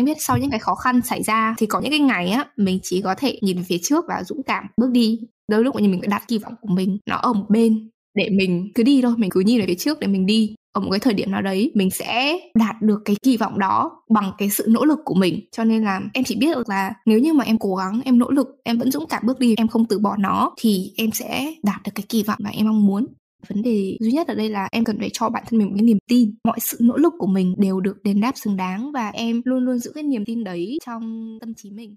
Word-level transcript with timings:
anh 0.00 0.04
biết 0.04 0.16
sau 0.22 0.38
những 0.38 0.50
cái 0.50 0.58
khó 0.58 0.74
khăn 0.74 1.00
xảy 1.02 1.22
ra 1.22 1.54
thì 1.58 1.66
có 1.66 1.80
những 1.80 1.90
cái 1.90 2.00
ngày 2.00 2.30
á, 2.30 2.44
mình 2.56 2.78
chỉ 2.82 3.02
có 3.02 3.14
thể 3.14 3.38
nhìn 3.42 3.56
về 3.56 3.62
phía 3.62 3.78
trước 3.82 4.04
và 4.08 4.24
dũng 4.24 4.42
cảm 4.42 4.66
bước 4.76 4.90
đi. 4.90 5.20
Đôi 5.48 5.64
lúc 5.64 5.74
mình 5.80 6.00
đặt 6.08 6.22
kỳ 6.28 6.38
vọng 6.38 6.54
của 6.60 6.68
mình 6.68 6.98
nó 7.06 7.16
ở 7.16 7.32
một 7.32 7.46
bên 7.48 7.90
để 8.14 8.28
mình 8.30 8.70
cứ 8.74 8.82
đi 8.82 9.02
thôi, 9.02 9.14
mình 9.16 9.30
cứ 9.30 9.40
nhìn 9.40 9.60
về 9.60 9.66
phía 9.66 9.74
trước 9.74 10.00
để 10.00 10.06
mình 10.06 10.26
đi. 10.26 10.54
Ở 10.72 10.80
một 10.80 10.90
cái 10.90 11.00
thời 11.00 11.14
điểm 11.14 11.30
nào 11.30 11.42
đấy, 11.42 11.72
mình 11.74 11.90
sẽ 11.90 12.38
đạt 12.54 12.82
được 12.82 13.02
cái 13.04 13.16
kỳ 13.22 13.36
vọng 13.36 13.58
đó 13.58 14.02
bằng 14.10 14.32
cái 14.38 14.50
sự 14.50 14.66
nỗ 14.68 14.84
lực 14.84 14.98
của 15.04 15.14
mình. 15.14 15.40
Cho 15.52 15.64
nên 15.64 15.84
là 15.84 16.00
em 16.14 16.24
chỉ 16.24 16.36
biết 16.36 16.54
được 16.54 16.68
là 16.68 16.94
nếu 17.06 17.18
như 17.18 17.32
mà 17.32 17.44
em 17.44 17.58
cố 17.58 17.74
gắng, 17.74 18.00
em 18.04 18.18
nỗ 18.18 18.30
lực, 18.30 18.48
em 18.64 18.78
vẫn 18.78 18.90
dũng 18.90 19.06
cảm 19.06 19.22
bước 19.26 19.38
đi, 19.38 19.54
em 19.58 19.68
không 19.68 19.84
từ 19.84 19.98
bỏ 19.98 20.16
nó 20.16 20.52
thì 20.58 20.92
em 20.96 21.10
sẽ 21.12 21.54
đạt 21.62 21.82
được 21.84 21.92
cái 21.94 22.04
kỳ 22.08 22.22
vọng 22.22 22.38
mà 22.42 22.50
em 22.50 22.66
mong 22.66 22.86
muốn 22.86 23.06
vấn 23.48 23.62
đề 23.62 23.96
duy 24.00 24.12
nhất 24.12 24.28
ở 24.28 24.34
đây 24.34 24.48
là 24.48 24.68
em 24.72 24.84
cần 24.84 24.98
phải 24.98 25.10
cho 25.12 25.28
bản 25.28 25.44
thân 25.50 25.58
mình 25.58 25.68
một 25.68 25.74
cái 25.76 25.82
niềm 25.82 25.98
tin 26.08 26.34
mọi 26.44 26.60
sự 26.60 26.78
nỗ 26.80 26.96
lực 26.96 27.12
của 27.18 27.26
mình 27.26 27.54
đều 27.58 27.80
được 27.80 28.02
đền 28.02 28.20
đáp 28.20 28.32
xứng 28.36 28.56
đáng 28.56 28.92
và 28.92 29.08
em 29.08 29.42
luôn 29.44 29.64
luôn 29.64 29.78
giữ 29.78 29.92
cái 29.94 30.02
niềm 30.02 30.24
tin 30.24 30.44
đấy 30.44 30.78
trong 30.86 31.38
tâm 31.40 31.54
trí 31.54 31.70
mình 31.70 31.96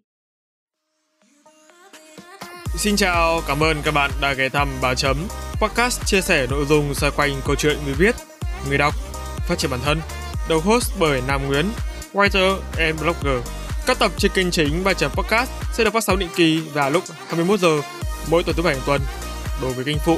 Xin 2.77 2.95
chào, 2.95 3.41
cảm 3.47 3.63
ơn 3.63 3.77
các 3.83 3.93
bạn 3.93 4.11
đã 4.21 4.33
ghé 4.33 4.49
thăm 4.49 4.67
Báo 4.81 4.95
Chấm, 4.95 5.17
podcast 5.61 6.05
chia 6.05 6.21
sẻ 6.21 6.47
nội 6.49 6.65
dung 6.69 6.93
xoay 6.93 7.11
quanh 7.15 7.31
câu 7.45 7.55
chuyện 7.55 7.77
người 7.85 7.93
viết, 7.93 8.15
người 8.69 8.77
đọc, 8.77 8.93
phát 9.47 9.57
triển 9.57 9.71
bản 9.71 9.79
thân, 9.83 9.97
đầu 10.49 10.59
host 10.59 10.91
bởi 10.99 11.21
Nam 11.27 11.41
Nguyễn, 11.47 11.65
writer 12.13 12.57
and 12.77 13.01
blogger. 13.01 13.47
Các 13.87 13.99
tập 13.99 14.11
trên 14.17 14.31
kênh 14.35 14.51
chính 14.51 14.81
bà 14.83 14.93
Chấm 14.93 15.11
Podcast 15.11 15.49
sẽ 15.73 15.83
được 15.83 15.93
phát 15.93 16.03
sóng 16.03 16.19
định 16.19 16.29
kỳ 16.35 16.59
vào 16.73 16.91
lúc 16.91 17.03
21 17.27 17.59
giờ 17.59 17.81
mỗi 18.31 18.43
tuần 18.43 18.55
thứ 18.55 18.63
bảy 18.63 18.75
hàng 18.75 18.83
tuần. 18.85 19.01
Đối 19.61 19.73
với 19.73 19.85
kênh 19.85 19.97
phụ 20.05 20.17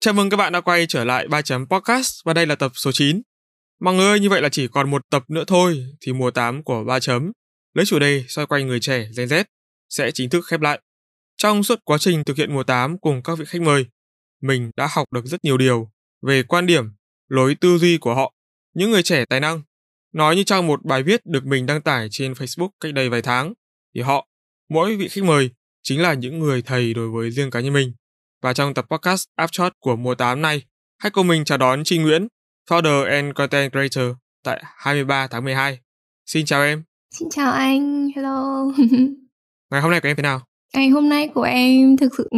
Chào 0.00 0.14
mừng 0.14 0.30
các 0.30 0.36
bạn 0.36 0.52
đã 0.52 0.60
quay 0.60 0.86
trở 0.86 1.04
lại 1.04 1.28
ba 1.28 1.42
chấm 1.42 1.66
podcast 1.68 2.24
và 2.24 2.34
đây 2.34 2.46
là 2.46 2.54
tập 2.54 2.72
số 2.74 2.92
9. 2.92 3.22
Mọi 3.80 3.94
người 3.94 4.20
như 4.20 4.28
vậy 4.28 4.42
là 4.42 4.48
chỉ 4.48 4.68
còn 4.68 4.90
một 4.90 5.02
tập 5.10 5.24
nữa 5.28 5.44
thôi 5.46 5.86
thì 6.00 6.12
mùa 6.12 6.30
8 6.30 6.62
của 6.62 6.84
ba 6.84 7.00
chấm 7.00 7.32
lấy 7.74 7.86
chủ 7.86 7.98
đề 7.98 8.24
xoay 8.28 8.46
quanh 8.46 8.66
người 8.66 8.80
trẻ 8.80 9.08
Gen 9.16 9.28
Z 9.28 9.44
sẽ 9.88 10.10
chính 10.10 10.30
thức 10.30 10.44
khép 10.46 10.60
lại. 10.60 10.80
Trong 11.36 11.64
suốt 11.64 11.78
quá 11.84 11.98
trình 11.98 12.24
thực 12.24 12.36
hiện 12.36 12.54
mùa 12.54 12.62
8 12.62 12.98
cùng 12.98 13.22
các 13.22 13.38
vị 13.38 13.44
khách 13.48 13.62
mời, 13.62 13.86
mình 14.42 14.70
đã 14.76 14.88
học 14.90 15.12
được 15.12 15.26
rất 15.26 15.44
nhiều 15.44 15.56
điều 15.56 15.90
về 16.22 16.42
quan 16.42 16.66
điểm, 16.66 16.84
lối 17.28 17.54
tư 17.54 17.78
duy 17.78 17.98
của 17.98 18.14
họ, 18.14 18.32
những 18.74 18.90
người 18.90 19.02
trẻ 19.02 19.24
tài 19.24 19.40
năng. 19.40 19.62
Nói 20.12 20.36
như 20.36 20.44
trong 20.44 20.66
một 20.66 20.84
bài 20.84 21.02
viết 21.02 21.26
được 21.26 21.46
mình 21.46 21.66
đăng 21.66 21.82
tải 21.82 22.08
trên 22.10 22.32
Facebook 22.32 22.70
cách 22.80 22.94
đây 22.94 23.08
vài 23.08 23.22
tháng, 23.22 23.52
thì 23.94 24.00
họ, 24.00 24.28
mỗi 24.68 24.96
vị 24.96 25.08
khách 25.08 25.24
mời 25.24 25.50
chính 25.82 26.02
là 26.02 26.14
những 26.14 26.38
người 26.38 26.62
thầy 26.62 26.94
đối 26.94 27.08
với 27.08 27.30
riêng 27.30 27.50
cá 27.50 27.60
nhân 27.60 27.72
mình. 27.72 27.92
Và 28.42 28.52
trong 28.52 28.74
tập 28.74 28.86
podcast 28.90 29.24
Upshot 29.44 29.72
của 29.80 29.96
mùa 29.96 30.14
8 30.14 30.42
này, 30.42 30.62
hãy 30.98 31.10
cùng 31.10 31.26
mình 31.26 31.44
chào 31.44 31.58
đón 31.58 31.84
Trinh 31.84 32.02
Nguyễn, 32.02 32.28
Founder 32.70 33.04
and 33.10 33.34
Content 33.34 33.72
Creator 33.72 34.16
tại 34.44 34.62
23 34.76 35.26
tháng 35.26 35.44
12. 35.44 35.78
Xin 36.26 36.46
chào 36.46 36.62
em. 36.62 36.82
Xin 37.14 37.28
chào 37.30 37.52
anh, 37.52 38.08
hello. 38.16 38.64
Ngày 39.70 39.80
hôm 39.80 39.90
nay 39.90 40.00
của 40.00 40.08
em 40.08 40.16
thế 40.16 40.22
nào? 40.22 40.40
Ngày 40.74 40.88
hôm 40.88 41.08
nay 41.08 41.28
của 41.34 41.42
em 41.42 41.96
thực 41.96 42.14
sự 42.18 42.28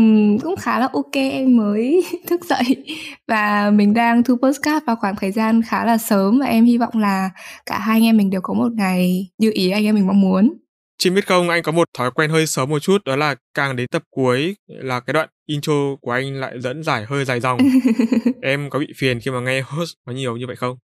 cũng 0.43 0.57
khá 0.59 0.79
là 0.79 0.89
ok 0.93 1.13
em 1.13 1.57
mới 1.57 2.03
thức 2.27 2.45
dậy 2.45 2.85
và 3.29 3.71
mình 3.71 3.95
đang 3.95 4.23
thu 4.23 4.37
postcard 4.37 4.87
vào 4.87 4.97
khoảng 4.97 5.17
thời 5.17 5.33
gian 5.33 5.63
khá 5.63 5.85
là 5.85 5.99
sớm 5.99 6.39
và 6.41 6.47
em 6.47 6.65
hy 6.65 6.79
vọng 6.79 6.99
là 6.99 7.31
cả 7.67 7.79
hai 7.79 7.97
anh 7.97 8.05
em 8.05 8.17
mình 8.17 8.31
đều 8.31 8.41
có 8.41 8.55
một 8.55 8.73
ngày 8.73 9.31
như 9.39 9.51
ý 9.55 9.71
anh 9.71 9.85
em 9.85 9.95
mình 9.95 10.07
mong 10.07 10.21
muốn. 10.21 10.60
Chị 11.01 11.11
biết 11.11 11.27
không, 11.27 11.49
anh 11.49 11.63
có 11.63 11.73
một 11.73 11.89
thói 11.99 12.11
quen 12.11 12.31
hơi 12.31 12.47
sớm 12.47 12.71
một 12.71 12.79
chút 12.79 13.05
đó 13.05 13.17
là 13.17 13.35
càng 13.55 13.77
đến 13.77 13.87
tập 13.91 14.03
cuối 14.11 14.57
là 14.67 15.01
cái 15.01 15.15
đoạn 15.15 15.29
intro 15.47 15.97
của 16.01 16.11
anh 16.11 16.41
lại 16.41 16.61
dẫn 16.61 16.83
giải 16.83 17.05
hơi 17.09 17.25
dài 17.25 17.41
dòng. 17.41 17.59
em 18.43 18.71
có 18.71 18.79
bị 18.79 18.87
phiền 18.97 19.21
khi 19.21 19.31
mà 19.31 19.41
nghe 19.41 19.61
host 19.61 19.95
nói 20.07 20.15
nhiều 20.15 20.37
như 20.37 20.47
vậy 20.47 20.57
không? 20.57 20.77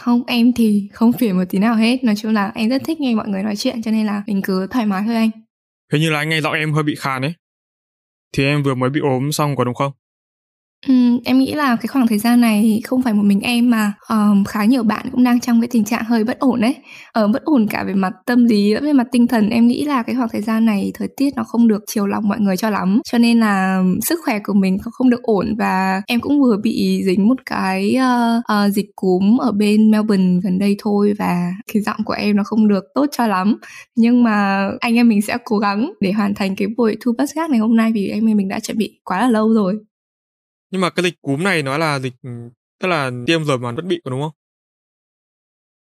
Không, 0.00 0.22
em 0.26 0.52
thì 0.52 0.88
không 0.92 1.12
phiền 1.12 1.36
một 1.36 1.44
tí 1.48 1.58
nào 1.58 1.74
hết. 1.74 2.04
Nói 2.04 2.14
chung 2.16 2.32
là 2.32 2.52
em 2.54 2.68
rất 2.68 2.82
thích 2.84 3.00
nghe 3.00 3.14
mọi 3.14 3.28
người 3.28 3.42
nói 3.42 3.56
chuyện 3.56 3.82
cho 3.82 3.90
nên 3.90 4.06
là 4.06 4.22
mình 4.26 4.42
cứ 4.42 4.66
thoải 4.70 4.86
mái 4.86 5.02
thôi 5.06 5.14
anh. 5.14 5.30
Hình 5.92 6.02
như 6.02 6.10
là 6.10 6.18
anh 6.18 6.28
nghe 6.28 6.40
giọng 6.40 6.54
em 6.54 6.72
hơi 6.72 6.82
bị 6.82 6.94
khàn 6.94 7.22
ấy. 7.22 7.34
Thì 8.36 8.44
em 8.44 8.62
vừa 8.62 8.74
mới 8.74 8.90
bị 8.90 9.00
ốm 9.00 9.32
xong 9.32 9.56
có 9.56 9.64
đúng 9.64 9.74
không? 9.74 9.92
Ừ, 10.88 10.94
em 11.24 11.38
nghĩ 11.38 11.52
là 11.54 11.76
cái 11.76 11.86
khoảng 11.86 12.06
thời 12.06 12.18
gian 12.18 12.40
này 12.40 12.80
không 12.84 13.02
phải 13.02 13.12
một 13.12 13.22
mình 13.22 13.40
em 13.40 13.70
mà 13.70 13.92
um, 14.08 14.44
khá 14.44 14.64
nhiều 14.64 14.82
bạn 14.82 15.06
cũng 15.12 15.24
đang 15.24 15.40
trong 15.40 15.60
cái 15.60 15.68
tình 15.68 15.84
trạng 15.84 16.04
hơi 16.04 16.24
bất 16.24 16.38
ổn 16.38 16.60
đấy. 16.60 16.76
Ở 17.12 17.22
ờ, 17.22 17.28
bất 17.28 17.44
ổn 17.44 17.66
cả 17.70 17.84
về 17.84 17.94
mặt 17.94 18.12
tâm 18.26 18.44
lý 18.44 18.74
lẫn 18.74 18.84
về 18.84 18.92
mặt 18.92 19.06
tinh 19.12 19.26
thần. 19.26 19.48
Em 19.48 19.66
nghĩ 19.66 19.84
là 19.84 20.02
cái 20.02 20.16
khoảng 20.16 20.28
thời 20.28 20.42
gian 20.42 20.66
này 20.66 20.90
thời 20.94 21.08
tiết 21.16 21.30
nó 21.36 21.44
không 21.44 21.68
được 21.68 21.82
chiều 21.86 22.06
lòng 22.06 22.28
mọi 22.28 22.40
người 22.40 22.56
cho 22.56 22.70
lắm 22.70 23.00
cho 23.04 23.18
nên 23.18 23.40
là 23.40 23.82
sức 24.02 24.20
khỏe 24.24 24.38
của 24.44 24.52
mình 24.52 24.78
không 24.92 25.10
được 25.10 25.22
ổn 25.22 25.54
và 25.58 26.02
em 26.06 26.20
cũng 26.20 26.40
vừa 26.42 26.56
bị 26.62 27.02
dính 27.04 27.28
một 27.28 27.38
cái 27.46 27.96
uh, 27.96 28.42
uh, 28.52 28.72
dịch 28.72 28.86
cúm 28.96 29.36
ở 29.40 29.52
bên 29.52 29.90
Melbourne 29.90 30.40
gần 30.44 30.58
đây 30.58 30.76
thôi 30.78 31.12
và 31.18 31.52
cái 31.72 31.82
giọng 31.82 32.04
của 32.04 32.14
em 32.14 32.36
nó 32.36 32.42
không 32.44 32.68
được 32.68 32.84
tốt 32.94 33.06
cho 33.12 33.26
lắm. 33.26 33.56
Nhưng 33.96 34.22
mà 34.22 34.68
anh 34.80 34.94
em 34.94 35.08
mình 35.08 35.22
sẽ 35.22 35.38
cố 35.44 35.58
gắng 35.58 35.92
để 36.00 36.12
hoàn 36.12 36.34
thành 36.34 36.56
cái 36.56 36.68
buổi 36.76 36.96
thu 37.00 37.12
podcast 37.18 37.50
ngày 37.50 37.58
hôm 37.58 37.76
nay 37.76 37.92
vì 37.94 38.08
anh 38.08 38.26
em 38.26 38.36
mình 38.36 38.48
đã 38.48 38.60
chuẩn 38.60 38.78
bị 38.78 39.00
quá 39.04 39.20
là 39.20 39.28
lâu 39.28 39.54
rồi 39.54 39.78
nhưng 40.72 40.80
mà 40.80 40.90
cái 40.90 41.04
dịch 41.04 41.14
cúm 41.22 41.42
này 41.42 41.62
nó 41.62 41.78
là 41.78 41.98
dịch 41.98 42.14
tức 42.80 42.88
là 42.88 43.10
tiêm 43.26 43.44
rồi 43.44 43.58
mà 43.58 43.72
vẫn 43.72 43.88
bị 43.88 44.00
đúng 44.04 44.20
không? 44.20 44.32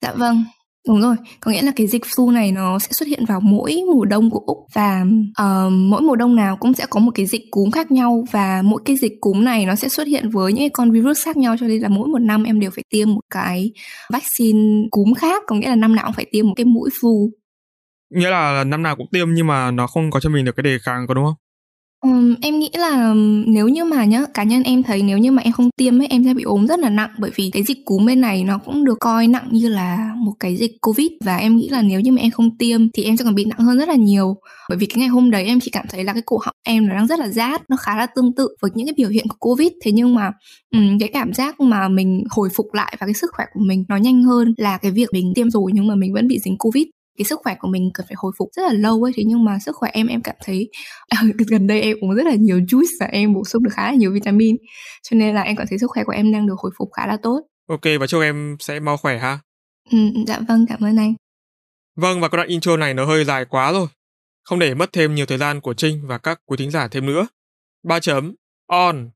Dạ 0.03 0.13
vâng, 0.13 0.45
Đúng 0.89 1.01
rồi, 1.01 1.17
có 1.41 1.51
nghĩa 1.51 1.63
là 1.63 1.73
cái 1.77 1.87
dịch 1.87 2.03
flu 2.03 2.31
này 2.31 2.53
nó 2.53 2.79
sẽ 2.79 2.89
xuất 2.91 3.09
hiện 3.09 3.25
vào 3.25 3.41
mỗi 3.41 3.83
mùa 3.93 4.05
đông 4.05 4.31
của 4.31 4.39
Úc 4.47 4.59
và 4.73 5.05
uh, 5.43 5.73
mỗi 5.73 6.03
mùa 6.03 6.17
đông 6.17 6.37
nào 6.37 6.57
cũng 6.57 6.75
sẽ 6.75 6.87
có 6.91 7.01
một 7.01 7.11
cái 7.15 7.27
dịch 7.27 7.43
cúm 7.51 7.71
khác 7.71 7.91
nhau 7.91 8.25
và 8.31 8.63
mỗi 8.65 8.83
cái 8.85 8.97
dịch 8.97 9.13
cúm 9.21 9.45
này 9.45 9.67
nó 9.67 9.75
sẽ 9.75 9.89
xuất 9.89 10.07
hiện 10.07 10.31
với 10.31 10.53
những 10.53 10.63
cái 10.63 10.71
con 10.71 10.91
virus 10.91 11.25
khác 11.25 11.37
nhau 11.37 11.57
cho 11.61 11.67
nên 11.67 11.83
là 11.83 11.89
mỗi 11.89 12.09
một 12.09 12.19
năm 12.19 12.45
em 12.45 12.61
đều 12.61 12.71
phải 12.71 12.85
tiêm 12.91 13.15
một 13.15 13.21
cái 13.31 13.73
vaccine 14.13 14.89
cúm 14.91 15.15
khác, 15.15 15.43
có 15.47 15.57
nghĩa 15.57 15.69
là 15.69 15.77
năm 15.77 15.97
nào 15.97 16.05
cũng 16.05 16.15
phải 16.15 16.27
tiêm 16.33 16.47
một 16.47 16.55
cái 16.57 16.65
mũi 16.65 16.91
flu. 17.01 17.31
Nghĩa 18.11 18.31
là 18.31 18.65
năm 18.65 18.83
nào 18.83 18.97
cũng 18.97 19.07
tiêm 19.13 19.35
nhưng 19.35 19.47
mà 19.47 19.71
nó 19.71 19.87
không 19.87 20.11
có 20.11 20.21
cho 20.21 20.31
mình 20.31 20.45
được 20.45 20.57
cái 20.57 20.63
đề 20.63 20.79
kháng 20.83 21.07
có 21.09 21.15
đúng 21.15 21.25
không? 21.25 21.44
Um, 22.05 22.35
em 22.43 22.59
nghĩ 22.59 22.71
là 22.73 23.15
nếu 23.47 23.69
như 23.69 23.85
mà 23.85 24.05
nhá, 24.05 24.25
cá 24.35 24.43
nhân 24.43 24.63
em 24.63 24.83
thấy 24.83 25.03
nếu 25.03 25.19
như 25.19 25.33
mà 25.33 25.43
em 25.43 25.53
không 25.53 25.71
tiêm 25.77 26.01
ấy, 26.01 26.07
em 26.11 26.25
sẽ 26.25 26.35
bị 26.35 26.43
ốm 26.43 26.67
rất 26.67 26.81
là 26.81 26.91
nặng 26.91 27.11
bởi 27.19 27.31
vì 27.35 27.51
cái 27.53 27.63
dịch 27.63 27.79
cúm 27.85 28.07
bên 28.07 28.21
này 28.21 28.45
nó 28.45 28.59
cũng 28.59 28.85
được 28.85 28.99
coi 29.01 29.27
nặng 29.27 29.49
như 29.51 29.69
là 29.69 30.13
một 30.17 30.33
cái 30.41 30.57
dịch 30.57 30.71
Covid 30.81 31.09
và 31.25 31.37
em 31.37 31.57
nghĩ 31.57 31.69
là 31.69 31.83
nếu 31.83 32.01
như 32.01 32.13
mà 32.13 32.21
em 32.21 32.31
không 32.31 32.59
tiêm 32.59 32.91
thì 32.91 33.05
em 33.05 33.17
sẽ 33.17 33.25
còn 33.25 33.35
bị 33.35 33.45
nặng 33.45 33.59
hơn 33.59 33.79
rất 33.79 33.89
là 33.89 33.95
nhiều. 33.95 34.37
Bởi 34.69 34.79
vì 34.79 34.87
cái 34.87 34.97
ngày 34.99 35.09
hôm 35.09 35.31
đấy 35.31 35.45
em 35.45 35.61
chỉ 35.61 35.71
cảm 35.71 35.87
thấy 35.91 36.05
là 36.05 36.13
cái 36.13 36.23
cổ 36.27 36.39
họng 36.45 36.55
em 36.63 36.89
nó 36.89 36.95
đang 36.95 37.07
rất 37.07 37.19
là 37.19 37.29
rát, 37.29 37.63
nó 37.71 37.77
khá 37.77 37.97
là 37.97 38.07
tương 38.07 38.35
tự 38.35 38.49
với 38.63 38.71
những 38.75 38.87
cái 38.87 38.95
biểu 38.97 39.09
hiện 39.09 39.29
của 39.29 39.37
Covid. 39.39 39.69
Thế 39.85 39.93
nhưng 39.93 40.15
mà 40.15 40.31
um, 40.71 40.99
cái 40.99 41.09
cảm 41.13 41.33
giác 41.33 41.61
mà 41.61 41.89
mình 41.89 42.25
hồi 42.31 42.49
phục 42.57 42.67
lại 42.75 42.97
và 43.01 43.07
cái 43.07 43.15
sức 43.15 43.31
khỏe 43.37 43.47
của 43.55 43.61
mình 43.67 43.85
nó 43.89 43.97
nhanh 43.97 44.23
hơn 44.23 44.55
là 44.57 44.79
cái 44.79 44.91
việc 44.93 45.09
mình 45.13 45.33
tiêm 45.35 45.51
rồi 45.51 45.71
nhưng 45.75 45.87
mà 45.87 45.95
mình 45.95 46.15
vẫn 46.15 46.29
bị 46.29 46.39
dính 46.39 46.59
Covid 46.59 46.85
cái 47.19 47.25
sức 47.25 47.41
khỏe 47.43 47.55
của 47.59 47.69
mình 47.69 47.91
cần 47.95 48.07
phải 48.07 48.15
hồi 48.19 48.33
phục 48.39 48.49
rất 48.57 48.63
là 48.63 48.73
lâu 48.73 49.03
ấy. 49.03 49.13
Thế 49.17 49.23
nhưng 49.27 49.45
mà 49.45 49.59
sức 49.59 49.77
khỏe 49.77 49.91
em 49.93 50.07
em 50.07 50.23
cảm 50.23 50.37
thấy 50.45 50.69
à, 51.09 51.23
gần 51.49 51.67
đây 51.67 51.81
em 51.83 51.97
uống 52.01 52.15
rất 52.15 52.27
là 52.27 52.35
nhiều 52.35 52.59
juice 52.59 52.97
và 53.01 53.07
em 53.07 53.35
bổ 53.35 53.45
sung 53.45 53.63
được 53.63 53.71
khá 53.73 53.91
là 53.91 53.95
nhiều 53.95 54.13
vitamin. 54.13 54.57
Cho 55.03 55.15
nên 55.15 55.35
là 55.35 55.43
em 55.43 55.57
cảm 55.57 55.67
thấy 55.71 55.79
sức 55.79 55.91
khỏe 55.91 56.05
của 56.05 56.13
em 56.13 56.33
đang 56.33 56.47
được 56.47 56.55
hồi 56.59 56.73
phục 56.79 56.89
khá 56.93 57.07
là 57.07 57.17
tốt. 57.23 57.41
Ok 57.69 57.85
và 58.01 58.07
chúc 58.07 58.23
em 58.23 58.57
sẽ 58.61 58.81
mau 58.81 58.97
khỏe 58.97 59.19
ha. 59.19 59.39
Ừ, 59.91 59.99
dạ 60.27 60.41
vâng 60.49 60.67
cảm 60.69 60.81
ơn 60.85 60.97
anh. 60.97 61.15
Vâng 61.97 62.21
và 62.21 62.29
cái 62.29 62.37
đoạn 62.37 62.49
intro 62.49 62.77
này 62.77 62.95
nó 62.95 63.05
hơi 63.05 63.25
dài 63.25 63.45
quá 63.45 63.73
rồi. 63.73 63.87
Không 64.43 64.59
để 64.59 64.75
mất 64.75 64.93
thêm 64.93 65.15
nhiều 65.15 65.27
thời 65.27 65.39
gian 65.39 65.61
của 65.61 65.75
trinh 65.75 66.07
và 66.07 66.19
các 66.19 66.41
quý 66.47 66.57
thính 66.57 66.71
giả 66.71 66.89
thêm 66.89 67.07
nữa. 67.07 67.27
Ba 67.89 68.01
chấm 68.01 68.35
on 68.67 69.11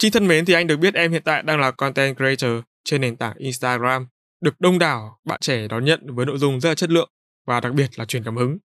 Trinh 0.00 0.12
thân 0.12 0.26
mến 0.26 0.44
thì 0.44 0.54
anh 0.54 0.66
được 0.66 0.76
biết 0.76 0.94
em 0.94 1.12
hiện 1.12 1.22
tại 1.24 1.42
đang 1.42 1.60
là 1.60 1.70
content 1.70 2.16
creator 2.16 2.50
trên 2.84 3.00
nền 3.00 3.16
tảng 3.16 3.36
Instagram, 3.36 4.06
được 4.40 4.60
đông 4.60 4.78
đảo 4.78 5.18
bạn 5.24 5.40
trẻ 5.40 5.68
đón 5.68 5.84
nhận 5.84 6.00
với 6.14 6.26
nội 6.26 6.38
dung 6.38 6.60
rất 6.60 6.68
là 6.68 6.74
chất 6.74 6.90
lượng 6.90 7.10
và 7.46 7.60
đặc 7.60 7.74
biệt 7.74 7.98
là 7.98 8.04
truyền 8.04 8.24
cảm 8.24 8.36
hứng. 8.36 8.58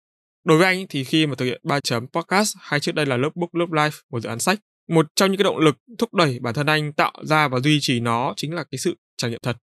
Đối 0.44 0.58
với 0.58 0.68
anh 0.68 0.86
thì 0.90 1.04
khi 1.04 1.28
mà 1.28 1.36
thực 1.36 1.46
hiện 1.46 1.62
3 1.64 1.80
chấm 1.80 2.08
podcast 2.08 2.56
hay 2.60 2.80
trước 2.80 2.96
đây 2.96 3.06
là 3.06 3.18
lớp 3.18 3.30
book 3.36 3.56
lớp 3.56 3.66
live 3.72 3.98
một 4.10 4.20
dự 4.20 4.30
án 4.30 4.40
sách, 4.40 4.60
một 4.90 5.06
trong 5.16 5.32
những 5.32 5.38
cái 5.38 5.44
động 5.44 5.58
lực 5.58 5.78
thúc 5.98 6.14
đẩy 6.14 6.40
bản 6.40 6.54
thân 6.54 6.66
anh 6.66 6.94
tạo 6.94 7.14
ra 7.24 7.48
và 7.48 7.60
duy 7.60 7.80
trì 7.82 8.00
nó 8.00 8.34
chính 8.38 8.54
là 8.54 8.64
cái 8.72 8.80
sự 8.80 8.98
trải 9.18 9.32
nghiệm 9.32 9.40
thật. 9.44 9.58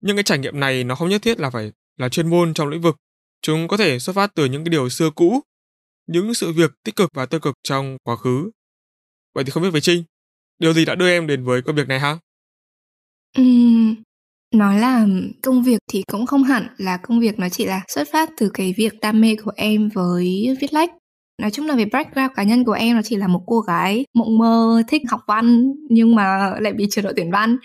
Nhưng 0.00 0.16
cái 0.16 0.22
trải 0.22 0.38
nghiệm 0.38 0.60
này 0.60 0.84
nó 0.84 0.94
không 0.94 1.08
nhất 1.08 1.22
thiết 1.22 1.40
là 1.40 1.50
phải 1.50 1.72
là 1.96 2.08
chuyên 2.08 2.30
môn 2.30 2.54
trong 2.54 2.68
lĩnh 2.68 2.80
vực. 2.80 2.96
Chúng 3.42 3.68
có 3.68 3.76
thể 3.76 3.98
xuất 3.98 4.16
phát 4.16 4.34
từ 4.34 4.44
những 4.44 4.64
cái 4.64 4.70
điều 4.70 4.88
xưa 4.88 5.10
cũ, 5.10 5.40
những 6.06 6.34
sự 6.34 6.52
việc 6.52 6.70
tích 6.84 6.96
cực 6.96 7.10
và 7.14 7.26
tiêu 7.26 7.40
cực 7.40 7.54
trong 7.62 7.96
quá 8.02 8.16
khứ. 8.16 8.50
Vậy 9.34 9.44
thì 9.44 9.50
không 9.50 9.62
biết 9.62 9.70
với 9.70 9.80
Trinh, 9.80 10.04
Điều 10.58 10.72
gì 10.72 10.84
đã 10.84 10.94
đưa 10.94 11.08
em 11.08 11.26
đến 11.26 11.44
với 11.44 11.62
công 11.62 11.76
việc 11.76 11.88
này 11.88 12.00
hả? 12.00 12.18
Uhm, 13.40 13.94
nói 14.54 14.78
là 14.78 15.06
công 15.42 15.62
việc 15.62 15.78
thì 15.92 16.02
cũng 16.12 16.26
không 16.26 16.42
hẳn 16.44 16.66
là 16.78 16.96
công 16.96 17.20
việc 17.20 17.38
nó 17.38 17.48
chỉ 17.48 17.64
là 17.66 17.82
xuất 17.88 18.08
phát 18.12 18.30
từ 18.38 18.50
cái 18.54 18.74
việc 18.76 18.92
đam 19.00 19.20
mê 19.20 19.36
của 19.44 19.52
em 19.56 19.88
với 19.88 20.56
viết 20.60 20.72
lách. 20.72 20.90
Nói 21.42 21.50
chung 21.50 21.66
là 21.66 21.74
về 21.74 21.84
background 21.84 22.32
cá 22.36 22.42
nhân 22.42 22.64
của 22.64 22.72
em 22.72 22.96
nó 22.96 23.02
chỉ 23.04 23.16
là 23.16 23.26
một 23.28 23.42
cô 23.46 23.60
gái 23.60 24.04
mộng 24.14 24.38
mơ 24.38 24.82
thích 24.88 25.02
học 25.08 25.20
văn 25.26 25.72
nhưng 25.90 26.14
mà 26.14 26.52
lại 26.60 26.72
bị 26.72 26.86
trượt 26.90 27.04
đội 27.04 27.12
tuyển 27.16 27.30
văn. 27.30 27.56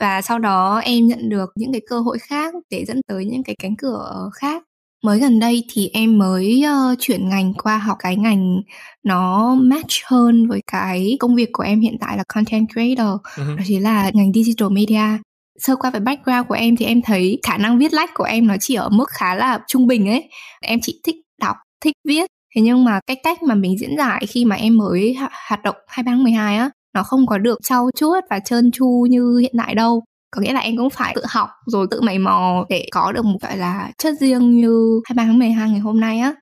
Và 0.00 0.22
sau 0.22 0.38
đó 0.38 0.78
em 0.78 1.06
nhận 1.06 1.28
được 1.28 1.50
những 1.56 1.72
cái 1.72 1.80
cơ 1.88 2.00
hội 2.00 2.18
khác 2.18 2.54
để 2.70 2.84
dẫn 2.84 3.00
tới 3.08 3.24
những 3.24 3.42
cái 3.42 3.56
cánh 3.62 3.76
cửa 3.76 4.30
khác 4.34 4.62
mới 5.04 5.18
gần 5.18 5.40
đây 5.40 5.64
thì 5.72 5.90
em 5.92 6.18
mới 6.18 6.64
uh, 6.64 6.98
chuyển 7.00 7.28
ngành 7.28 7.54
qua 7.54 7.78
học 7.78 7.96
cái 8.00 8.16
ngành 8.16 8.60
nó 9.04 9.54
match 9.54 9.94
hơn 10.04 10.48
với 10.48 10.60
cái 10.72 11.16
công 11.20 11.34
việc 11.34 11.48
của 11.52 11.62
em 11.62 11.80
hiện 11.80 11.96
tại 12.00 12.16
là 12.16 12.24
content 12.34 12.68
creator 12.72 13.06
uh-huh. 13.06 13.56
đó 13.56 13.62
chính 13.66 13.82
là 13.82 14.10
ngành 14.14 14.32
digital 14.32 14.68
media. 14.70 15.18
Sơ 15.58 15.76
qua 15.76 15.90
về 15.90 16.00
background 16.00 16.46
của 16.48 16.54
em 16.54 16.76
thì 16.76 16.86
em 16.86 17.02
thấy 17.02 17.38
khả 17.46 17.58
năng 17.58 17.78
viết 17.78 17.92
lách 17.92 18.10
của 18.14 18.24
em 18.24 18.46
nó 18.46 18.54
chỉ 18.60 18.74
ở 18.74 18.88
mức 18.88 19.08
khá 19.08 19.34
là 19.34 19.60
trung 19.68 19.86
bình 19.86 20.08
ấy. 20.08 20.28
Em 20.60 20.78
chỉ 20.82 21.00
thích 21.04 21.16
đọc 21.40 21.56
thích 21.84 21.94
viết. 22.08 22.26
Thế 22.56 22.62
nhưng 22.62 22.84
mà 22.84 23.00
cái 23.06 23.16
cách 23.22 23.42
mà 23.42 23.54
mình 23.54 23.78
diễn 23.78 23.96
giải 23.98 24.26
khi 24.28 24.44
mà 24.44 24.56
em 24.56 24.76
mới 24.76 25.16
hoạt 25.48 25.62
động 25.62 25.76
hai 25.88 26.02
ba 26.02 26.14
mười 26.14 26.32
hai 26.32 26.56
á 26.56 26.70
nó 26.94 27.02
không 27.02 27.26
có 27.26 27.38
được 27.38 27.58
trau 27.62 27.90
chuốt 27.96 28.24
và 28.30 28.38
trơn 28.38 28.70
tru 28.70 29.06
như 29.10 29.38
hiện 29.40 29.54
tại 29.58 29.74
đâu 29.74 30.02
có 30.34 30.42
nghĩa 30.42 30.52
là 30.52 30.60
em 30.60 30.76
cũng 30.76 30.90
phải 30.90 31.12
tự 31.16 31.22
học 31.28 31.48
rồi 31.66 31.86
tự 31.90 32.00
mày 32.00 32.18
mò 32.18 32.64
để 32.68 32.86
có 32.92 33.12
được 33.12 33.24
một, 33.24 33.38
gọi 33.42 33.56
là, 33.56 33.90
chất 33.98 34.14
riêng 34.20 34.60
như 34.60 35.00
23 35.04 35.24
tháng 35.24 35.38
12 35.38 35.70
ngày 35.70 35.80
hôm 35.80 36.00
nay 36.00 36.18
á. 36.18 36.34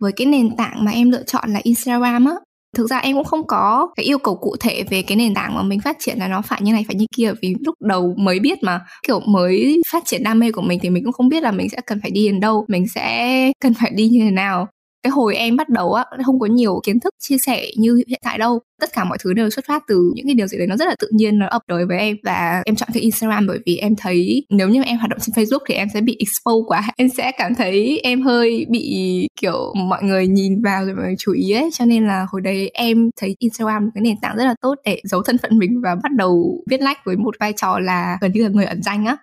Với 0.00 0.12
cái 0.12 0.26
nền 0.26 0.56
tảng 0.56 0.84
mà 0.84 0.90
em 0.92 1.10
lựa 1.10 1.22
chọn 1.22 1.52
là 1.52 1.60
Instagram 1.62 2.24
á, 2.24 2.34
thực 2.76 2.90
ra 2.90 2.98
em 2.98 3.16
cũng 3.16 3.24
không 3.24 3.46
có 3.46 3.88
cái 3.96 4.06
yêu 4.06 4.18
cầu 4.18 4.36
cụ 4.36 4.56
thể 4.60 4.84
về 4.90 5.02
cái 5.02 5.16
nền 5.16 5.34
tảng 5.34 5.54
mà 5.54 5.62
mình 5.62 5.80
phát 5.80 5.96
triển 6.00 6.18
là 6.18 6.28
nó 6.28 6.42
phải 6.42 6.60
như 6.62 6.72
này, 6.72 6.84
phải 6.88 6.96
như 6.96 7.06
kia, 7.16 7.32
vì 7.42 7.54
lúc 7.60 7.74
đầu 7.88 8.14
mới 8.18 8.38
biết 8.38 8.58
mà. 8.62 8.80
Kiểu 9.06 9.20
mới 9.20 9.82
phát 9.92 10.02
triển 10.06 10.22
đam 10.22 10.38
mê 10.38 10.52
của 10.52 10.62
mình 10.62 10.78
thì 10.82 10.90
mình 10.90 11.04
cũng 11.04 11.12
không 11.12 11.28
biết 11.28 11.42
là 11.42 11.52
mình 11.52 11.68
sẽ 11.68 11.78
cần 11.86 11.98
phải 12.02 12.10
đi 12.10 12.26
đến 12.26 12.40
đâu, 12.40 12.64
mình 12.68 12.84
sẽ 12.94 13.52
cần 13.60 13.74
phải 13.74 13.90
đi 13.94 14.08
như 14.08 14.20
thế 14.24 14.30
nào 14.30 14.66
cái 15.02 15.10
hồi 15.10 15.36
em 15.36 15.56
bắt 15.56 15.68
đầu 15.68 15.92
á 15.92 16.04
không 16.24 16.40
có 16.40 16.46
nhiều 16.46 16.80
kiến 16.84 17.00
thức 17.00 17.14
chia 17.18 17.38
sẻ 17.38 17.66
như 17.76 18.02
hiện 18.08 18.20
tại 18.24 18.38
đâu. 18.38 18.60
Tất 18.80 18.90
cả 18.92 19.04
mọi 19.04 19.18
thứ 19.20 19.32
đều 19.32 19.50
xuất 19.50 19.64
phát 19.68 19.82
từ 19.88 20.12
những 20.14 20.26
cái 20.26 20.34
điều 20.34 20.46
gì 20.46 20.58
đấy 20.58 20.66
nó 20.66 20.76
rất 20.76 20.88
là 20.88 20.94
tự 20.98 21.08
nhiên 21.10 21.38
nó 21.38 21.46
ập 21.46 21.62
tới 21.68 21.86
với 21.86 21.98
em 21.98 22.16
và 22.24 22.62
em 22.66 22.76
chọn 22.76 22.88
cái 22.94 23.02
Instagram 23.02 23.46
bởi 23.46 23.58
vì 23.66 23.76
em 23.76 23.96
thấy 23.96 24.46
nếu 24.50 24.68
như 24.68 24.82
em 24.82 24.98
hoạt 24.98 25.10
động 25.10 25.18
trên 25.20 25.34
Facebook 25.34 25.64
thì 25.68 25.74
em 25.74 25.88
sẽ 25.94 26.00
bị 26.00 26.16
expose 26.18 26.64
quá. 26.66 26.82
Em 26.96 27.08
sẽ 27.08 27.32
cảm 27.38 27.54
thấy 27.54 28.00
em 28.02 28.22
hơi 28.22 28.66
bị 28.70 29.28
kiểu 29.40 29.74
mọi 29.76 30.02
người 30.02 30.26
nhìn 30.26 30.62
vào 30.62 30.84
rồi 30.84 30.94
mọi 30.94 31.04
người 31.04 31.16
chú 31.18 31.32
ý 31.32 31.52
ấy. 31.52 31.70
Cho 31.72 31.84
nên 31.84 32.06
là 32.06 32.26
hồi 32.32 32.40
đấy 32.40 32.70
em 32.74 33.10
thấy 33.20 33.36
Instagram 33.38 33.90
cái 33.94 34.02
nền 34.02 34.16
tảng 34.22 34.36
rất 34.36 34.44
là 34.44 34.54
tốt 34.60 34.74
để 34.84 35.00
giấu 35.04 35.22
thân 35.22 35.38
phận 35.38 35.58
mình 35.58 35.80
và 35.84 35.94
bắt 35.94 36.12
đầu 36.16 36.62
viết 36.70 36.80
like 36.80 37.00
với 37.04 37.16
một 37.16 37.34
vai 37.40 37.52
trò 37.56 37.78
là 37.78 38.18
gần 38.20 38.32
như 38.32 38.42
là 38.42 38.48
người 38.48 38.64
ẩn 38.64 38.82
danh 38.82 39.06
á. 39.06 39.16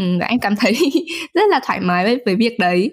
Ừ, 0.00 0.04
và 0.20 0.26
em 0.26 0.38
cảm 0.40 0.56
thấy 0.56 0.74
rất 1.34 1.42
là 1.50 1.60
thoải 1.66 1.80
mái 1.80 2.04
với, 2.04 2.18
với 2.26 2.36
việc 2.36 2.58
đấy 2.58 2.90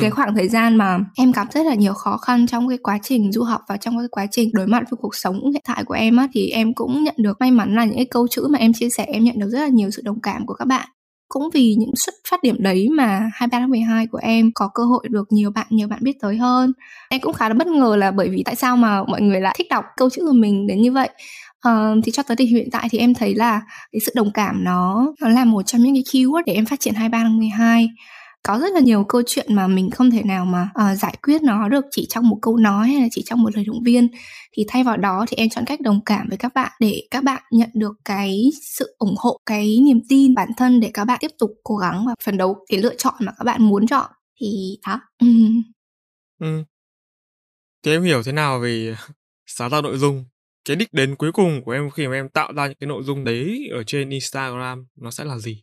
cái 0.00 0.10
khoảng 0.10 0.34
thời 0.34 0.48
gian 0.48 0.76
mà 0.76 0.98
em 1.16 1.32
gặp 1.32 1.46
rất 1.52 1.66
là 1.66 1.74
nhiều 1.74 1.94
khó 1.94 2.16
khăn 2.16 2.46
trong 2.46 2.68
cái 2.68 2.78
quá 2.78 2.98
trình 3.02 3.32
du 3.32 3.42
học 3.42 3.60
và 3.68 3.76
trong 3.76 3.98
cái 3.98 4.08
quá 4.10 4.26
trình 4.30 4.50
đối 4.52 4.66
mặt 4.66 4.82
với 4.90 4.98
cuộc 5.00 5.14
sống 5.14 5.52
hiện 5.52 5.62
tại 5.66 5.84
của 5.84 5.94
em 5.94 6.16
á 6.16 6.28
thì 6.32 6.48
em 6.48 6.74
cũng 6.74 7.04
nhận 7.04 7.14
được 7.18 7.40
may 7.40 7.50
mắn 7.50 7.74
là 7.74 7.84
những 7.84 7.96
cái 7.96 8.06
câu 8.10 8.28
chữ 8.28 8.46
mà 8.50 8.58
em 8.58 8.72
chia 8.72 8.90
sẻ 8.90 9.04
em 9.04 9.24
nhận 9.24 9.38
được 9.38 9.48
rất 9.50 9.60
là 9.60 9.68
nhiều 9.68 9.90
sự 9.90 10.02
đồng 10.04 10.20
cảm 10.20 10.46
của 10.46 10.54
các 10.54 10.64
bạn 10.64 10.88
cũng 11.34 11.50
vì 11.54 11.74
những 11.78 11.96
xuất 11.96 12.14
phát 12.30 12.42
điểm 12.42 12.56
đấy 12.58 12.88
mà 12.88 13.30
23 13.34 13.58
tháng 13.58 13.70
12 13.70 14.06
của 14.06 14.18
em 14.22 14.50
có 14.54 14.70
cơ 14.74 14.84
hội 14.84 15.08
được 15.10 15.32
nhiều 15.32 15.50
bạn 15.50 15.66
nhiều 15.70 15.88
bạn 15.88 15.98
biết 16.02 16.16
tới 16.20 16.36
hơn. 16.36 16.72
Em 17.08 17.20
cũng 17.20 17.32
khá 17.32 17.48
là 17.48 17.54
bất 17.54 17.66
ngờ 17.66 17.96
là 17.96 18.10
bởi 18.10 18.28
vì 18.28 18.42
tại 18.44 18.56
sao 18.56 18.76
mà 18.76 19.02
mọi 19.04 19.22
người 19.22 19.40
lại 19.40 19.54
thích 19.58 19.66
đọc 19.70 19.84
câu 19.96 20.10
chữ 20.10 20.22
của 20.26 20.32
mình 20.32 20.66
đến 20.66 20.82
như 20.82 20.92
vậy. 20.92 21.08
Uh, 21.68 22.04
thì 22.04 22.12
cho 22.12 22.22
tới 22.22 22.36
thì 22.36 22.46
hiện 22.46 22.68
tại 22.72 22.88
thì 22.90 22.98
em 22.98 23.14
thấy 23.14 23.34
là 23.34 23.60
cái 23.92 24.00
sự 24.06 24.12
đồng 24.14 24.30
cảm 24.34 24.64
nó 24.64 25.12
nó 25.20 25.28
là 25.28 25.44
một 25.44 25.62
trong 25.62 25.82
những 25.82 25.94
cái 25.94 26.02
keyword 26.02 26.42
để 26.46 26.52
em 26.52 26.66
phát 26.66 26.80
triển 26.80 26.94
23 26.94 27.18
tháng 27.18 27.38
12 27.38 27.88
có 28.44 28.58
rất 28.58 28.72
là 28.72 28.80
nhiều 28.80 29.04
câu 29.04 29.22
chuyện 29.26 29.54
mà 29.54 29.66
mình 29.66 29.90
không 29.90 30.10
thể 30.10 30.22
nào 30.22 30.44
mà 30.44 30.68
uh, 30.92 30.98
giải 30.98 31.16
quyết 31.22 31.42
nó 31.42 31.68
được 31.68 31.84
chỉ 31.90 32.06
trong 32.10 32.28
một 32.28 32.38
câu 32.42 32.56
nói 32.56 32.88
hay 32.88 33.02
là 33.02 33.08
chỉ 33.10 33.22
trong 33.26 33.42
một 33.42 33.56
lời 33.56 33.64
động 33.64 33.82
viên 33.82 34.08
thì 34.52 34.64
thay 34.68 34.84
vào 34.84 34.96
đó 34.96 35.24
thì 35.28 35.36
em 35.36 35.48
chọn 35.48 35.64
cách 35.66 35.80
đồng 35.80 36.00
cảm 36.06 36.28
với 36.28 36.38
các 36.38 36.54
bạn 36.54 36.72
để 36.80 37.02
các 37.10 37.24
bạn 37.24 37.42
nhận 37.50 37.70
được 37.74 37.92
cái 38.04 38.50
sự 38.62 38.96
ủng 38.98 39.14
hộ 39.18 39.40
cái 39.46 39.78
niềm 39.82 40.00
tin 40.08 40.34
bản 40.34 40.48
thân 40.56 40.80
để 40.80 40.90
các 40.94 41.04
bạn 41.04 41.18
tiếp 41.20 41.30
tục 41.38 41.50
cố 41.62 41.76
gắng 41.76 42.06
và 42.06 42.14
phấn 42.22 42.36
đấu 42.36 42.56
cái 42.68 42.80
lựa 42.80 42.94
chọn 42.94 43.14
mà 43.20 43.32
các 43.38 43.44
bạn 43.44 43.62
muốn 43.62 43.86
chọn 43.86 44.10
thì 44.40 44.78
đó 44.86 45.00
ừ. 45.18 45.26
ừ. 46.40 46.64
Thế 47.82 47.92
em 47.92 48.02
hiểu 48.02 48.22
thế 48.22 48.32
nào 48.32 48.60
về 48.60 48.96
sáng 49.46 49.70
tạo 49.70 49.82
nội 49.82 49.98
dung 49.98 50.24
cái 50.64 50.76
đích 50.76 50.92
đến 50.92 51.16
cuối 51.16 51.32
cùng 51.32 51.64
của 51.64 51.72
em 51.72 51.90
khi 51.90 52.08
mà 52.08 52.14
em 52.14 52.28
tạo 52.28 52.52
ra 52.56 52.66
những 52.66 52.76
cái 52.80 52.88
nội 52.88 53.02
dung 53.02 53.24
đấy 53.24 53.68
ở 53.72 53.82
trên 53.82 54.10
Instagram 54.10 54.86
nó 54.96 55.10
sẽ 55.10 55.24
là 55.24 55.38
gì 55.38 55.62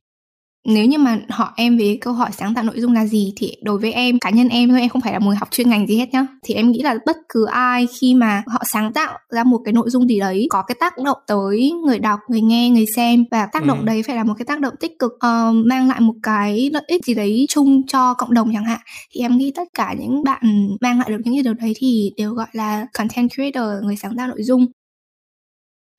nếu 0.66 0.86
như 0.86 0.98
mà 0.98 1.20
họ 1.30 1.54
em 1.56 1.78
về 1.78 1.98
câu 2.02 2.14
hỏi 2.14 2.30
sáng 2.38 2.54
tạo 2.54 2.64
nội 2.64 2.80
dung 2.80 2.94
là 2.94 3.06
gì 3.06 3.34
thì 3.36 3.56
đối 3.62 3.78
với 3.78 3.92
em 3.92 4.20
cá 4.20 4.30
nhân 4.30 4.50
em 4.50 4.70
thôi 4.70 4.80
em 4.80 4.90
không 4.90 5.02
phải 5.02 5.14
là 5.14 5.20
người 5.20 5.36
học 5.36 5.48
chuyên 5.52 5.70
ngành 5.70 5.88
gì 5.88 5.98
hết 5.98 6.10
nhá. 6.12 6.28
Thì 6.44 6.54
em 6.54 6.72
nghĩ 6.72 6.82
là 6.82 6.96
bất 7.06 7.18
cứ 7.30 7.46
ai 7.46 7.88
khi 8.00 8.16
mà 8.16 8.44
họ 8.48 8.64
sáng 8.66 8.94
tạo 8.94 9.18
ra 9.30 9.44
một 9.44 9.62
cái 9.66 9.74
nội 9.74 9.90
dung 9.90 10.08
gì 10.08 10.20
đấy 10.20 10.48
có 10.50 10.62
cái 10.62 10.76
tác 10.80 10.94
động 11.06 11.18
tới 11.28 11.72
người 11.86 12.00
đọc 12.00 12.20
người 12.30 12.42
nghe 12.42 12.70
người 12.70 12.86
xem 12.96 13.26
và 13.32 13.46
tác 13.46 13.66
động 13.66 13.80
ừ. 13.80 13.86
đấy 13.86 14.04
phải 14.04 14.16
là 14.16 14.24
một 14.24 14.34
cái 14.38 14.46
tác 14.46 14.60
động 14.60 14.74
tích 14.80 15.00
cực 15.00 15.12
uh, 15.12 15.66
mang 15.66 15.88
lại 15.88 16.00
một 16.00 16.16
cái 16.24 16.70
lợi 16.74 16.84
ích 16.88 17.06
gì 17.06 17.14
đấy 17.14 17.46
chung 17.50 17.82
cho 17.88 18.14
cộng 18.14 18.34
đồng 18.34 18.54
chẳng 18.54 18.66
hạn. 18.66 18.80
Thì 19.12 19.22
em 19.22 19.38
nghĩ 19.38 19.52
tất 19.56 19.68
cả 19.74 19.96
những 20.00 20.24
bạn 20.24 20.42
mang 20.82 21.00
lại 21.00 21.10
được 21.10 21.22
những 21.26 21.44
điều 21.44 21.54
đấy 21.54 21.74
thì 21.78 22.12
đều 22.18 22.34
gọi 22.34 22.48
là 22.52 22.86
content 22.94 23.30
creator 23.32 23.84
người 23.84 23.96
sáng 23.96 24.18
tạo 24.18 24.28
nội 24.28 24.44
dung 24.44 24.66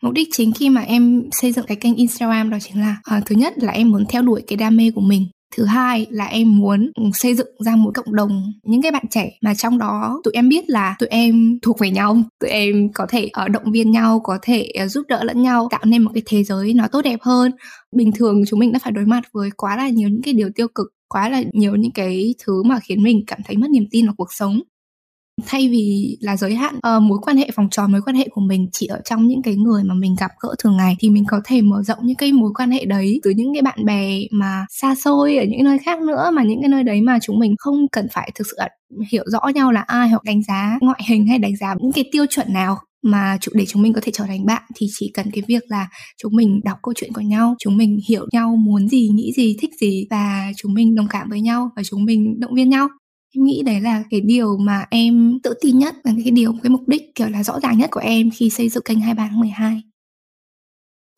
mục 0.03 0.13
đích 0.13 0.29
chính 0.33 0.53
khi 0.53 0.71
mà 0.71 0.81
em 0.81 1.23
xây 1.33 1.53
dựng 1.53 1.67
cái 1.67 1.77
kênh 1.77 1.97
Instagram 1.97 2.51
đó 2.51 2.59
chính 2.61 2.81
là 2.81 2.97
uh, 3.17 3.27
thứ 3.27 3.37
nhất 3.37 3.53
là 3.57 3.73
em 3.73 3.91
muốn 3.91 4.05
theo 4.09 4.23
đuổi 4.23 4.43
cái 4.47 4.57
đam 4.57 4.77
mê 4.77 4.91
của 4.95 5.01
mình. 5.01 5.27
Thứ 5.57 5.65
hai 5.65 6.07
là 6.11 6.25
em 6.25 6.57
muốn 6.57 6.91
ừ, 6.95 7.03
xây 7.15 7.35
dựng 7.35 7.47
ra 7.59 7.77
một 7.77 7.91
cộng 7.95 8.15
đồng 8.15 8.53
những 8.63 8.83
cái 8.83 8.93
bạn 8.93 9.05
trẻ 9.11 9.31
mà 9.43 9.55
trong 9.55 9.79
đó 9.79 10.21
tụi 10.25 10.35
em 10.35 10.49
biết 10.49 10.71
là 10.71 10.97
tụi 10.99 11.09
em 11.09 11.59
thuộc 11.63 11.79
về 11.79 11.91
nhau 11.91 12.23
tụi 12.41 12.51
em 12.51 12.93
có 12.95 13.07
thể 13.09 13.29
ở 13.33 13.49
động 13.49 13.73
viên 13.73 13.91
nhau 13.91 14.21
có 14.25 14.39
thể 14.43 14.73
uh, 14.85 14.91
giúp 14.91 15.07
đỡ 15.09 15.25
lẫn 15.25 15.43
nhau 15.43 15.69
tạo 15.71 15.81
nên 15.85 16.03
một 16.03 16.11
cái 16.15 16.23
thế 16.27 16.45
giới 16.45 16.75
nó 16.75 16.89
tốt 16.89 17.03
đẹp 17.03 17.19
hơn. 17.23 17.53
Bình 17.97 18.13
thường 18.13 18.43
chúng 18.49 18.61
mình 18.61 18.73
đã 18.73 18.79
phải 18.83 18.93
đối 18.93 19.05
mặt 19.05 19.23
với 19.33 19.51
quá 19.57 19.77
là 19.77 19.89
nhiều 19.89 20.09
những 20.09 20.23
cái 20.23 20.35
điều 20.35 20.51
tiêu 20.55 20.67
cực 20.75 20.87
quá 21.09 21.29
là 21.29 21.43
nhiều 21.53 21.77
những 21.77 21.93
cái 21.93 22.35
thứ 22.47 22.63
mà 22.63 22.79
khiến 22.81 23.03
mình 23.03 23.25
cảm 23.27 23.39
thấy 23.45 23.57
mất 23.57 23.71
niềm 23.71 23.85
tin 23.91 24.07
vào 24.07 24.15
cuộc 24.19 24.33
sống 24.33 24.61
thay 25.47 25.69
vì 25.69 26.17
là 26.21 26.37
giới 26.37 26.55
hạn 26.55 26.77
uh, 26.77 27.03
mối 27.03 27.19
quan 27.23 27.37
hệ 27.37 27.51
phòng 27.55 27.69
tròn 27.71 27.93
mối 27.93 28.01
quan 28.03 28.17
hệ 28.17 28.29
của 28.31 28.41
mình 28.41 28.69
chỉ 28.73 28.87
ở 28.87 29.01
trong 29.05 29.27
những 29.29 29.43
cái 29.43 29.57
người 29.57 29.85
mà 29.85 29.95
mình 29.95 30.17
gặp 30.21 30.31
gỡ 30.41 30.55
thường 30.59 30.77
ngày 30.77 30.97
thì 31.01 31.11
mình 31.11 31.25
có 31.29 31.41
thể 31.45 31.61
mở 31.63 31.83
rộng 31.83 31.99
những 32.03 32.17
cái 32.17 32.33
mối 32.33 32.51
quan 32.55 32.71
hệ 32.71 32.85
đấy 32.85 33.21
từ 33.23 33.31
những 33.31 33.55
cái 33.55 33.63
bạn 33.63 33.85
bè 33.85 34.19
mà 34.31 34.67
xa 34.71 34.95
xôi 34.95 35.37
ở 35.37 35.45
những 35.45 35.65
nơi 35.65 35.79
khác 35.79 36.01
nữa 36.01 36.31
mà 36.33 36.43
những 36.43 36.61
cái 36.63 36.69
nơi 36.69 36.83
đấy 36.83 37.01
mà 37.01 37.19
chúng 37.23 37.39
mình 37.39 37.55
không 37.59 37.89
cần 37.93 38.07
phải 38.13 38.31
thực 38.35 38.47
sự 38.47 38.57
hiểu 39.13 39.25
rõ 39.27 39.41
nhau 39.55 39.73
là 39.73 39.81
ai 39.81 40.09
hoặc 40.09 40.25
đánh 40.25 40.43
giá 40.43 40.79
ngoại 40.81 41.01
hình 41.09 41.27
hay 41.27 41.39
đánh 41.39 41.57
giá 41.57 41.75
những 41.81 41.93
cái 41.93 42.05
tiêu 42.13 42.27
chuẩn 42.31 42.53
nào 42.53 42.79
mà 43.03 43.39
để 43.53 43.65
chúng 43.69 43.83
mình 43.83 43.93
có 43.93 44.01
thể 44.05 44.13
trở 44.13 44.25
thành 44.25 44.47
bạn 44.47 44.63
thì 44.77 44.87
chỉ 44.91 45.11
cần 45.15 45.31
cái 45.33 45.43
việc 45.49 45.63
là 45.69 45.89
chúng 46.19 46.37
mình 46.37 46.61
đọc 46.65 46.79
câu 46.83 46.93
chuyện 46.97 47.13
của 47.13 47.21
nhau 47.21 47.55
chúng 47.59 47.77
mình 47.77 47.99
hiểu 48.09 48.27
nhau 48.33 48.57
muốn 48.57 48.89
gì 48.89 49.09
nghĩ 49.09 49.33
gì 49.37 49.57
thích 49.61 49.71
gì 49.81 50.07
và 50.11 50.53
chúng 50.57 50.75
mình 50.75 50.95
đồng 50.95 51.09
cảm 51.09 51.29
với 51.31 51.41
nhau 51.41 51.71
và 51.77 51.83
chúng 51.83 52.05
mình 52.05 52.41
động 52.41 52.55
viên 52.55 52.69
nhau 52.69 52.89
em 53.37 53.45
nghĩ 53.45 53.63
đấy 53.67 53.81
là 53.81 54.05
cái 54.11 54.21
điều 54.21 54.57
mà 54.57 54.87
em 54.91 55.39
tự 55.43 55.55
tin 55.61 55.79
nhất 55.79 55.95
và 56.05 56.11
cái 56.25 56.31
điều 56.31 56.55
cái 56.63 56.71
mục 56.71 56.83
đích 56.87 57.15
kiểu 57.15 57.29
là 57.29 57.43
rõ 57.43 57.61
ràng 57.61 57.79
nhất 57.79 57.91
của 57.91 58.01
em 58.01 58.31
khi 58.31 58.51
xây 58.51 58.69
dựng 58.69 58.83
kênh 58.85 59.01
23 59.01 59.29
tháng 59.29 59.41
12 59.41 59.83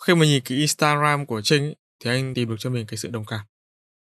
khi 0.06 0.14
mà 0.14 0.26
nhìn 0.26 0.42
cái 0.44 0.58
Instagram 0.58 1.26
của 1.26 1.40
Trinh 1.40 1.62
ấy, 1.62 1.76
thì 2.04 2.10
anh 2.10 2.34
tìm 2.34 2.48
được 2.48 2.56
cho 2.58 2.70
mình 2.70 2.86
cái 2.86 2.96
sự 2.96 3.08
đồng 3.10 3.24
cảm. 3.24 3.40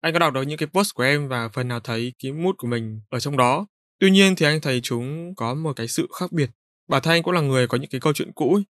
Anh 0.01 0.13
có 0.13 0.19
đọc 0.19 0.33
được 0.33 0.41
những 0.41 0.57
cái 0.57 0.67
post 0.67 0.95
của 0.95 1.03
em 1.03 1.27
và 1.27 1.49
phần 1.49 1.67
nào 1.67 1.79
thấy 1.79 2.13
cái 2.23 2.31
mood 2.31 2.55
của 2.57 2.67
mình 2.67 3.01
ở 3.09 3.19
trong 3.19 3.37
đó. 3.37 3.67
Tuy 3.99 4.11
nhiên 4.11 4.35
thì 4.35 4.45
anh 4.45 4.61
thấy 4.61 4.79
chúng 4.83 5.35
có 5.35 5.53
một 5.53 5.75
cái 5.75 5.87
sự 5.87 6.07
khác 6.19 6.31
biệt. 6.31 6.49
Bản 6.87 7.01
thân 7.01 7.13
anh 7.13 7.23
cũng 7.23 7.33
là 7.33 7.41
người 7.41 7.67
có 7.67 7.77
những 7.77 7.89
cái 7.89 8.01
câu 8.01 8.13
chuyện 8.13 8.31
cũ 8.35 8.53
ấy. 8.55 8.63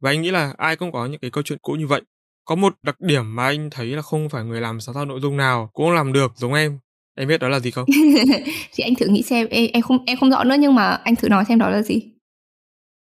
và 0.00 0.10
anh 0.10 0.22
nghĩ 0.22 0.30
là 0.30 0.54
ai 0.58 0.76
cũng 0.76 0.92
có 0.92 1.06
những 1.06 1.20
cái 1.20 1.30
câu 1.30 1.42
chuyện 1.42 1.58
cũ 1.62 1.72
như 1.72 1.86
vậy. 1.86 2.02
Có 2.44 2.54
một 2.54 2.74
đặc 2.82 3.00
điểm 3.00 3.36
mà 3.36 3.44
anh 3.44 3.70
thấy 3.70 3.86
là 3.86 4.02
không 4.02 4.28
phải 4.28 4.44
người 4.44 4.60
làm 4.60 4.80
sáng 4.80 4.94
tạo 4.94 5.04
nội 5.04 5.20
dung 5.20 5.36
nào 5.36 5.70
cũng 5.72 5.92
làm 5.92 6.12
được 6.12 6.32
giống 6.36 6.54
em. 6.54 6.78
Em 7.16 7.28
biết 7.28 7.40
đó 7.40 7.48
là 7.48 7.60
gì 7.60 7.70
không? 7.70 7.84
thì 8.72 8.84
anh 8.84 8.94
thử 8.94 9.06
nghĩ 9.06 9.22
xem, 9.22 9.46
em, 9.50 9.70
em 9.72 9.82
không 9.82 10.04
em 10.06 10.18
không 10.18 10.30
rõ 10.30 10.44
nữa 10.44 10.56
nhưng 10.58 10.74
mà 10.74 10.98
anh 11.04 11.16
thử 11.16 11.28
nói 11.28 11.44
xem 11.48 11.58
đó 11.58 11.70
là 11.70 11.82
gì. 11.82 12.00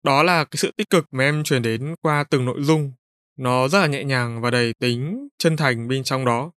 Đó 0.03 0.23
là 0.23 0.45
cái 0.45 0.57
sự 0.57 0.71
tích 0.77 0.91
cực 0.91 1.05
mà 1.13 1.25
em 1.25 1.45
truyền 1.45 1.63
đến 1.63 1.95
qua 2.03 2.25
từng 2.31 2.45
nội 2.45 2.63
dung. 2.63 2.93
Nó 3.39 3.69
rất 3.69 3.81
là 3.81 3.87
nhẹ 3.87 4.05
nhàng 4.05 4.41
và 4.41 4.51
đầy 4.51 4.73
tính 4.81 5.29
chân 5.39 5.57
thành 5.57 5.89
bên 5.89 6.03
trong 6.03 6.25
đó. 6.25 6.51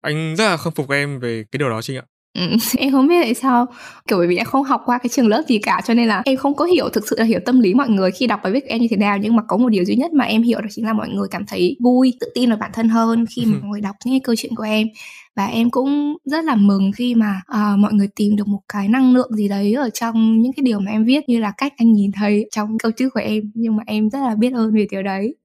Anh 0.00 0.36
rất 0.36 0.44
là 0.44 0.56
khâm 0.56 0.72
phục 0.72 0.90
em 0.90 1.20
về 1.20 1.44
cái 1.52 1.58
điều 1.58 1.70
đó 1.70 1.82
Trinh 1.82 1.96
ạ. 1.96 2.02
Ừ, 2.38 2.56
em 2.78 2.92
không 2.92 3.08
biết 3.08 3.22
tại 3.22 3.34
sao 3.34 3.66
kiểu 4.08 4.18
bởi 4.18 4.26
vì 4.26 4.36
em 4.36 4.46
không 4.46 4.64
học 4.64 4.82
qua 4.86 4.98
cái 4.98 5.08
trường 5.08 5.28
lớp 5.28 5.42
gì 5.48 5.58
cả 5.58 5.80
cho 5.86 5.94
nên 5.94 6.08
là 6.08 6.22
em 6.24 6.36
không 6.36 6.54
có 6.54 6.64
hiểu 6.64 6.88
thực 6.88 7.08
sự 7.08 7.16
là 7.18 7.24
hiểu 7.24 7.40
tâm 7.46 7.60
lý 7.60 7.74
mọi 7.74 7.88
người 7.88 8.10
khi 8.10 8.26
đọc 8.26 8.40
bài 8.42 8.52
viết 8.52 8.60
của 8.60 8.68
em 8.68 8.80
như 8.80 8.86
thế 8.90 8.96
nào 8.96 9.18
nhưng 9.18 9.36
mà 9.36 9.42
có 9.48 9.56
một 9.56 9.68
điều 9.68 9.84
duy 9.84 9.96
nhất 9.96 10.12
mà 10.12 10.24
em 10.24 10.42
hiểu 10.42 10.60
đó 10.60 10.66
chính 10.70 10.84
là 10.84 10.92
mọi 10.92 11.08
người 11.08 11.28
cảm 11.30 11.46
thấy 11.46 11.76
vui 11.80 12.12
tự 12.20 12.30
tin 12.34 12.48
vào 12.48 12.58
bản 12.58 12.70
thân 12.74 12.88
hơn 12.88 13.24
khi 13.30 13.44
mà 13.46 13.58
mọi 13.60 13.70
người 13.70 13.80
đọc 13.80 13.96
cái 14.04 14.20
câu 14.24 14.34
chuyện 14.38 14.54
của 14.54 14.62
em 14.62 14.86
và 15.36 15.46
em 15.46 15.70
cũng 15.70 16.16
rất 16.24 16.44
là 16.44 16.56
mừng 16.56 16.90
khi 16.96 17.14
mà 17.14 17.40
uh, 17.52 17.78
mọi 17.78 17.92
người 17.92 18.08
tìm 18.16 18.36
được 18.36 18.48
một 18.48 18.60
cái 18.68 18.88
năng 18.88 19.14
lượng 19.14 19.34
gì 19.34 19.48
đấy 19.48 19.74
ở 19.74 19.90
trong 19.90 20.40
những 20.40 20.52
cái 20.52 20.62
điều 20.62 20.80
mà 20.80 20.90
em 20.90 21.04
viết 21.04 21.28
như 21.28 21.38
là 21.38 21.52
cách 21.56 21.72
anh 21.76 21.92
nhìn 21.92 22.12
thấy 22.12 22.48
trong 22.50 22.78
câu 22.78 22.92
chữ 22.92 23.10
của 23.10 23.20
em. 23.20 23.52
Nhưng 23.54 23.76
mà 23.76 23.82
em 23.86 24.10
rất 24.10 24.18
là 24.18 24.34
biết 24.34 24.52
ơn 24.52 24.74
về 24.74 24.86
điều 24.90 25.02
đấy. 25.02 25.36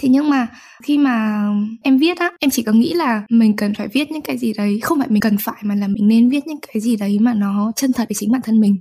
Thế 0.00 0.08
nhưng 0.08 0.30
mà 0.30 0.48
khi 0.82 0.98
mà 0.98 1.46
em 1.82 1.98
viết 1.98 2.18
á 2.18 2.32
em 2.40 2.50
chỉ 2.50 2.62
có 2.62 2.72
nghĩ 2.72 2.94
là 2.94 3.26
mình 3.30 3.56
cần 3.56 3.74
phải 3.74 3.88
viết 3.88 4.10
những 4.10 4.22
cái 4.22 4.38
gì 4.38 4.52
đấy. 4.52 4.80
Không 4.82 4.98
phải 4.98 5.08
mình 5.10 5.20
cần 5.20 5.36
phải 5.40 5.62
mà 5.62 5.74
là 5.74 5.88
mình 5.88 6.08
nên 6.08 6.28
viết 6.28 6.46
những 6.46 6.58
cái 6.72 6.80
gì 6.80 6.96
đấy 6.96 7.18
mà 7.20 7.34
nó 7.34 7.72
chân 7.76 7.92
thật 7.92 8.04
với 8.08 8.14
chính 8.14 8.32
bản 8.32 8.40
thân 8.44 8.60
mình 8.60 8.76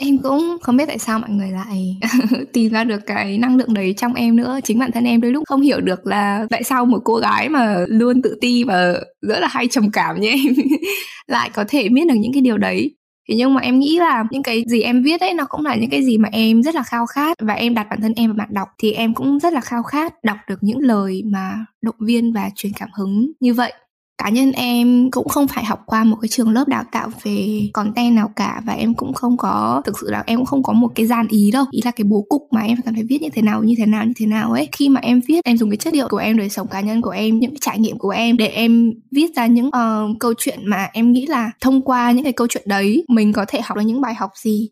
em 0.00 0.18
cũng 0.22 0.56
không 0.62 0.76
biết 0.76 0.86
tại 0.86 0.98
sao 0.98 1.18
mọi 1.18 1.30
người 1.30 1.50
lại 1.50 1.96
tìm 2.52 2.72
ra 2.72 2.84
được 2.84 3.00
cái 3.06 3.38
năng 3.38 3.56
lượng 3.56 3.74
đấy 3.74 3.94
trong 3.96 4.14
em 4.14 4.36
nữa. 4.36 4.58
Chính 4.64 4.78
bản 4.78 4.92
thân 4.92 5.04
em 5.04 5.20
đôi 5.20 5.32
lúc 5.32 5.44
không 5.46 5.60
hiểu 5.60 5.80
được 5.80 6.06
là 6.06 6.46
tại 6.50 6.62
sao 6.62 6.84
một 6.86 7.00
cô 7.04 7.14
gái 7.14 7.48
mà 7.48 7.84
luôn 7.88 8.22
tự 8.22 8.38
ti 8.40 8.64
và 8.64 8.94
rất 9.22 9.40
là 9.40 9.48
hay 9.48 9.68
trầm 9.68 9.90
cảm 9.90 10.20
như 10.20 10.28
em 10.28 10.54
lại 11.26 11.50
có 11.54 11.64
thể 11.68 11.88
biết 11.88 12.02
được 12.08 12.14
những 12.18 12.32
cái 12.32 12.42
điều 12.42 12.58
đấy. 12.58 12.94
Thế 13.28 13.34
nhưng 13.36 13.54
mà 13.54 13.60
em 13.60 13.78
nghĩ 13.78 13.98
là 13.98 14.24
những 14.30 14.42
cái 14.42 14.64
gì 14.68 14.82
em 14.82 15.02
viết 15.02 15.20
ấy, 15.20 15.34
nó 15.34 15.44
cũng 15.48 15.64
là 15.64 15.74
những 15.74 15.90
cái 15.90 16.04
gì 16.04 16.18
mà 16.18 16.28
em 16.32 16.62
rất 16.62 16.74
là 16.74 16.82
khao 16.82 17.06
khát. 17.06 17.36
Và 17.40 17.54
em 17.54 17.74
đặt 17.74 17.86
bản 17.90 18.00
thân 18.00 18.12
em 18.16 18.30
và 18.30 18.34
bạn 18.36 18.48
đọc 18.52 18.68
thì 18.78 18.92
em 18.92 19.14
cũng 19.14 19.38
rất 19.38 19.52
là 19.52 19.60
khao 19.60 19.82
khát 19.82 20.24
đọc 20.24 20.36
được 20.48 20.58
những 20.60 20.78
lời 20.78 21.22
mà 21.26 21.64
động 21.82 21.96
viên 22.00 22.32
và 22.32 22.50
truyền 22.54 22.72
cảm 22.78 22.88
hứng 22.98 23.32
như 23.40 23.54
vậy 23.54 23.72
cá 24.18 24.28
nhân 24.28 24.52
em 24.52 25.10
cũng 25.10 25.28
không 25.28 25.48
phải 25.48 25.64
học 25.64 25.82
qua 25.86 26.04
một 26.04 26.16
cái 26.20 26.28
trường 26.28 26.50
lớp 26.50 26.68
đào 26.68 26.84
tạo 26.92 27.08
về 27.22 27.68
content 27.72 28.16
nào 28.16 28.30
cả 28.36 28.62
và 28.66 28.72
em 28.72 28.94
cũng 28.94 29.12
không 29.12 29.36
có 29.36 29.82
thực 29.84 29.98
sự 30.00 30.10
là 30.10 30.24
em 30.26 30.38
cũng 30.38 30.46
không 30.46 30.62
có 30.62 30.72
một 30.72 30.88
cái 30.94 31.06
gian 31.06 31.26
ý 31.28 31.50
đâu. 31.50 31.64
Ý 31.70 31.80
là 31.84 31.90
cái 31.90 32.04
bố 32.04 32.26
cục 32.28 32.48
mà 32.50 32.60
em 32.60 32.78
cần 32.84 32.94
phải 32.94 33.04
viết 33.04 33.22
như 33.22 33.28
thế 33.32 33.42
nào 33.42 33.62
như 33.62 33.74
thế 33.78 33.86
nào 33.86 34.04
như 34.04 34.12
thế 34.16 34.26
nào 34.26 34.52
ấy. 34.52 34.68
Khi 34.72 34.88
mà 34.88 35.00
em 35.00 35.20
viết 35.28 35.40
em 35.44 35.56
dùng 35.56 35.70
cái 35.70 35.76
chất 35.76 35.94
liệu 35.94 36.08
của 36.08 36.16
em 36.16 36.36
đời 36.36 36.48
sống 36.48 36.68
cá 36.68 36.80
nhân 36.80 37.02
của 37.02 37.10
em 37.10 37.38
những 37.38 37.50
cái 37.50 37.58
trải 37.60 37.78
nghiệm 37.78 37.98
của 37.98 38.10
em 38.10 38.36
để 38.36 38.46
em 38.46 38.92
viết 39.10 39.36
ra 39.36 39.46
những 39.46 39.66
uh, 39.66 40.18
câu 40.20 40.34
chuyện 40.38 40.58
mà 40.62 40.88
em 40.92 41.12
nghĩ 41.12 41.26
là 41.26 41.50
thông 41.60 41.82
qua 41.82 42.12
những 42.12 42.24
cái 42.24 42.32
câu 42.32 42.46
chuyện 42.46 42.64
đấy 42.66 43.04
mình 43.08 43.32
có 43.32 43.44
thể 43.48 43.60
học 43.60 43.76
được 43.76 43.84
những 43.84 44.00
bài 44.00 44.14
học 44.14 44.30
gì 44.36 44.68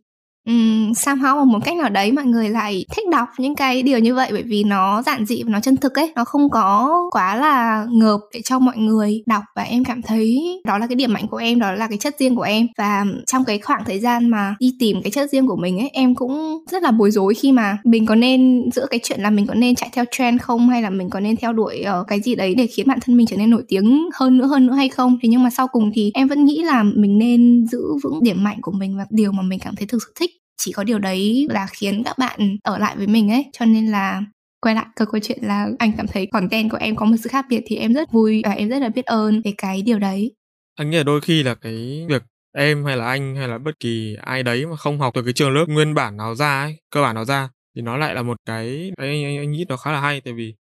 um, 0.47 0.93
somehow 0.93 1.47
một 1.47 1.59
cách 1.65 1.77
nào 1.77 1.89
đấy 1.89 2.13
mọi 2.13 2.25
người 2.25 2.49
lại 2.49 2.85
thích 2.97 3.09
đọc 3.09 3.29
những 3.39 3.55
cái 3.55 3.83
điều 3.83 3.99
như 3.99 4.15
vậy 4.15 4.29
bởi 4.33 4.43
vì 4.43 4.65
nó 4.65 5.03
giản 5.03 5.27
dị 5.27 5.43
và 5.43 5.51
nó 5.51 5.61
chân 5.61 5.77
thực 5.77 5.95
ấy. 5.95 6.13
Nó 6.17 6.25
không 6.25 6.51
có 6.51 6.97
quá 7.11 7.37
là 7.37 7.87
ngợp 7.91 8.21
để 8.35 8.41
cho 8.45 8.59
mọi 8.59 8.77
người 8.77 9.23
đọc 9.27 9.43
và 9.57 9.63
em 9.63 9.85
cảm 9.85 10.03
thấy 10.03 10.43
đó 10.65 10.79
là 10.79 10.87
cái 10.87 10.97
điểm 10.97 11.13
mạnh 11.13 11.27
của 11.27 11.37
em 11.37 11.59
đó 11.59 11.73
là 11.73 11.89
cái 11.89 11.99
chất 11.99 12.15
riêng 12.19 12.37
của 12.37 12.43
em. 12.43 12.67
Và 12.79 13.05
trong 13.27 13.45
cái 13.45 13.59
khoảng 13.59 13.85
thời 13.87 13.99
gian 13.99 14.29
mà 14.29 14.55
đi 14.61 14.77
tìm 14.79 15.03
cái 15.03 15.11
chất 15.11 15.31
riêng 15.31 15.47
của 15.47 15.57
mình 15.57 15.79
ấy 15.79 15.89
em 15.93 16.15
cũng 16.15 16.65
rất 16.71 16.83
là 16.83 16.91
bối 16.91 17.11
rối 17.11 17.35
khi 17.35 17.53
mà 17.53 17.79
mình 17.85 18.07
có 18.07 18.15
nên 18.15 18.71
giữa 18.75 18.87
cái 18.91 19.01
chuyện 19.03 19.21
là 19.21 19.31
mình 19.31 19.47
có 19.47 19.55
nên 19.55 19.75
chạy 19.75 19.89
theo 19.93 20.05
trend 20.11 20.41
không 20.43 20.69
hay 20.69 20.83
là 20.83 20.91
mình 20.91 21.11
có 21.11 21.21
nên 21.21 21.37
theo 21.37 21.53
đuổi 21.53 21.85
uh, 22.01 22.07
cái 22.09 22.21
gì 22.21 22.35
đấy 22.35 22.55
để 22.55 22.67
khiến 22.67 22.89
bản 22.89 22.99
thân 23.01 23.17
mình 23.17 23.27
trở 23.27 23.37
nên 23.37 23.51
nổi 23.51 23.63
tiếng 23.69 24.09
hơn 24.15 24.39
nữa 24.39 24.47
hơn 24.47 24.67
nữa 24.67 24.75
hay 24.75 24.89
không. 24.89 25.19
Thế 25.23 25.29
nhưng 25.29 25.43
mà 25.43 25.51
sau 25.51 25.69
cùng 25.69 25.91
thì 25.95 26.11
em 26.15 26.29
vẫn 26.29 26.45
nghĩ 26.45 26.63
là 26.63 26.83
mình 26.83 27.19
nên 27.19 27.67
giữ 27.67 27.83
vững 28.03 28.23
điểm 28.23 28.45
mạnh 28.45 28.59
của 28.63 28.73
mình 28.73 28.97
và 28.97 29.07
điều 29.11 29.33
mà 29.33 29.43
mình 29.43 29.59
cảm 29.59 29.75
thấy 29.77 29.87
thực 29.87 29.99
sự 30.03 30.13
thích 30.21 30.31
chỉ 30.57 30.73
có 30.73 30.85
điều 30.85 30.99
đấy 30.99 31.47
là 31.51 31.67
khiến 31.67 32.03
các 32.05 32.19
bạn 32.19 32.57
ở 32.63 32.79
lại 32.79 32.97
với 32.97 33.07
mình 33.07 33.31
ấy 33.31 33.45
cho 33.53 33.65
nên 33.65 33.87
là 33.87 34.23
quay 34.61 34.75
lại 34.75 34.87
câu 34.97 35.07
câu 35.13 35.21
chuyện 35.23 35.39
là 35.43 35.69
anh 35.79 35.93
cảm 35.97 36.07
thấy 36.07 36.27
content 36.27 36.71
của 36.71 36.77
em 36.77 36.97
có 36.97 37.07
một 37.07 37.17
sự 37.23 37.29
khác 37.29 37.47
biệt 37.49 37.63
thì 37.67 37.77
em 37.77 37.93
rất 37.95 38.13
vui 38.13 38.43
và 38.45 38.51
em 38.51 38.69
rất 38.69 38.79
là 38.79 38.89
biết 38.89 39.05
ơn 39.07 39.43
về 39.45 39.55
cái 39.59 39.83
điều 39.83 39.99
đấy. 39.99 40.35
Anh 40.75 40.91
nghĩ 40.91 40.97
là 40.97 41.03
đôi 41.03 41.21
khi 41.21 41.43
là 41.43 41.55
cái 41.55 42.07
việc 42.09 42.23
em 42.53 42.85
hay 42.85 42.97
là 42.97 43.07
anh 43.07 43.37
hay 43.37 43.49
là 43.49 43.59
bất 43.59 43.81
kỳ 43.81 44.17
ai 44.23 44.43
đấy 44.43 44.67
mà 44.67 44.77
không 44.77 45.01
học 45.01 45.15
từ 45.15 45.23
cái 45.23 45.33
trường 45.33 45.55
lớp 45.55 45.65
nguyên 45.69 45.95
bản 45.95 46.17
nào 46.17 46.35
ra 46.35 46.63
ấy 46.63 46.77
cơ 46.91 47.03
bản 47.03 47.15
nào 47.15 47.25
ra 47.25 47.49
thì 47.77 47.83
nó 47.83 47.97
lại 47.97 48.15
là 48.15 48.23
một 48.23 48.37
cái 48.47 48.93
anh, 48.97 49.25
anh, 49.25 49.37
anh 49.37 49.51
nghĩ 49.51 49.65
nó 49.69 49.77
khá 49.77 49.93
là 49.93 50.01
hay. 50.01 50.21
Tại 50.21 50.35
vì 50.35 50.55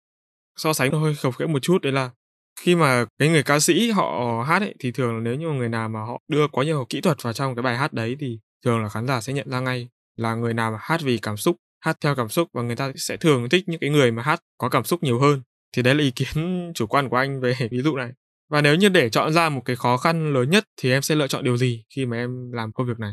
so 0.57 0.73
sánh 0.73 0.91
nó 0.91 0.99
hơi 0.99 1.15
khập 1.15 1.35
khiễng 1.39 1.53
một 1.53 1.59
chút 1.63 1.83
đấy 1.83 1.93
là 1.93 2.11
khi 2.61 2.75
mà 2.75 3.05
cái 3.19 3.29
người 3.29 3.43
ca 3.43 3.61
sĩ 3.61 3.91
họ 3.91 4.43
hát 4.49 4.63
ấy 4.63 4.75
thì 4.81 4.93
thường 4.93 5.15
là 5.15 5.21
nếu 5.21 5.35
như 5.35 5.49
người 5.49 5.69
nào 5.69 5.89
mà 5.89 6.01
họ 6.01 6.21
đưa 6.29 6.49
quá 6.49 6.65
nhiều 6.65 6.87
kỹ 6.89 7.01
thuật 7.01 7.23
vào 7.23 7.33
trong 7.33 7.55
cái 7.55 7.63
bài 7.63 7.77
hát 7.77 7.93
đấy 7.93 8.17
thì 8.21 8.39
thường 8.65 8.83
là 8.83 8.89
khán 8.89 9.07
giả 9.07 9.21
sẽ 9.21 9.33
nhận 9.33 9.51
ra 9.51 9.61
ngay 9.61 9.89
là 10.17 10.35
người 10.35 10.55
nào 10.55 10.71
mà 10.71 10.79
hát 10.81 11.01
vì 11.03 11.19
cảm 11.19 11.37
xúc, 11.37 11.57
hát 11.81 11.97
theo 12.01 12.15
cảm 12.15 12.29
xúc 12.29 12.49
và 12.53 12.63
người 12.63 12.77
ta 12.77 12.93
sẽ 12.97 13.17
thường 13.17 13.49
thích 13.49 13.69
những 13.69 13.81
cái 13.81 13.91
người 13.91 14.11
mà 14.11 14.23
hát 14.23 14.41
có 14.59 14.69
cảm 14.69 14.85
xúc 14.85 15.03
nhiều 15.03 15.21
hơn. 15.21 15.43
Thì 15.77 15.83
đấy 15.83 15.95
là 15.95 16.03
ý 16.03 16.11
kiến 16.11 16.73
chủ 16.75 16.87
quan 16.87 17.09
của 17.09 17.17
anh 17.17 17.41
về 17.41 17.55
ví 17.71 17.83
dụ 17.83 17.97
này. 17.97 18.11
Và 18.51 18.61
nếu 18.61 18.75
như 18.75 18.89
để 18.89 19.11
chọn 19.11 19.33
ra 19.33 19.49
một 19.49 19.63
cái 19.65 19.77
khó 19.77 19.97
khăn 19.97 20.33
lớn 20.35 20.51
nhất 20.51 20.65
thì 20.77 20.91
em 20.91 21.03
sẽ 21.03 21.15
lựa 21.15 21.27
chọn 21.27 21.45
điều 21.45 21.57
gì 21.57 21.85
khi 21.95 22.07
mà 22.07 22.17
em 22.17 22.53
làm 22.53 22.73
công 22.73 22.87
việc 22.87 22.99
này? 22.99 23.13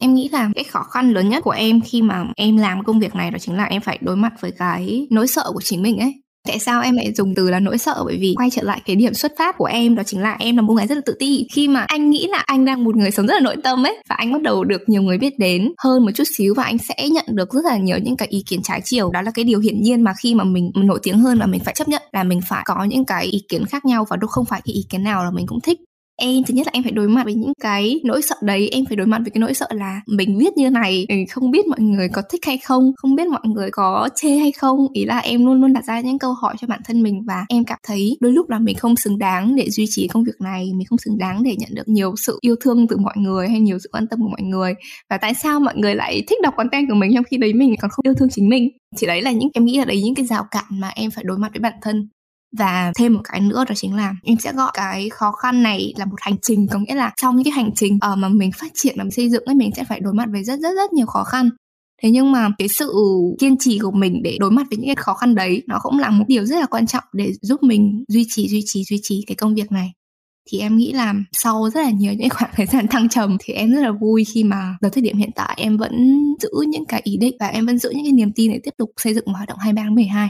Em 0.00 0.14
nghĩ 0.14 0.28
là 0.32 0.50
cái 0.54 0.64
khó 0.64 0.82
khăn 0.82 1.12
lớn 1.12 1.28
nhất 1.28 1.44
của 1.44 1.50
em 1.50 1.80
khi 1.80 2.02
mà 2.02 2.24
em 2.36 2.56
làm 2.56 2.84
công 2.84 3.00
việc 3.00 3.14
này 3.14 3.30
đó 3.30 3.38
chính 3.38 3.56
là 3.56 3.64
em 3.64 3.82
phải 3.82 3.98
đối 4.00 4.16
mặt 4.16 4.32
với 4.40 4.50
cái 4.58 5.06
nỗi 5.10 5.26
sợ 5.26 5.50
của 5.54 5.60
chính 5.60 5.82
mình 5.82 5.98
ấy 5.98 6.22
tại 6.46 6.58
sao 6.58 6.82
em 6.82 6.96
lại 6.96 7.12
dùng 7.16 7.34
từ 7.34 7.50
là 7.50 7.60
nỗi 7.60 7.78
sợ? 7.78 8.02
Bởi 8.04 8.18
vì 8.20 8.34
quay 8.36 8.50
trở 8.50 8.62
lại 8.62 8.80
cái 8.86 8.96
điểm 8.96 9.14
xuất 9.14 9.32
phát 9.38 9.58
của 9.58 9.64
em 9.64 9.94
đó 9.94 10.02
chính 10.02 10.20
là 10.20 10.36
em 10.38 10.56
là 10.56 10.62
một 10.62 10.72
người 10.72 10.86
rất 10.86 10.94
là 10.94 11.00
tự 11.06 11.14
ti. 11.18 11.46
Khi 11.52 11.68
mà 11.68 11.84
anh 11.88 12.10
nghĩ 12.10 12.26
là 12.30 12.38
anh 12.38 12.64
đang 12.64 12.84
một 12.84 12.96
người 12.96 13.10
sống 13.10 13.26
rất 13.26 13.34
là 13.34 13.40
nội 13.40 13.56
tâm 13.64 13.86
ấy, 13.86 13.96
và 14.08 14.16
anh 14.16 14.32
bắt 14.32 14.42
đầu 14.42 14.64
được 14.64 14.82
nhiều 14.86 15.02
người 15.02 15.18
biết 15.18 15.38
đến 15.38 15.72
hơn 15.84 16.04
một 16.04 16.10
chút 16.14 16.24
xíu 16.36 16.54
và 16.54 16.64
anh 16.64 16.78
sẽ 16.78 17.08
nhận 17.08 17.24
được 17.28 17.50
rất 17.52 17.64
là 17.64 17.76
nhiều 17.76 17.98
những 17.98 18.16
cái 18.16 18.28
ý 18.28 18.42
kiến 18.46 18.62
trái 18.62 18.80
chiều. 18.84 19.10
Đó 19.10 19.22
là 19.22 19.30
cái 19.30 19.44
điều 19.44 19.60
hiển 19.60 19.82
nhiên 19.82 20.02
mà 20.02 20.12
khi 20.22 20.34
mà 20.34 20.44
mình 20.44 20.70
nổi 20.74 20.98
tiếng 21.02 21.18
hơn 21.18 21.38
và 21.38 21.46
mình 21.46 21.60
phải 21.64 21.74
chấp 21.74 21.88
nhận 21.88 22.02
là 22.12 22.24
mình 22.24 22.40
phải 22.48 22.62
có 22.66 22.84
những 22.84 23.04
cái 23.04 23.26
ý 23.26 23.40
kiến 23.48 23.66
khác 23.66 23.84
nhau 23.84 24.06
và 24.10 24.16
đâu 24.16 24.28
không 24.28 24.44
phải 24.44 24.60
cái 24.64 24.74
ý 24.74 24.84
kiến 24.88 25.02
nào 25.02 25.24
là 25.24 25.30
mình 25.30 25.46
cũng 25.46 25.60
thích 25.60 25.78
em 26.20 26.44
thứ 26.44 26.54
nhất 26.54 26.66
là 26.66 26.70
em 26.74 26.82
phải 26.82 26.92
đối 26.92 27.08
mặt 27.08 27.24
với 27.24 27.34
những 27.34 27.52
cái 27.60 28.00
nỗi 28.04 28.22
sợ 28.22 28.36
đấy, 28.42 28.68
em 28.72 28.84
phải 28.84 28.96
đối 28.96 29.06
mặt 29.06 29.18
với 29.22 29.30
cái 29.30 29.40
nỗi 29.40 29.54
sợ 29.54 29.66
là 29.70 30.00
mình 30.06 30.38
viết 30.38 30.56
như 30.56 30.70
này 30.70 31.06
không 31.30 31.50
biết 31.50 31.66
mọi 31.66 31.80
người 31.80 32.08
có 32.08 32.22
thích 32.30 32.40
hay 32.46 32.58
không 32.58 32.92
không 32.96 33.14
biết 33.14 33.28
mọi 33.28 33.40
người 33.44 33.70
có 33.70 34.08
chê 34.14 34.28
hay 34.36 34.52
không. 34.52 34.86
Ý 34.92 35.04
là 35.04 35.18
em 35.18 35.46
luôn 35.46 35.60
luôn 35.60 35.72
đặt 35.72 35.84
ra 35.84 36.00
những 36.00 36.18
câu 36.18 36.32
hỏi 36.32 36.54
cho 36.60 36.66
bản 36.66 36.80
thân 36.84 37.02
mình 37.02 37.22
và 37.26 37.44
em 37.48 37.64
cảm 37.64 37.78
thấy 37.86 38.16
đôi 38.20 38.32
lúc 38.32 38.50
là 38.50 38.58
mình 38.58 38.76
không 38.76 38.96
xứng 38.96 39.18
đáng 39.18 39.56
để 39.56 39.70
duy 39.70 39.86
trì 39.88 40.08
công 40.08 40.24
việc 40.24 40.40
này, 40.40 40.70
mình 40.74 40.86
không 40.86 40.98
xứng 40.98 41.18
đáng 41.18 41.42
để 41.42 41.56
nhận 41.58 41.70
được 41.74 41.88
nhiều 41.88 42.14
sự 42.16 42.38
yêu 42.40 42.54
thương 42.60 42.86
từ 42.88 42.96
mọi 42.96 43.14
người 43.16 43.48
hay 43.48 43.60
nhiều 43.60 43.78
sự 43.78 43.88
quan 43.92 44.06
tâm 44.06 44.20
của 44.20 44.28
mọi 44.28 44.42
người. 44.42 44.74
Và 45.10 45.18
tại 45.18 45.34
sao 45.34 45.60
mọi 45.60 45.76
người 45.76 45.94
lại 45.94 46.22
thích 46.28 46.38
đọc 46.42 46.54
content 46.56 46.88
của 46.88 46.94
mình 46.94 47.10
trong 47.14 47.24
khi 47.24 47.36
đấy 47.36 47.52
mình 47.52 47.74
còn 47.80 47.90
không 47.90 48.06
yêu 48.06 48.14
thương 48.14 48.28
chính 48.30 48.48
mình? 48.48 48.68
Thì 48.98 49.06
đấy 49.06 49.22
là 49.22 49.30
những, 49.30 49.48
em 49.54 49.64
nghĩ 49.64 49.78
là 49.78 49.84
đấy 49.84 50.02
những 50.02 50.14
cái 50.14 50.26
rào 50.26 50.44
cản 50.50 50.64
mà 50.70 50.88
em 50.88 51.10
phải 51.10 51.24
đối 51.24 51.38
mặt 51.38 51.48
với 51.52 51.60
bản 51.60 51.74
thân 51.82 52.08
và 52.56 52.92
thêm 52.96 53.14
một 53.14 53.20
cái 53.24 53.40
nữa 53.40 53.64
đó 53.68 53.74
chính 53.74 53.96
là 53.96 54.14
em 54.22 54.38
sẽ 54.38 54.52
gọi 54.52 54.70
cái 54.74 55.08
khó 55.10 55.32
khăn 55.32 55.62
này 55.62 55.92
là 55.96 56.04
một 56.04 56.16
hành 56.20 56.36
trình. 56.42 56.66
Có 56.70 56.78
nghĩa 56.78 56.94
là 56.94 57.12
trong 57.16 57.36
những 57.36 57.44
cái 57.44 57.52
hành 57.52 57.70
trình 57.74 57.98
ờ, 58.00 58.16
mà 58.16 58.28
mình 58.28 58.50
phát 58.52 58.70
triển 58.74 58.94
và 58.98 59.04
mình 59.04 59.10
xây 59.10 59.30
dựng 59.30 59.44
ấy, 59.44 59.54
mình 59.54 59.70
sẽ 59.76 59.84
phải 59.88 60.00
đối 60.00 60.14
mặt 60.14 60.28
với 60.32 60.44
rất 60.44 60.60
rất 60.60 60.74
rất 60.76 60.92
nhiều 60.92 61.06
khó 61.06 61.24
khăn. 61.24 61.50
Thế 62.02 62.10
nhưng 62.10 62.32
mà 62.32 62.48
cái 62.58 62.68
sự 62.68 62.94
kiên 63.38 63.56
trì 63.58 63.78
của 63.78 63.90
mình 63.90 64.22
để 64.22 64.36
đối 64.40 64.50
mặt 64.50 64.66
với 64.70 64.78
những 64.78 64.86
cái 64.86 64.96
khó 64.96 65.14
khăn 65.14 65.34
đấy, 65.34 65.62
nó 65.66 65.78
cũng 65.82 65.98
là 65.98 66.10
một 66.10 66.24
điều 66.28 66.44
rất 66.44 66.60
là 66.60 66.66
quan 66.66 66.86
trọng 66.86 67.04
để 67.12 67.32
giúp 67.42 67.62
mình 67.62 68.04
duy 68.08 68.26
trì 68.28 68.48
duy 68.48 68.62
trì 68.66 68.84
duy 68.84 69.00
trì 69.02 69.24
cái 69.26 69.34
công 69.34 69.54
việc 69.54 69.72
này. 69.72 69.92
Thì 70.50 70.58
em 70.58 70.76
nghĩ 70.76 70.92
là 70.92 71.14
sau 71.32 71.70
rất 71.70 71.80
là 71.80 71.90
nhiều 71.90 72.12
những 72.12 72.28
khoảng 72.34 72.50
thời 72.54 72.66
gian 72.66 72.86
thăng 72.88 73.08
trầm 73.08 73.36
thì 73.40 73.54
em 73.54 73.72
rất 73.72 73.80
là 73.80 73.92
vui 73.92 74.24
khi 74.24 74.44
mà 74.44 74.76
tới 74.80 74.90
thời 74.90 75.02
điểm 75.02 75.16
hiện 75.16 75.30
tại 75.34 75.54
em 75.56 75.76
vẫn 75.76 75.92
giữ 76.40 76.50
những 76.68 76.84
cái 76.84 77.00
ý 77.04 77.16
định 77.16 77.36
và 77.40 77.46
em 77.46 77.66
vẫn 77.66 77.78
giữ 77.78 77.90
những 77.94 78.04
cái 78.04 78.12
niềm 78.12 78.32
tin 78.32 78.52
để 78.52 78.60
tiếp 78.62 78.74
tục 78.78 78.90
xây 78.96 79.14
dựng 79.14 79.26
hoạt 79.26 79.48
động 79.48 79.58
23 79.58 79.82
tháng 79.82 79.94
12 79.94 80.28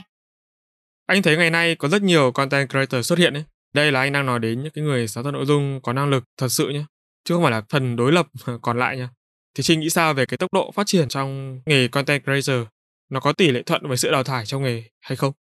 anh 1.09 1.23
thấy 1.23 1.37
ngày 1.37 1.51
nay 1.51 1.75
có 1.75 1.89
rất 1.89 2.03
nhiều 2.03 2.33
content 2.33 2.71
creator 2.71 3.07
xuất 3.07 3.19
hiện 3.19 3.35
ấy. 3.35 3.45
Đây 3.75 3.93
là 3.93 4.01
anh 4.01 4.13
đang 4.13 4.27
nói 4.27 4.39
đến 4.39 4.63
những 4.63 4.73
cái 4.75 4.85
người 4.85 5.09
sáng 5.09 5.25
tạo 5.25 5.33
nội 5.33 5.47
dung 5.47 5.81
có 5.83 5.93
năng 5.93 6.11
lực 6.11 6.25
thật 6.41 6.49
sự 6.49 6.69
nhé, 6.69 6.85
chứ 7.25 7.35
không 7.35 7.43
phải 7.43 7.53
là 7.53 7.63
phần 7.73 7.97
đối 7.97 8.13
lập 8.13 8.27
còn 8.63 8.79
lại 8.79 8.97
nhé. 8.97 9.09
Thì 9.55 9.63
Trinh 9.63 9.81
nghĩ 9.81 9.91
sao 9.91 10.15
về 10.15 10.27
cái 10.27 10.39
tốc 10.39 10.53
độ 10.53 10.71
phát 10.75 10.87
triển 10.87 11.09
trong 11.09 11.61
nghề 11.67 11.89
content 11.89 12.23
creator? 12.25 12.67
Nó 13.11 13.21
có 13.21 13.33
tỷ 13.33 13.51
lệ 13.51 13.63
thuận 13.63 13.89
với 13.89 13.97
sự 13.97 14.11
đào 14.11 14.25
thải 14.25 14.47
trong 14.47 14.63
nghề 14.63 14.83
hay 15.01 15.17
không? 15.17 15.33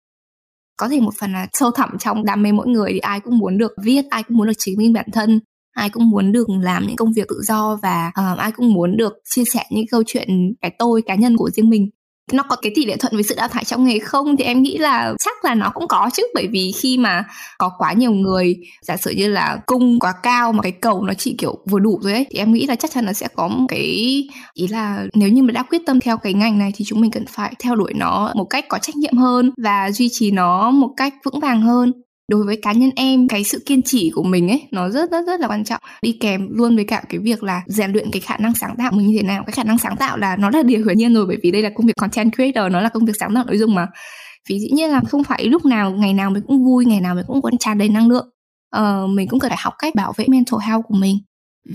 Có 0.76 0.88
thể 0.88 1.00
một 1.00 1.14
phần 1.20 1.32
là 1.32 1.46
sâu 1.52 1.70
thẳm 1.70 1.98
trong 1.98 2.25
đam 2.25 2.42
mê 2.42 2.52
mỗi 2.52 2.66
người 2.66 2.92
thì 2.92 2.98
ai 2.98 3.20
cũng 3.20 3.38
muốn 3.38 3.58
được 3.58 3.72
viết, 3.82 4.04
ai 4.10 4.22
cũng 4.22 4.37
muốn 4.37 4.46
được 4.46 4.58
chứng 4.58 4.76
minh 4.78 4.92
bản 4.92 5.06
thân, 5.12 5.40
ai 5.72 5.90
cũng 5.90 6.10
muốn 6.10 6.32
được 6.32 6.48
làm 6.62 6.87
những 6.87 6.96
công 6.96 7.12
việc 7.12 7.28
tự 7.28 7.40
do 7.42 7.78
và 7.82 8.12
uh, 8.32 8.38
ai 8.38 8.52
cũng 8.52 8.72
muốn 8.72 8.96
được 8.96 9.12
chia 9.25 9.44
sẻ 9.44 9.64
những 9.70 9.87
câu 9.90 10.02
chuyện 10.06 10.28
cái 10.60 10.72
tôi 10.78 11.02
cá 11.06 11.14
nhân 11.14 11.37
của 11.37 11.50
riêng 11.50 11.70
mình 11.70 11.90
nó 12.32 12.42
có 12.42 12.56
cái 12.56 12.73
tỷ 12.75 12.85
lệ 12.85 12.97
thuận 12.97 13.12
với 13.12 13.23
sự 13.23 13.35
đào 13.35 13.49
thải 13.49 13.64
trong 13.64 13.85
nghề 13.85 13.99
không? 13.99 14.37
Thì 14.37 14.44
em 14.44 14.62
nghĩ 14.62 14.78
là 14.78 15.14
chắc 15.18 15.44
là 15.44 15.54
nó 15.54 15.70
cũng 15.75 15.88
có 15.88 16.11
chứ, 16.12 16.23
bởi 16.35 16.47
vì 16.52 16.73
khi 16.82 16.99
mà 16.99 17.25
có 17.58 17.70
quá 17.78 17.92
nhiều 17.92 18.12
người, 18.12 18.56
giả 18.82 18.97
sử 18.97 19.11
như 19.11 19.28
là 19.28 19.58
cung 19.66 19.99
quá 19.99 20.14
cao 20.23 20.52
mà 20.52 20.62
cái 20.62 20.73
cầu 20.73 21.02
nó 21.02 21.14
chỉ, 21.14 21.35
kiểu, 21.38 21.58
vừa 21.70 21.78
đủ 21.78 21.99
rồi 22.02 22.12
ấy, 22.12 22.26
thì 22.30 22.38
em 22.38 22.52
nghĩ 22.52 22.66
là 22.66 22.75
chắc 22.75 22.90
chắn 22.90 23.04
nó 23.04 23.12
sẽ 23.12 23.28
có 23.35 23.49
một 23.49 23.66
cái, 23.68 24.28
ý 24.54 24.68
là 24.68 25.06
nếu 25.14 25.28
như 25.28 25.42
mà 25.42 25.52
đã 25.52 25.62
quyết 25.62 25.82
tâm 25.87 26.00
theo 26.00 26.16
cái 26.16 26.35
ngành 26.35 26.58
này 26.58 26.73
thì 26.75 26.85
chúng 26.88 27.00
mình 27.00 27.11
cần 27.11 27.25
phải 27.28 27.54
theo 27.58 27.76
đuổi 27.76 27.92
nó 27.94 28.32
một 28.35 28.44
cách 28.44 28.64
có 28.68 28.78
trách 28.78 28.97
nhiệm 28.97 29.16
hơn 29.16 29.50
và 29.62 29.90
duy 29.90 30.08
trì 30.12 30.30
nó 30.30 30.70
một 30.70 30.90
cách 30.97 31.14
vững 31.25 31.40
vàng 31.40 31.62
hơn 31.62 31.92
đối 32.28 32.44
với 32.44 32.58
cá 32.62 32.73
nhân 32.73 32.90
em 32.97 33.28
cái 33.28 33.44
sự 33.44 33.62
kiên 33.66 33.82
trì 33.82 34.11
của 34.14 34.23
mình 34.23 34.50
ấy 34.50 34.68
nó 34.70 34.88
rất 34.88 35.11
rất 35.11 35.26
rất 35.26 35.40
là 35.40 35.49
quan 35.49 35.64
trọng. 35.64 35.80
Đi 36.02 36.12
kèm 36.12 36.49
luôn 36.50 36.76
với 36.76 36.85
cả 36.85 37.02
cái 37.08 37.18
việc 37.18 37.42
là 37.42 37.62
rèn 37.66 37.92
luyện 37.92 38.11
cái 38.11 38.20
khả 38.20 38.37
năng 38.37 38.54
sáng 38.54 38.75
tạo 38.78 38.92
mình 38.92 39.06
như 39.06 39.16
thế 39.16 39.26
nào. 39.26 39.42
Cái 39.47 39.52
khả 39.52 39.64
năng 39.64 39.78
sáng 39.78 39.97
tạo 39.97 40.16
là 40.16 40.37
nó 40.37 40.50
là 40.50 40.62
điều 40.62 40.85
hiển 40.87 40.99
nhiên 40.99 41.14
rồi 41.14 41.26
bởi 41.26 41.37
vì 41.42 41.50
đây 41.50 41.62
là 41.62 41.70
công 41.75 41.87
việc 41.87 41.97
content 41.97 42.35
creator 42.35 42.73
nó 42.73 42.80
là 42.80 42.88
công 42.88 43.04
việc 43.04 43.12
sáng 43.20 43.35
tạo 43.35 43.44
nội 43.44 43.58
dung 43.58 43.75
mà. 43.75 43.87
Vì 44.49 44.61
dĩ 44.61 44.70
nhiên 44.70 44.90
là 44.90 45.00
không 45.08 45.25
phải 45.25 45.44
lúc 45.44 45.64
nào 45.64 45.90
ngày 45.90 46.14
nào 46.14 46.30
mình 46.30 46.42
cũng 46.47 46.64
vui 46.64 46.85
ngày 46.85 47.00
nào 47.00 47.14
mình 47.14 47.25
cũng 47.26 47.42
còn 47.42 47.58
tràn 47.58 47.78
đầy 47.78 47.88
năng 47.88 48.08
lượng. 48.08 48.28
Ờ, 48.70 49.06
mình 49.06 49.28
cũng 49.28 49.40
cần 49.40 49.49
phải 49.49 49.58
học 49.62 49.75
cách 49.78 49.94
bảo 49.94 50.12
vệ 50.16 50.25
mental 50.28 50.61
health 50.62 50.82
của 50.88 50.94
mình. 50.94 51.18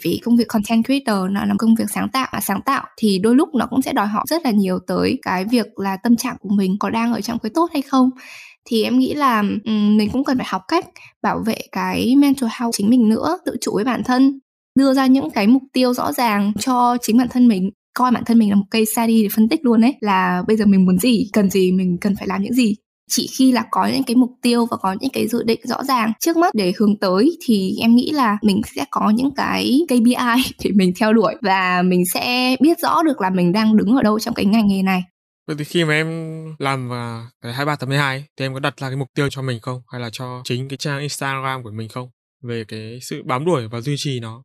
Vì 0.03 0.21
công 0.23 0.37
việc 0.37 0.47
content 0.47 0.85
creator 0.85 1.31
nó 1.31 1.45
là 1.45 1.55
công 1.57 1.75
việc 1.75 1.89
sáng 1.93 2.09
tạo 2.09 2.27
và 2.33 2.39
sáng 2.39 2.61
tạo 2.65 2.85
thì 2.97 3.19
đôi 3.19 3.35
lúc 3.35 3.49
nó 3.55 3.67
cũng 3.69 3.81
sẽ 3.81 3.93
đòi 3.93 4.07
hỏi 4.07 4.23
rất 4.27 4.45
là 4.45 4.51
nhiều 4.51 4.79
tới 4.87 5.19
cái 5.21 5.45
việc 5.45 5.79
là 5.79 5.97
tâm 5.97 6.15
trạng 6.15 6.35
của 6.39 6.49
mình 6.49 6.75
có 6.79 6.89
đang 6.89 7.13
ở 7.13 7.21
trong 7.21 7.39
cái 7.39 7.49
tốt 7.55 7.69
hay 7.73 7.81
không 7.81 8.09
thì 8.65 8.83
em 8.83 8.99
nghĩ 8.99 9.13
là 9.13 9.39
um, 9.39 9.97
mình 9.97 10.09
cũng 10.13 10.23
cần 10.23 10.37
phải 10.37 10.47
học 10.49 10.61
cách 10.67 10.85
bảo 11.21 11.43
vệ 11.45 11.57
cái 11.71 12.15
mental 12.15 12.49
health 12.59 12.73
chính 12.77 12.89
mình 12.89 13.09
nữa 13.09 13.37
tự 13.45 13.55
chủ 13.61 13.71
với 13.75 13.83
bản 13.83 14.03
thân 14.03 14.39
đưa 14.79 14.93
ra 14.93 15.05
những 15.05 15.29
cái 15.29 15.47
mục 15.47 15.63
tiêu 15.73 15.93
rõ 15.93 16.11
ràng 16.13 16.53
cho 16.59 16.97
chính 17.01 17.17
bản 17.17 17.27
thân 17.31 17.47
mình 17.47 17.69
coi 17.93 18.11
bản 18.11 18.23
thân 18.25 18.39
mình 18.39 18.49
là 18.49 18.55
một 18.55 18.65
cây 18.69 18.85
study 18.85 19.23
để 19.23 19.29
phân 19.35 19.49
tích 19.49 19.65
luôn 19.65 19.81
đấy 19.81 19.95
là 19.99 20.43
bây 20.47 20.57
giờ 20.57 20.65
mình 20.65 20.85
muốn 20.85 20.99
gì 20.99 21.29
cần 21.33 21.49
gì 21.49 21.71
mình 21.71 21.97
cần 22.01 22.15
phải 22.15 22.27
làm 22.27 22.41
những 22.41 22.53
gì. 22.53 22.75
Chỉ 23.09 23.29
khi 23.37 23.51
là 23.51 23.65
có 23.71 23.87
những 23.87 24.03
cái 24.03 24.15
mục 24.15 24.29
tiêu 24.41 24.65
và 24.71 24.77
có 24.77 24.95
những 24.99 25.11
cái 25.13 25.27
dự 25.27 25.43
định 25.43 25.59
rõ 25.63 25.83
ràng 25.83 26.11
trước 26.19 26.37
mắt 26.37 26.53
để 26.55 26.73
hướng 26.77 26.97
tới 26.97 27.37
thì 27.45 27.75
em 27.81 27.95
nghĩ 27.95 28.11
là 28.11 28.37
mình 28.41 28.61
sẽ 28.75 28.85
có 28.91 29.09
những 29.09 29.29
cái 29.35 29.79
KPI 29.87 30.15
để 30.63 30.71
mình 30.75 30.93
theo 30.99 31.13
đuổi 31.13 31.35
và 31.41 31.81
mình 31.85 32.03
sẽ 32.13 32.55
biết 32.59 32.79
rõ 32.79 33.03
được 33.03 33.21
là 33.21 33.29
mình 33.29 33.51
đang 33.51 33.77
đứng 33.77 33.95
ở 33.95 34.03
đâu 34.03 34.19
trong 34.19 34.33
cái 34.33 34.45
ngành 34.45 34.67
nghề 34.67 34.81
này. 34.81 35.01
Vậy 35.47 35.55
thì 35.59 35.63
khi 35.63 35.85
mà 35.85 35.93
em 35.93 36.07
làm 36.59 36.89
vào 36.89 37.27
cái 37.41 37.53
23 37.53 37.75
tháng 37.75 37.89
12 37.89 38.25
thì 38.37 38.45
em 38.45 38.53
có 38.53 38.59
đặt 38.59 38.77
ra 38.77 38.89
cái 38.89 38.95
mục 38.95 39.07
tiêu 39.15 39.27
cho 39.29 39.41
mình 39.41 39.59
không? 39.61 39.81
Hay 39.91 40.01
là 40.01 40.09
cho 40.11 40.41
chính 40.43 40.67
cái 40.69 40.77
trang 40.77 40.99
Instagram 40.99 41.63
của 41.63 41.71
mình 41.71 41.89
không? 41.89 42.09
Về 42.43 42.63
cái 42.67 42.99
sự 43.01 43.23
bám 43.25 43.45
đuổi 43.45 43.67
và 43.67 43.81
duy 43.81 43.95
trì 43.97 44.19
nó. 44.19 44.43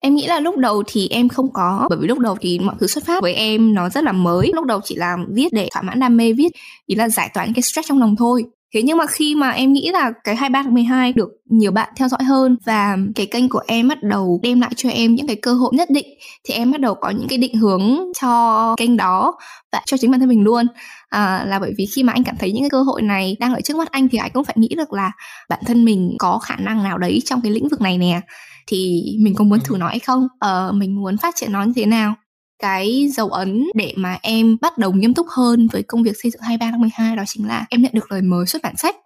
Em 0.00 0.14
nghĩ 0.14 0.26
là 0.26 0.40
lúc 0.40 0.56
đầu 0.56 0.82
thì 0.86 1.08
em 1.08 1.28
không 1.28 1.52
có 1.52 1.86
bởi 1.90 1.98
vì 1.98 2.08
lúc 2.08 2.18
đầu 2.18 2.36
thì 2.40 2.58
mọi 2.58 2.76
thứ 2.80 2.86
xuất 2.86 3.04
phát 3.04 3.22
với 3.22 3.34
em 3.34 3.74
nó 3.74 3.88
rất 3.88 4.04
là 4.04 4.12
mới. 4.12 4.50
Lúc 4.54 4.64
đầu 4.64 4.80
chỉ 4.84 4.94
làm 4.94 5.26
viết 5.34 5.52
để 5.52 5.68
thỏa 5.72 5.82
mãn 5.82 6.00
đam 6.00 6.16
mê 6.16 6.32
viết, 6.32 6.48
ý 6.86 6.94
là 6.94 7.08
giải 7.08 7.30
tỏa 7.34 7.44
những 7.44 7.54
cái 7.54 7.62
stress 7.62 7.88
trong 7.88 8.00
lòng 8.00 8.16
thôi. 8.18 8.44
Thế 8.76 8.82
nhưng 8.82 8.98
mà 8.98 9.06
khi 9.06 9.34
mà 9.34 9.50
em 9.50 9.72
nghĩ 9.72 9.90
là 9.92 10.12
cái 10.24 10.36
23 10.36 10.62
tháng 10.62 10.74
12 10.74 11.12
được 11.12 11.28
nhiều 11.50 11.70
bạn 11.70 11.88
theo 11.96 12.08
dõi 12.08 12.24
hơn 12.24 12.56
và 12.64 12.96
cái 13.14 13.26
kênh 13.26 13.48
của 13.48 13.60
em 13.66 13.88
bắt 13.88 14.02
đầu 14.02 14.40
đem 14.42 14.60
lại 14.60 14.70
cho 14.76 14.88
em 14.88 15.14
những 15.14 15.26
cái 15.26 15.36
cơ 15.36 15.54
hội 15.54 15.70
nhất 15.74 15.90
định 15.90 16.06
thì 16.48 16.54
em 16.54 16.72
bắt 16.72 16.80
đầu 16.80 16.94
có 16.94 17.10
những 17.10 17.28
cái 17.28 17.38
định 17.38 17.54
hướng 17.54 17.98
cho 18.20 18.74
kênh 18.78 18.96
đó 18.96 19.34
và 19.72 19.82
cho 19.86 19.96
chính 19.96 20.10
bản 20.10 20.20
thân 20.20 20.28
mình 20.28 20.42
luôn. 20.42 20.66
À, 21.08 21.44
là 21.46 21.58
bởi 21.58 21.72
vì 21.78 21.86
khi 21.94 22.02
mà 22.02 22.12
anh 22.12 22.24
cảm 22.24 22.36
thấy 22.38 22.52
những 22.52 22.62
cái 22.62 22.70
cơ 22.70 22.82
hội 22.82 23.02
này 23.02 23.36
đang 23.40 23.54
ở 23.54 23.60
trước 23.60 23.76
mắt 23.76 23.90
anh 23.90 24.08
thì 24.08 24.18
anh 24.18 24.30
cũng 24.34 24.44
phải 24.44 24.56
nghĩ 24.58 24.68
được 24.76 24.92
là 24.92 25.12
bản 25.48 25.60
thân 25.66 25.84
mình 25.84 26.14
có 26.18 26.38
khả 26.38 26.56
năng 26.56 26.82
nào 26.82 26.98
đấy 26.98 27.22
trong 27.24 27.40
cái 27.40 27.52
lĩnh 27.52 27.68
vực 27.68 27.80
này 27.80 27.98
nè. 27.98 28.20
Thì 28.66 29.02
mình 29.20 29.34
có 29.34 29.44
muốn 29.44 29.60
thử 29.60 29.74
ừ. 29.74 29.78
nó 29.78 29.88
hay 29.88 29.98
không? 29.98 30.28
Ờ, 30.38 30.72
mình 30.74 31.00
muốn 31.00 31.16
phát 31.16 31.34
triển 31.36 31.52
nó 31.52 31.62
như 31.62 31.72
thế 31.76 31.86
nào 31.86 32.14
cái 32.58 33.08
dấu 33.14 33.28
ấn 33.28 33.66
để 33.74 33.94
mà 33.96 34.18
em 34.22 34.56
bắt 34.60 34.78
đầu 34.78 34.92
nghiêm 34.92 35.14
túc 35.14 35.26
hơn 35.28 35.68
với 35.72 35.82
công 35.82 36.02
việc 36.02 36.16
xây 36.22 36.30
dựng 36.30 36.42
23 36.42 36.70
tháng 36.70 36.80
12 36.80 37.16
đó 37.16 37.22
chính 37.26 37.48
là 37.48 37.66
em 37.70 37.82
nhận 37.82 37.92
được 37.94 38.12
lời 38.12 38.22
mời 38.22 38.46
xuất 38.46 38.62
bản 38.62 38.76
sách. 38.76 38.96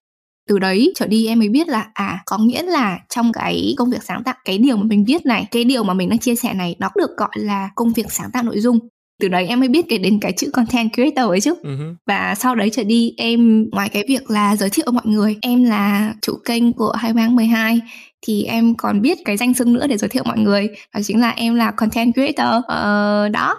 Từ 0.48 0.58
đấy 0.58 0.92
trở 0.96 1.06
đi 1.06 1.26
em 1.26 1.38
mới 1.38 1.48
biết 1.48 1.68
là 1.68 1.90
à 1.94 2.22
có 2.26 2.38
nghĩa 2.38 2.62
là 2.62 2.98
trong 3.08 3.32
cái 3.32 3.74
công 3.78 3.90
việc 3.90 4.02
sáng 4.02 4.24
tạo, 4.24 4.34
cái 4.44 4.58
điều 4.58 4.76
mà 4.76 4.82
mình 4.82 5.04
viết 5.04 5.26
này, 5.26 5.46
cái 5.50 5.64
điều 5.64 5.84
mà 5.84 5.94
mình 5.94 6.08
đang 6.08 6.18
chia 6.18 6.34
sẻ 6.34 6.54
này 6.54 6.76
nó 6.78 6.90
được 6.96 7.10
gọi 7.16 7.30
là 7.34 7.70
công 7.74 7.92
việc 7.92 8.12
sáng 8.12 8.30
tạo 8.32 8.42
nội 8.42 8.60
dung 8.60 8.78
từ 9.20 9.28
đấy 9.28 9.46
em 9.46 9.60
mới 9.60 9.68
biết 9.68 9.86
cái 9.88 9.98
đến 9.98 10.20
cái 10.20 10.32
chữ 10.32 10.50
content 10.52 10.92
creator 10.92 11.30
ấy 11.30 11.40
chứ. 11.40 11.54
Uh-huh. 11.62 11.94
và 12.06 12.34
sau 12.34 12.54
đấy 12.54 12.70
trở 12.72 12.84
đi 12.84 13.14
em 13.16 13.70
ngoài 13.70 13.88
cái 13.88 14.04
việc 14.08 14.30
là 14.30 14.56
giới 14.56 14.70
thiệu 14.70 14.86
mọi 14.92 15.06
người 15.06 15.36
em 15.42 15.64
là 15.64 16.14
chủ 16.22 16.32
kênh 16.44 16.72
của 16.72 16.92
hai 16.92 17.12
bang 17.12 17.36
12 17.36 17.80
thì 18.26 18.44
em 18.44 18.74
còn 18.74 19.02
biết 19.02 19.18
cái 19.24 19.36
danh 19.36 19.54
xưng 19.54 19.72
nữa 19.72 19.86
để 19.86 19.96
giới 19.96 20.08
thiệu 20.08 20.22
mọi 20.26 20.38
người 20.38 20.68
đó 20.94 21.00
chính 21.04 21.20
là 21.20 21.30
em 21.30 21.54
là 21.54 21.70
content 21.70 22.14
creator. 22.14 22.58
Uh, 22.58 23.32
đó. 23.32 23.56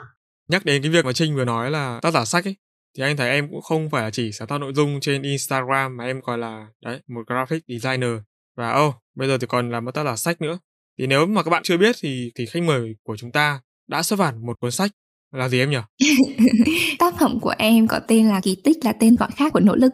Nhắc 0.50 0.66
đến 0.66 0.82
cái 0.82 0.92
việc 0.92 1.06
mà 1.06 1.14
trinh 1.14 1.36
vừa 1.36 1.46
nói 1.46 1.72
là 1.72 2.00
tác 2.02 2.12
giả 2.12 2.26
sách 2.26 2.48
ấy 2.48 2.56
thì 2.98 3.04
anh 3.04 3.18
thấy 3.18 3.30
em 3.30 3.48
cũng 3.52 3.62
không 3.62 3.90
phải 3.90 4.12
chỉ 4.12 4.32
sáng 4.32 4.48
tạo 4.48 4.60
nội 4.60 4.74
dung 4.74 5.00
trên 5.00 5.22
instagram 5.22 5.98
mà 5.98 6.06
em 6.06 6.22
còn 6.22 6.42
là 6.42 6.68
đấy 6.84 7.00
một 7.08 7.22
graphic 7.28 7.64
designer. 7.68 8.12
Và 8.58 8.72
ô 8.72 8.88
oh, 8.88 8.96
bây 9.16 9.28
giờ 9.28 9.38
thì 9.38 9.48
còn 9.48 9.72
là 9.72 9.80
một 9.80 9.92
tác 9.92 10.04
giả 10.04 10.16
sách 10.16 10.42
nữa. 10.42 10.60
Thì 11.00 11.08
nếu 11.08 11.26
mà 11.26 11.44
các 11.44 11.50
bạn 11.50 11.64
chưa 11.64 11.78
biết 11.78 11.96
thì 12.02 12.32
thì 12.36 12.46
khách 12.46 12.64
mời 12.64 12.96
của 13.04 13.18
chúng 13.18 13.32
ta 13.32 13.62
đã 13.88 14.04
xuất 14.04 14.20
bản 14.20 14.46
một 14.46 14.60
cuốn 14.60 14.72
sách 14.72 14.92
là 15.32 15.50
gì 15.50 15.60
em 15.60 15.70
nhỉ? 15.70 15.78
Tác 17.00 17.20
phẩm 17.20 17.40
của 17.40 17.54
em 17.58 17.88
có 17.88 18.00
tên 18.08 18.28
là 18.28 18.42
Kỳ 18.44 18.56
tích 18.56 18.86
là 18.86 18.94
tên 18.94 19.16
gọi 19.16 19.30
khác 19.36 19.54
của 19.54 19.60
nỗ 19.60 19.76
lực. 19.76 19.94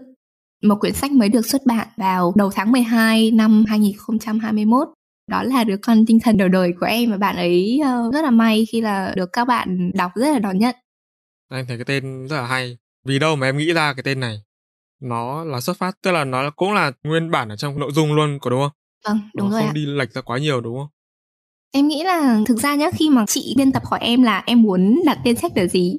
Một 0.63 0.75
quyển 0.79 0.93
sách 0.93 1.11
mới 1.11 1.29
được 1.29 1.45
xuất 1.45 1.65
bản 1.65 1.87
vào 1.97 2.33
đầu 2.35 2.51
tháng 2.55 2.71
12 2.71 3.31
năm 3.31 3.65
2021. 3.67 4.87
Đó 5.31 5.43
là 5.43 5.63
đứa 5.63 5.77
con 5.77 6.05
tinh 6.05 6.19
thần 6.19 6.37
đầu 6.37 6.47
đời 6.47 6.73
của 6.79 6.85
em 6.85 7.11
và 7.11 7.17
bạn 7.17 7.35
ấy 7.35 7.79
uh, 7.81 8.13
rất 8.13 8.21
là 8.21 8.29
may 8.31 8.65
khi 8.71 8.81
là 8.81 9.13
được 9.15 9.29
các 9.33 9.45
bạn 9.45 9.91
đọc 9.93 10.11
rất 10.15 10.33
là 10.33 10.39
đón 10.39 10.57
nhận. 10.57 10.75
Anh 11.49 11.65
thấy 11.67 11.77
cái 11.77 11.85
tên 11.85 12.27
rất 12.27 12.35
là 12.37 12.47
hay. 12.47 12.77
Vì 13.05 13.19
đâu 13.19 13.35
mà 13.35 13.47
em 13.47 13.57
nghĩ 13.57 13.73
ra 13.73 13.93
cái 13.93 14.03
tên 14.03 14.19
này? 14.19 14.41
Nó 15.01 15.43
là 15.43 15.61
xuất 15.61 15.77
phát, 15.77 15.95
tức 16.01 16.11
là 16.11 16.23
nó 16.23 16.49
cũng 16.49 16.73
là 16.73 16.91
nguyên 17.03 17.31
bản 17.31 17.49
ở 17.49 17.55
trong 17.55 17.79
nội 17.79 17.91
dung 17.91 18.13
luôn 18.13 18.39
có 18.41 18.49
đúng 18.49 18.61
không? 18.61 18.71
Vâng, 19.05 19.19
đúng 19.35 19.49
nó 19.49 19.51
rồi 19.51 19.61
không 19.61 19.69
ạ. 19.69 19.73
đi 19.73 19.85
lệch 19.85 20.11
ra 20.11 20.21
quá 20.21 20.37
nhiều 20.37 20.61
đúng 20.61 20.77
không? 20.77 20.87
Em 21.71 21.87
nghĩ 21.87 22.03
là 22.03 22.39
thực 22.45 22.57
ra 22.57 22.75
nhá 22.75 22.89
khi 22.93 23.09
mà 23.09 23.25
chị 23.27 23.53
biên 23.57 23.71
tập 23.71 23.83
hỏi 23.85 23.99
em 24.03 24.23
là 24.23 24.43
em 24.45 24.61
muốn 24.61 25.01
đặt 25.05 25.17
tên 25.23 25.35
sách 25.35 25.51
là 25.55 25.65
gì 25.65 25.97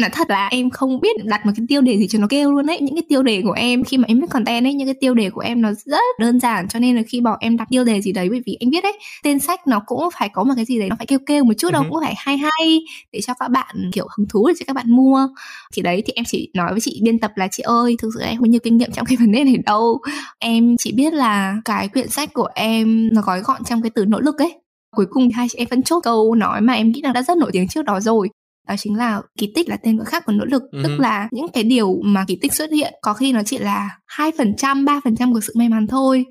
là 0.00 0.08
thật 0.08 0.30
là 0.30 0.48
em 0.48 0.70
không 0.70 1.00
biết 1.00 1.24
đặt 1.24 1.46
một 1.46 1.52
cái 1.56 1.66
tiêu 1.68 1.80
đề 1.80 1.98
gì 1.98 2.08
cho 2.08 2.18
nó 2.18 2.26
kêu 2.30 2.52
luôn 2.52 2.66
ấy. 2.66 2.80
Những 2.80 2.94
cái 2.94 3.02
tiêu 3.08 3.22
đề 3.22 3.42
của 3.42 3.52
em 3.52 3.84
khi 3.84 3.98
mà 3.98 4.04
em 4.08 4.20
viết 4.20 4.26
content 4.30 4.64
ấy 4.64 4.74
những 4.74 4.86
cái 4.86 4.94
tiêu 5.00 5.14
đề 5.14 5.30
của 5.30 5.40
em 5.40 5.62
nó 5.62 5.72
rất 5.72 6.00
đơn 6.20 6.40
giản 6.40 6.68
cho 6.68 6.78
nên 6.78 6.96
là 6.96 7.02
khi 7.08 7.20
bảo 7.20 7.36
em 7.40 7.56
đặt 7.56 7.68
tiêu 7.70 7.84
đề 7.84 8.00
gì 8.00 8.12
đấy 8.12 8.28
bởi 8.30 8.42
vì 8.46 8.56
anh 8.60 8.70
biết 8.70 8.82
đấy 8.82 8.92
tên 9.24 9.38
sách 9.38 9.66
nó 9.66 9.82
cũng 9.86 10.08
phải 10.18 10.28
có 10.28 10.44
một 10.44 10.52
cái 10.56 10.64
gì 10.64 10.78
đấy 10.78 10.88
nó 10.88 10.96
phải 10.98 11.06
kêu 11.06 11.18
kêu 11.26 11.44
một 11.44 11.52
chút 11.58 11.70
đâu 11.72 11.82
uh-huh. 11.82 11.90
cũng 11.90 11.98
phải 12.02 12.14
hay 12.18 12.36
hay 12.36 12.80
để 13.12 13.20
cho 13.20 13.34
các 13.40 13.48
bạn 13.48 13.90
kiểu 13.92 14.06
hứng 14.18 14.28
thú 14.28 14.48
để 14.48 14.54
cho 14.58 14.64
các 14.66 14.76
bạn 14.76 14.90
mua. 14.90 15.28
Thì 15.74 15.82
đấy 15.82 16.02
thì 16.06 16.12
em 16.16 16.24
chỉ 16.28 16.50
nói 16.54 16.70
với 16.70 16.80
chị 16.80 17.00
biên 17.04 17.18
tập 17.18 17.32
là 17.36 17.48
chị 17.50 17.62
ơi 17.62 17.96
thực 18.02 18.10
sự 18.14 18.20
em 18.20 18.40
có 18.40 18.46
nhiều 18.46 18.60
kinh 18.62 18.76
nghiệm 18.76 18.92
trong 18.92 19.06
cái 19.06 19.16
vấn 19.16 19.32
đề 19.32 19.44
này 19.44 19.56
đâu. 19.66 20.00
Em 20.38 20.76
chỉ 20.78 20.92
biết 20.92 21.12
là 21.12 21.56
cái 21.64 21.88
quyển 21.88 22.08
sách 22.08 22.32
của 22.34 22.48
em 22.54 23.08
nó 23.12 23.22
gói 23.22 23.40
gọn 23.40 23.64
trong 23.64 23.82
cái 23.82 23.90
từ 23.94 24.04
nỗ 24.04 24.20
lực 24.20 24.38
ấy 24.38 24.54
cuối 24.96 25.06
cùng 25.10 25.28
hai 25.30 25.46
chị 25.48 25.58
em 25.58 25.68
vẫn 25.70 25.82
chốt 25.82 26.00
câu 26.00 26.34
nói 26.34 26.60
mà 26.60 26.72
em 26.72 26.90
nghĩ 26.90 27.00
là 27.02 27.12
đã 27.12 27.22
rất 27.22 27.38
nổi 27.38 27.50
tiếng 27.52 27.68
trước 27.68 27.84
đó 27.84 28.00
rồi. 28.00 28.28
Đó 28.68 28.74
chính 28.78 28.94
là 28.94 29.22
kỳ 29.38 29.52
tích 29.54 29.68
là 29.68 29.76
tên 29.76 29.96
gọi 29.96 30.04
khác 30.04 30.22
của 30.26 30.32
nỗ 30.32 30.44
lực. 30.44 30.62
Uh-huh. 30.62 30.82
tức 30.82 31.00
là 31.00 31.28
những 31.32 31.46
cái 31.52 31.64
điều 31.64 32.00
mà 32.04 32.24
kỳ 32.28 32.36
tích 32.36 32.52
xuất 32.52 32.70
hiện 32.70 32.94
có 33.02 33.12
khi 33.12 33.32
nó 33.32 33.42
chỉ 33.42 33.58
là 33.58 33.98
hai 34.06 34.32
phần 34.38 34.54
trăm 34.56 34.84
ba 34.84 35.00
phần 35.04 35.16
trăm 35.16 35.32
của 35.32 35.40
sự 35.40 35.52
may 35.56 35.68
mắn 35.68 35.86
thôi. 35.86 36.24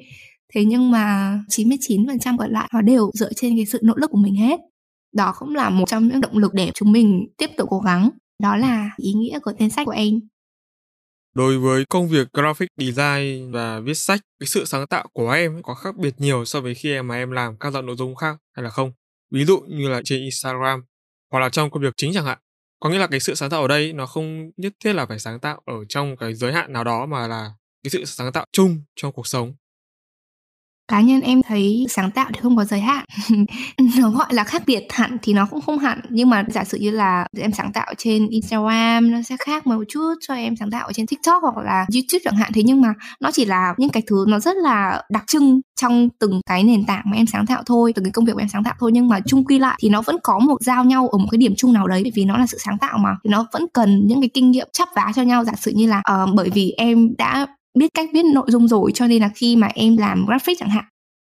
Thế 0.53 0.65
nhưng 0.65 0.91
mà 0.91 1.37
99% 1.49 2.37
còn 2.37 2.51
lại 2.51 2.69
nó 2.73 2.81
đều 2.81 3.11
dựa 3.13 3.33
trên 3.35 3.55
cái 3.55 3.65
sự 3.65 3.79
nỗ 3.83 3.93
lực 3.97 4.11
của 4.11 4.17
mình 4.17 4.35
hết. 4.35 4.59
Đó 5.15 5.33
cũng 5.39 5.55
là 5.55 5.69
một 5.69 5.85
trong 5.87 6.07
những 6.07 6.21
động 6.21 6.37
lực 6.37 6.53
để 6.53 6.71
chúng 6.73 6.91
mình 6.91 7.25
tiếp 7.37 7.49
tục 7.57 7.69
cố 7.69 7.79
gắng. 7.79 8.09
Đó 8.43 8.55
là 8.55 8.89
ý 8.97 9.13
nghĩa 9.13 9.39
của 9.39 9.51
tên 9.59 9.69
sách 9.69 9.85
của 9.85 9.91
em 9.91 10.19
Đối 11.35 11.57
với 11.57 11.85
công 11.89 12.07
việc 12.07 12.27
graphic 12.33 12.69
design 12.77 13.51
và 13.51 13.79
viết 13.79 13.93
sách, 13.93 14.21
cái 14.39 14.47
sự 14.47 14.65
sáng 14.65 14.87
tạo 14.87 15.07
của 15.13 15.31
em 15.31 15.63
có 15.63 15.73
khác 15.73 15.95
biệt 15.97 16.13
nhiều 16.17 16.45
so 16.45 16.61
với 16.61 16.75
khi 16.75 16.93
em 16.93 17.07
mà 17.07 17.15
em 17.15 17.31
làm 17.31 17.57
các 17.57 17.71
dạng 17.71 17.85
nội 17.85 17.95
dung 17.95 18.15
khác 18.15 18.37
hay 18.55 18.63
là 18.63 18.69
không? 18.69 18.91
Ví 19.31 19.45
dụ 19.45 19.59
như 19.67 19.89
là 19.89 20.01
trên 20.05 20.21
Instagram 20.21 20.83
hoặc 21.31 21.39
là 21.39 21.49
trong 21.49 21.69
công 21.69 21.83
việc 21.83 21.93
chính 21.97 22.13
chẳng 22.13 22.25
hạn. 22.25 22.37
Có 22.79 22.89
nghĩa 22.89 22.97
là 22.97 23.07
cái 23.07 23.19
sự 23.19 23.35
sáng 23.35 23.49
tạo 23.49 23.61
ở 23.61 23.67
đây 23.67 23.93
nó 23.93 24.05
không 24.05 24.51
nhất 24.57 24.73
thiết 24.83 24.93
là 24.93 25.05
phải 25.05 25.19
sáng 25.19 25.39
tạo 25.39 25.61
ở 25.65 25.73
trong 25.89 26.17
cái 26.17 26.33
giới 26.33 26.53
hạn 26.53 26.73
nào 26.73 26.83
đó 26.83 27.05
mà 27.05 27.27
là 27.27 27.51
cái 27.83 27.91
sự 27.91 28.05
sáng 28.05 28.31
tạo 28.31 28.45
chung 28.51 28.81
trong 28.95 29.11
cuộc 29.11 29.27
sống 29.27 29.53
cá 30.87 31.01
nhân 31.01 31.21
em 31.21 31.41
thấy 31.41 31.85
sáng 31.89 32.11
tạo 32.11 32.29
thì 32.33 32.39
không 32.41 32.57
có 32.57 32.65
giới 32.65 32.79
hạn. 32.79 33.05
Nó 33.97 34.09
gọi 34.09 34.27
là 34.29 34.43
khác 34.43 34.63
biệt 34.65 34.83
hẳn 34.89 35.17
thì 35.21 35.33
nó 35.33 35.45
cũng 35.45 35.61
không 35.61 35.79
hẳn. 35.79 36.01
Nhưng 36.09 36.29
mà 36.29 36.43
giả 36.47 36.63
sử 36.63 36.77
như 36.77 36.91
là 36.91 37.27
em 37.39 37.51
sáng 37.51 37.73
tạo 37.73 37.93
trên 37.97 38.27
Instagram 38.27 39.11
nó 39.11 39.21
sẽ 39.21 39.35
khác 39.39 39.67
một 39.67 39.83
chút 39.89 40.13
cho 40.27 40.33
em 40.33 40.55
sáng 40.55 40.71
tạo 40.71 40.93
trên 40.93 41.07
TikTok 41.07 41.43
hoặc 41.43 41.57
là 41.57 41.85
YouTube 41.93 42.21
chẳng 42.23 42.35
hạn. 42.35 42.51
Thế 42.53 42.63
nhưng 42.63 42.81
mà 42.81 42.93
nó 43.19 43.31
chỉ 43.31 43.45
là 43.45 43.73
những 43.77 43.89
cái 43.89 44.03
thứ 44.07 44.25
nó 44.27 44.39
rất 44.39 44.57
là 44.57 45.01
đặc 45.09 45.23
trưng 45.27 45.61
trong 45.81 46.09
từng 46.19 46.41
cái 46.45 46.63
nền 46.63 46.85
tảng 46.85 47.03
mà 47.05 47.17
em 47.17 47.25
sáng 47.25 47.45
tạo 47.45 47.63
thôi 47.65 47.93
từng 47.95 48.05
cái 48.05 48.11
công 48.11 48.25
việc 48.25 48.35
mà 48.35 48.41
em 48.41 48.49
sáng 48.49 48.63
tạo 48.63 48.73
thôi. 48.79 48.91
Nhưng 48.93 49.07
mà 49.07 49.19
chung 49.25 49.45
quy 49.45 49.59
lại 49.59 49.77
thì 49.81 49.89
nó 49.89 50.01
vẫn 50.01 50.15
có 50.23 50.39
một 50.39 50.57
giao 50.61 50.83
nhau 50.83 51.07
ở 51.07 51.17
một 51.17 51.27
cái 51.31 51.37
điểm 51.37 51.53
chung 51.57 51.73
nào 51.73 51.87
đấy. 51.87 52.01
Bởi 52.03 52.11
vì 52.15 52.25
nó 52.25 52.37
là 52.37 52.47
sự 52.47 52.57
sáng 52.57 52.77
tạo 52.77 52.97
mà. 52.97 53.15
Thì 53.23 53.29
nó 53.29 53.47
vẫn 53.53 53.65
cần 53.73 54.07
những 54.07 54.21
cái 54.21 54.29
kinh 54.33 54.51
nghiệm 54.51 54.67
chắp 54.73 54.87
vá 54.95 55.11
cho 55.15 55.21
nhau. 55.21 55.43
Giả 55.43 55.53
sử 55.57 55.71
như 55.75 55.87
là 55.87 56.01
uh, 56.23 56.29
bởi 56.35 56.49
vì 56.49 56.73
em 56.77 57.15
đã 57.17 57.47
biết 57.75 57.87
cách 57.93 58.09
viết 58.13 58.25
nội 58.33 58.45
dung 58.47 58.67
rồi 58.67 58.91
cho 58.93 59.07
nên 59.07 59.21
là 59.21 59.29
khi 59.35 59.55
mà 59.55 59.67
em 59.67 59.97
làm 59.97 60.25
graphic 60.25 60.57
chẳng 60.59 60.69
hạn 60.69 60.85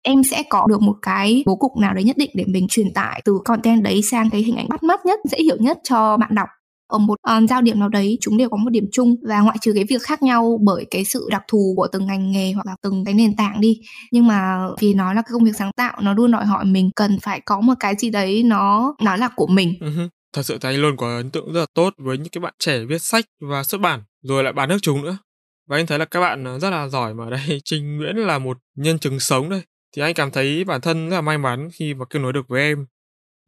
em 0.06 0.24
sẽ 0.24 0.42
có 0.48 0.66
được 0.68 0.82
một 0.82 0.96
cái 1.02 1.42
bố 1.46 1.56
cục 1.56 1.76
nào 1.76 1.94
đấy 1.94 2.04
nhất 2.04 2.16
định 2.16 2.30
để 2.34 2.44
mình 2.46 2.68
truyền 2.68 2.92
tải 2.94 3.22
từ 3.24 3.38
content 3.44 3.82
đấy 3.82 4.02
sang 4.02 4.30
cái 4.30 4.42
hình 4.42 4.56
ảnh 4.56 4.68
bắt 4.68 4.82
mắt 4.82 5.06
nhất 5.06 5.20
dễ 5.30 5.38
hiểu 5.42 5.56
nhất 5.60 5.78
cho 5.84 6.16
bạn 6.16 6.34
đọc. 6.34 6.48
Ở 6.88 6.98
một 6.98 7.14
uh, 7.36 7.48
giao 7.48 7.62
điểm 7.62 7.80
nào 7.80 7.88
đấy 7.88 8.18
chúng 8.20 8.36
đều 8.36 8.48
có 8.48 8.56
một 8.56 8.70
điểm 8.70 8.84
chung 8.92 9.16
và 9.28 9.40
ngoại 9.40 9.56
trừ 9.60 9.72
cái 9.74 9.84
việc 9.88 10.02
khác 10.02 10.22
nhau 10.22 10.58
bởi 10.62 10.86
cái 10.90 11.04
sự 11.04 11.28
đặc 11.30 11.42
thù 11.48 11.74
của 11.76 11.86
từng 11.92 12.06
ngành 12.06 12.30
nghề 12.30 12.52
hoặc 12.52 12.66
là 12.66 12.76
từng 12.82 13.04
cái 13.04 13.14
nền 13.14 13.36
tảng 13.36 13.60
đi. 13.60 13.80
Nhưng 14.12 14.26
mà 14.26 14.58
vì 14.80 14.94
nó 14.94 15.12
là 15.12 15.22
cái 15.22 15.30
công 15.32 15.44
việc 15.44 15.56
sáng 15.58 15.70
tạo 15.76 16.00
nó 16.02 16.14
luôn 16.14 16.30
đòi 16.30 16.46
hỏi 16.46 16.64
mình 16.64 16.90
cần 16.96 17.18
phải 17.22 17.40
có 17.40 17.60
một 17.60 17.74
cái 17.80 17.94
gì 17.98 18.10
đấy 18.10 18.42
nó 18.42 18.94
nó 19.02 19.16
là 19.16 19.28
của 19.36 19.46
mình. 19.46 19.74
Uh-huh. 19.80 20.08
thật 20.32 20.42
sự 20.42 20.58
thấy 20.58 20.78
luôn 20.78 20.96
có 20.96 21.16
ấn 21.16 21.30
tượng 21.30 21.52
rất 21.52 21.60
là 21.60 21.66
tốt 21.74 21.94
với 21.98 22.18
những 22.18 22.28
cái 22.28 22.40
bạn 22.40 22.54
trẻ 22.58 22.84
viết 22.84 23.02
sách 23.02 23.24
và 23.40 23.62
xuất 23.62 23.80
bản 23.80 24.02
rồi 24.22 24.44
lại 24.44 24.52
bán 24.52 24.68
nước 24.68 24.78
chúng 24.82 25.02
nữa 25.02 25.18
và 25.66 25.76
anh 25.76 25.86
thấy 25.86 25.98
là 25.98 26.04
các 26.04 26.20
bạn 26.20 26.46
à, 26.46 26.58
rất 26.58 26.70
là 26.70 26.88
giỏi 26.88 27.14
mà. 27.14 27.24
Ở 27.26 27.30
đây 27.30 27.60
Trinh 27.64 27.96
Nguyễn 27.96 28.16
là 28.16 28.38
một 28.38 28.58
nhân 28.74 28.98
chứng 28.98 29.20
sống 29.20 29.50
đây. 29.50 29.62
Thì 29.96 30.02
anh 30.02 30.14
cảm 30.14 30.30
thấy 30.30 30.64
bản 30.64 30.80
thân 30.80 31.08
rất 31.10 31.16
là 31.16 31.20
may 31.20 31.38
mắn 31.38 31.68
khi 31.72 31.94
mà 31.94 32.04
kết 32.10 32.18
nối 32.18 32.32
được 32.32 32.48
với 32.48 32.62
em. 32.62 32.86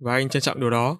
Và 0.00 0.12
anh 0.12 0.28
trân 0.28 0.42
trọng 0.42 0.60
điều 0.60 0.70
đó. 0.70 0.98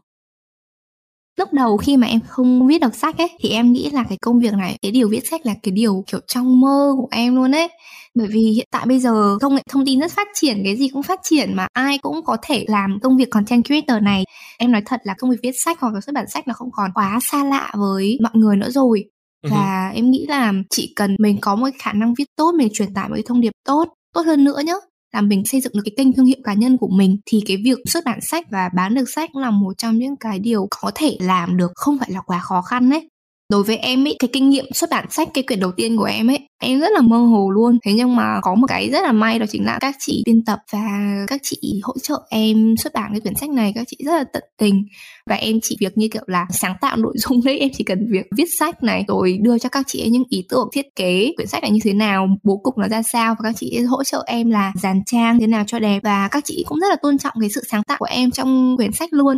Lúc 1.39 1.53
đầu 1.53 1.77
khi 1.77 1.97
mà 1.97 2.07
em 2.07 2.21
không 2.29 2.67
viết 2.67 2.81
được 2.81 2.95
sách 2.95 3.19
ấy, 3.19 3.29
thì 3.41 3.49
em 3.49 3.73
nghĩ 3.73 3.91
là 3.91 4.05
cái 4.09 4.19
công 4.23 4.41
việc 4.41 4.55
này, 4.55 4.79
cái 4.83 4.93
điều 4.93 5.09
viết 5.09 5.29
sách 5.31 5.47
là 5.47 5.55
cái 5.63 5.73
điều, 5.73 6.05
kiểu, 6.07 6.21
trong 6.27 6.61
mơ 6.61 6.95
của 6.97 7.09
em 7.11 7.37
luôn 7.37 7.55
ấy. 7.55 7.69
Bởi 8.15 8.27
vì 8.31 8.41
hiện 8.41 8.67
tại 8.71 8.87
bây 8.87 9.01
giờ 9.01 9.39
công 9.41 9.55
nghệ 9.55 9.63
thông 9.71 9.87
tin 9.87 10.01
rất 10.01 10.13
phát 10.13 10.29
triển, 10.35 10.61
cái 10.65 10.77
gì 10.77 10.89
cũng 10.89 11.03
phát 11.03 11.21
triển 11.23 11.55
mà 11.57 11.67
ai 11.73 11.99
cũng 11.99 12.25
có 12.25 12.37
thể 12.43 12.65
làm 12.69 12.99
công 13.03 13.17
việc 13.17 13.31
content 13.31 13.65
creator 13.65 14.03
này. 14.03 14.25
Em 14.59 14.73
nói 14.73 14.83
thật 14.87 15.01
là 15.05 15.15
công 15.19 15.31
việc 15.31 15.37
viết 15.43 15.53
sách 15.65 15.81
hoặc 15.81 15.95
là 15.95 16.01
xuất 16.01 16.15
bản 16.15 16.29
sách 16.29 16.49
nó 16.49 16.55
không 16.55 16.71
còn 16.73 16.91
quá 16.95 17.19
xa 17.23 17.45
lạ 17.45 17.73
với 17.79 18.19
mọi 18.23 18.33
người 18.35 18.57
nữa 18.57 18.71
rồi 18.71 19.05
và 19.43 19.91
em 19.95 20.11
nghĩ 20.11 20.27
là 20.29 20.53
chỉ 20.71 20.93
cần 20.97 21.17
mình 21.21 21.39
có 21.41 21.57
một 21.57 21.69
khả 21.79 21.93
năng 21.93 22.15
viết 22.15 22.25
tốt, 22.37 22.55
mình 22.59 22.69
truyền 22.73 22.95
tải 22.95 23.09
một 23.09 23.15
cái 23.15 23.25
thông 23.27 23.41
điệp 23.41 23.53
tốt 23.65 23.85
tốt 24.15 24.23
hơn 24.27 24.45
nữa 24.45 24.61
nhé 24.65 24.75
là 25.15 25.21
mình 25.21 25.43
xây 25.45 25.61
dựng 25.61 25.73
được 25.75 25.83
cái 25.85 25.93
kênh 25.97 26.13
thương 26.13 26.27
hiệu 26.27 26.37
cá 26.45 26.55
nhân 26.55 26.77
của 26.79 26.89
mình, 26.89 27.19
thì 27.27 27.43
cái 27.47 27.57
việc 27.65 27.79
xuất 27.87 28.05
bản 28.05 28.21
sách 28.21 28.47
và 28.51 28.71
bán 28.77 28.95
được 28.95 29.09
sách 29.15 29.37
là 29.37 29.51
một 29.51 29.73
trong 29.79 29.99
những 29.99 30.17
cái 30.17 30.39
điều 30.39 30.67
có 30.71 30.91
thể 30.95 31.17
làm 31.21 31.57
được, 31.57 31.71
không 31.75 31.99
phải 31.99 32.11
là 32.13 32.21
quá 32.21 32.39
khó 32.39 32.63
khăn 32.63 32.91
đấy 32.91 33.09
đối 33.51 33.63
với 33.63 33.77
em 33.77 34.07
ấy 34.07 34.17
cái 34.19 34.29
kinh 34.33 34.51
nghiệm 34.51 34.65
xuất 34.75 34.91
bản 34.91 35.07
sách, 35.11 35.29
cái 35.35 35.45
quyển 35.45 35.61
đầu 35.61 35.73
tiên 35.73 35.97
của 35.97 36.05
em 36.05 36.31
ấy, 36.31 36.49
em 36.59 36.81
rất 36.81 36.93
là 36.93 37.01
mơ 37.01 37.17
hồ 37.17 37.51
luôn. 37.51 37.79
Thế 37.85 37.93
nhưng 37.93 38.17
mà 38.17 38.41
có 38.43 38.55
một 38.55 38.67
cái 38.67 38.91
rất 38.91 39.03
là 39.03 39.13
may 39.13 39.39
đó 39.39 39.47
chính 39.51 39.65
là 39.65 39.79
các 39.81 39.97
chị 39.99 40.23
biên 40.27 40.45
tập 40.45 40.59
và 40.73 40.79
các 41.27 41.41
chị 41.43 41.81
hỗ 41.83 41.95
trợ 42.03 42.21
em 42.31 42.75
xuất 42.77 42.93
bản 42.93 43.11
cái 43.13 43.21
quyển 43.21 43.35
sách 43.35 43.51
này, 43.51 43.73
các 43.75 43.85
chị 43.89 43.97
rất 44.05 44.13
là 44.13 44.25
tận 44.33 44.43
tình. 44.59 44.85
Và 45.27 45.37
em 45.37 45.59
chỉ 45.63 45.77
việc 45.81 45.99
như 45.99 46.09
kiểu 46.13 46.23
là 46.27 46.47
sáng 46.51 46.75
tạo 46.81 46.97
nội 46.97 47.15
dung 47.19 47.45
đấy, 47.45 47.59
em 47.59 47.71
chỉ 47.75 47.85
cần 47.85 47.99
việc 48.13 48.27
viết 48.37 48.49
sách 48.59 48.83
này, 48.83 49.05
rồi 49.09 49.39
đưa 49.43 49.59
cho 49.59 49.69
các 49.69 49.87
chị 49.87 50.03
ấy 50.03 50.11
những 50.11 50.25
ý 50.29 50.45
tưởng 50.49 50.69
thiết 50.73 50.87
kế 50.97 51.33
quyển 51.37 51.49
sách 51.49 51.63
này 51.63 51.71
như 51.71 51.81
thế 51.83 51.93
nào, 51.93 52.29
bố 52.45 52.61
cục 52.63 52.79
nó 52.79 52.89
ra 52.89 53.03
sao, 53.03 53.35
và 53.39 53.41
các 53.43 53.57
chị 53.57 53.77
ấy 53.77 53.85
hỗ 53.85 54.05
trợ 54.05 54.25
em 54.27 54.51
là 54.51 54.73
dàn 54.83 55.01
trang 55.07 55.41
thế 55.41 55.47
nào 55.47 55.65
cho 55.67 55.79
đẹp. 55.79 56.01
Và 56.03 56.29
các 56.29 56.45
chị 56.47 56.65
cũng 56.69 56.81
rất 56.81 56.89
là 56.89 56.97
tôn 57.03 57.19
trọng 57.19 57.35
cái 57.41 57.51
sự 57.51 57.63
sáng 57.71 57.83
tạo 57.83 57.99
của 57.99 58.09
em 58.11 58.31
trong 58.31 58.77
quyển 58.77 58.93
sách 58.93 59.09
luôn. 59.13 59.37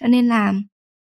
Cho 0.00 0.06
nên 0.06 0.28
là 0.28 0.52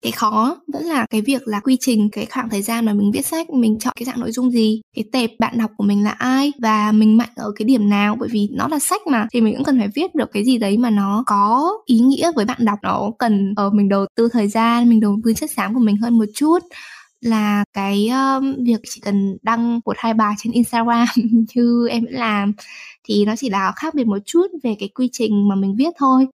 cái 0.01 0.11
khó 0.11 0.57
vẫn 0.73 0.83
là 0.83 1.05
cái 1.09 1.21
việc 1.21 1.41
là 1.45 1.59
quy 1.59 1.77
trình 1.79 2.09
cái 2.11 2.25
khoảng 2.25 2.49
thời 2.49 2.61
gian 2.61 2.85
mà 2.85 2.93
mình 2.93 3.11
viết 3.11 3.25
sách 3.25 3.49
mình 3.49 3.79
chọn 3.79 3.93
cái 3.97 4.05
dạng 4.05 4.19
nội 4.19 4.31
dung 4.31 4.51
gì 4.51 4.81
cái 4.95 5.05
tệp 5.11 5.29
bạn 5.39 5.57
đọc 5.57 5.71
của 5.77 5.83
mình 5.83 6.03
là 6.03 6.09
ai 6.11 6.51
và 6.61 6.91
mình 6.91 7.17
mạnh 7.17 7.29
ở 7.35 7.51
cái 7.55 7.65
điểm 7.65 7.89
nào. 7.89 8.15
Bởi 8.19 8.29
vì 8.31 8.49
nó 8.51 8.67
là 8.67 8.79
sách 8.79 9.01
mà 9.07 9.27
thì 9.31 9.41
mình 9.41 9.55
cũng 9.55 9.63
cần 9.63 9.79
phải 9.79 9.87
viết 9.95 10.15
được 10.15 10.29
cái 10.33 10.45
gì 10.45 10.57
đấy 10.57 10.77
mà 10.77 10.89
nó 10.89 11.23
có 11.25 11.71
ý 11.85 11.99
nghĩa 11.99 12.31
với 12.35 12.45
bạn 12.45 12.65
đọc. 12.65 12.79
Nó 12.83 13.11
cần 13.19 13.53
ở 13.55 13.69
mình 13.69 13.89
đầu 13.89 14.05
tư 14.15 14.29
thời 14.33 14.47
gian 14.47 14.89
mình 14.89 14.99
đầu 14.99 15.19
tư 15.25 15.33
chất 15.33 15.51
xám 15.51 15.73
của 15.73 15.79
mình 15.79 15.97
hơn 15.97 16.17
một 16.17 16.25
chút. 16.35 16.59
Là 17.21 17.63
cái 17.73 18.09
um, 18.09 18.55
việc 18.65 18.79
chỉ 18.89 19.01
cần 19.01 19.37
đăng 19.41 19.79
một 19.85 19.95
hai 19.99 20.13
bài 20.13 20.35
trên 20.37 20.53
Instagram 20.53 21.07
như 21.55 21.87
em 21.89 22.03
vẫn 22.05 22.13
làm 22.13 22.53
thì 23.03 23.25
nó 23.25 23.35
chỉ 23.35 23.49
là 23.49 23.71
khác 23.75 23.93
biệt 23.93 24.07
một 24.07 24.17
chút 24.25 24.47
về 24.63 24.75
cái 24.79 24.89
quy 24.89 25.09
trình 25.11 25.47
mà 25.49 25.55
mình 25.55 25.75
viết 25.77 25.93
thôi 25.97 26.27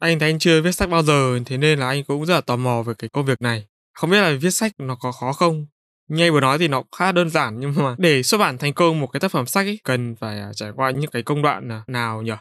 anh 0.00 0.18
thấy 0.18 0.30
anh 0.30 0.38
chưa 0.38 0.62
viết 0.62 0.72
sách 0.72 0.90
bao 0.90 1.02
giờ, 1.02 1.38
thế 1.46 1.56
nên 1.56 1.78
là 1.78 1.88
anh 1.88 2.04
cũng 2.04 2.26
rất 2.26 2.34
là 2.34 2.40
tò 2.40 2.56
mò 2.56 2.82
về 2.82 2.94
cái 2.98 3.10
công 3.12 3.24
việc 3.24 3.42
này. 3.42 3.66
Không 3.94 4.10
biết 4.10 4.20
là 4.20 4.32
viết 4.40 4.50
sách 4.50 4.72
nó 4.78 4.94
có 4.94 5.12
khó 5.12 5.32
không? 5.32 5.66
Như 6.08 6.24
anh 6.24 6.32
vừa 6.32 6.40
nói 6.40 6.58
thì 6.58 6.68
nó 6.68 6.82
khá 6.96 7.12
đơn 7.12 7.30
giản 7.30 7.60
nhưng 7.60 7.74
mà 7.76 7.94
để 7.98 8.22
xuất 8.22 8.38
bản 8.38 8.58
thành 8.58 8.72
công 8.72 9.00
một 9.00 9.06
cái 9.06 9.20
tác 9.20 9.30
phẩm 9.30 9.46
sách 9.46 9.66
ấy, 9.66 9.78
cần 9.84 10.16
phải 10.16 10.40
à, 10.40 10.52
trải 10.54 10.70
qua 10.76 10.90
những 10.90 11.10
cái 11.10 11.22
công 11.22 11.42
đoạn 11.42 11.72
à, 11.72 11.82
nào 11.86 12.22
nhỉ? 12.22 12.32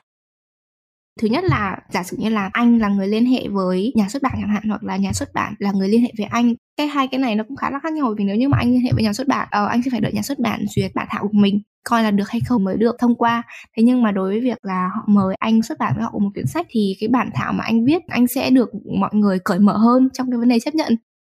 thứ 1.20 1.28
nhất 1.28 1.44
là 1.44 1.78
giả 1.90 2.04
sử 2.04 2.18
như 2.20 2.30
là 2.30 2.50
anh 2.54 2.80
là 2.80 2.88
người 2.88 3.08
liên 3.08 3.26
hệ 3.26 3.48
với 3.48 3.92
nhà 3.96 4.10
xuất 4.10 4.24
bản 4.24 4.34
chẳng 4.36 4.50
hạn 4.50 4.64
hoặc 4.68 4.84
là 4.84 4.98
nhà 4.98 5.14
xuất 5.14 5.34
bản 5.34 5.54
là 5.60 5.72
người 5.72 5.90
liên 5.90 6.02
hệ 6.02 6.12
với 6.18 6.26
anh 6.26 6.54
cái 6.78 6.88
hai 6.88 7.08
cái 7.08 7.20
này 7.20 7.36
nó 7.36 7.44
cũng 7.48 7.58
khá 7.58 7.70
là 7.70 7.80
khác 7.84 7.94
nhau 7.94 8.14
vì 8.18 8.24
nếu 8.24 8.36
như 8.36 8.50
mà 8.50 8.58
anh 8.58 8.72
liên 8.72 8.82
hệ 8.82 8.92
với 8.94 9.04
nhà 9.04 9.14
xuất 9.14 9.28
bản 9.28 9.48
uh, 9.64 9.70
anh 9.70 9.84
sẽ 9.84 9.92
phải 9.92 10.02
đợi 10.02 10.14
nhà 10.14 10.22
xuất 10.22 10.40
bản 10.40 10.66
duyệt 10.76 10.92
bản 10.96 11.08
thảo 11.10 11.24
của 11.24 11.38
mình 11.38 11.62
coi 11.90 12.04
là 12.04 12.12
được 12.12 12.30
hay 12.30 12.42
không 12.48 12.64
mới 12.64 12.78
được 12.78 12.96
thông 13.00 13.16
qua. 13.16 13.44
Thế 13.78 13.84
nhưng 13.84 14.02
mà 14.02 14.12
đối 14.12 14.30
với 14.30 14.40
việc 14.40 14.58
là 14.62 14.90
họ 14.96 15.04
mời 15.08 15.36
anh 15.40 15.62
xuất 15.64 15.80
bản 15.80 15.94
với 15.96 16.04
họ 16.04 16.12
một 16.20 16.30
quyển 16.34 16.46
sách 16.48 16.68
thì 16.70 16.96
cái 17.00 17.08
bản 17.08 17.30
thảo 17.36 17.54
mà 17.54 17.64
anh 17.64 17.86
viết 17.86 18.08
anh 18.08 18.28
sẽ 18.28 18.50
được 18.50 18.70
mọi 19.00 19.10
người 19.14 19.40
cởi 19.44 19.60
mở 19.60 19.78
hơn 19.78 20.10
trong 20.14 20.32
cái 20.32 20.38
vấn 20.38 20.50
đề 20.50 20.60
chấp 20.60 20.76
nhận. 20.76 20.96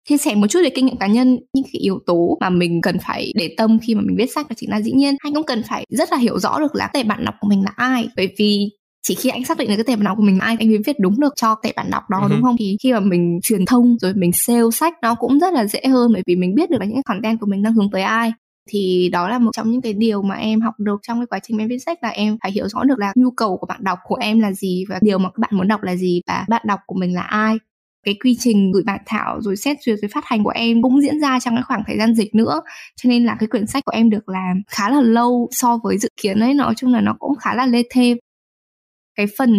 Chia 0.10 0.18
sẻ 0.18 0.36
một 0.36 0.48
chút 0.50 0.60
về 0.64 0.70
kinh 0.70 0.86
nghiệm 0.86 0.98
cá 0.98 1.08
nhân 1.08 1.40
những 1.54 1.64
cái 1.64 1.80
yếu 1.82 2.00
tố 2.06 2.38
mà 2.42 2.50
mình 2.50 2.82
cần 2.82 2.98
phải 3.08 3.34
để 3.36 3.54
tâm 3.58 3.80
khi 3.80 3.96
mà 3.96 4.02
mình 4.02 4.16
viết 4.18 4.32
sách 4.36 4.46
là 4.50 4.56
chính 4.58 4.70
là 4.70 4.82
dĩ 4.82 4.92
nhiên. 4.92 5.16
Anh 5.20 5.34
cũng 5.34 5.46
cần 5.46 5.62
phải 5.70 5.86
rất 5.90 6.12
là 6.12 6.18
hiểu 6.18 6.40
rõ 6.40 6.60
được 6.60 6.76
là 6.76 6.88
tệp 6.94 7.06
bạn 7.06 7.26
đọc 7.26 7.36
của 7.40 7.48
mình 7.48 7.64
là 7.64 7.72
ai. 7.76 8.08
Bởi 8.16 8.30
vì 8.38 8.70
chỉ 9.08 9.16
khi 9.16 9.30
anh 9.30 9.46
xác 9.46 9.58
định 9.58 9.70
được 9.70 9.76
cái 9.76 9.84
tệp 9.84 10.00
bạn 10.00 10.06
đọc 10.06 10.18
của 10.18 10.24
mình 10.24 10.40
là 10.40 10.46
ai 10.46 10.56
anh 10.60 10.68
mới 10.68 10.78
viết 10.86 11.00
đúng 11.00 11.20
được 11.20 11.34
cho 11.36 11.56
tệp 11.64 11.76
bạn 11.76 11.92
đọc 11.92 12.04
đó 12.10 12.18
uh-huh. 12.18 12.30
đúng 12.30 12.44
không? 12.44 12.56
Thì 12.60 12.78
khi 12.84 12.94
mà 12.94 13.00
mình 13.00 13.40
truyền 13.44 13.66
thông 13.66 13.98
rồi 14.02 14.14
mình 14.14 14.32
sale 14.34 14.72
sách 14.74 14.94
nó 15.02 15.16
cũng 15.16 15.40
rất 15.40 15.54
là 15.54 15.66
dễ 15.66 15.82
hơn 15.88 16.12
bởi 16.14 16.24
vì 16.28 16.36
mình 16.36 16.56
biết 16.56 16.70
được 16.70 16.78
là 16.80 16.86
những 16.86 17.04
content 17.04 17.40
của 17.40 17.48
mình 17.50 17.64
đang 17.64 17.74
hướng 17.74 17.92
tới 17.92 18.02
ai 18.02 18.34
thì 18.70 19.10
đó 19.12 19.30
là 19.30 19.40
một 19.40 19.52
trong 19.54 19.72
những 19.72 19.82
cái 19.82 19.94
điều 19.94 20.22
mà 20.22 20.36
em 20.36 20.62
học 20.62 20.74
được 20.80 21.00
trong 21.08 21.20
cái 21.20 21.26
quá 21.28 21.40
trình 21.44 21.58
em 21.58 21.68
viết 21.68 21.80
sách 21.80 21.98
là 22.04 22.10
em 22.10 22.38
phải 22.44 22.52
hiểu 22.52 22.68
rõ 22.68 22.84
được 22.84 23.00
là 23.00 23.14
nhu 23.16 23.32
cầu 23.32 23.58
của 23.58 23.66
bạn 23.68 23.84
đọc 23.84 24.00
của 24.04 24.16
em 24.16 24.40
là 24.40 24.52
gì 24.52 24.86
và 24.90 25.00
điều 25.02 25.18
mà 25.18 25.30
các 25.30 25.40
bạn 25.40 25.52
muốn 25.58 25.68
đọc 25.68 25.84
là 25.84 25.96
gì 25.96 26.22
và 26.28 26.46
bạn 26.50 26.62
đọc 26.66 26.80
của 26.88 26.96
mình 26.96 27.14
là 27.16 27.22
ai. 27.22 27.58
Cái 28.06 28.16
quy 28.24 28.36
trình 28.40 28.72
gửi 28.72 28.84
bản 28.86 29.00
thảo 29.06 29.42
rồi 29.42 29.56
xét 29.56 29.78
duyệt 29.86 30.00
rồi 30.02 30.10
phát 30.14 30.26
hành 30.26 30.44
của 30.44 30.52
em 30.56 30.82
cũng 30.82 31.02
diễn 31.02 31.20
ra 31.20 31.40
trong 31.40 31.56
cái 31.56 31.64
khoảng 31.64 31.84
thời 31.88 31.98
gian 31.98 32.16
dịch 32.16 32.36
nữa. 32.36 32.62
Cho 32.96 33.10
nên 33.10 33.26
là 33.26 33.36
cái 33.40 33.48
quyển 33.48 33.68
sách 33.68 33.86
của 33.86 33.92
em 33.92 34.10
được 34.10 34.30
làm 34.30 34.62
khá 34.68 34.90
là 34.90 35.02
lâu 35.02 35.50
so 35.52 35.80
với 35.84 35.98
dự 35.98 36.10
kiến 36.22 36.40
ấy. 36.40 36.54
Nói 36.54 36.74
chung 36.78 36.94
là 36.94 37.02
nó 37.02 37.16
cũng 37.20 37.36
khá 37.36 37.56
là 37.56 37.66
lê 37.66 37.84
thê 37.92 38.16
cái 39.16 39.28
phần 39.38 39.52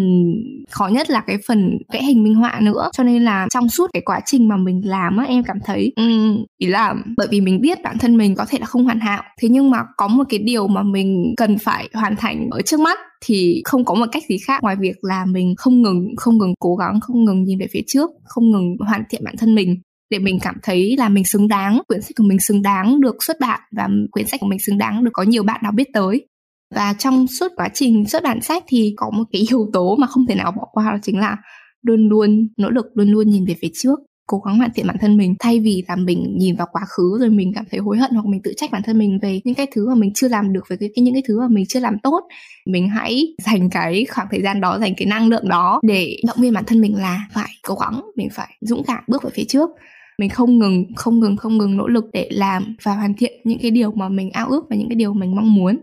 khó 0.71 0.87
nhất 0.87 1.11
là 1.11 1.21
cái 1.27 1.39
phần 1.49 1.79
vẽ 1.93 2.03
hình 2.03 2.25
minh 2.25 2.35
họa 2.35 2.61
nữa. 2.63 2.91
Cho 2.93 3.03
nên 3.03 3.25
là 3.25 3.47
trong 3.51 3.69
suốt 3.69 3.91
cái 3.93 4.03
quá 4.05 4.21
trình 4.27 4.49
mà 4.49 4.57
mình 4.57 4.81
làm 4.85 5.17
á 5.17 5.25
em 5.25 5.43
cảm 5.45 5.57
thấy 5.65 5.93
um, 5.97 6.45
ý 6.59 6.67
là 6.67 6.95
bởi 7.17 7.29
vì 7.31 7.41
mình 7.41 7.61
biết 7.61 7.83
bản 7.83 7.99
thân 7.99 8.17
mình 8.17 8.35
có 8.35 8.45
thể 8.49 8.59
là 8.59 8.67
không 8.67 8.85
hoàn 8.85 9.01
hảo. 9.01 9.23
Thế 9.43 9.49
nhưng 9.49 9.71
mà 9.71 9.83
có 9.97 10.09
một 10.09 10.25
cái 10.29 10.39
điều 10.39 10.67
mà 10.67 10.83
mình 10.83 11.35
cần 11.37 11.59
phải 11.59 11.89
hoàn 11.95 12.17
thành 12.17 12.49
ở 12.51 12.63
trước 12.63 12.81
mắt 12.81 12.99
thì 13.25 13.63
không 13.65 13.85
có 13.85 13.95
một 13.95 14.07
cách 14.13 14.23
gì 14.29 14.39
khác. 14.47 14.63
Ngoài 14.63 14.77
việc 14.81 14.97
là 15.03 15.25
mình 15.27 15.55
không 15.57 15.83
ngừng 15.83 16.09
không 16.17 16.39
ngừng 16.39 16.55
cố 16.61 16.77
gắng 16.77 17.01
không 17.01 17.25
ngừng 17.25 17.45
nhìn 17.45 17.59
về 17.59 17.67
phía 17.73 17.83
trước 17.87 18.11
không 18.25 18.51
ngừng 18.51 18.77
hoàn 18.81 19.03
thiện 19.11 19.25
bản 19.25 19.37
thân 19.39 19.55
mình 19.55 19.77
để 20.11 20.19
mình 20.19 20.39
cảm 20.43 20.55
thấy 20.63 20.97
là 20.99 21.09
mình 21.09 21.25
xứng 21.25 21.49
đáng 21.49 21.81
quyển 21.89 22.03
sách 22.03 22.17
của 22.17 22.25
mình 22.25 22.41
xứng 22.41 22.63
đáng 22.63 23.01
được 23.01 23.23
xuất 23.23 23.41
bản 23.41 23.61
và 23.77 23.89
quyển 24.11 24.27
sách 24.27 24.41
của 24.41 24.47
mình 24.47 24.59
xứng 24.59 24.79
đáng 24.79 25.05
được 25.05 25.11
có 25.13 25.23
nhiều 25.23 25.43
bạn 25.43 25.61
đọc 25.65 25.75
biết 25.75 25.89
tới 25.93 26.27
và 26.75 26.95
trong 26.99 27.27
suốt 27.27 27.53
quá 27.57 27.69
trình 27.75 28.05
xuất 28.09 28.23
bản 28.23 28.41
sách 28.41 28.65
thì 28.67 28.95
có 28.97 29.11
một 29.11 29.25
cái 29.33 29.47
yếu 29.51 29.71
tố 29.73 29.97
mà 29.97 30.07
không 30.07 30.27
thể 30.27 30.35
nào 30.35 30.53
bỏ 30.57 30.67
qua 30.73 30.93
đó 30.93 30.99
chính 31.03 31.19
là 31.19 31.37
luôn 31.83 32.09
luôn 32.09 32.49
nỗ 32.57 32.71
lực 32.71 32.87
luôn 32.95 33.09
luôn 33.09 33.31
nhìn 33.31 33.45
về 33.45 33.55
phía 33.61 33.71
trước 33.75 33.99
cố 34.27 34.39
gắng 34.39 34.59
hoàn 34.59 34.71
thiện 34.75 34.87
bản 34.87 34.97
thân 35.01 35.17
mình. 35.17 35.35
Thay 35.39 35.61
vì 35.61 35.85
là 35.89 35.97
mình 35.97 36.35
nhìn 36.39 36.57
vào 36.57 36.67
quá 36.73 36.83
khứ 36.89 37.19
rồi 37.21 37.31
mình 37.31 37.53
cảm 37.55 37.65
thấy 37.71 37.81
hối 37.81 37.99
hận 37.99 38.11
hoặc 38.11 38.27
mình 38.27 38.41
tự 38.45 38.53
trách 38.57 38.71
bản 38.71 38.83
thân 38.85 38.99
mình 38.99 39.19
về 39.23 39.41
những 39.45 39.55
cái 39.55 39.67
thứ 39.75 39.89
mà 39.89 39.95
mình 39.95 40.13
chưa 40.15 40.29
làm 40.29 40.53
được 40.53 40.65
về 40.69 40.77
cái, 40.81 40.91
những 40.97 41.15
cái 41.15 41.23
thứ 41.29 41.41
mà 41.41 41.49
mình 41.49 41.65
chưa 41.69 41.81
làm 41.81 41.99
tốt 42.03 42.21
mình 42.67 42.89
hãy 42.89 43.35
dành 43.45 43.71
cái 43.71 44.07
khoảng 44.11 44.29
thời 44.31 44.43
gian 44.43 44.61
đó 44.61 44.79
dành 44.81 44.95
cái 44.97 45.07
năng 45.07 45.29
lượng 45.29 45.49
đó 45.49 45.81
để 45.83 46.17
động 46.27 46.37
viên 46.41 46.53
bản 46.53 46.65
thân 46.65 46.81
mình 46.81 46.97
là 46.97 47.21
phải 47.33 47.51
cố 47.69 47.75
gắng 47.75 48.03
mình 48.17 48.29
phải 48.33 48.57
dũng 48.61 48.83
cảm 48.87 49.05
bước 49.09 49.23
về 49.23 49.31
phía 49.35 49.45
trước. 49.49 49.71
Mình 50.19 50.31
không 50.31 50.59
ngừng 50.59 50.85
không 50.97 51.21
ngừng 51.21 51.37
không 51.37 51.59
ngừng 51.59 51.77
nỗ 51.77 51.87
lực 51.87 52.05
để 52.13 52.29
làm 52.33 52.77
và 52.83 52.95
hoàn 52.95 53.15
thiện 53.15 53.33
những 53.45 53.59
cái 53.63 53.71
điều 53.71 53.93
mà 53.93 54.09
mình 54.09 54.31
ao 54.31 54.49
ước 54.49 54.65
và 54.71 54.77
những 54.77 54.89
cái 54.89 54.97
điều 54.97 55.15
mình 55.15 55.37
mong 55.37 55.55
muốn 55.55 55.79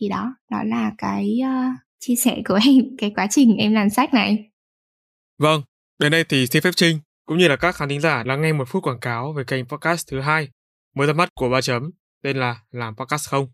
thì 0.00 0.08
đó 0.08 0.34
đó 0.50 0.58
là 0.64 0.92
cái 0.98 1.38
uh, 1.42 1.78
chia 1.98 2.16
sẻ 2.16 2.42
của 2.48 2.58
em 2.66 2.84
cái 2.98 3.12
quá 3.16 3.26
trình 3.30 3.56
em 3.56 3.72
làm 3.72 3.90
sách 3.90 4.14
này. 4.14 4.50
Vâng 5.38 5.62
đến 5.98 6.12
đây 6.12 6.24
thì 6.24 6.46
xin 6.46 6.62
phép 6.62 6.70
trinh 6.76 6.98
cũng 7.26 7.38
như 7.38 7.48
là 7.48 7.56
các 7.56 7.74
khán 7.74 7.88
thính 7.88 8.00
giả 8.00 8.24
lắng 8.26 8.42
nghe 8.42 8.52
một 8.52 8.68
phút 8.68 8.82
quảng 8.82 9.00
cáo 9.00 9.32
về 9.32 9.44
kênh 9.44 9.66
podcast 9.66 10.10
thứ 10.10 10.20
hai 10.20 10.48
mới 10.94 11.06
ra 11.06 11.12
mắt 11.12 11.28
của 11.34 11.48
ba 11.48 11.60
chấm 11.60 11.90
tên 12.22 12.36
là 12.36 12.60
làm 12.70 12.96
podcast 12.96 13.28
không. 13.28 13.48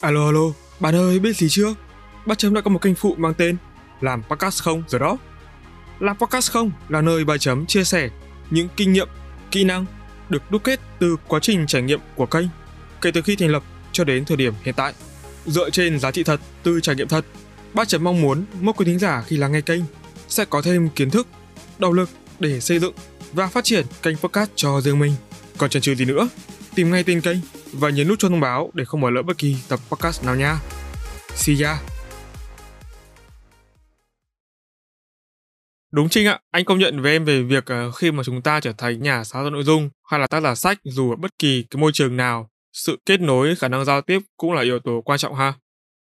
Alo 0.00 0.26
alo 0.26 0.52
bạn 0.80 0.94
ơi 0.94 1.18
biết 1.18 1.36
gì 1.36 1.46
chưa? 1.50 1.74
Ba 2.26 2.34
chấm 2.34 2.54
đã 2.54 2.60
có 2.60 2.70
một 2.70 2.82
kênh 2.82 2.94
phụ 2.94 3.14
mang 3.18 3.34
tên 3.38 3.56
làm 4.00 4.22
podcast 4.22 4.62
không 4.62 4.82
rồi 4.88 5.00
đó. 5.00 5.18
Làm 6.00 6.16
podcast 6.16 6.52
không 6.52 6.70
là 6.88 7.00
nơi 7.00 7.24
ba 7.24 7.38
chấm 7.38 7.66
chia 7.66 7.84
sẻ 7.84 8.10
những 8.50 8.68
kinh 8.76 8.92
nghiệm 8.92 9.08
kỹ 9.50 9.64
năng 9.64 9.86
được 10.28 10.50
đúc 10.50 10.64
kết 10.64 10.80
từ 10.98 11.16
quá 11.28 11.40
trình 11.42 11.66
trải 11.66 11.82
nghiệm 11.82 12.00
của 12.14 12.26
kênh 12.26 12.46
kể 13.00 13.10
từ 13.10 13.22
khi 13.22 13.36
thành 13.36 13.48
lập 13.48 13.62
cho 13.92 14.04
đến 14.04 14.24
thời 14.24 14.36
điểm 14.36 14.54
hiện 14.62 14.74
tại. 14.74 14.94
Dựa 15.46 15.70
trên 15.70 15.98
giá 15.98 16.10
trị 16.10 16.22
thật 16.22 16.40
từ 16.62 16.80
trải 16.80 16.96
nghiệm 16.96 17.08
thật, 17.08 17.24
ba 17.74 17.84
Chấm 17.84 18.04
mong 18.04 18.22
muốn 18.22 18.44
mỗi 18.60 18.74
quý 18.76 18.84
thính 18.84 18.98
giả 18.98 19.22
khi 19.26 19.36
lắng 19.36 19.52
nghe 19.52 19.60
kênh 19.60 19.82
sẽ 20.28 20.44
có 20.44 20.62
thêm 20.62 20.88
kiến 20.88 21.10
thức, 21.10 21.26
động 21.78 21.92
lực 21.92 22.10
để 22.40 22.60
xây 22.60 22.78
dựng 22.78 22.94
và 23.32 23.46
phát 23.46 23.64
triển 23.64 23.86
kênh 24.02 24.16
podcast 24.16 24.50
cho 24.54 24.80
riêng 24.80 24.98
mình. 24.98 25.12
Còn 25.58 25.70
chần 25.70 25.82
chừ 25.82 25.94
gì 25.94 26.04
nữa, 26.04 26.28
tìm 26.74 26.90
ngay 26.90 27.04
tên 27.04 27.20
kênh 27.20 27.38
và 27.72 27.90
nhấn 27.90 28.08
nút 28.08 28.18
cho 28.18 28.28
thông 28.28 28.40
báo 28.40 28.70
để 28.74 28.84
không 28.84 29.00
bỏ 29.00 29.10
lỡ 29.10 29.22
bất 29.22 29.38
kỳ 29.38 29.56
tập 29.68 29.80
podcast 29.90 30.24
nào 30.24 30.36
nha. 30.36 30.58
See 31.34 31.56
ya! 31.62 31.78
Đúng 35.92 36.08
Trinh 36.08 36.26
ạ, 36.26 36.40
anh 36.50 36.64
công 36.64 36.78
nhận 36.78 37.02
với 37.02 37.12
em 37.12 37.24
về 37.24 37.42
việc 37.42 37.66
ờ, 37.66 37.90
khi 37.92 38.10
mà 38.10 38.22
chúng 38.22 38.42
ta 38.42 38.60
trở 38.60 38.72
thành 38.72 39.02
nhà 39.02 39.24
sáng 39.24 39.42
tạo 39.44 39.50
nội 39.50 39.64
dung 39.64 39.90
hay 40.12 40.20
là 40.20 40.26
tác 40.26 40.40
giả 40.40 40.54
sách 40.54 40.78
dù 40.84 41.10
ở 41.10 41.16
bất 41.16 41.38
kỳ 41.38 41.64
cái 41.70 41.80
môi 41.80 41.90
trường 41.94 42.16
nào, 42.16 42.48
sự 42.72 42.98
kết 43.06 43.20
nối, 43.20 43.54
khả 43.54 43.68
năng 43.68 43.84
giao 43.84 44.00
tiếp 44.00 44.18
cũng 44.36 44.52
là 44.52 44.62
yếu 44.62 44.78
tố 44.78 45.00
quan 45.04 45.18
trọng 45.18 45.34
ha. 45.34 45.54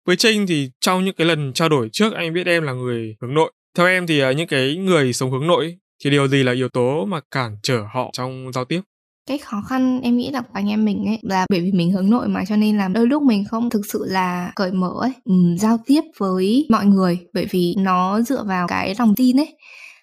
Với 0.06 0.16
Trinh 0.16 0.46
thì 0.46 0.70
trong 0.80 1.04
những 1.04 1.14
cái 1.14 1.26
lần 1.26 1.52
trao 1.52 1.68
đổi 1.68 1.88
trước 1.92 2.12
anh 2.12 2.32
biết 2.32 2.46
em 2.46 2.62
là 2.62 2.72
người 2.72 3.16
hướng 3.20 3.34
nội. 3.34 3.52
Theo 3.76 3.86
em 3.86 4.06
thì 4.06 4.20
ờ, 4.20 4.30
những 4.30 4.48
cái 4.48 4.76
người 4.76 5.12
sống 5.12 5.30
hướng 5.30 5.46
nội 5.46 5.76
thì 6.04 6.10
điều 6.10 6.28
gì 6.28 6.42
là 6.42 6.52
yếu 6.52 6.68
tố 6.68 7.04
mà 7.04 7.20
cản 7.30 7.56
trở 7.62 7.82
họ 7.92 8.10
trong 8.12 8.52
giao 8.52 8.64
tiếp? 8.64 8.80
cái 9.28 9.38
khó 9.38 9.62
khăn 9.68 10.00
em 10.00 10.16
nghĩ 10.16 10.30
là 10.30 10.40
của 10.40 10.50
anh 10.52 10.68
em 10.68 10.84
mình 10.84 11.04
ấy 11.06 11.18
là 11.22 11.46
bởi 11.50 11.60
vì 11.60 11.72
mình 11.72 11.92
hướng 11.92 12.10
nội 12.10 12.28
mà 12.28 12.44
cho 12.48 12.56
nên 12.56 12.76
là 12.76 12.88
đôi 12.88 13.06
lúc 13.06 13.22
mình 13.22 13.44
không 13.44 13.70
thực 13.70 13.86
sự 13.86 14.04
là 14.08 14.52
cởi 14.56 14.72
mở 14.72 14.92
ấy 15.00 15.12
um, 15.24 15.56
giao 15.56 15.78
tiếp 15.86 16.00
với 16.18 16.66
mọi 16.68 16.86
người 16.86 17.18
bởi 17.32 17.46
vì 17.50 17.74
nó 17.78 18.20
dựa 18.20 18.44
vào 18.44 18.66
cái 18.68 18.94
lòng 18.98 19.14
tin 19.14 19.40
ấy 19.40 19.56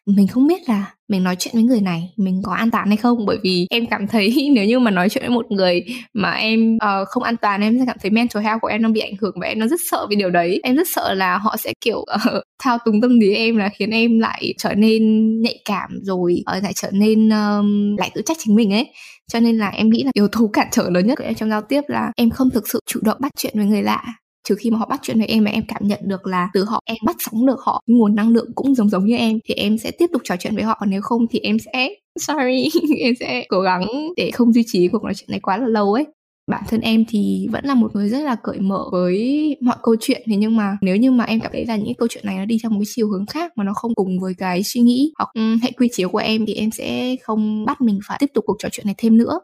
mình 0.05 0.27
không 0.27 0.47
biết 0.47 0.69
là 0.69 0.93
mình 1.07 1.23
nói 1.23 1.35
chuyện 1.39 1.53
với 1.53 1.63
người 1.63 1.81
này 1.81 2.13
mình 2.17 2.41
có 2.45 2.53
an 2.53 2.71
toàn 2.71 2.87
hay 2.87 2.97
không? 2.97 3.25
Bởi 3.25 3.37
vì 3.43 3.67
em 3.69 3.85
cảm 3.85 4.07
thấy 4.07 4.49
nếu 4.55 4.65
như 4.65 4.79
mà 4.79 4.91
nói 4.91 5.09
chuyện 5.09 5.23
với 5.23 5.35
một 5.35 5.51
người 5.51 5.85
mà 6.13 6.31
em 6.31 6.75
uh, 6.75 7.07
không 7.07 7.23
an 7.23 7.37
toàn 7.37 7.61
em 7.61 7.79
sẽ 7.79 7.85
cảm 7.87 7.97
thấy 8.01 8.11
mental 8.11 8.43
health 8.43 8.61
của 8.61 8.67
em 8.67 8.81
nó 8.81 8.89
bị 8.89 8.99
ảnh 9.01 9.13
hưởng 9.21 9.35
và 9.41 9.47
em 9.47 9.59
nó 9.59 9.67
rất 9.67 9.79
sợ 9.91 10.07
vì 10.09 10.15
điều 10.15 10.29
đấy. 10.29 10.59
Em 10.63 10.75
rất 10.75 10.87
sợ 10.95 11.13
là 11.13 11.37
họ 11.37 11.57
sẽ 11.57 11.73
kiểu 11.81 11.97
uh, 11.97 12.43
thao 12.63 12.77
túng 12.85 13.01
tâm 13.01 13.19
lý 13.19 13.35
em 13.35 13.57
là 13.57 13.69
khiến 13.69 13.89
em 13.89 14.19
lại 14.19 14.53
trở 14.57 14.73
nên 14.73 15.01
nhạy 15.41 15.59
cảm 15.65 15.99
rồi 16.01 16.43
uh, 16.57 16.63
lại 16.63 16.73
trở 16.75 16.89
nên 16.91 17.29
um, 17.29 17.95
lại 17.97 18.11
tự 18.15 18.21
trách 18.25 18.37
chính 18.39 18.55
mình 18.55 18.73
ấy. 18.73 18.87
Cho 19.31 19.39
nên 19.39 19.57
là 19.57 19.69
em 19.69 19.89
nghĩ 19.89 20.03
là 20.03 20.11
yếu 20.13 20.27
tố 20.27 20.49
cản 20.53 20.67
trở 20.71 20.89
lớn 20.89 21.07
nhất 21.07 21.17
của 21.17 21.23
em 21.23 21.35
trong 21.35 21.49
giao 21.49 21.61
tiếp 21.61 21.81
là 21.87 22.11
em 22.15 22.29
không 22.29 22.49
thực 22.49 22.67
sự 22.67 22.79
chủ 22.85 22.99
động 23.03 23.17
bắt 23.19 23.31
chuyện 23.37 23.53
với 23.55 23.65
người 23.65 23.83
lạ 23.83 24.03
trừ 24.43 24.55
khi 24.55 24.71
mà 24.71 24.77
họ 24.77 24.85
bắt 24.85 24.99
chuyện 25.03 25.17
với 25.17 25.27
em 25.27 25.43
mà 25.43 25.51
em 25.51 25.63
cảm 25.67 25.87
nhận 25.87 25.99
được 26.03 26.27
là 26.27 26.49
từ 26.53 26.63
họ 26.63 26.81
em 26.85 26.97
bắt 27.05 27.15
sóng 27.19 27.45
được 27.45 27.59
họ 27.59 27.83
nguồn 27.87 28.15
năng 28.15 28.29
lượng 28.29 28.51
cũng 28.55 28.75
giống 28.75 28.89
giống 28.89 29.05
như 29.05 29.15
em 29.15 29.39
thì 29.45 29.53
em 29.53 29.77
sẽ 29.77 29.91
tiếp 29.91 30.09
tục 30.13 30.21
trò 30.25 30.35
chuyện 30.39 30.55
với 30.55 30.63
họ. 30.63 30.77
Còn 30.79 30.89
nếu 30.89 31.01
không 31.01 31.27
thì 31.29 31.39
em 31.39 31.57
sẽ 31.59 31.89
sorry 32.19 32.69
em 32.99 33.13
sẽ 33.19 33.45
cố 33.49 33.61
gắng 33.61 33.85
để 34.17 34.31
không 34.31 34.53
duy 34.53 34.63
trì 34.67 34.87
cuộc 34.87 35.03
nói 35.03 35.13
chuyện 35.15 35.29
này 35.31 35.39
quá 35.39 35.57
là 35.57 35.67
lâu 35.67 35.93
ấy. 35.93 36.05
Bản 36.51 36.63
thân 36.69 36.81
em 36.81 37.05
thì 37.09 37.47
vẫn 37.51 37.65
là 37.65 37.75
một 37.75 37.95
người 37.95 38.09
rất 38.09 38.19
là 38.19 38.35
cởi 38.43 38.59
mở 38.59 38.85
với 38.91 39.55
mọi 39.61 39.75
câu 39.83 39.95
chuyện 39.99 40.21
thế 40.25 40.35
nhưng 40.35 40.55
mà 40.55 40.77
nếu 40.81 40.95
như 40.95 41.11
mà 41.11 41.23
em 41.23 41.39
cảm 41.39 41.51
thấy 41.51 41.65
là 41.65 41.75
những 41.75 41.93
câu 41.95 42.07
chuyện 42.11 42.25
này 42.25 42.37
nó 42.37 42.45
đi 42.45 42.57
trong 42.63 42.73
một 42.73 42.79
cái 42.79 42.85
chiều 42.95 43.09
hướng 43.09 43.25
khác 43.25 43.51
mà 43.55 43.63
nó 43.63 43.73
không 43.73 43.95
cùng 43.95 44.19
với 44.19 44.33
cái 44.33 44.63
suy 44.63 44.81
nghĩ 44.81 45.13
hoặc 45.17 45.29
ừ, 45.33 45.41
um, 45.41 45.59
hệ 45.63 45.71
quy 45.71 45.89
chiếu 45.91 46.09
của 46.09 46.17
em 46.17 46.45
thì 46.45 46.53
em 46.53 46.71
sẽ 46.71 47.15
không 47.21 47.65
bắt 47.65 47.81
mình 47.81 47.99
phải 48.07 48.17
tiếp 48.21 48.29
tục 48.33 48.43
cuộc 48.47 48.55
trò 48.59 48.69
chuyện 48.71 48.85
này 48.85 48.95
thêm 48.97 49.17
nữa 49.17 49.39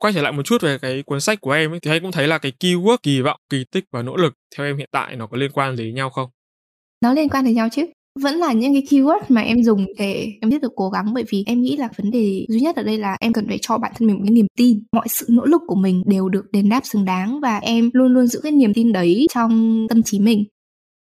quay 0.00 0.12
trở 0.12 0.22
lại 0.22 0.32
một 0.32 0.42
chút 0.42 0.62
về 0.62 0.78
cái 0.78 1.02
cuốn 1.02 1.20
sách 1.20 1.40
của 1.40 1.50
em 1.50 1.72
ấy, 1.72 1.80
thì 1.80 1.90
anh 1.90 2.02
cũng 2.02 2.12
thấy 2.12 2.28
là 2.28 2.38
cái 2.38 2.52
keyword 2.60 2.96
kỳ 3.02 3.20
vọng 3.20 3.40
kỳ 3.50 3.64
tích 3.72 3.84
và 3.90 4.02
nỗ 4.02 4.16
lực 4.16 4.34
theo 4.56 4.66
em 4.66 4.76
hiện 4.76 4.88
tại 4.92 5.16
nó 5.16 5.26
có 5.26 5.36
liên 5.36 5.50
quan 5.54 5.76
gì 5.76 5.84
đến 5.84 5.94
nhau 5.94 6.10
không? 6.10 6.30
Nó 7.02 7.12
liên 7.12 7.28
quan 7.28 7.44
đến 7.44 7.54
nhau 7.54 7.68
chứ. 7.72 7.86
Vẫn 8.20 8.34
là 8.34 8.52
những 8.52 8.72
cái 8.72 8.82
keyword 8.88 9.20
mà 9.28 9.40
em 9.40 9.62
dùng 9.62 9.86
để 9.98 10.32
em 10.40 10.50
tiếp 10.50 10.58
tục 10.62 10.72
cố 10.76 10.90
gắng 10.90 11.14
bởi 11.14 11.24
vì 11.28 11.44
em 11.46 11.60
nghĩ 11.60 11.76
là 11.76 11.88
vấn 11.96 12.10
đề 12.10 12.46
duy 12.48 12.60
nhất 12.60 12.76
ở 12.76 12.82
đây 12.82 12.98
là 12.98 13.16
em 13.20 13.32
cần 13.32 13.46
phải 13.48 13.58
cho 13.62 13.78
bản 13.78 13.92
thân 13.96 14.08
mình 14.08 14.16
một 14.16 14.22
cái 14.24 14.32
niềm 14.32 14.46
tin. 14.56 14.82
Mọi 14.92 15.08
sự 15.08 15.26
nỗ 15.28 15.44
lực 15.44 15.62
của 15.66 15.74
mình 15.74 16.02
đều 16.06 16.28
được 16.28 16.44
đền 16.52 16.68
đáp 16.68 16.80
xứng 16.84 17.04
đáng 17.04 17.40
và 17.40 17.58
em 17.58 17.90
luôn 17.92 18.14
luôn 18.14 18.26
giữ 18.26 18.40
cái 18.42 18.52
niềm 18.52 18.74
tin 18.74 18.92
đấy 18.92 19.26
trong 19.34 19.86
tâm 19.88 20.02
trí 20.02 20.20
mình. 20.20 20.44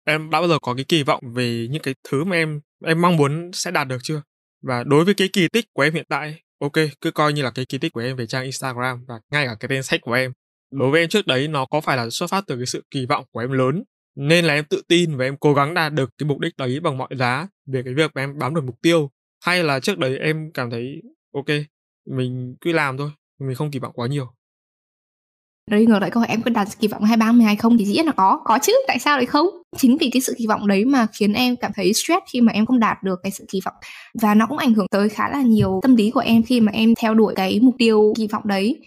Em 0.05 0.29
đã 0.29 0.39
bao 0.39 0.47
giờ 0.47 0.59
có 0.61 0.73
cái 0.73 0.85
kỳ 0.87 1.03
vọng 1.03 1.23
về 1.33 1.67
những 1.71 1.81
cái 1.81 1.95
thứ 2.09 2.23
mà 2.23 2.35
em 2.35 2.59
em 2.85 3.01
mong 3.01 3.17
muốn 3.17 3.51
sẽ 3.53 3.71
đạt 3.71 3.87
được 3.87 3.99
chưa? 4.03 4.21
Và 4.61 4.83
đối 4.83 5.05
với 5.05 5.13
cái 5.13 5.29
kỳ 5.33 5.47
tích 5.47 5.65
của 5.73 5.83
em 5.83 5.93
hiện 5.93 6.05
tại 6.09 6.35
ok 6.63 6.85
cứ 7.01 7.11
coi 7.11 7.33
như 7.33 7.41
là 7.41 7.51
cái 7.51 7.65
kỳ 7.65 7.77
tích 7.77 7.93
của 7.93 8.01
em 8.01 8.15
về 8.15 8.27
trang 8.27 8.43
instagram 8.43 9.05
và 9.07 9.19
ngay 9.31 9.45
cả 9.47 9.55
cái 9.59 9.69
tên 9.69 9.83
sách 9.83 10.01
của 10.01 10.13
em. 10.13 10.33
Đối 10.71 10.91
với 10.91 11.01
em 11.01 11.09
trước 11.09 11.27
đấy 11.27 11.47
nó 11.47 11.65
có 11.65 11.81
phải 11.81 11.97
là 11.97 12.09
xuất 12.09 12.29
phát 12.29 12.43
từ 12.47 12.55
cái 12.55 12.65
sự 12.65 12.83
kỳ 12.91 13.05
vọng 13.05 13.25
của 13.31 13.39
em 13.39 13.51
lớn 13.51 13.83
nên 14.15 14.45
là 14.45 14.53
em 14.53 14.65
tự 14.65 14.81
tin 14.87 15.17
và 15.17 15.25
em 15.25 15.37
cố 15.37 15.53
gắng 15.53 15.73
đạt 15.73 15.93
được 15.93 16.09
cái 16.17 16.27
mục 16.27 16.39
đích 16.39 16.57
đấy 16.57 16.79
bằng 16.79 16.97
mọi 16.97 17.09
giá 17.17 17.47
về 17.65 17.81
cái 17.83 17.93
việc 17.93 18.11
mà 18.15 18.21
em 18.21 18.37
bám 18.37 18.55
được 18.55 18.63
mục 18.63 18.75
tiêu. 18.81 19.11
Hay 19.45 19.63
là 19.63 19.79
trước 19.79 19.97
đấy 19.97 20.17
em 20.17 20.51
cảm 20.53 20.69
thấy 20.69 21.01
ok 21.33 21.45
mình 22.09 22.55
cứ 22.61 22.71
làm 22.71 22.97
thôi 22.97 23.11
mình 23.39 23.55
không 23.55 23.71
kỳ 23.71 23.79
vọng 23.79 23.93
quá 23.95 24.07
nhiều 24.07 24.33
Đấy 25.71 25.85
ngược 25.85 25.99
lại 25.99 26.09
câu 26.09 26.21
hỏi 26.21 26.27
em 26.29 26.41
có 26.41 26.51
đặt 26.51 26.67
kỳ 26.79 26.87
vọng 26.87 27.03
hai 27.03 27.17
ba 27.17 27.31
mươi 27.31 27.45
hay 27.45 27.55
không 27.55 27.77
thì 27.77 27.85
dĩ 27.85 27.93
nhiên 27.93 28.05
là 28.05 28.11
có 28.11 28.39
có 28.45 28.59
chứ 28.61 28.73
tại 28.87 28.99
sao 28.99 29.17
lại 29.17 29.25
không? 29.25 29.47
Chính 29.77 29.97
vì 29.97 30.09
cái 30.09 30.21
sự 30.21 30.35
kỳ 30.37 30.47
vọng 30.47 30.67
đấy 30.67 30.85
mà 30.85 31.07
khiến 31.13 31.33
em 31.33 31.55
cảm 31.55 31.71
thấy 31.75 31.93
stress 31.93 32.23
khi 32.33 32.41
mà 32.41 32.51
em 32.51 32.65
không 32.65 32.79
đạt 32.79 33.03
được 33.03 33.19
cái 33.23 33.31
sự 33.31 33.45
kỳ 33.51 33.59
vọng. 33.65 33.75
Và 34.21 34.35
nó 34.35 34.45
cũng 34.45 34.57
ảnh 34.57 34.73
hưởng 34.73 34.87
tới 34.91 35.09
khá 35.09 35.29
là 35.29 35.41
nhiều 35.41 35.79
tâm 35.83 35.95
lý 35.95 36.11
của 36.11 36.19
em 36.19 36.43
khi 36.43 36.61
mà 36.61 36.71
em 36.71 36.93
theo 36.95 37.13
đuổi 37.13 37.33
cái 37.35 37.59
mục 37.59 37.75
tiêu 37.77 38.13
kỳ 38.17 38.27
vọng 38.27 38.43
đấy. 38.45 38.81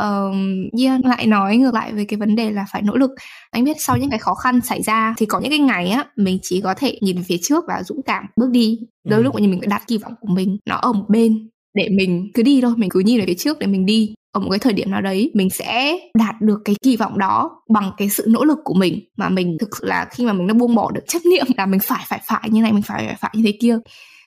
Uh, 0.00 0.34
yeah, 0.80 1.04
lại 1.04 1.26
nói 1.26 1.56
ngược 1.56 1.74
lại 1.74 1.92
về 1.92 2.04
cái 2.04 2.18
vấn 2.18 2.36
đề 2.36 2.50
là 2.50 2.66
phải 2.72 2.82
nỗ 2.82 2.96
lực. 2.96 3.10
Anh 3.50 3.64
biết 3.64 3.76
sau 3.80 3.96
những 3.96 4.10
cái 4.10 4.18
khó 4.18 4.34
khăn 4.34 4.60
xảy 4.60 4.82
ra 4.82 5.14
thì 5.16 5.26
có 5.26 5.40
những 5.40 5.50
cái 5.50 5.58
ngày 5.58 5.88
á 5.90 6.04
mình 6.16 6.38
chỉ 6.42 6.60
có 6.60 6.74
thể 6.74 6.98
nhìn 7.00 7.16
về 7.16 7.22
phía 7.28 7.38
trước 7.42 7.64
và 7.68 7.82
dũng 7.82 8.02
cảm 8.02 8.26
bước 8.36 8.50
đi. 8.50 8.78
Đôi 9.04 9.18
ừ. 9.18 9.22
lúc 9.22 9.34
mình 9.34 9.60
đặt 9.66 9.82
kỳ 9.86 9.98
vọng 9.98 10.14
của 10.20 10.28
mình 10.28 10.58
nó 10.66 10.76
ở 10.76 10.92
một 10.92 11.04
bên 11.08 11.48
để 11.74 11.88
mình 11.88 12.30
cứ 12.34 12.42
đi 12.42 12.60
thôi, 12.60 12.74
mình 12.76 12.90
cứ 12.90 13.00
nhìn 13.00 13.20
về 13.20 13.26
phía 13.26 13.34
trước 13.34 13.58
để 13.58 13.66
mình 13.66 13.86
đi. 13.86 14.14
Ở 14.32 14.40
một 14.40 14.50
cái 14.50 14.58
thời 14.58 14.72
điểm 14.72 14.90
nào 14.90 15.00
đấy, 15.00 15.30
mình 15.34 15.50
sẽ 15.50 15.98
đạt 16.14 16.40
được 16.40 16.58
cái 16.64 16.76
kỳ 16.82 16.96
vọng 16.96 17.18
đó 17.18 17.62
bằng 17.68 17.92
cái 17.96 18.08
sự 18.08 18.24
nỗ 18.28 18.44
lực 18.44 18.58
của 18.64 18.74
mình. 18.74 19.00
Mà 19.16 19.28
mình 19.28 19.56
thực 19.60 19.76
sự 19.80 19.86
là 19.86 20.06
khi 20.10 20.26
mà 20.26 20.32
mình 20.32 20.46
đã 20.46 20.54
buông 20.54 20.74
bỏ 20.74 20.90
được 20.90 21.04
trách 21.06 21.26
nhiệm 21.26 21.46
là 21.56 21.66
mình 21.66 21.80
phải 21.80 22.04
phải 22.08 22.20
phải 22.26 22.50
như 22.50 22.62
này, 22.62 22.72
mình 22.72 22.82
phải 22.82 23.06
phải 23.06 23.16
phải 23.20 23.30
như 23.34 23.42
thế 23.46 23.52
kia. 23.60 23.78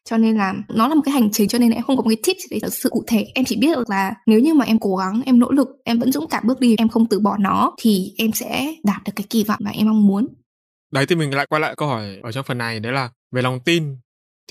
Cho 0.10 0.18
nên 0.18 0.38
là 0.38 0.54
nó 0.70 0.88
là 0.88 0.96
một 0.96 1.02
cái 1.06 1.12
hành 1.12 1.30
trình, 1.32 1.48
cho 1.48 1.60
nên 1.60 1.70
là 1.70 1.76
em 1.76 1.84
không 1.84 1.98
có 1.98 2.04
một 2.04 2.10
cái 2.10 2.18
tip 2.24 2.38
để 2.52 2.60
thật 2.62 2.74
sự 2.74 2.90
cụ 2.90 3.04
thể. 3.08 3.26
Em 3.36 3.46
chỉ 3.46 3.58
biết 3.58 3.76
được 3.76 3.90
là 3.90 4.14
nếu 4.28 4.40
như 4.40 4.54
mà 4.54 4.66
em 4.66 4.80
cố 4.80 4.96
gắng, 4.96 5.22
em 5.26 5.40
nỗ 5.40 5.52
lực, 5.52 5.68
em 5.84 6.00
vẫn 6.00 6.12
dũng 6.12 6.28
cảm 6.28 6.44
bước 6.48 6.60
đi, 6.60 6.76
em 6.78 6.90
không 6.90 7.06
từ 7.06 7.20
bỏ 7.20 7.38
nó, 7.38 7.72
thì 7.82 8.14
em 8.18 8.32
sẽ 8.32 8.74
đạt 8.84 9.04
được 9.06 9.12
cái 9.16 9.26
kỳ 9.30 9.44
vọng 9.44 9.60
mà 9.62 9.72
em 9.72 9.88
mong 9.88 10.08
muốn. 10.08 10.28
Đấy, 10.92 11.06
thì 11.06 11.16
mình 11.16 11.36
lại 11.36 11.46
quay 11.50 11.60
lại 11.60 11.74
câu 11.78 11.88
hỏi 11.88 12.20
ở 12.24 12.32
trong 12.32 12.46
phần 12.48 12.58
này, 12.58 12.80
đấy 12.80 12.94
là 12.94 13.10
về 13.32 13.42
lòng 13.42 13.60
tin 13.66 13.84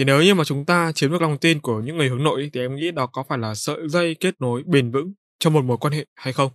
thì 0.01 0.05
nếu 0.05 0.23
như 0.23 0.35
mà 0.35 0.45
chúng 0.45 0.65
ta 0.65 0.93
chiếm 0.95 1.11
được 1.11 1.23
lòng 1.23 1.39
tin 1.39 1.61
của 1.61 1.81
những 1.81 1.97
người 1.97 2.09
hướng 2.09 2.25
nội 2.25 2.51
thì 2.53 2.61
em 2.61 2.77
nghĩ 2.77 2.91
đó 2.91 3.07
có 3.07 3.25
phải 3.29 3.39
là 3.39 3.55
sợi 3.55 3.89
dây 3.89 4.17
kết 4.21 4.35
nối 4.41 4.63
bền 4.67 4.91
vững 4.91 5.13
trong 5.41 5.53
một 5.53 5.65
mối 5.65 5.77
quan 5.77 5.93
hệ 5.93 6.07
hay 6.17 6.33
không? 6.33 6.51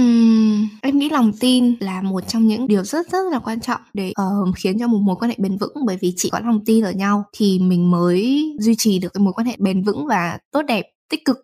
Uhm, 0.00 0.68
em 0.82 0.98
nghĩ 0.98 1.08
lòng 1.10 1.32
tin 1.40 1.74
là 1.80 2.02
một 2.02 2.20
trong 2.28 2.46
những 2.46 2.68
điều 2.68 2.84
rất 2.84 3.10
rất 3.10 3.18
là 3.32 3.38
quan 3.38 3.60
trọng 3.60 3.80
để 3.94 4.12
uh, 4.22 4.56
khiến 4.56 4.78
cho 4.78 4.86
một 4.86 4.98
mối 4.98 5.16
quan 5.20 5.30
hệ 5.30 5.36
bền 5.38 5.58
vững. 5.58 5.72
Bởi 5.86 5.98
vì 6.00 6.12
chỉ 6.16 6.30
có 6.30 6.40
lòng 6.40 6.64
tin 6.64 6.84
ở 6.84 6.90
nhau 6.90 7.24
thì 7.32 7.58
mình 7.58 7.90
mới 7.90 8.44
duy 8.58 8.74
trì 8.74 8.98
được 8.98 9.08
cái 9.14 9.20
mối 9.20 9.32
quan 9.32 9.46
hệ 9.46 9.56
bền 9.58 9.82
vững 9.82 10.06
và 10.06 10.38
tốt 10.52 10.62
đẹp 10.62 10.86
tích 11.10 11.24
cực. 11.24 11.36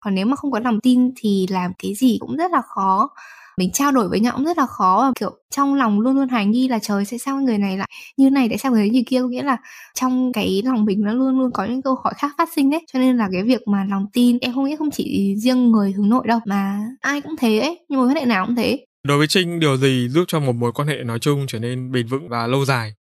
Còn 0.00 0.14
nếu 0.14 0.26
mà 0.26 0.36
không 0.36 0.52
có 0.52 0.58
lòng 0.58 0.80
tin 0.80 1.10
thì 1.16 1.46
làm 1.50 1.72
cái 1.78 1.94
gì 1.94 2.16
cũng 2.20 2.36
rất 2.36 2.52
là 2.52 2.62
khó 2.74 3.10
mình 3.58 3.72
trao 3.72 3.92
đổi 3.92 4.08
với 4.08 4.20
nhau 4.20 4.32
cũng 4.36 4.44
rất 4.44 4.58
là 4.58 4.66
khó 4.66 5.12
kiểu 5.20 5.30
trong 5.50 5.74
lòng 5.74 6.00
luôn 6.00 6.16
luôn 6.16 6.28
hoài 6.28 6.46
nghi 6.46 6.68
là 6.68 6.78
trời 6.78 7.04
sẽ 7.04 7.18
sao 7.18 7.40
người 7.40 7.58
này 7.58 7.76
lại 7.76 7.88
như 8.16 8.30
này 8.30 8.48
tại 8.48 8.58
sao 8.58 8.72
người 8.72 8.80
ấy 8.80 8.90
như 8.90 9.02
kia? 9.06 9.20
Có 9.20 9.28
nghĩa 9.28 9.42
là 9.42 9.56
trong 9.94 10.32
cái 10.32 10.62
lòng 10.64 10.84
mình 10.84 11.00
nó 11.04 11.12
luôn 11.12 11.38
luôn 11.38 11.50
có 11.52 11.64
những 11.64 11.82
câu 11.82 11.94
hỏi 12.04 12.14
khác 12.16 12.34
phát 12.38 12.48
sinh 12.56 12.70
đấy. 12.70 12.80
Cho 12.92 12.98
nên 12.98 13.16
là 13.16 13.28
cái 13.32 13.42
việc 13.42 13.68
mà 13.68 13.84
lòng 13.90 14.06
tin 14.12 14.38
em 14.38 14.54
không 14.54 14.64
nghĩ 14.64 14.76
không 14.76 14.90
chỉ 14.90 15.36
riêng 15.38 15.70
người 15.70 15.92
hướng 15.92 16.08
nội 16.08 16.24
đâu 16.26 16.38
mà 16.46 16.80
ai 17.00 17.20
cũng 17.20 17.36
thế 17.38 17.58
ấy 17.58 17.78
nhưng 17.88 17.98
mối 17.98 18.08
quan 18.08 18.16
hệ 18.16 18.24
nào 18.24 18.46
cũng 18.46 18.56
thế. 18.56 18.86
Đối 19.02 19.18
với 19.18 19.26
trinh 19.26 19.60
điều 19.60 19.76
gì 19.76 20.08
giúp 20.08 20.24
cho 20.28 20.40
một 20.40 20.52
mối 20.52 20.72
quan 20.72 20.88
hệ 20.88 21.04
nói 21.04 21.18
chung 21.18 21.44
trở 21.48 21.58
nên 21.58 21.92
bền 21.92 22.06
vững 22.06 22.28
và 22.28 22.46
lâu 22.46 22.64
dài? 22.64 22.92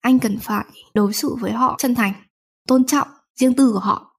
Anh 0.00 0.18
cần 0.18 0.38
phải 0.38 0.64
đối 0.94 1.12
xử 1.12 1.36
với 1.40 1.52
họ 1.52 1.74
chân 1.78 1.94
thành 1.94 2.12
tôn 2.68 2.84
trọng 2.84 3.08
riêng 3.40 3.54
tư 3.54 3.72
của 3.72 3.78
họ 3.78 4.16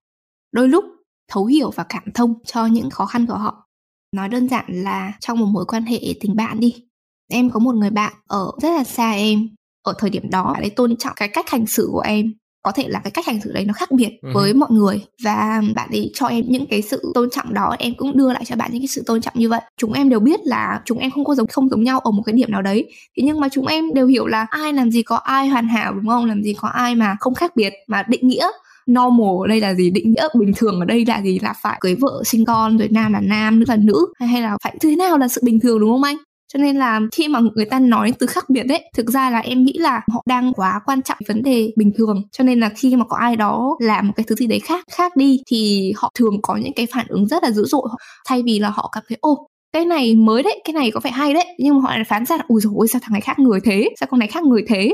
đôi 0.52 0.68
lúc 0.68 0.86
thấu 1.32 1.46
hiểu 1.46 1.72
và 1.76 1.84
cảm 1.90 2.04
thông 2.14 2.34
cho 2.46 2.66
những 2.66 2.90
khó 2.90 3.06
khăn 3.06 3.26
của 3.28 3.38
họ 3.38 3.68
nói 4.12 4.30
đơn 4.30 4.50
giản 4.50 4.65
là 4.67 5.13
trong 5.19 5.39
một 5.39 5.45
mối 5.45 5.65
quan 5.65 5.84
hệ 5.84 6.00
tình 6.19 6.36
bạn 6.36 6.60
đi 6.60 6.76
em 7.32 7.50
có 7.50 7.60
một 7.60 7.76
người 7.76 7.89
bạn 7.89 8.13
ở 8.28 8.52
rất 8.62 8.69
là 8.69 8.84
xa 8.84 9.12
em. 9.12 9.50
Ở 9.84 9.93
thời 10.00 10.10
điểm 10.10 10.30
đó 10.30 10.52
bạn 10.54 10.63
ấy 10.63 10.69
tôn 10.69 10.95
trọng 10.97 11.13
cái 11.15 11.28
cách 11.28 11.50
hành 11.50 11.65
xử 11.65 11.89
của 11.91 12.00
em. 12.00 12.34
Có 12.63 12.71
thể 12.71 12.88
là 12.88 13.02
cái 13.04 13.12
cách 13.12 13.26
hành 13.26 13.41
xử 13.41 13.52
đấy 13.52 13.65
nó 13.65 13.74
khác 13.74 13.91
biệt 13.91 14.10
uh-huh. 14.21 14.34
với 14.34 14.54
mọi 14.54 14.71
người 14.71 15.06
và 15.24 15.62
bạn 15.76 15.89
ấy 15.91 16.12
cho 16.13 16.28
em 16.28 16.45
những 16.47 16.65
cái 16.69 16.82
sự 16.82 17.12
tôn 17.13 17.30
trọng 17.30 17.54
đó 17.54 17.76
em 17.80 17.93
cũng 17.97 18.17
đưa 18.17 18.34
lại 18.34 18.45
cho 18.45 18.56
bạn 18.56 18.69
những 18.74 18.82
cái 18.82 18.88
sự 18.88 19.04
tôn 19.06 19.21
trọng 19.21 19.34
như 19.38 19.50
vậy. 19.50 19.62
Chúng 19.78 19.93
em 19.93 20.10
đều 20.10 20.19
biết 20.19 20.39
là 20.43 20.82
chúng 20.86 20.97
em 20.97 21.12
không 21.12 21.26
có 21.26 21.36
giống 21.36 21.47
không 21.47 21.69
giống 21.69 21.84
nhau 21.84 22.00
ở 22.00 22.12
một 22.12 22.24
cái 22.26 22.34
điểm 22.34 22.52
nào 22.52 22.62
đấy. 22.62 22.86
Thế 23.17 23.24
nhưng 23.26 23.39
mà 23.39 23.50
chúng 23.50 23.67
em 23.67 23.93
đều 23.93 24.08
hiểu 24.08 24.28
là 24.28 24.45
ai 24.50 24.74
làm 24.74 24.91
gì 24.91 25.04
có 25.04 25.15
ai 25.15 25.47
hoàn 25.47 25.67
hảo 25.67 25.93
đúng 25.93 26.08
không? 26.08 26.26
Làm 26.26 26.43
gì 26.43 26.54
có 26.54 26.67
ai 26.67 26.95
mà 26.95 27.15
không 27.19 27.36
khác 27.36 27.56
biệt 27.56 27.74
mà 27.88 28.04
định 28.08 28.28
nghĩa 28.28 28.47
normal 28.93 29.43
ở 29.43 29.47
đây 29.47 29.62
là 29.62 29.73
gì? 29.73 29.91
Định 29.91 30.12
nghĩa 30.12 30.27
bình 30.39 30.51
thường 30.56 30.80
ở 30.80 30.86
đây 30.86 31.06
là 31.06 31.21
gì? 31.21 31.39
Là 31.39 31.54
phải 31.62 31.77
cưới 31.82 31.95
vợ 31.95 32.23
sinh 32.25 32.45
con 32.45 32.77
rồi 32.77 32.88
nam 32.91 33.13
là 33.13 33.19
nam 33.21 33.60
nữ 33.60 33.65
là 33.67 33.75
nữ 33.75 34.13
hay, 34.19 34.27
hay 34.30 34.41
là 34.41 34.58
phải 34.63 34.77
thế 34.82 34.95
nào 34.95 35.17
là 35.17 35.27
sự 35.27 35.41
bình 35.43 35.60
thường 35.60 35.80
đúng 35.80 35.91
không 35.91 36.04
anh? 36.04 36.17
Cho 36.54 36.58
nên 36.58 36.75
là 36.75 36.99
khi 37.12 37.27
mà 37.27 37.39
người 37.56 37.65
ta 37.65 37.80
nói 37.80 38.13
từ 38.19 38.27
khác 38.27 38.49
biệt 38.49 38.63
đấy 38.63 38.84
thực 38.97 39.10
ra 39.10 39.30
là 39.30 39.39
em 39.39 39.63
nghĩ 39.63 39.73
là 39.73 40.01
họ 40.13 40.23
đang 40.27 40.54
quá 40.54 40.80
quan 40.86 41.01
trọng 41.01 41.17
vấn 41.27 41.43
đề 41.43 41.71
bình 41.75 41.91
thường. 41.97 42.23
Cho 42.32 42.43
nên 42.43 42.60
là 42.60 42.69
khi 42.69 42.95
mà 42.95 43.06
có 43.10 43.17
ai 43.17 43.36
đó 43.36 43.77
làm 43.80 44.08
một 44.08 44.13
cái 44.15 44.23
thứ 44.27 44.36
gì 44.36 44.47
đấy 44.47 44.60
khác 44.60 44.86
khác 44.91 45.15
đi 45.15 45.39
thì 45.47 45.93
họ 45.95 46.12
thường 46.15 46.41
có 46.41 46.56
những 46.56 46.73
cái 46.75 46.88
phản 46.93 47.06
ứng 47.10 47.27
rất 47.27 47.43
là 47.43 47.51
dữ 47.51 47.65
dội. 47.65 47.88
Thay 48.27 48.43
vì 48.45 48.60
là 48.60 48.69
họ 48.69 48.89
cảm 48.93 49.04
thấy 49.10 49.17
ô 49.21 49.47
cái 49.73 49.86
này 49.86 50.15
mới 50.15 50.43
đấy 50.43 50.62
cái 50.65 50.73
này 50.73 50.91
có 50.91 50.99
vẻ 51.04 51.12
hay 51.12 51.34
đấy. 51.34 51.45
Nhưng 51.60 51.75
mà 51.75 51.82
họ 51.82 51.95
lại 51.95 52.04
phán 52.04 52.25
ra 52.25 52.38
là 52.38 52.43
ui 52.47 52.62
dồi 52.62 52.88
sao 52.88 53.01
thằng 53.04 53.13
này 53.13 53.21
khác 53.21 53.39
người 53.39 53.60
thế? 53.63 53.89
Sao 53.99 54.08
con 54.12 54.19
này 54.19 54.27
khác 54.27 54.43
người 54.43 54.63
thế? 54.67 54.93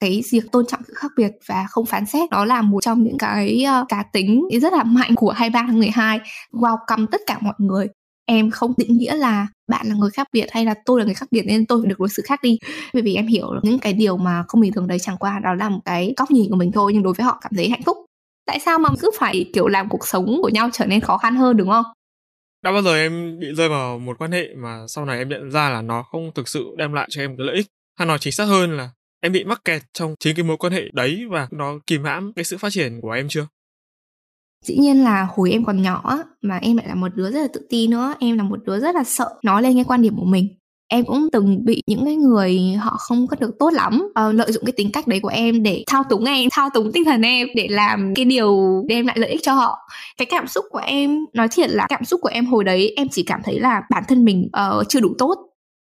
Cái 0.00 0.22
việc 0.32 0.52
tôn 0.52 0.66
trọng 0.66 0.80
sự 0.86 0.92
khác 0.96 1.12
biệt 1.16 1.30
và 1.46 1.66
không 1.70 1.86
phán 1.86 2.06
xét. 2.06 2.30
Đó 2.30 2.44
là 2.44 2.62
một 2.62 2.80
trong 2.82 3.04
những 3.04 3.18
cái 3.18 3.64
uh, 3.82 3.88
cá 3.88 4.02
tính 4.02 4.48
rất 4.62 4.72
là 4.72 4.84
mạnh 4.84 5.14
của 5.14 5.30
23 5.30 5.64
tháng 5.66 5.78
12 5.78 6.20
welcome 6.52 7.06
tất 7.06 7.20
cả 7.26 7.38
mọi 7.40 7.54
người. 7.58 7.86
Em 8.28 8.50
không 8.50 8.72
định 8.76 8.98
nghĩa 8.98 9.14
là 9.14 9.46
bạn 9.70 9.86
là 9.86 9.94
người 9.94 10.10
khác 10.10 10.26
biệt 10.32 10.46
hay 10.50 10.64
là 10.64 10.74
tôi 10.84 11.00
là 11.00 11.04
người 11.04 11.14
khác 11.14 11.26
biệt 11.30 11.42
nên 11.46 11.66
tôi 11.66 11.82
phải 11.82 11.88
được 11.88 11.98
đối 11.98 12.08
xử 12.08 12.22
khác 12.26 12.40
đi. 12.42 12.58
Bởi 12.94 13.02
vì 13.02 13.14
em 13.14 13.26
hiểu 13.26 13.46
những 13.62 13.78
cái 13.78 13.92
điều 13.92 14.16
mà 14.16 14.44
không 14.48 14.60
bình 14.60 14.72
thường 14.72 14.86
đấy 14.86 14.98
chẳng 14.98 15.16
qua 15.16 15.38
đó 15.38 15.54
là 15.54 15.68
một 15.68 15.80
cái 15.84 16.14
góc 16.16 16.30
nhìn 16.30 16.50
của 16.50 16.56
mình 16.56 16.72
thôi 16.72 16.92
nhưng 16.94 17.02
đối 17.02 17.12
với 17.12 17.24
họ 17.24 17.38
cảm 17.42 17.52
thấy 17.56 17.68
hạnh 17.68 17.82
phúc. 17.86 17.96
Tại 18.46 18.58
sao 18.58 18.78
mà 18.78 18.88
cứ 19.00 19.10
phải 19.18 19.50
kiểu 19.54 19.68
làm 19.68 19.88
cuộc 19.88 20.06
sống 20.06 20.38
của 20.42 20.48
nhau 20.48 20.68
trở 20.72 20.86
nên 20.86 21.00
khó 21.00 21.18
khăn 21.18 21.36
hơn 21.36 21.56
đúng 21.56 21.70
không? 21.70 21.84
Đã 22.62 22.72
bao 22.72 22.82
giờ 22.82 22.96
em 22.96 23.38
bị 23.38 23.46
rơi 23.56 23.68
vào 23.68 23.98
một 23.98 24.18
quan 24.18 24.32
hệ 24.32 24.48
mà 24.56 24.84
sau 24.88 25.04
này 25.04 25.18
em 25.18 25.28
nhận 25.28 25.50
ra 25.50 25.70
là 25.70 25.82
nó 25.82 26.02
không 26.02 26.30
thực 26.34 26.48
sự 26.48 26.74
đem 26.78 26.92
lại 26.92 27.08
cho 27.10 27.22
em 27.22 27.36
cái 27.36 27.46
lợi 27.46 27.56
ích 27.56 27.66
hay 27.98 28.06
nói 28.06 28.18
chính 28.20 28.32
xác 28.32 28.44
hơn 28.44 28.76
là 28.76 28.90
em 29.26 29.32
bị 29.32 29.44
mắc 29.44 29.64
kẹt 29.64 29.82
trong 29.92 30.14
chính 30.20 30.36
cái 30.36 30.44
mối 30.44 30.56
quan 30.56 30.72
hệ 30.72 30.82
đấy 30.92 31.24
và 31.30 31.48
nó 31.50 31.78
kìm 31.86 32.04
hãm 32.04 32.32
cái 32.32 32.44
sự 32.44 32.58
phát 32.58 32.72
triển 32.72 33.00
của 33.00 33.10
em 33.10 33.28
chưa? 33.28 33.46
Dĩ 34.64 34.76
nhiên 34.76 35.04
là 35.04 35.28
hồi 35.36 35.52
em 35.52 35.64
còn 35.64 35.82
nhỏ 35.82 36.18
mà 36.42 36.58
em 36.62 36.76
lại 36.76 36.88
là 36.88 36.94
một 36.94 37.08
đứa 37.14 37.30
rất 37.30 37.40
là 37.40 37.48
tự 37.52 37.66
ti 37.70 37.88
nữa. 37.88 38.14
Em 38.20 38.36
là 38.36 38.42
một 38.42 38.64
đứa 38.64 38.80
rất 38.80 38.94
là 38.94 39.04
sợ 39.04 39.28
nói 39.42 39.62
lên 39.62 39.74
cái 39.74 39.84
quan 39.84 40.02
điểm 40.02 40.16
của 40.16 40.24
mình. 40.24 40.48
Em 40.88 41.04
cũng 41.04 41.28
từng 41.32 41.64
bị 41.64 41.82
những 41.86 42.04
cái 42.04 42.16
người 42.16 42.58
họ 42.80 42.96
không 42.98 43.26
có 43.26 43.36
được 43.40 43.50
tốt 43.58 43.72
lắm. 43.72 44.02
Uh, 44.02 44.34
lợi 44.34 44.52
dụng 44.52 44.64
cái 44.64 44.72
tính 44.72 44.92
cách 44.92 45.06
đấy 45.06 45.20
của 45.20 45.28
em 45.28 45.62
để 45.62 45.84
thao 45.86 46.02
túng 46.10 46.24
em 46.24 46.48
thao 46.52 46.70
túng 46.74 46.92
tinh 46.92 47.04
thần 47.04 47.22
em 47.22 47.48
để 47.54 47.68
làm 47.70 48.14
cái 48.14 48.24
điều 48.24 48.84
đem 48.88 49.06
lại 49.06 49.18
lợi 49.18 49.30
ích 49.30 49.42
cho 49.42 49.54
họ. 49.54 49.78
Cái 50.16 50.26
cảm 50.30 50.46
xúc 50.46 50.64
của 50.70 50.82
em 50.86 51.24
nói 51.32 51.48
thiệt 51.48 51.70
là 51.70 51.86
cảm 51.88 52.04
xúc 52.04 52.20
của 52.22 52.28
em 52.28 52.46
hồi 52.46 52.64
đấy 52.64 52.92
em 52.96 53.08
chỉ 53.08 53.22
cảm 53.22 53.40
thấy 53.44 53.60
là 53.60 53.82
bản 53.90 54.02
thân 54.08 54.24
mình 54.24 54.48
uh, 54.80 54.88
chưa 54.88 55.00
đủ 55.00 55.14
tốt. 55.18 55.34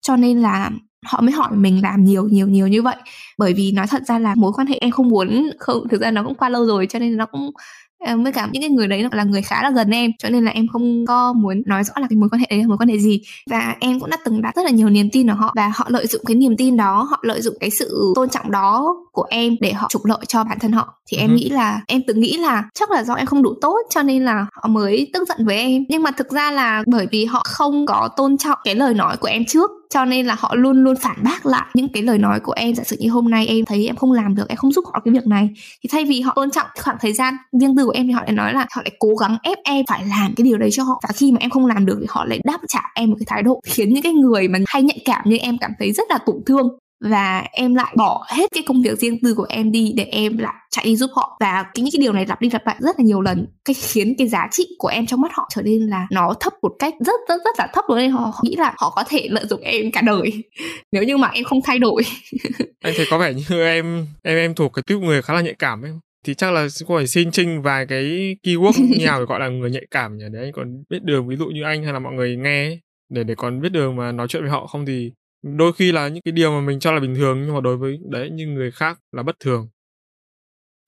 Cho 0.01 0.15
nên 0.15 0.41
là 0.41 0.71
họ 1.05 1.21
mới 1.21 1.31
hỏi 1.31 1.49
mình 1.51 1.81
làm 1.83 2.03
nhiều 2.03 2.27
nhiều 2.27 2.47
nhiều 2.47 2.67
như 2.67 2.81
vậy. 2.81 2.95
Bởi 3.37 3.53
vì 3.53 3.71
nói 3.71 3.87
thật 3.87 4.01
ra 4.07 4.19
là 4.19 4.35
mối 4.35 4.51
quan 4.55 4.67
hệ 4.67 4.77
em 4.81 4.91
không 4.91 5.09
muốn 5.09 5.49
không 5.59 5.87
thực 5.89 6.01
ra 6.01 6.11
nó 6.11 6.23
cũng 6.23 6.35
qua 6.35 6.49
lâu 6.49 6.65
rồi 6.65 6.87
cho 6.89 6.99
nên 6.99 7.17
nó 7.17 7.25
cũng 7.25 7.51
ờ, 7.99 8.17
với 8.17 8.31
cả 8.31 8.49
những 8.51 8.61
cái 8.61 8.69
người 8.69 8.87
đấy 8.87 9.05
là 9.11 9.23
người 9.23 9.41
khá 9.41 9.63
là 9.63 9.69
gần 9.69 9.89
em 9.89 10.11
cho 10.19 10.29
nên 10.29 10.45
là 10.45 10.51
em 10.51 10.67
không 10.67 11.05
có 11.05 11.33
muốn 11.33 11.61
nói 11.65 11.83
rõ 11.83 11.93
là 12.01 12.07
cái 12.09 12.17
mối 12.17 12.29
quan 12.29 12.39
hệ 12.39 12.47
đấy 12.49 12.59
là 12.59 12.67
mối 12.67 12.77
quan 12.77 12.89
hệ 12.89 12.97
gì. 12.97 13.21
Và 13.49 13.75
em 13.79 13.99
cũng 13.99 14.09
đã 14.09 14.17
từng 14.25 14.41
đặt 14.41 14.55
rất 14.55 14.65
là 14.65 14.71
nhiều 14.71 14.89
niềm 14.89 15.09
tin 15.11 15.29
ở 15.29 15.33
họ 15.33 15.53
và 15.55 15.71
họ 15.75 15.85
lợi 15.89 16.07
dụng 16.07 16.21
cái 16.25 16.35
niềm 16.35 16.57
tin 16.57 16.77
đó 16.77 17.07
họ 17.09 17.19
lợi 17.21 17.41
dụng 17.41 17.55
cái 17.59 17.69
sự 17.69 18.13
tôn 18.15 18.29
trọng 18.29 18.51
đó 18.51 18.95
của 19.11 19.25
em 19.29 19.55
để 19.61 19.73
họ 19.73 19.87
trục 19.89 20.05
lợi 20.05 20.25
cho 20.27 20.43
bản 20.43 20.59
thân 20.59 20.71
họ. 20.71 20.93
Thì 21.07 21.17
em 21.17 21.31
uh 21.31 21.35
nghĩ 21.35 21.49
là 21.49 21.81
em 21.87 22.01
từng 22.07 22.19
nghĩ 22.19 22.37
là 22.37 22.63
chắc 22.73 22.91
là 22.91 23.03
do 23.03 23.13
em 23.13 23.25
không 23.25 23.43
đủ 23.43 23.53
tốt 23.61 23.77
cho 23.89 24.03
nên 24.03 24.25
là 24.25 24.45
họ 24.53 24.67
mới 24.67 25.09
tức 25.13 25.27
giận 25.27 25.45
với 25.45 25.57
em. 25.57 25.83
Nhưng 25.89 26.03
mà 26.03 26.11
thực 26.11 26.29
ra 26.31 26.51
là 26.51 26.83
bởi 26.87 27.07
vì 27.11 27.25
họ 27.25 27.43
không 27.45 27.85
có 27.85 28.09
tôn 28.17 28.37
trọng 28.37 28.59
cái 28.63 28.75
lời 28.75 28.93
nói 28.93 29.17
của 29.17 29.27
em 29.27 29.45
trước 29.45 29.71
cho 29.89 30.05
nên 30.05 30.25
là 30.25 30.35
họ 30.39 30.55
luôn 30.55 30.83
luôn 30.83 30.95
phản 30.95 31.15
bác 31.23 31.45
lại 31.45 31.65
những 31.73 31.87
cái 31.93 32.03
lời 32.03 32.17
nói 32.17 32.39
của 32.39 32.51
em. 32.51 32.75
Giả 32.75 32.83
sử 32.83 32.95
như 32.99 33.09
hôm 33.09 33.29
nay 33.29 33.47
em 33.47 33.65
thấy 33.65 33.87
em 33.87 33.95
không 33.95 34.11
làm 34.11 34.35
được, 34.35 34.49
em 34.49 34.57
không 34.57 34.71
giúp 34.71 34.85
họ 34.93 34.99
cái 35.05 35.13
việc 35.13 35.27
này, 35.27 35.49
thì 35.83 35.89
thay 35.91 36.05
vì 36.05 36.21
họ 36.21 36.33
tôn 36.35 36.51
trọng 36.51 36.67
khoảng 36.81 36.97
thời 37.01 37.13
gian 37.13 37.33
riêng 37.59 37.75
tư 37.77 37.85
của 37.85 37.91
em 37.91 38.07
thì 38.07 38.11
họ 38.13 38.21
lại 38.21 38.31
nói 38.31 38.53
là 38.53 38.65
họ 38.75 38.81
lại 38.81 38.91
cố 38.99 39.15
gắng 39.15 39.37
ép 39.43 39.57
em 39.63 39.85
phải 39.87 40.03
làm 40.05 40.33
cái 40.35 40.43
điều 40.43 40.57
đấy 40.57 40.69
cho 40.71 40.83
họ. 40.83 41.01
Và 41.03 41.09
khi 41.15 41.31
mà 41.31 41.37
em 41.39 41.49
không 41.49 41.65
làm 41.65 41.85
được 41.85 41.97
thì 42.01 42.05
họ 42.09 42.25
lại 42.25 42.39
đáp 42.43 42.59
trả 42.67 42.81
em 42.95 43.09
một 43.09 43.15
cái 43.19 43.25
thái 43.29 43.43
độ 43.43 43.61
khiến 43.65 43.93
những 43.93 44.03
cái 44.03 44.13
người 44.13 44.47
mà 44.47 44.59
hay 44.67 44.83
nhạy 44.83 44.99
cảm 45.05 45.21
như 45.25 45.37
em 45.37 45.57
cảm 45.57 45.71
thấy 45.79 45.91
rất 45.91 46.03
là 46.09 46.17
tổn 46.25 46.35
thương 46.45 46.67
và 47.01 47.43
em 47.51 47.75
lại 47.75 47.93
bỏ 47.97 48.25
hết 48.29 48.51
cái 48.53 48.63
công 48.67 48.81
việc 48.81 48.99
riêng 48.99 49.19
tư 49.23 49.34
của 49.34 49.45
em 49.49 49.71
đi 49.71 49.93
để 49.95 50.03
em 50.03 50.38
lại 50.38 50.53
chạy 50.71 50.86
đi 50.86 50.95
giúp 50.95 51.10
họ. 51.15 51.38
Và 51.39 51.63
cái 51.63 51.84
những 51.84 51.91
cái 51.91 51.99
điều 51.99 52.13
này 52.13 52.25
lặp 52.25 52.41
đi 52.41 52.49
lặp 52.49 52.65
lại 52.65 52.75
rất 52.79 52.99
là 52.99 53.05
nhiều 53.05 53.21
lần. 53.21 53.47
Cái 53.65 53.73
khiến 53.73 54.15
cái 54.17 54.27
giá 54.27 54.47
trị 54.51 54.67
của 54.77 54.88
em 54.88 55.05
trong 55.05 55.21
mắt 55.21 55.31
họ 55.34 55.49
trở 55.55 55.62
nên 55.62 55.81
là 55.81 56.08
nó 56.12 56.34
thấp 56.39 56.53
một 56.62 56.71
cách 56.79 56.93
rất 56.99 57.19
rất 57.29 57.41
rất 57.45 57.55
là 57.58 57.67
thấp 57.73 57.86
luôn 57.89 57.97
nên 57.97 58.12
họ, 58.12 58.19
họ 58.19 58.41
nghĩ 58.43 58.55
là 58.55 58.73
họ 58.77 58.93
có 58.95 59.03
thể 59.08 59.27
lợi 59.31 59.45
dụng 59.45 59.62
em 59.62 59.91
cả 59.91 60.01
đời. 60.01 60.43
Nếu 60.91 61.03
như 61.03 61.17
mà 61.17 61.27
em 61.27 61.43
không 61.43 61.60
thay 61.63 61.79
đổi. 61.79 62.03
Anh 62.84 62.93
thấy 62.97 63.05
có 63.10 63.17
vẻ 63.17 63.34
như 63.34 63.63
em 63.63 64.08
em 64.23 64.38
em 64.38 64.55
thuộc 64.55 64.73
cái 64.73 64.84
tuyếp 64.88 64.99
người 64.99 65.21
khá 65.21 65.34
là 65.34 65.41
nhạy 65.41 65.55
cảm 65.60 65.81
ấy. 65.81 65.91
Thì 66.25 66.34
chắc 66.34 66.51
là 66.51 66.67
có 66.88 66.95
phải 66.95 67.08
xin 67.08 67.31
trinh 67.31 67.62
vài 67.62 67.86
cái 67.86 68.36
keyword 68.43 68.97
như 68.97 69.05
nào 69.05 69.19
để 69.19 69.25
gọi 69.25 69.39
là 69.39 69.49
người 69.49 69.71
nhạy 69.71 69.86
cảm 69.91 70.17
nhỉ? 70.17 70.25
Để 70.31 70.39
anh 70.39 70.51
còn 70.51 70.84
biết 70.89 71.03
đường 71.03 71.27
ví 71.27 71.36
dụ 71.36 71.45
như 71.45 71.63
anh 71.63 71.84
hay 71.84 71.93
là 71.93 71.99
mọi 71.99 72.13
người 72.13 72.36
nghe 72.36 72.65
ấy, 72.65 72.79
để 73.10 73.23
để 73.23 73.36
còn 73.36 73.62
biết 73.62 73.69
đường 73.69 73.95
mà 73.95 74.12
nói 74.12 74.27
chuyện 74.27 74.43
với 74.43 74.51
họ 74.51 74.67
không 74.67 74.86
thì 74.86 75.12
đôi 75.45 75.73
khi 75.73 75.91
là 75.91 76.08
những 76.08 76.21
cái 76.25 76.31
điều 76.31 76.51
mà 76.51 76.62
mình 76.62 76.79
cho 76.79 76.91
là 76.91 76.99
bình 76.99 77.15
thường 77.15 77.43
nhưng 77.45 77.55
mà 77.55 77.62
đối 77.62 77.77
với 77.77 77.97
đấy 78.12 78.29
như 78.29 78.47
người 78.47 78.71
khác 78.71 78.99
là 79.12 79.23
bất 79.23 79.36
thường. 79.39 79.67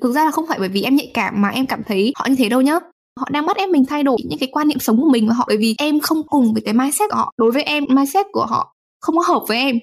Thực 0.04 0.12
ra 0.12 0.26
là 0.26 0.32
không 0.32 0.46
phải 0.50 0.60
bởi 0.60 0.70
vì 0.70 0.84
em 0.84 0.96
nhạy 0.96 1.12
cảm 1.14 1.42
mà 1.42 1.50
em 1.50 1.66
cảm 1.68 1.84
thấy 1.84 2.12
họ 2.16 2.26
như 2.30 2.36
thế 2.38 2.50
đâu 2.50 2.62
nhá. 2.62 2.74
Họ 3.20 3.28
đang 3.32 3.46
bắt 3.46 3.58
em 3.58 3.72
mình 3.72 3.86
thay 3.86 4.04
đổi 4.04 4.18
những 4.30 4.40
cái 4.40 4.50
quan 4.52 4.68
niệm 4.68 4.80
sống 4.80 4.98
của 4.98 5.10
mình 5.10 5.28
và 5.28 5.34
họ 5.34 5.46
bởi 5.48 5.58
vì 5.58 5.76
em 5.78 6.00
không 6.00 6.28
cùng 6.28 6.54
với 6.54 6.62
cái 6.66 6.74
mindset 6.74 7.10
của 7.10 7.18
họ. 7.18 7.34
Đối 7.38 7.52
với 7.52 7.64
em 7.64 7.84
mindset 7.90 8.26
của 8.32 8.46
họ 8.46 8.76
không 9.02 9.16
có 9.18 9.24
hợp 9.28 9.44
với 9.48 9.58
em. 9.58 9.76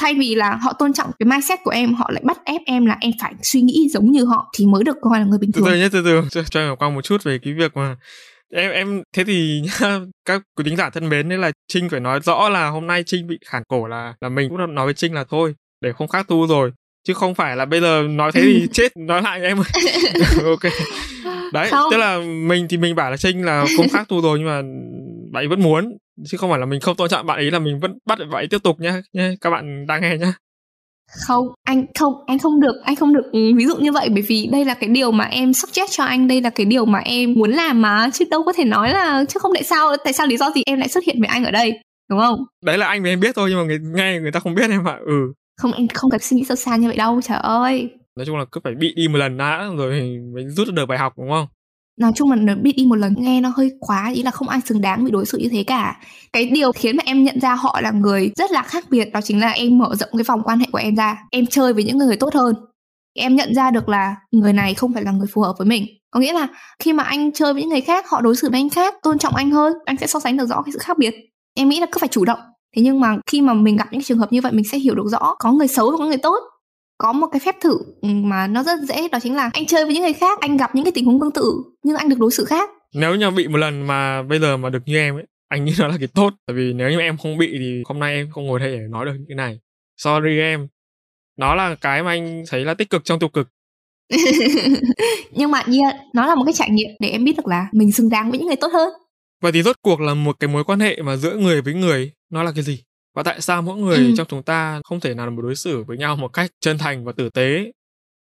Thay 0.00 0.14
vì 0.14 0.34
là 0.34 0.58
họ 0.62 0.72
tôn 0.72 0.92
trọng 0.92 1.10
cái 1.18 1.26
mindset 1.26 1.58
của 1.64 1.70
em 1.70 1.94
họ 1.94 2.10
lại 2.12 2.22
bắt 2.24 2.44
ép 2.44 2.60
em 2.66 2.86
là 2.86 2.96
em 3.00 3.12
phải 3.20 3.34
suy 3.42 3.60
nghĩ 3.62 3.88
giống 3.90 4.10
như 4.10 4.24
họ 4.24 4.50
thì 4.58 4.66
mới 4.66 4.84
được 4.84 4.96
coi 5.00 5.18
là 5.18 5.24
người 5.24 5.38
bình 5.38 5.52
thường 5.52 5.64
từ 5.64 5.70
từ 5.70 5.78
nhé 5.78 5.88
từ 5.92 6.02
từ. 6.04 6.28
Cho, 6.30 6.42
cho 6.50 6.60
em 6.60 6.76
qua 6.76 6.90
một 6.90 7.04
chút 7.04 7.24
về 7.24 7.38
cái 7.42 7.54
việc 7.54 7.76
mà 7.76 7.96
em 8.52 8.70
em 8.70 9.02
thế 9.16 9.24
thì 9.24 9.62
nhá 9.64 9.98
các 10.24 10.42
quý 10.56 10.64
tính 10.64 10.76
giả 10.76 10.90
thân 10.90 11.08
mến 11.08 11.28
đấy 11.28 11.38
là 11.38 11.52
trinh 11.68 11.88
phải 11.88 12.00
nói 12.00 12.20
rõ 12.20 12.48
là 12.48 12.68
hôm 12.68 12.86
nay 12.86 13.02
trinh 13.06 13.26
bị 13.26 13.38
khản 13.46 13.62
cổ 13.68 13.86
là 13.86 14.14
là 14.20 14.28
mình 14.28 14.48
cũng 14.48 14.74
nói 14.74 14.84
với 14.84 14.94
trinh 14.94 15.14
là 15.14 15.24
thôi 15.24 15.54
để 15.80 15.92
không 15.92 16.08
khác 16.08 16.28
tu 16.28 16.46
rồi. 16.46 16.72
Chứ 17.08 17.14
không 17.14 17.34
phải 17.34 17.56
là 17.56 17.64
bây 17.64 17.80
giờ 17.80 18.02
nói 18.10 18.32
thế 18.32 18.40
thì 18.42 18.66
chết 18.72 18.96
nói 18.96 19.22
lại 19.22 19.40
em 19.40 19.58
ok. 20.44 20.72
Đấy 21.52 21.68
không. 21.70 21.90
tức 21.90 21.96
là 21.96 22.18
mình 22.18 22.66
thì 22.68 22.76
mình 22.76 22.94
bảo 22.94 23.10
là 23.10 23.16
trinh 23.16 23.44
là 23.44 23.64
không 23.76 23.88
khác 23.88 24.08
tu 24.08 24.20
rồi 24.20 24.38
nhưng 24.38 24.48
mà 24.48 24.62
bạn 25.32 25.42
ấy 25.44 25.48
vẫn 25.48 25.62
muốn. 25.62 25.96
Chứ 26.26 26.38
không 26.38 26.50
phải 26.50 26.58
là 26.58 26.66
mình 26.66 26.80
không 26.80 26.96
tôn 26.96 27.08
trọng 27.08 27.26
bạn 27.26 27.38
ấy 27.38 27.50
là 27.50 27.58
mình 27.58 27.80
vẫn 27.80 27.98
bắt 28.06 28.18
bạn 28.18 28.30
ấy 28.30 28.46
tiếp 28.50 28.62
tục 28.62 28.80
nhá 28.80 29.02
nhé 29.12 29.34
các 29.40 29.50
bạn 29.50 29.86
đang 29.86 30.02
nghe 30.02 30.16
nhá 30.16 30.32
không 31.26 31.46
anh 31.64 31.86
không 31.98 32.12
anh 32.26 32.38
không 32.38 32.60
được 32.60 32.74
anh 32.84 32.96
không 32.96 33.14
được 33.14 33.30
ví 33.32 33.66
dụ 33.66 33.76
như 33.76 33.92
vậy. 33.92 34.08
Bởi 34.12 34.22
vì 34.22 34.48
đây 34.52 34.64
là 34.64 34.74
cái 34.74 34.88
điều 34.88 35.10
mà 35.10 35.24
em 35.24 35.52
suggest 35.52 35.90
cho 35.90 36.04
anh 36.04 36.28
đây 36.28 36.40
là 36.40 36.50
cái 36.50 36.66
điều 36.66 36.84
mà 36.84 36.98
em 36.98 37.34
muốn 37.34 37.50
làm 37.50 37.82
mà 37.82 38.10
chứ 38.12 38.24
đâu 38.30 38.42
có 38.42 38.52
thể 38.52 38.64
nói 38.64 38.90
là 38.90 39.24
chứ 39.28 39.38
không 39.40 39.52
tại 39.54 39.62
sao 39.62 39.96
tại 40.04 40.12
sao 40.12 40.26
lý 40.26 40.36
do 40.36 40.50
gì 40.54 40.62
em 40.66 40.78
lại 40.78 40.88
xuất 40.88 41.04
hiện 41.04 41.20
với 41.20 41.28
anh 41.28 41.44
ở 41.44 41.50
đây 41.50 41.80
đúng 42.10 42.20
không? 42.20 42.38
Đấy 42.64 42.78
là 42.78 42.86
anh 42.86 43.02
với 43.02 43.12
em 43.12 43.20
biết 43.20 43.34
thôi 43.36 43.48
nhưng 43.50 43.58
mà 43.58 43.64
người 43.64 43.78
nghe 43.94 44.18
người 44.20 44.32
ta 44.32 44.40
không 44.40 44.54
biết 44.54 44.70
em 44.70 44.88
ạ 44.88 44.98
ừ. 45.06 45.32
Không 45.60 45.72
anh 45.72 45.88
không 45.88 46.10
cần 46.10 46.20
suy 46.20 46.36
nghĩ 46.36 46.44
sâu 46.44 46.56
xa 46.56 46.76
như 46.76 46.88
vậy 46.88 46.96
đâu 46.96 47.20
trời 47.22 47.38
ơi. 47.38 47.90
Nói 48.16 48.26
chung 48.26 48.38
là 48.38 48.44
cứ 48.52 48.60
phải 48.64 48.74
bị 48.74 48.94
đi 48.96 49.08
một 49.08 49.18
lần 49.18 49.36
đã 49.36 49.68
rồi 49.76 50.18
mới 50.34 50.44
rút 50.48 50.68
được 50.74 50.86
bài 50.86 50.98
học 50.98 51.12
đúng 51.18 51.30
không 51.30 51.46
nói 52.00 52.12
chung 52.14 52.30
là 52.30 52.36
nó 52.36 52.54
bị 52.54 52.72
đi 52.72 52.86
một 52.86 52.94
lần, 52.94 53.14
nghe 53.18 53.40
nó 53.40 53.52
hơi 53.56 53.70
quá, 53.80 54.10
ý 54.14 54.22
là 54.22 54.30
không 54.30 54.48
ai 54.48 54.60
xứng 54.64 54.80
đáng 54.80 55.04
bị 55.04 55.10
đối 55.10 55.26
xử 55.26 55.38
như 55.38 55.48
thế 55.48 55.64
cả. 55.64 56.00
Cái 56.32 56.46
điều 56.46 56.72
khiến 56.72 56.96
mà 56.96 57.02
em 57.06 57.24
nhận 57.24 57.40
ra 57.40 57.54
họ 57.54 57.80
là 57.80 57.90
người 57.90 58.30
rất 58.36 58.50
là 58.50 58.62
khác 58.62 58.84
biệt, 58.90 59.12
đó 59.12 59.20
chính 59.20 59.40
là 59.40 59.50
em 59.50 59.78
mở 59.78 59.94
rộng 59.94 60.08
cái 60.12 60.24
vòng 60.24 60.42
quan 60.44 60.58
hệ 60.58 60.66
của 60.72 60.78
em 60.78 60.96
ra, 60.96 61.18
em 61.30 61.46
chơi 61.46 61.72
với 61.72 61.84
những 61.84 61.98
người 61.98 62.16
tốt 62.16 62.34
hơn. 62.34 62.54
Em 63.14 63.36
nhận 63.36 63.54
ra 63.54 63.70
được 63.70 63.88
là 63.88 64.16
người 64.32 64.52
này 64.52 64.74
không 64.74 64.94
phải 64.94 65.02
là 65.02 65.10
người 65.10 65.26
phù 65.32 65.42
hợp 65.42 65.54
với 65.58 65.66
mình. 65.66 65.86
Có 66.10 66.20
nghĩa 66.20 66.32
là 66.32 66.48
khi 66.78 66.92
mà 66.92 67.04
anh 67.04 67.32
chơi 67.32 67.52
với 67.52 67.62
những 67.62 67.70
người 67.70 67.80
khác, 67.80 68.10
họ 68.10 68.20
đối 68.20 68.36
xử 68.36 68.50
với 68.50 68.60
anh 68.60 68.70
khác, 68.70 68.94
tôn 69.02 69.18
trọng 69.18 69.36
anh 69.36 69.50
hơn, 69.50 69.72
anh 69.84 69.96
sẽ 69.96 70.06
so 70.06 70.20
sánh 70.20 70.36
được 70.36 70.46
rõ 70.46 70.62
cái 70.62 70.72
sự 70.72 70.78
khác 70.78 70.98
biệt. 70.98 71.14
Em 71.54 71.68
nghĩ 71.68 71.80
là 71.80 71.86
cứ 71.92 71.98
phải 71.98 72.08
chủ 72.08 72.24
động. 72.24 72.40
Thế 72.76 72.82
nhưng 72.82 73.00
mà 73.00 73.16
khi 73.26 73.40
mà 73.40 73.54
mình 73.54 73.76
gặp 73.76 73.88
những 73.90 74.02
trường 74.02 74.18
hợp 74.18 74.32
như 74.32 74.40
vậy, 74.40 74.52
mình 74.52 74.64
sẽ 74.64 74.78
hiểu 74.78 74.94
được 74.94 75.06
rõ 75.06 75.34
có 75.38 75.52
người 75.52 75.68
xấu 75.68 75.90
và 75.90 75.96
có 75.96 76.04
người 76.04 76.18
tốt 76.18 76.38
có 77.00 77.12
một 77.12 77.26
cái 77.32 77.40
phép 77.40 77.56
thử 77.60 77.78
ừ, 78.02 78.08
mà 78.08 78.46
nó 78.46 78.62
rất 78.62 78.80
dễ 78.80 79.08
đó 79.08 79.18
chính 79.22 79.36
là 79.36 79.50
anh 79.52 79.66
chơi 79.66 79.84
với 79.84 79.94
những 79.94 80.02
người 80.02 80.12
khác 80.12 80.40
anh 80.40 80.56
gặp 80.56 80.74
những 80.74 80.84
cái 80.84 80.92
tình 80.94 81.04
huống 81.04 81.20
tương 81.20 81.32
tự 81.32 81.52
nhưng 81.82 81.96
anh 81.96 82.08
được 82.08 82.18
đối 82.18 82.30
xử 82.30 82.44
khác. 82.44 82.70
Nếu 82.94 83.14
như 83.14 83.30
bị 83.30 83.48
một 83.48 83.58
lần 83.58 83.86
mà 83.86 84.22
bây 84.22 84.40
giờ 84.40 84.56
mà 84.56 84.70
được 84.70 84.82
như 84.86 84.96
em 84.96 85.16
ấy 85.16 85.24
anh 85.48 85.64
nghĩ 85.64 85.72
nó 85.78 85.88
là 85.88 85.96
cái 85.98 86.08
tốt. 86.14 86.32
Tại 86.46 86.56
vì 86.56 86.72
nếu 86.72 86.90
như 86.90 87.00
em 87.00 87.16
không 87.18 87.38
bị 87.38 87.56
thì 87.58 87.82
hôm 87.84 87.98
nay 87.98 88.14
em 88.14 88.30
không 88.30 88.46
ngồi 88.46 88.60
đây 88.60 88.72
để 88.72 88.82
nói 88.90 89.06
được 89.06 89.12
những 89.12 89.24
cái 89.28 89.36
này. 89.36 89.58
Sorry 89.96 90.38
em. 90.38 90.68
Nó 91.38 91.54
là 91.54 91.74
cái 91.74 92.02
mà 92.02 92.10
anh 92.10 92.44
thấy 92.50 92.64
là 92.64 92.74
tích 92.74 92.90
cực 92.90 93.04
trong 93.04 93.18
tiêu 93.18 93.28
cực. 93.28 93.48
Nhưng 95.30 95.50
mà 95.50 95.58
yeah, 95.58 95.94
nó 96.14 96.26
là 96.26 96.34
một 96.34 96.44
cái 96.46 96.52
trải 96.52 96.70
nghiệm 96.70 96.90
để 97.00 97.08
em 97.08 97.24
biết 97.24 97.36
được 97.36 97.46
là 97.46 97.68
mình 97.72 97.92
xứng 97.92 98.10
đáng 98.10 98.30
với 98.30 98.38
những 98.38 98.48
người 98.48 98.56
tốt 98.56 98.72
hơn. 98.72 98.88
Vậy 99.42 99.52
thì 99.52 99.62
rốt 99.62 99.76
cuộc 99.82 100.00
là 100.00 100.14
một 100.14 100.36
cái 100.40 100.48
mối 100.48 100.64
quan 100.64 100.80
hệ 100.80 101.02
mà 101.02 101.16
giữa 101.16 101.36
người 101.36 101.62
với 101.62 101.74
người 101.74 102.12
nó 102.30 102.42
là 102.42 102.52
cái 102.54 102.64
gì 102.64 102.82
và 103.14 103.22
tại 103.22 103.40
sao 103.40 103.62
mỗi 103.62 103.76
người 103.76 103.96
ừ. 103.96 104.14
trong 104.16 104.26
chúng 104.30 104.42
ta 104.42 104.80
không 104.84 105.00
thể 105.00 105.14
nào 105.14 105.30
mà 105.30 105.42
đối 105.42 105.54
xử 105.54 105.84
với 105.84 105.96
nhau 105.96 106.16
một 106.16 106.28
cách 106.28 106.50
chân 106.60 106.78
thành 106.78 107.04
và 107.04 107.12
tử 107.12 107.28
tế? 107.28 107.72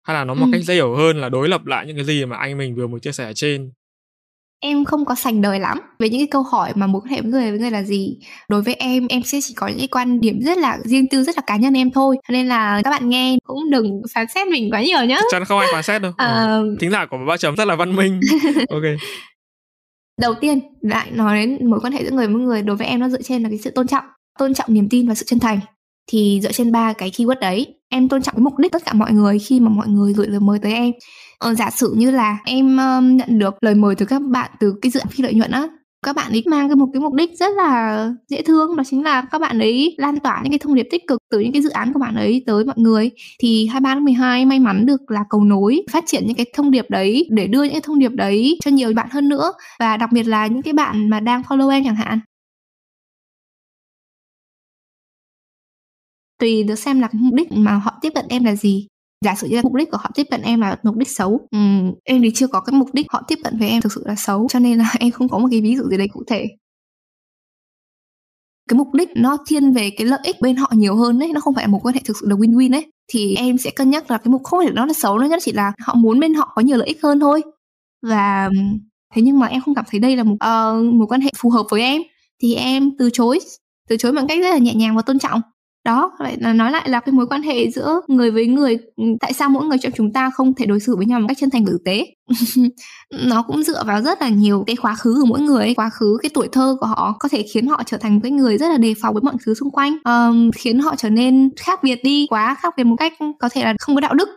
Hay 0.04 0.14
là 0.16 0.24
nó 0.24 0.34
một 0.34 0.46
ừ. 0.46 0.52
cách 0.52 0.64
dễ 0.64 0.74
hiểu 0.74 0.96
hơn 0.96 1.18
là 1.18 1.30
đối 1.30 1.50
lập 1.50 1.66
lại 1.66 1.86
những 1.86 1.96
cái 1.96 2.06
gì 2.06 2.26
mà 2.26 2.38
anh 2.38 2.58
mình 2.58 2.76
vừa 2.76 2.88
mới 2.88 3.00
chia 3.00 3.12
sẻ 3.12 3.26
ở 3.26 3.34
trên? 3.34 3.72
Em 4.62 4.86
không 4.86 5.06
có 5.06 5.16
sành 5.16 5.42
đời 5.42 5.60
lắm. 5.60 5.80
Về 6.00 6.10
những 6.10 6.20
cái 6.20 6.28
câu 6.32 6.44
hỏi 6.44 6.72
mà 6.76 6.88
mối 6.88 7.02
quan 7.02 7.12
hệ 7.12 7.22
với 7.22 7.32
người 7.32 7.52
với 7.52 7.60
người 7.60 7.72
là 7.72 7.84
gì? 7.84 8.18
Đối 8.50 8.62
với 8.62 8.74
em 8.74 9.08
em 9.08 9.24
sẽ 9.24 9.40
chỉ 9.42 9.54
có 9.54 9.68
những 9.68 9.78
cái 9.78 9.88
quan 9.88 10.22
điểm 10.22 10.40
rất 10.42 10.58
là 10.58 10.78
riêng 10.84 11.08
tư 11.10 11.24
rất 11.24 11.38
là 11.38 11.42
cá 11.48 11.58
nhân 11.58 11.74
em 11.74 11.92
thôi. 11.92 12.18
Nên 12.30 12.48
là 12.48 12.82
các 12.84 12.90
bạn 12.90 13.10
nghe 13.10 13.38
cũng 13.44 13.70
đừng 13.72 14.02
phán 14.14 14.26
xét 14.36 14.48
mình 14.48 14.70
quá 14.72 14.82
nhiều 14.82 15.06
nhá. 15.06 15.18
Chắc 15.18 15.28
chắn 15.32 15.46
không 15.46 15.60
ai 15.60 15.68
phán 15.74 15.84
xét 15.84 16.02
đâu. 16.02 16.12
À... 16.18 16.60
thính 16.80 16.92
giả 16.92 17.06
của 17.06 17.18
ba 17.28 17.38
chấm 17.38 17.56
rất 17.56 17.66
là 17.66 17.76
văn 17.76 17.96
minh. 17.96 18.20
Ok. 18.70 18.84
Đầu 20.22 20.34
tiên 20.42 20.60
lại 20.82 21.12
nói 21.12 21.38
đến 21.38 21.70
mối 21.70 21.80
quan 21.84 21.94
hệ 21.94 22.04
giữa 22.04 22.12
người 22.12 22.28
với 22.28 22.36
người. 22.36 22.62
Đối 22.62 22.76
với 22.76 22.88
em 22.88 23.00
nó 23.00 23.10
dựa 23.10 23.22
trên 23.22 23.44
là 23.44 23.50
cái 23.50 23.58
sự 23.58 23.72
tôn 23.72 23.88
trọng 23.88 24.04
tôn 24.40 24.54
trọng 24.54 24.74
niềm 24.74 24.90
tin 24.90 25.08
và 25.08 25.16
sự 25.16 25.26
chân 25.28 25.40
thành. 25.40 25.60
Thì 26.12 26.40
dựa 26.44 26.52
trên 26.52 26.72
ba 26.72 26.94
cái 26.94 27.10
keyword 27.10 27.40
đấy 27.40 27.76
em 27.90 28.10
tôn 28.10 28.22
trọng 28.22 28.36
cái 28.36 28.42
mục 28.42 28.58
đích 28.58 28.72
tất 28.72 28.86
cả 28.86 28.94
mọi 28.94 29.12
người 29.12 29.40
khi 29.40 29.60
mà 29.60 29.70
mọi 29.70 29.88
người 29.88 30.14
gửi 30.14 30.28
lời 30.28 30.40
mời 30.40 30.60
tới 30.60 30.74
em. 30.74 30.92
Ờ, 31.40 31.54
giả 31.54 31.70
sử 31.70 31.94
như 31.98 32.12
là 32.12 32.38
em 32.46 32.78
um, 32.78 33.18
nhận 33.18 33.40
được 33.40 33.54
lời 33.62 33.76
mời 33.76 33.96
từ 33.96 34.06
các 34.06 34.22
bạn 34.22 34.52
từ 34.60 34.74
cái 34.82 34.92
dự 34.92 35.00
án 35.00 35.10
phi 35.10 35.24
lợi 35.24 35.34
nhuận 35.34 35.52
á 35.52 35.68
các 36.06 36.16
bạn 36.16 36.32
ấy 36.32 36.44
mang 36.46 36.70
cái 36.70 36.76
một 36.76 36.88
cái 36.94 37.02
mục 37.02 37.14
đích 37.14 37.30
rất 37.40 37.52
là 37.58 38.10
dễ 38.28 38.42
thương 38.42 38.76
đó 38.76 38.84
chính 38.90 39.04
là 39.04 39.22
các 39.32 39.42
bạn 39.42 39.60
ấy 39.60 39.96
lan 39.98 40.20
tỏa 40.20 40.40
những 40.44 40.52
cái 40.52 40.60
thông 40.60 40.76
điệp 40.76 40.88
tích 40.92 41.08
cực 41.08 41.20
từ 41.32 41.40
những 41.40 41.52
cái 41.54 41.62
dự 41.62 41.70
án 41.70 41.94
của 41.94 42.00
bạn 42.00 42.16
ấy 42.16 42.44
tới 42.46 42.66
mọi 42.66 42.76
người. 42.78 43.12
Thì 43.40 43.68
23 43.68 43.94
tháng 43.94 44.06
12 44.06 44.46
may 44.46 44.60
mắn 44.60 44.86
được 44.86 45.12
là 45.12 45.24
cầu 45.30 45.44
nối 45.44 45.82
phát 45.92 46.04
triển 46.08 46.24
những 46.28 46.36
cái 46.36 46.46
thông 46.56 46.72
điệp 46.72 46.86
đấy 46.90 47.28
để 47.32 47.48
đưa 47.48 47.64
những 47.64 47.72
cái 47.72 47.82
thông 47.82 48.00
điệp 48.00 48.12
đấy 48.12 48.58
cho 48.66 48.72
nhiều 48.72 48.94
bạn 48.96 49.08
hơn 49.12 49.30
nữa 49.30 49.52
và 49.80 49.98
đặc 49.98 50.12
biệt 50.12 50.24
là 50.24 50.48
những 50.48 50.62
cái 50.62 50.74
bạn 50.74 51.10
mà 51.10 51.20
đang 51.20 51.42
follow 51.42 51.70
em 51.70 51.84
chẳng 51.84 51.96
hạn. 51.96 52.20
Tùy 56.40 56.64
được 56.64 56.76
xem 56.76 57.00
là 57.00 57.10
mục 57.14 57.34
đích 57.34 57.52
mà 57.52 57.76
họ 57.76 58.00
tiếp 58.02 58.12
cận 58.16 58.26
em 58.30 58.44
là 58.44 58.56
gì. 58.56 58.88
Giả 59.26 59.36
sử 59.36 59.48
như 59.48 59.56
là 59.56 59.62
mục 59.62 59.74
đích 59.74 59.92
của 59.92 59.98
họ 59.98 60.12
tiếp 60.16 60.24
cận 60.32 60.42
em 60.42 60.62
là 60.62 60.78
mục 60.84 60.96
đích 60.96 61.10
xấu 61.10 61.48
ừ, 61.52 61.58
em 62.04 62.22
thì 62.22 62.32
chưa 62.36 62.48
có 62.48 62.62
cái 62.62 62.74
mục 62.74 62.90
đích 62.94 63.06
họ 63.10 63.24
tiếp 63.28 63.40
cận 63.44 63.58
với 63.60 63.70
em 63.70 63.82
thực 63.82 63.92
sự 63.94 64.04
là 64.06 64.16
xấu 64.16 64.48
cho 64.50 64.60
nên 64.60 64.78
là 64.78 64.94
em 65.00 65.12
không 65.12 65.30
có 65.30 65.40
một 65.40 65.48
cái 65.52 65.62
ví 65.62 65.76
dụ 65.76 65.84
gì 65.84 65.98
đấy 65.98 66.08
cụ 66.14 66.24
thể. 66.28 66.48
Cái 68.70 68.78
mục 68.78 68.94
đích 68.94 69.10
nó 69.16 69.38
thiên 69.48 69.74
về 69.74 69.90
cái 69.98 70.08
lợi 70.08 70.20
ích 70.24 70.36
bên 70.42 70.56
họ 70.56 70.72
nhiều 70.76 70.96
hơn 70.96 71.20
đấy 71.20 71.32
nó 71.34 71.40
không 71.40 71.56
phải 71.56 71.64
là 71.64 71.68
một 71.68 71.80
quan 71.84 71.96
hệ 71.96 72.02
thực 72.06 72.18
sự 72.18 72.28
là 72.30 72.36
win 72.36 72.54
win 72.54 72.72
đấy 72.72 72.92
thì 73.08 73.36
em 73.36 73.58
sẽ 73.58 73.72
cân 73.72 73.90
nhắc 73.90 74.12
là 74.12 74.18
cái 74.18 74.32
mục 74.32 74.44
không 74.44 74.60
phải 74.66 74.74
nó 74.74 74.86
là 74.86 74.94
xấu 74.94 75.20
nó 75.20 75.28
nhất 75.28 75.40
chỉ 75.44 75.52
là 75.52 75.72
họ 75.80 75.94
muốn 75.96 76.20
bên 76.20 76.34
họ 76.34 76.52
có 76.56 76.62
nhiều 76.62 76.78
lợi 76.78 76.88
ích 76.88 77.04
hơn 77.04 77.20
thôi. 77.20 77.42
Và 78.02 78.50
thế 79.16 79.22
nhưng 79.22 79.40
mà 79.40 79.48
em 79.48 79.62
không 79.62 79.76
cảm 79.76 79.86
thấy 79.92 80.00
đây 80.00 80.16
là 80.16 80.24
một 80.24 80.36
ờ, 80.40 80.80
uh, 80.80 80.94
một 80.94 81.06
quan 81.10 81.22
hệ 81.22 81.32
phù 81.38 81.50
hợp 81.50 81.66
với 81.70 81.82
em 81.82 82.02
thì 82.42 82.56
em 82.56 82.92
từ 82.98 83.10
chối 83.14 83.40
từ 83.90 83.98
chối 83.98 84.12
bằng 84.12 84.28
cách 84.28 84.40
rất 84.42 84.50
là 84.50 84.58
nhẹ 84.58 84.74
nhàng 84.74 84.96
và 84.96 85.02
tôn 85.02 85.20
trọng 85.20 85.42
đó 85.86 86.12
vậy 86.20 86.38
là 86.40 86.54
nói 86.54 86.72
lại 86.72 86.90
là 86.90 87.00
cái 87.00 87.14
mối 87.14 87.28
quan 87.28 87.42
hệ 87.42 87.72
giữa 87.72 88.02
người 88.08 88.32
với 88.32 88.48
người 88.48 88.78
ừ, 88.96 89.04
tại 89.20 89.34
sao 89.34 89.50
mỗi 89.50 89.66
người 89.66 89.78
trong 89.78 89.92
chúng 89.96 90.14
ta 90.14 90.30
không 90.34 90.54
thể 90.56 90.66
đối 90.66 90.80
xử 90.80 90.96
với 90.96 91.06
nhau 91.06 91.20
một 91.20 91.26
cách 91.28 91.38
chân 91.40 91.50
thành 91.50 91.66
và 91.66 91.72
tử 91.72 91.78
tế? 91.86 92.06
Nó 93.28 93.42
cũng 93.42 93.64
dựa 93.64 93.84
vào 93.84 94.02
rất 94.02 94.22
là 94.22 94.30
nhiều 94.30 94.64
cái 94.68 94.76
quá 94.76 94.96
khứ 94.96 95.18
của 95.20 95.26
mỗi 95.26 95.40
người 95.40 95.74
quá 95.74 95.90
khứ 95.90 96.18
cái 96.22 96.30
tuổi 96.34 96.48
thơ 96.52 96.78
của 96.80 96.86
họ 96.88 97.16
có 97.20 97.30
thể 97.30 97.46
khiến 97.54 97.68
họ 97.68 97.84
trở 97.86 97.98
thành 97.98 98.14
một 98.14 98.20
cái 98.24 98.32
người 98.32 98.58
rất 98.58 98.68
là 98.68 98.78
đề 98.78 98.94
phòng 99.02 99.14
với 99.14 99.24
mọi 99.24 99.34
thứ 99.46 99.54
xung 99.54 99.72
quanh 99.72 99.98
um, 100.04 100.52
khiến 100.52 100.80
họ 100.80 100.96
trở 100.96 101.10
nên 101.10 101.50
khác 101.58 101.84
biệt 101.84 102.04
đi 102.04 102.28
quá 102.30 102.56
khác 102.56 102.74
biệt 102.78 102.84
một 102.84 102.96
cách 102.96 103.14
có 103.40 103.50
thể 103.50 103.64
là 103.64 103.74
không 103.80 103.96
có 103.96 104.02
đạo 104.02 104.14
đức. 104.14 104.30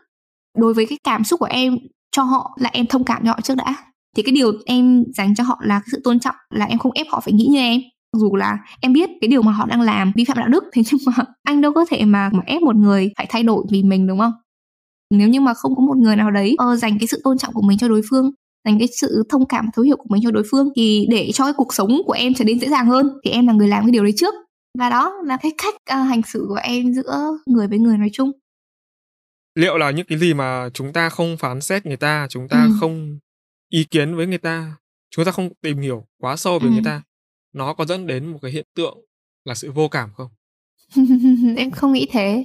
Đối 0.59 0.75
với 0.75 0.87
cái 0.87 0.99
cảm 1.05 1.25
xúc 1.25 1.41
của 1.41 1.47
em 1.51 1.79
cho 2.17 2.23
họ 2.23 2.57
là 2.61 2.71
em 2.73 2.87
thông 2.87 3.05
cảm 3.05 3.23
cho 3.25 3.31
họ 3.31 3.41
trước 3.41 3.55
đã. 3.55 3.75
Thì 4.17 4.23
cái 4.23 4.33
điều 4.33 4.53
em 4.67 5.05
dành 5.15 5.35
cho 5.35 5.45
họ 5.45 5.59
là 5.63 5.79
cái 5.79 5.89
sự 5.93 6.01
tôn 6.05 6.21
trọng 6.21 6.35
là 6.51 6.65
em 6.65 6.79
không 6.79 6.93
ép 6.93 7.07
họ 7.11 7.21
phải 7.21 7.33
nghĩ 7.33 7.47
như 7.47 7.59
em 7.59 7.81
dù 8.17 8.37
là 8.37 8.59
em 8.81 8.93
biết 8.93 9.11
cái 9.21 9.29
điều 9.29 9.43
mà 9.43 9.53
họ 9.53 9.67
đang 9.67 9.81
làm 9.81 10.13
vi 10.15 10.25
phạm 10.25 10.39
đạo 10.39 10.49
đức 10.49 10.65
thế 10.73 10.83
nhưng 10.93 11.01
mà 11.07 11.25
anh 11.43 11.61
đâu 11.61 11.73
có 11.73 11.85
thể 11.91 12.05
mà 12.05 12.31
mà 12.33 12.41
ép 12.47 12.63
một 12.63 12.77
người 12.77 13.11
phải 13.17 13.27
thay 13.31 13.43
đổi 13.43 13.65
vì 13.71 13.83
mình 13.83 14.07
đúng 14.07 14.19
không 14.19 14.33
nếu 15.11 15.29
như 15.29 15.41
mà 15.41 15.55
không 15.55 15.77
có 15.77 15.83
một 15.83 15.97
người 15.97 16.17
nào 16.17 16.31
đấy 16.31 16.57
uh, 16.73 16.79
dành 16.79 16.99
cái 16.99 17.07
sự 17.07 17.21
tôn 17.25 17.39
trọng 17.39 17.55
của 17.55 17.63
mình 17.63 17.79
cho 17.79 17.89
đối 17.89 18.03
phương 18.11 18.31
dành 18.65 18.79
cái 18.79 18.89
sự 19.01 19.23
thông 19.29 19.47
cảm 19.47 19.69
thấu 19.75 19.85
hiểu 19.85 19.97
của 19.97 20.07
mình 20.09 20.23
cho 20.25 20.31
đối 20.31 20.43
phương 20.51 20.69
thì 20.77 21.07
để 21.11 21.31
cho 21.35 21.45
cái 21.45 21.53
cuộc 21.57 21.75
sống 21.75 22.03
của 22.07 22.13
em 22.13 22.35
trở 22.35 22.45
nên 22.45 22.61
dễ 22.61 22.69
dàng 22.69 22.87
hơn 22.87 23.11
thì 23.25 23.31
em 23.31 23.47
là 23.47 23.53
người 23.53 23.69
làm 23.69 23.85
cái 23.85 23.91
điều 23.91 24.05
đấy 24.05 24.13
trước 24.17 24.35
và 24.79 24.91
đó 24.91 25.15
là 25.25 25.37
cái 25.37 25.53
cách 25.63 25.75
uh, 25.75 26.09
hành 26.09 26.23
xử 26.23 26.45
của 26.49 26.61
em 26.63 26.95
giữa 26.95 27.39
người 27.47 27.69
với 27.69 27.79
người 27.79 27.99
nói 27.99 28.11
chung 28.13 28.33
liệu 29.55 29.79
là 29.79 29.91
những 29.91 30.07
cái 30.07 30.19
gì 30.19 30.35
mà 30.35 30.69
chúng 30.75 30.93
ta 30.93 31.09
không 31.09 31.37
phán 31.37 31.61
xét 31.61 31.87
người 31.87 31.97
ta 31.97 32.27
chúng 32.31 32.49
ta 32.49 32.65
ừ. 32.65 32.71
không 32.81 33.19
ý 33.69 33.85
kiến 33.85 34.17
với 34.17 34.27
người 34.27 34.39
ta 34.39 34.77
chúng 35.11 35.25
ta 35.25 35.31
không 35.31 35.49
tìm 35.63 35.79
hiểu 35.79 36.05
quá 36.21 36.37
sâu 36.37 36.59
về 36.59 36.69
ừ. 36.69 36.73
người 36.73 36.83
ta 36.85 37.03
nó 37.53 37.75
có 37.75 37.85
dẫn 37.85 38.07
đến 38.07 38.27
một 38.27 38.39
cái 38.43 38.51
hiện 38.51 38.67
tượng 38.77 38.99
là 39.45 39.55
sự 39.55 39.73
vô 39.73 39.89
cảm 39.89 40.11
không? 40.17 40.29
Em 41.57 41.71
không 41.71 41.93
nghĩ 41.93 42.07
thế. 42.13 42.45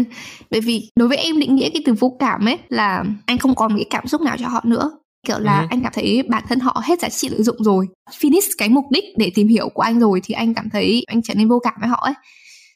Bởi 0.50 0.60
vì 0.60 0.90
đối 0.96 1.08
với 1.08 1.16
em 1.16 1.38
định 1.38 1.56
nghĩa 1.56 1.70
cái 1.70 1.82
từ 1.86 1.92
vô 1.92 2.16
cảm 2.18 2.48
ấy 2.48 2.58
là 2.68 3.04
anh 3.26 3.38
không 3.38 3.54
còn 3.54 3.76
cái 3.76 3.86
cảm 3.90 4.06
xúc 4.06 4.20
nào 4.20 4.36
cho 4.38 4.48
họ 4.48 4.60
nữa. 4.64 4.90
Kiểu 5.26 5.38
là 5.38 5.60
ừ. 5.60 5.66
anh 5.70 5.82
cảm 5.82 5.92
thấy 5.94 6.22
bản 6.28 6.44
thân 6.48 6.60
họ 6.60 6.82
hết 6.84 7.00
giá 7.00 7.08
trị 7.08 7.28
lợi 7.28 7.42
dụng 7.42 7.56
rồi. 7.64 7.88
Finish 8.10 8.50
cái 8.58 8.68
mục 8.68 8.84
đích 8.90 9.04
để 9.16 9.32
tìm 9.34 9.48
hiểu 9.48 9.68
của 9.68 9.82
anh 9.82 10.00
rồi 10.00 10.20
thì 10.24 10.34
anh 10.34 10.54
cảm 10.54 10.70
thấy 10.70 11.04
anh 11.06 11.22
trở 11.22 11.34
nên 11.34 11.48
vô 11.48 11.58
cảm 11.58 11.74
với 11.80 11.88
họ 11.88 11.96
ấy. 11.96 12.14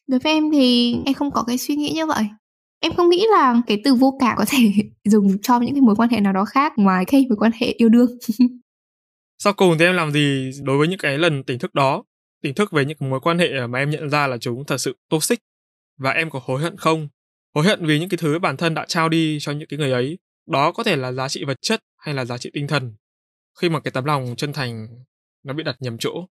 Đối 0.06 0.20
với 0.20 0.32
em 0.32 0.50
thì 0.52 0.96
em 1.04 1.14
không 1.14 1.30
có 1.30 1.44
cái 1.46 1.58
suy 1.58 1.76
nghĩ 1.76 1.92
như 1.94 2.06
vậy. 2.06 2.24
Em 2.80 2.92
không 2.96 3.08
nghĩ 3.08 3.24
là 3.30 3.62
cái 3.66 3.80
từ 3.84 3.94
vô 3.94 4.16
cảm 4.20 4.36
có 4.38 4.44
thể 4.48 4.58
dùng 5.04 5.38
cho 5.42 5.60
những 5.60 5.74
cái 5.74 5.80
mối 5.80 5.94
quan 5.96 6.10
hệ 6.10 6.20
nào 6.20 6.32
đó 6.32 6.44
khác 6.44 6.72
ngoài 6.76 7.04
cái 7.04 7.26
mối 7.28 7.36
quan 7.36 7.52
hệ 7.54 7.66
yêu 7.66 7.88
đương 7.88 8.18
sau 9.44 9.52
cùng 9.52 9.78
thì 9.78 9.84
em 9.84 9.94
làm 9.94 10.12
gì 10.12 10.50
đối 10.62 10.78
với 10.78 10.88
những 10.88 10.98
cái 10.98 11.18
lần 11.18 11.44
tỉnh 11.44 11.58
thức 11.58 11.74
đó? 11.74 12.04
Tỉnh 12.42 12.54
thức 12.54 12.72
về 12.72 12.84
những 12.84 12.96
mối 13.00 13.20
quan 13.20 13.38
hệ 13.38 13.66
mà 13.66 13.78
em 13.78 13.90
nhận 13.90 14.10
ra 14.10 14.26
là 14.26 14.36
chúng 14.38 14.64
thật 14.64 14.78
sự 14.78 14.96
toxic 15.10 15.38
và 15.98 16.10
em 16.10 16.30
có 16.30 16.40
hối 16.44 16.62
hận 16.62 16.76
không? 16.76 17.08
Hối 17.54 17.64
hận 17.64 17.86
vì 17.86 17.98
những 17.98 18.08
cái 18.08 18.18
thứ 18.18 18.38
bản 18.38 18.56
thân 18.56 18.74
đã 18.74 18.84
trao 18.88 19.08
đi 19.08 19.38
cho 19.40 19.52
những 19.52 19.68
cái 19.68 19.78
người 19.78 19.92
ấy 19.92 20.18
đó 20.50 20.72
có 20.72 20.82
thể 20.82 20.96
là 20.96 21.12
giá 21.12 21.28
trị 21.28 21.44
vật 21.44 21.56
chất 21.62 21.80
hay 21.98 22.14
là 22.14 22.24
giá 22.24 22.38
trị 22.38 22.50
tinh 22.54 22.68
thần. 22.68 22.94
Khi 23.60 23.68
mà 23.68 23.80
cái 23.80 23.90
tấm 23.90 24.04
lòng 24.04 24.34
chân 24.36 24.52
thành 24.52 24.88
nó 25.44 25.54
bị 25.54 25.62
đặt 25.62 25.76
nhầm 25.80 25.98
chỗ. 25.98 26.26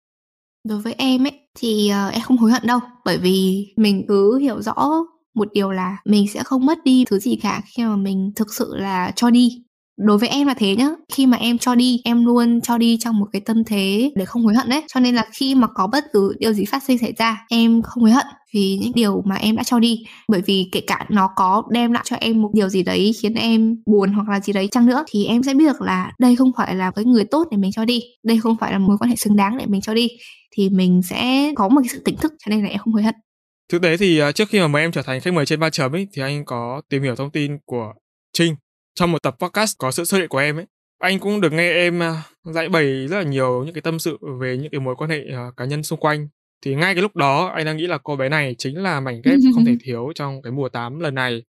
Đối 0.67 0.81
với 0.81 0.93
em 0.97 1.23
ấy 1.23 1.39
thì 1.57 1.91
uh, 2.07 2.13
em 2.13 2.21
không 2.21 2.37
hối 2.37 2.51
hận 2.51 2.67
đâu 2.67 2.79
bởi 3.05 3.17
vì 3.17 3.67
mình 3.77 4.05
cứ 4.07 4.37
hiểu 4.37 4.61
rõ 4.61 4.89
một 5.35 5.47
điều 5.53 5.71
là 5.71 5.97
mình 6.05 6.27
sẽ 6.27 6.43
không 6.43 6.65
mất 6.65 6.77
đi 6.83 7.05
thứ 7.05 7.19
gì 7.19 7.35
cả 7.41 7.61
khi 7.75 7.83
mà 7.83 7.95
mình 7.95 8.31
thực 8.35 8.53
sự 8.53 8.75
là 8.75 9.11
cho 9.15 9.29
đi 9.29 9.63
đối 10.05 10.17
với 10.17 10.29
em 10.29 10.47
là 10.47 10.53
thế 10.53 10.75
nhá, 10.75 10.89
khi 11.13 11.25
mà 11.25 11.37
em 11.37 11.57
cho 11.57 11.75
đi, 11.75 12.01
em 12.03 12.25
luôn 12.25 12.61
cho 12.61 12.77
đi 12.77 12.97
trong 12.99 13.19
một 13.19 13.25
cái 13.31 13.41
tâm 13.41 13.63
thế 13.63 14.11
để 14.15 14.25
không 14.25 14.43
hối 14.43 14.55
hận 14.55 14.69
đấy. 14.69 14.83
Cho 14.87 14.99
nên 14.99 15.15
là 15.15 15.25
khi 15.33 15.55
mà 15.55 15.67
có 15.67 15.87
bất 15.87 16.05
cứ 16.13 16.33
điều 16.39 16.53
gì 16.53 16.65
phát 16.65 16.83
sinh 16.83 16.97
xảy 16.97 17.13
ra, 17.17 17.45
em 17.49 17.81
không 17.81 18.03
hối 18.03 18.11
hận 18.11 18.25
vì 18.53 18.77
những 18.81 18.91
điều 18.95 19.21
mà 19.25 19.35
em 19.35 19.55
đã 19.55 19.63
cho 19.63 19.79
đi. 19.79 20.03
Bởi 20.27 20.41
vì 20.41 20.69
kể 20.71 20.81
cả 20.87 21.05
nó 21.09 21.29
có 21.35 21.63
đem 21.71 21.91
lại 21.91 22.03
cho 22.05 22.15
em 22.15 22.41
một 22.41 22.49
điều 22.53 22.69
gì 22.69 22.83
đấy 22.83 23.11
khiến 23.21 23.33
em 23.33 23.75
buồn 23.85 24.13
hoặc 24.13 24.29
là 24.29 24.39
gì 24.39 24.53
đấy 24.53 24.67
chăng 24.71 24.85
nữa, 24.85 25.03
thì 25.07 25.25
em 25.25 25.43
sẽ 25.43 25.53
biết 25.53 25.65
được 25.65 25.81
là 25.81 26.11
đây 26.19 26.35
không 26.35 26.51
phải 26.57 26.75
là 26.75 26.91
cái 26.91 27.05
người 27.05 27.25
tốt 27.25 27.47
để 27.51 27.57
mình 27.57 27.71
cho 27.71 27.85
đi. 27.85 28.01
Đây 28.23 28.37
không 28.37 28.57
phải 28.59 28.71
là 28.71 28.79
mối 28.79 28.97
quan 28.99 29.09
hệ 29.09 29.15
xứng 29.15 29.35
đáng 29.35 29.57
để 29.57 29.65
mình 29.65 29.81
cho 29.81 29.93
đi. 29.93 30.07
Thì 30.57 30.69
mình 30.69 31.01
sẽ 31.09 31.51
có 31.55 31.69
một 31.69 31.81
cái 31.83 31.89
sự 31.89 32.01
tỉnh 32.05 32.17
thức, 32.17 32.33
cho 32.45 32.49
nên 32.49 32.63
là 32.63 32.69
em 32.69 32.79
không 32.79 32.93
hối 32.93 33.03
hận. 33.03 33.15
Thực 33.71 33.81
tế 33.81 33.97
thì 33.97 34.19
à, 34.19 34.31
trước 34.31 34.49
khi 34.49 34.59
mà 34.59 34.67
mời 34.67 34.81
em 34.81 34.91
trở 34.91 35.01
thành 35.01 35.21
khách 35.21 35.33
mời 35.33 35.45
trên 35.45 35.59
ba 35.59 35.69
chấm 35.69 35.95
ấy 35.95 36.07
thì 36.13 36.21
anh 36.21 36.45
có 36.45 36.81
tìm 36.89 37.03
hiểu 37.03 37.15
thông 37.15 37.31
tin 37.31 37.57
của 37.65 37.93
Trinh 38.33 38.55
trong 38.99 39.11
một 39.11 39.23
tập 39.23 39.35
podcast 39.39 39.77
có 39.77 39.91
sự 39.91 40.05
xuất 40.05 40.17
hiện 40.17 40.27
của 40.29 40.37
em 40.37 40.59
ấy 40.59 40.65
anh 40.99 41.19
cũng 41.19 41.41
được 41.41 41.53
nghe 41.53 41.71
em 41.71 42.03
à, 42.03 42.23
giải 42.43 42.69
bày 42.69 43.07
rất 43.07 43.17
là 43.17 43.23
nhiều 43.23 43.63
những 43.63 43.73
cái 43.73 43.81
tâm 43.81 43.99
sự 43.99 44.17
về 44.39 44.57
những 44.57 44.71
cái 44.71 44.79
mối 44.79 44.95
quan 44.95 45.09
hệ 45.09 45.23
à, 45.33 45.51
cá 45.57 45.65
nhân 45.65 45.83
xung 45.83 45.99
quanh 45.99 46.27
thì 46.61 46.75
ngay 46.75 46.95
cái 46.95 47.01
lúc 47.01 47.15
đó 47.15 47.47
anh 47.47 47.65
đang 47.65 47.77
nghĩ 47.77 47.87
là 47.87 47.97
cô 47.97 48.15
bé 48.15 48.29
này 48.29 48.55
chính 48.57 48.83
là 48.83 48.99
mảnh 48.99 49.21
ghép 49.23 49.35
không 49.55 49.65
thể 49.65 49.75
thiếu 49.83 50.11
trong 50.15 50.41
cái 50.41 50.51
mùa 50.51 50.69
8 50.69 50.99
lần 50.99 51.15
này 51.15 51.43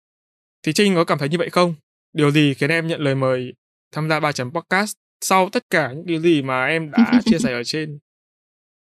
thì 0.62 0.72
Trinh 0.72 0.94
có 0.94 1.04
cảm 1.04 1.18
thấy 1.18 1.28
như 1.28 1.38
vậy 1.38 1.50
không? 1.50 1.74
Điều 2.12 2.30
gì 2.30 2.54
khiến 2.54 2.70
em 2.70 2.86
nhận 2.86 3.00
lời 3.00 3.14
mời 3.14 3.52
tham 3.92 4.08
gia 4.08 4.20
ba 4.20 4.32
chấm 4.32 4.50
podcast 4.52 4.96
sau 5.20 5.48
tất 5.52 5.70
cả 5.70 5.92
những 5.92 6.06
cái 6.06 6.18
gì 6.18 6.42
mà 6.42 6.66
em 6.66 6.90
đã 6.90 7.20
chia 7.24 7.38
sẻ 7.38 7.52
ở 7.52 7.64
trên? 7.64 7.98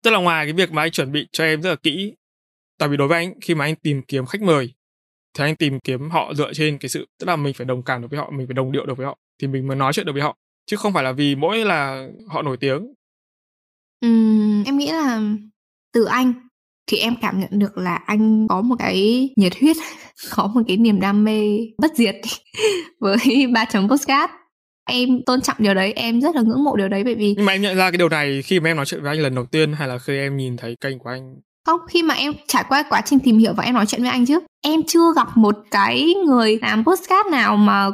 Tức 0.02 0.11
là 0.11 0.18
ngoài 0.18 0.46
cái 0.46 0.52
việc 0.52 0.72
mà 0.72 0.82
anh 0.82 0.90
chuẩn 0.90 1.12
bị 1.12 1.26
cho 1.32 1.44
em 1.44 1.62
rất 1.62 1.70
là 1.70 1.76
kỹ, 1.76 2.14
tại 2.78 2.88
vì 2.88 2.96
đối 2.96 3.09
với 3.09 3.18
anh 3.18 3.40
khi 3.40 3.54
mà 3.54 3.64
anh 3.64 3.74
tìm 3.76 4.02
kiếm 4.02 4.26
khách 4.26 4.42
mời 4.42 4.74
thì 5.37 5.45
anh 5.45 5.57
tìm 5.57 5.80
kiếm 5.80 6.11
họ 6.11 6.34
dựa 6.34 6.53
trên 6.53 6.78
cái 6.78 6.89
sự 6.89 7.07
tức 7.18 7.26
là 7.26 7.37
mình 7.37 7.55
phải 7.55 7.64
đồng 7.64 7.82
cảm 7.82 8.03
được 8.03 8.09
với 8.11 8.18
họ 8.18 8.30
mình 8.30 8.47
phải 8.47 8.55
đồng 8.55 8.72
điệu 8.72 8.87
được 8.87 8.97
với 8.97 9.07
họ 9.07 9.18
thì 9.41 9.49
mình 9.49 9.66
mới 9.68 9.76
nói 9.76 9.93
chuyện 9.93 10.07
được 10.07 10.12
với 10.12 10.22
họ 10.22 10.37
chứ 10.66 10.76
không 10.76 10.93
phải 10.93 11.05
là 11.05 11.12
vì 11.12 11.34
mỗi 11.34 11.59
là 11.59 12.09
họ 12.28 12.43
nổi 12.43 12.57
tiếng. 12.57 12.93
Uhm, 14.07 14.64
em 14.64 14.78
nghĩ 14.78 14.93
là 14.93 15.20
từ 15.93 16.05
anh 16.05 16.32
thì 16.87 16.99
em 16.99 17.14
cảm 17.20 17.41
nhận 17.41 17.51
được 17.53 17.78
là 17.78 17.95
anh 17.95 18.49
có 18.49 18.62
một 18.62 18.76
cái 18.78 19.28
nhiệt 19.37 19.53
huyết 19.61 19.76
có 20.37 20.47
một 20.55 20.61
cái 20.68 20.76
niềm 20.76 21.01
đam 21.01 21.24
mê 21.24 21.59
bất 21.78 21.91
diệt 21.95 22.16
với 23.01 23.47
ba 23.55 23.64
chấm 23.64 23.89
postcard. 23.89 24.32
Em 24.89 25.09
tôn 25.26 25.41
trọng 25.41 25.57
điều 25.59 25.74
đấy 25.74 25.93
em 25.93 26.20
rất 26.20 26.37
là 26.37 26.43
ngưỡng 26.43 26.64
mộ 26.64 26.76
điều 26.76 26.89
đấy 26.89 27.05
bởi 27.05 27.14
vì 27.14 27.34
nhưng 27.37 27.45
mà 27.45 27.53
em 27.53 27.62
nhận 27.62 27.76
ra 27.76 27.91
cái 27.91 27.99
điều 27.99 28.09
này 28.09 28.43
khi 28.43 28.61
mà 28.61 28.70
em 28.70 28.76
nói 28.76 28.87
chuyện 28.87 29.03
với 29.03 29.11
anh 29.11 29.20
lần 29.20 29.34
đầu 29.34 29.47
tiên 29.47 29.72
hay 29.72 29.89
là 29.89 29.99
khi 29.99 30.18
em 30.18 30.37
nhìn 30.37 30.57
thấy 30.57 30.76
kênh 30.80 30.99
của 30.99 31.11
anh 31.11 31.34
không 31.66 31.80
khi 31.88 32.02
mà 32.02 32.14
em 32.14 32.32
trải 32.46 32.64
qua 32.68 32.82
quá 32.82 33.00
trình 33.00 33.18
tìm 33.18 33.38
hiểu 33.38 33.52
và 33.56 33.64
em 33.64 33.74
nói 33.74 33.86
chuyện 33.86 34.02
với 34.02 34.10
anh 34.10 34.26
chứ 34.26 34.40
em 34.62 34.82
chưa 34.82 35.12
gặp 35.16 35.36
một 35.36 35.54
cái 35.70 36.14
người 36.26 36.58
làm 36.62 36.84
postcard 36.84 37.30
nào 37.30 37.56
mà 37.56 37.88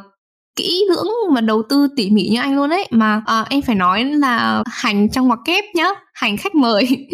kỹ 0.56 0.84
lưỡng 0.88 1.08
mà 1.30 1.40
đầu 1.40 1.62
tư 1.68 1.88
tỉ 1.96 2.10
mỉ 2.10 2.28
như 2.28 2.40
anh 2.40 2.56
luôn 2.56 2.70
ấy. 2.70 2.86
Mà 2.90 3.22
à, 3.26 3.44
em 3.50 3.62
phải 3.62 3.74
nói 3.74 4.04
là 4.04 4.62
hành 4.66 5.08
trong 5.08 5.28
ngoặc 5.28 5.38
kép 5.44 5.64
nhá 5.74 5.88
hành 6.14 6.36
khách 6.36 6.54
mời. 6.54 6.88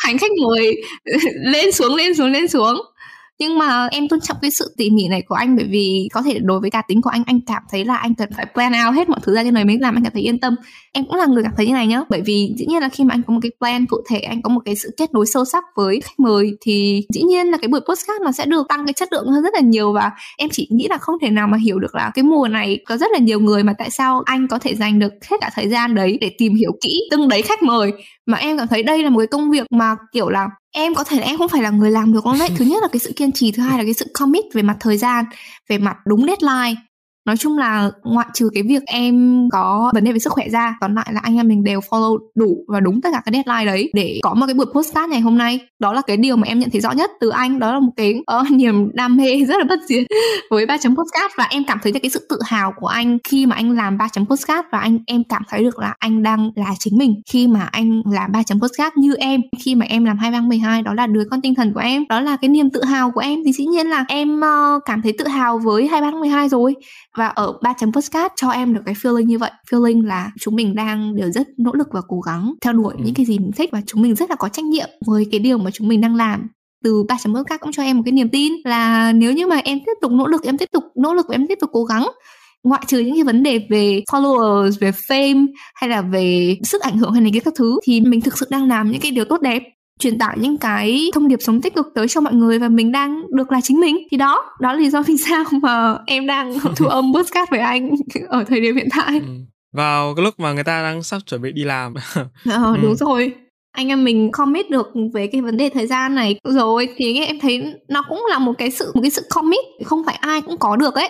Hành 0.00 0.18
khách 0.18 0.30
mời 0.42 0.76
lên 1.44 1.72
xuống 1.72 1.94
lên 1.94 2.14
xuống 2.14 2.32
lên 2.32 2.48
xuống 2.48 2.76
nhưng 3.40 3.58
mà 3.58 3.88
em 3.90 4.08
tôn 4.08 4.20
trọng 4.20 4.36
cái 4.42 4.50
sự 4.50 4.74
tỉ 4.76 4.90
mỉ 4.90 5.08
này 5.08 5.22
của 5.22 5.34
anh 5.34 5.56
bởi 5.56 5.66
vì 5.70 6.08
có 6.12 6.22
thể 6.22 6.38
đối 6.42 6.60
với 6.60 6.70
cá 6.70 6.82
tính 6.82 7.02
của 7.02 7.10
anh 7.10 7.22
anh 7.26 7.40
cảm 7.46 7.62
thấy 7.70 7.84
là 7.84 7.96
anh 7.96 8.14
cần 8.14 8.28
phải 8.36 8.46
plan 8.54 8.72
out 8.86 8.94
hết 8.96 9.08
mọi 9.08 9.20
thứ 9.22 9.34
ra 9.34 9.44
trên 9.44 9.54
này 9.54 9.64
mới 9.64 9.78
làm, 9.80 9.96
anh 9.96 10.04
cảm 10.04 10.12
thấy 10.12 10.22
yên 10.22 10.40
tâm. 10.40 10.54
Em 10.92 11.04
cũng 11.06 11.16
là 11.16 11.26
người 11.26 11.42
cảm 11.42 11.52
thấy 11.56 11.66
như 11.66 11.72
này 11.72 11.86
nhá, 11.86 12.02
bởi 12.08 12.20
vì 12.20 12.54
dĩ 12.58 12.66
nhiên 12.66 12.82
là 12.82 12.88
khi 12.88 13.04
mà 13.04 13.14
anh 13.14 13.22
có 13.22 13.34
một 13.34 13.40
cái 13.42 13.50
plan 13.58 13.86
cụ 13.86 13.96
thể, 14.08 14.18
anh 14.18 14.42
có 14.42 14.48
một 14.48 14.60
cái 14.64 14.76
sự 14.76 14.90
kết 14.96 15.12
nối 15.12 15.26
sâu 15.26 15.44
sắc 15.44 15.64
với 15.76 16.00
khách 16.00 16.18
mời 16.20 16.52
thì 16.60 17.02
dĩ 17.14 17.22
nhiên 17.22 17.46
là 17.46 17.58
cái 17.58 17.68
buổi 17.68 17.80
postcard 17.80 18.24
nó 18.24 18.32
sẽ 18.32 18.46
được 18.46 18.68
tăng 18.68 18.86
cái 18.86 18.92
chất 18.92 19.12
lượng 19.12 19.26
hơn 19.26 19.42
rất 19.42 19.54
là 19.54 19.60
nhiều 19.60 19.92
và 19.92 20.10
em 20.38 20.48
chỉ 20.52 20.68
nghĩ 20.70 20.86
là 20.90 20.98
không 20.98 21.14
thể 21.22 21.30
nào 21.30 21.48
mà 21.48 21.58
hiểu 21.64 21.78
được 21.78 21.94
là 21.94 22.10
cái 22.14 22.22
mùa 22.22 22.48
này 22.48 22.78
có 22.86 22.96
rất 22.96 23.10
là 23.12 23.18
nhiều 23.18 23.40
người 23.40 23.62
mà 23.62 23.72
tại 23.78 23.90
sao 23.90 24.22
anh 24.24 24.48
có 24.48 24.58
thể 24.58 24.74
dành 24.74 24.98
được 24.98 25.12
hết 25.30 25.36
cả 25.40 25.50
thời 25.54 25.68
gian 25.68 25.94
đấy 25.94 26.18
để 26.20 26.30
tìm 26.38 26.54
hiểu 26.54 26.72
kỹ 26.80 27.00
từng 27.10 27.28
đấy 27.28 27.42
khách 27.42 27.62
mời. 27.62 27.92
Mà 28.26 28.38
em 28.38 28.58
cảm 28.58 28.68
thấy 28.68 28.82
đây 28.82 29.02
là 29.02 29.10
một 29.10 29.18
cái 29.18 29.26
công 29.26 29.50
việc 29.50 29.66
mà, 29.70 29.96
kiểu 30.12 30.28
là 30.28 30.48
em 30.72 30.94
có 30.94 31.04
thể 31.04 31.20
là 31.20 31.26
em 31.26 31.38
không 31.38 31.48
phải 31.48 31.62
là 31.62 31.70
người 31.70 31.90
làm 31.90 32.12
được 32.12 32.20
con 32.24 32.38
đấy. 32.38 32.48
Thứ 32.56 32.64
nhất 32.64 32.82
là 32.82 32.88
cái 32.92 33.00
sự 33.00 33.12
kiên 33.16 33.32
trì, 33.32 33.52
thứ 33.52 33.62
hai 33.62 33.78
là 33.78 33.84
cái 33.84 33.94
sự 33.94 34.06
commit 34.14 34.44
về 34.54 34.62
mặt 34.62 34.76
thời 34.80 34.96
gian, 34.96 35.24
về 35.68 35.78
mặt 35.78 35.96
đúng 36.06 36.26
deadline 36.26 36.82
nói 37.30 37.36
chung 37.36 37.58
là 37.58 37.90
ngoại 38.04 38.26
trừ 38.34 38.50
cái 38.54 38.62
việc 38.62 38.82
em 38.86 39.48
có 39.52 39.90
vấn 39.94 40.04
đề 40.04 40.12
về 40.12 40.18
sức 40.18 40.32
khỏe 40.32 40.48
ra 40.48 40.76
còn 40.80 40.94
lại 40.94 41.06
là 41.12 41.20
anh 41.22 41.36
em 41.36 41.48
mình 41.48 41.64
đều 41.64 41.80
follow 41.80 42.18
đủ 42.34 42.64
và 42.68 42.80
đúng 42.80 43.00
tất 43.00 43.08
cả 43.12 43.22
cái 43.24 43.32
deadline 43.32 43.72
đấy 43.72 43.90
để 43.94 44.20
có 44.22 44.34
một 44.34 44.46
cái 44.46 44.54
buổi 44.54 44.66
postcard 44.74 45.10
ngày 45.10 45.20
hôm 45.20 45.38
nay. 45.38 45.60
Đó 45.78 45.92
là 45.92 46.02
cái 46.06 46.16
điều 46.16 46.36
mà 46.36 46.48
em 46.48 46.58
nhận 46.58 46.70
thấy 46.70 46.80
rõ 46.80 46.92
nhất 46.92 47.10
từ 47.20 47.28
anh. 47.28 47.58
Đó 47.58 47.72
là 47.72 47.80
một 47.80 47.92
cái 47.96 48.14
uh, 48.40 48.50
niềm 48.50 48.90
đam 48.94 49.16
mê 49.16 49.44
rất 49.48 49.54
là 49.58 49.64
bất 49.68 49.80
diệt 49.88 50.06
với 50.50 50.66
ba 50.66 50.78
chấm 50.78 50.96
postcard 50.96 51.34
và 51.36 51.46
em 51.50 51.64
cảm 51.66 51.78
thấy 51.82 51.92
được 51.92 51.98
cái 52.02 52.10
sự 52.10 52.26
tự 52.28 52.38
hào 52.44 52.72
của 52.80 52.86
anh 52.86 53.18
khi 53.28 53.46
mà 53.46 53.56
anh 53.56 53.70
làm 53.76 53.98
ba 53.98 54.08
chấm 54.12 54.26
postcard 54.26 54.68
và 54.72 54.78
anh 54.78 54.98
em 55.06 55.22
cảm 55.28 55.42
thấy 55.48 55.62
được 55.62 55.78
là 55.78 55.94
anh 55.98 56.22
đang 56.22 56.50
là 56.54 56.74
chính 56.78 56.98
mình 56.98 57.14
khi 57.30 57.46
mà 57.46 57.68
anh 57.72 58.02
làm 58.12 58.32
ba 58.32 58.42
chấm 58.42 58.60
postcard 58.60 58.96
như 58.96 59.14
em. 59.14 59.40
Khi 59.64 59.74
mà 59.74 59.86
em 59.88 60.04
làm 60.04 60.18
hai 60.18 60.30
băng 60.30 60.48
12 60.48 60.82
đó 60.82 60.94
là 60.94 61.06
đứa 61.06 61.24
con 61.30 61.40
tinh 61.40 61.54
thần 61.54 61.72
của 61.72 61.80
em. 61.80 62.04
Đó 62.08 62.20
là 62.20 62.36
cái 62.36 62.48
niềm 62.48 62.70
tự 62.70 62.84
hào 62.84 63.10
của 63.10 63.20
em. 63.20 63.38
Thì 63.44 63.52
dĩ 63.52 63.66
nhiên 63.66 63.86
là 63.86 64.04
em 64.08 64.40
uh, 64.40 64.82
cảm 64.86 65.02
thấy 65.02 65.12
tự 65.18 65.26
hào 65.26 65.58
với 65.58 65.88
hai 65.88 66.00
băng 66.00 66.20
12 66.20 66.48
rồi 66.48 66.74
và 67.20 67.26
ở 67.26 67.52
ba 67.62 67.74
chấm 67.78 67.92
postcard 67.92 68.34
cho 68.36 68.48
em 68.48 68.74
được 68.74 68.80
cái 68.86 68.94
feeling 68.94 69.24
như 69.24 69.38
vậy. 69.38 69.50
Feeling 69.70 70.06
là 70.06 70.30
chúng 70.40 70.56
mình 70.56 70.74
đang 70.74 71.16
đều 71.16 71.30
rất 71.30 71.48
nỗ 71.58 71.72
lực 71.72 71.88
và 71.92 72.00
cố 72.08 72.20
gắng 72.20 72.54
theo 72.60 72.72
đuổi 72.72 72.94
ừ. 72.98 73.02
những 73.04 73.14
cái 73.14 73.26
gì 73.26 73.38
mình 73.38 73.52
thích 73.56 73.70
và 73.72 73.80
chúng 73.86 74.02
mình 74.02 74.14
rất 74.14 74.30
là 74.30 74.36
có 74.36 74.48
trách 74.48 74.64
nhiệm 74.64 74.88
với 75.06 75.26
cái 75.30 75.40
điều 75.40 75.58
mà 75.58 75.70
chúng 75.70 75.88
mình 75.88 76.00
đang 76.00 76.14
làm. 76.14 76.48
Từ 76.84 77.04
ba 77.08 77.16
chấm 77.22 77.34
postcard 77.34 77.60
cũng 77.60 77.72
cho 77.72 77.82
em 77.82 77.96
một 77.96 78.02
cái 78.06 78.12
niềm 78.12 78.28
tin 78.28 78.52
là 78.64 79.12
nếu 79.12 79.32
như 79.32 79.46
mà 79.46 79.56
em 79.56 79.78
tiếp 79.86 79.92
tục 80.02 80.12
nỗ 80.12 80.26
lực 80.26 80.42
em 80.44 80.58
tiếp 80.58 80.68
tục 80.72 80.84
nỗ 80.96 81.14
lực 81.14 81.26
và 81.28 81.34
em 81.34 81.46
tiếp 81.46 81.58
tục 81.60 81.70
cố 81.72 81.84
gắng 81.84 82.08
ngoại 82.64 82.82
trừ 82.86 82.98
những 82.98 83.14
cái 83.14 83.24
vấn 83.24 83.42
đề 83.42 83.66
về 83.70 84.02
followers 84.12 84.72
về 84.80 84.90
fame 84.90 85.46
hay 85.74 85.90
là 85.90 86.02
về 86.02 86.56
sức 86.64 86.82
ảnh 86.82 86.98
hưởng 86.98 87.12
hay 87.12 87.20
này 87.20 87.30
cái 87.32 87.40
các 87.40 87.54
thứ 87.56 87.78
thì 87.82 88.00
mình 88.00 88.20
thực 88.20 88.38
sự 88.38 88.46
đang 88.50 88.68
làm 88.68 88.90
những 88.90 89.00
cái 89.00 89.10
điều 89.10 89.24
tốt 89.24 89.40
đẹp 89.40 89.62
truyền 90.00 90.18
tải 90.18 90.36
những 90.40 90.58
cái 90.58 91.10
thông 91.14 91.28
điệp 91.28 91.38
sống 91.42 91.60
tích 91.60 91.74
cực 91.74 91.86
tới 91.94 92.08
cho 92.08 92.20
mọi 92.20 92.34
người 92.34 92.58
và 92.58 92.68
mình 92.68 92.92
đang 92.92 93.22
được 93.36 93.52
là 93.52 93.60
chính 93.62 93.80
mình. 93.80 93.96
Thì 94.10 94.16
đó 94.16 94.44
đó 94.60 94.72
là 94.72 94.78
lý 94.78 94.90
do 94.90 95.02
vì 95.02 95.16
sao 95.16 95.44
mà 95.62 95.96
em 96.06 96.26
đang 96.26 96.58
thu 96.76 96.86
âm 96.86 97.14
podcast 97.14 97.50
với 97.50 97.60
anh 97.60 97.90
ở 98.28 98.44
thời 98.44 98.60
điểm 98.60 98.76
hiện 98.76 98.88
tại. 98.96 99.20
Ừ. 99.26 99.32
vào 99.72 100.14
cái 100.14 100.24
lúc 100.24 100.40
mà 100.40 100.52
người 100.52 100.64
ta 100.64 100.82
đang 100.82 101.02
sắp 101.02 101.18
chuẩn 101.26 101.42
bị 101.42 101.52
đi 101.52 101.64
làm. 101.64 101.94
Ờ, 102.50 102.76
đúng 102.82 102.90
ừ. 102.90 102.94
rồi. 102.94 103.32
Anh 103.72 103.88
em 103.88 104.04
mình 104.04 104.32
commit 104.32 104.70
được 104.70 104.90
về 105.14 105.26
cái 105.26 105.40
vấn 105.40 105.56
đề 105.56 105.68
thời 105.68 105.86
gian 105.86 106.14
này. 106.14 106.38
Rồi 106.44 106.88
thì 106.96 107.24
em 107.24 107.40
thấy 107.40 107.74
nó 107.88 108.04
cũng 108.08 108.26
là 108.30 108.38
một 108.38 108.52
cái 108.58 108.70
sự 108.70 108.92
một 108.94 109.00
cái 109.02 109.10
sự 109.10 109.22
commit. 109.34 109.64
Không 109.84 110.02
phải 110.06 110.14
ai 110.14 110.40
cũng 110.40 110.56
có 110.58 110.76
được 110.76 110.94
ấy 110.94 111.08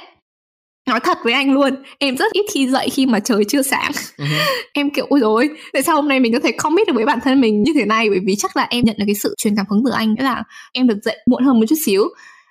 nói 0.88 1.00
thật 1.00 1.18
với 1.24 1.32
anh 1.32 1.52
luôn 1.52 1.82
em 1.98 2.16
rất 2.16 2.32
ít 2.32 2.46
khi 2.54 2.68
dậy 2.68 2.88
khi 2.92 3.06
mà 3.06 3.20
trời 3.20 3.44
chưa 3.48 3.62
sáng. 3.62 3.90
Uh-huh. 4.16 4.26
em 4.72 4.90
kiểu 4.90 5.06
ôi 5.08 5.20
rồi 5.20 5.50
tại 5.72 5.82
sao 5.82 5.96
hôm 5.96 6.08
nay 6.08 6.20
mình 6.20 6.32
có 6.32 6.38
thể 6.42 6.52
commit 6.52 6.86
được 6.86 6.92
với 6.96 7.04
bản 7.06 7.18
thân 7.24 7.40
mình 7.40 7.62
như 7.62 7.72
thế 7.74 7.84
này? 7.84 8.10
Bởi 8.10 8.20
vì 8.26 8.36
chắc 8.36 8.56
là 8.56 8.66
em 8.70 8.84
nhận 8.84 8.96
được 8.98 9.04
cái 9.06 9.14
sự 9.14 9.34
truyền 9.38 9.56
cảm 9.56 9.66
hứng 9.70 9.82
từ 9.84 9.90
anh 9.90 10.14
nghĩa 10.14 10.22
là 10.22 10.42
em 10.72 10.86
được 10.86 10.98
dậy 11.02 11.16
muộn 11.26 11.44
hơn 11.44 11.60
một 11.60 11.66
chút 11.68 11.76
xíu 11.84 12.04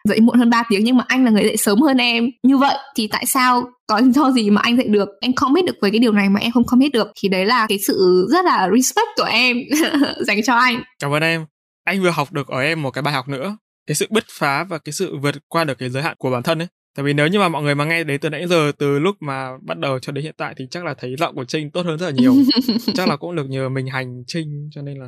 dậy 0.03 0.19
muộn 0.19 0.39
hơn 0.39 0.49
3 0.49 0.63
tiếng 0.69 0.83
nhưng 0.83 0.97
mà 0.97 1.03
anh 1.07 1.25
là 1.25 1.31
người 1.31 1.43
dậy 1.43 1.57
sớm 1.57 1.81
hơn 1.81 1.97
em. 1.97 2.29
Như 2.43 2.57
vậy 2.57 2.75
thì 2.95 3.07
tại 3.07 3.25
sao 3.25 3.63
có 3.87 3.99
lý 3.99 4.11
do 4.11 4.31
gì 4.31 4.49
mà 4.49 4.61
anh 4.61 4.77
dậy 4.77 4.87
được? 4.87 5.09
Em 5.21 5.33
commit 5.33 5.65
được 5.65 5.75
với 5.81 5.91
cái 5.91 5.99
điều 5.99 6.11
này 6.11 6.29
mà 6.29 6.39
em 6.39 6.51
không 6.51 6.65
commit 6.65 6.91
được. 6.91 7.07
Thì 7.15 7.29
đấy 7.29 7.45
là 7.45 7.65
cái 7.69 7.79
sự 7.87 8.27
rất 8.29 8.45
là 8.45 8.69
respect 8.75 9.07
của 9.17 9.23
em 9.23 9.57
dành 10.27 10.43
cho 10.43 10.55
anh. 10.55 10.83
Cảm 10.99 11.13
ơn 11.13 11.23
em. 11.23 11.45
Anh 11.83 12.01
vừa 12.01 12.09
học 12.09 12.31
được 12.31 12.47
ở 12.47 12.61
em 12.61 12.81
một 12.81 12.91
cái 12.91 13.01
bài 13.01 13.13
học 13.13 13.27
nữa. 13.27 13.57
Cái 13.87 13.95
sự 13.95 14.07
bứt 14.09 14.23
phá 14.29 14.63
và 14.63 14.77
cái 14.77 14.93
sự 14.93 15.17
vượt 15.17 15.35
qua 15.47 15.63
được 15.63 15.77
cái 15.77 15.89
giới 15.89 16.03
hạn 16.03 16.15
của 16.17 16.31
bản 16.31 16.43
thân 16.43 16.59
ấy 16.59 16.67
tại 16.99 17.03
vì 17.03 17.13
nếu 17.13 17.27
như 17.27 17.39
mà 17.39 17.49
mọi 17.49 17.63
người 17.63 17.75
mà 17.75 17.85
nghe 17.85 18.03
đến 18.03 18.19
từ 18.19 18.29
nãy 18.29 18.47
giờ 18.47 18.71
từ 18.77 18.99
lúc 18.99 19.15
mà 19.19 19.57
bắt 19.61 19.77
đầu 19.77 19.99
cho 19.99 20.11
đến 20.11 20.23
hiện 20.23 20.33
tại 20.37 20.53
thì 20.57 20.67
chắc 20.71 20.85
là 20.85 20.93
thấy 20.93 21.15
giọng 21.15 21.35
của 21.35 21.45
trinh 21.45 21.71
tốt 21.71 21.85
hơn 21.85 21.97
rất 21.97 22.05
là 22.05 22.11
nhiều. 22.11 22.33
Chắc 22.95 23.07
là 23.07 23.15
cũng 23.15 23.35
được 23.35 23.49
nhờ 23.49 23.69
mình 23.69 23.87
hành 23.87 24.23
trinh 24.27 24.69
cho 24.71 24.81
nên 24.81 24.97
là 24.97 25.07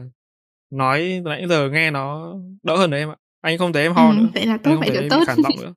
nói 0.73 1.21
từ 1.25 1.29
nãy 1.29 1.45
giờ 1.49 1.69
nghe 1.69 1.91
nó 1.91 2.33
đỡ 2.63 2.77
hơn 2.77 2.89
đấy 2.89 2.99
em 2.99 3.09
ạ. 3.09 3.15
Anh 3.41 3.57
không 3.57 3.73
thấy 3.73 3.83
em 3.83 3.93
ho 3.93 4.09
ừ, 4.09 4.13
nữa. 4.17 4.27
vậy 4.33 4.45
là 4.45 4.57
tốt 4.63 4.75
vậy 4.79 4.91
là 4.91 5.01
tốt. 5.09 5.23
giọng 5.27 5.61
nữa. 5.61 5.73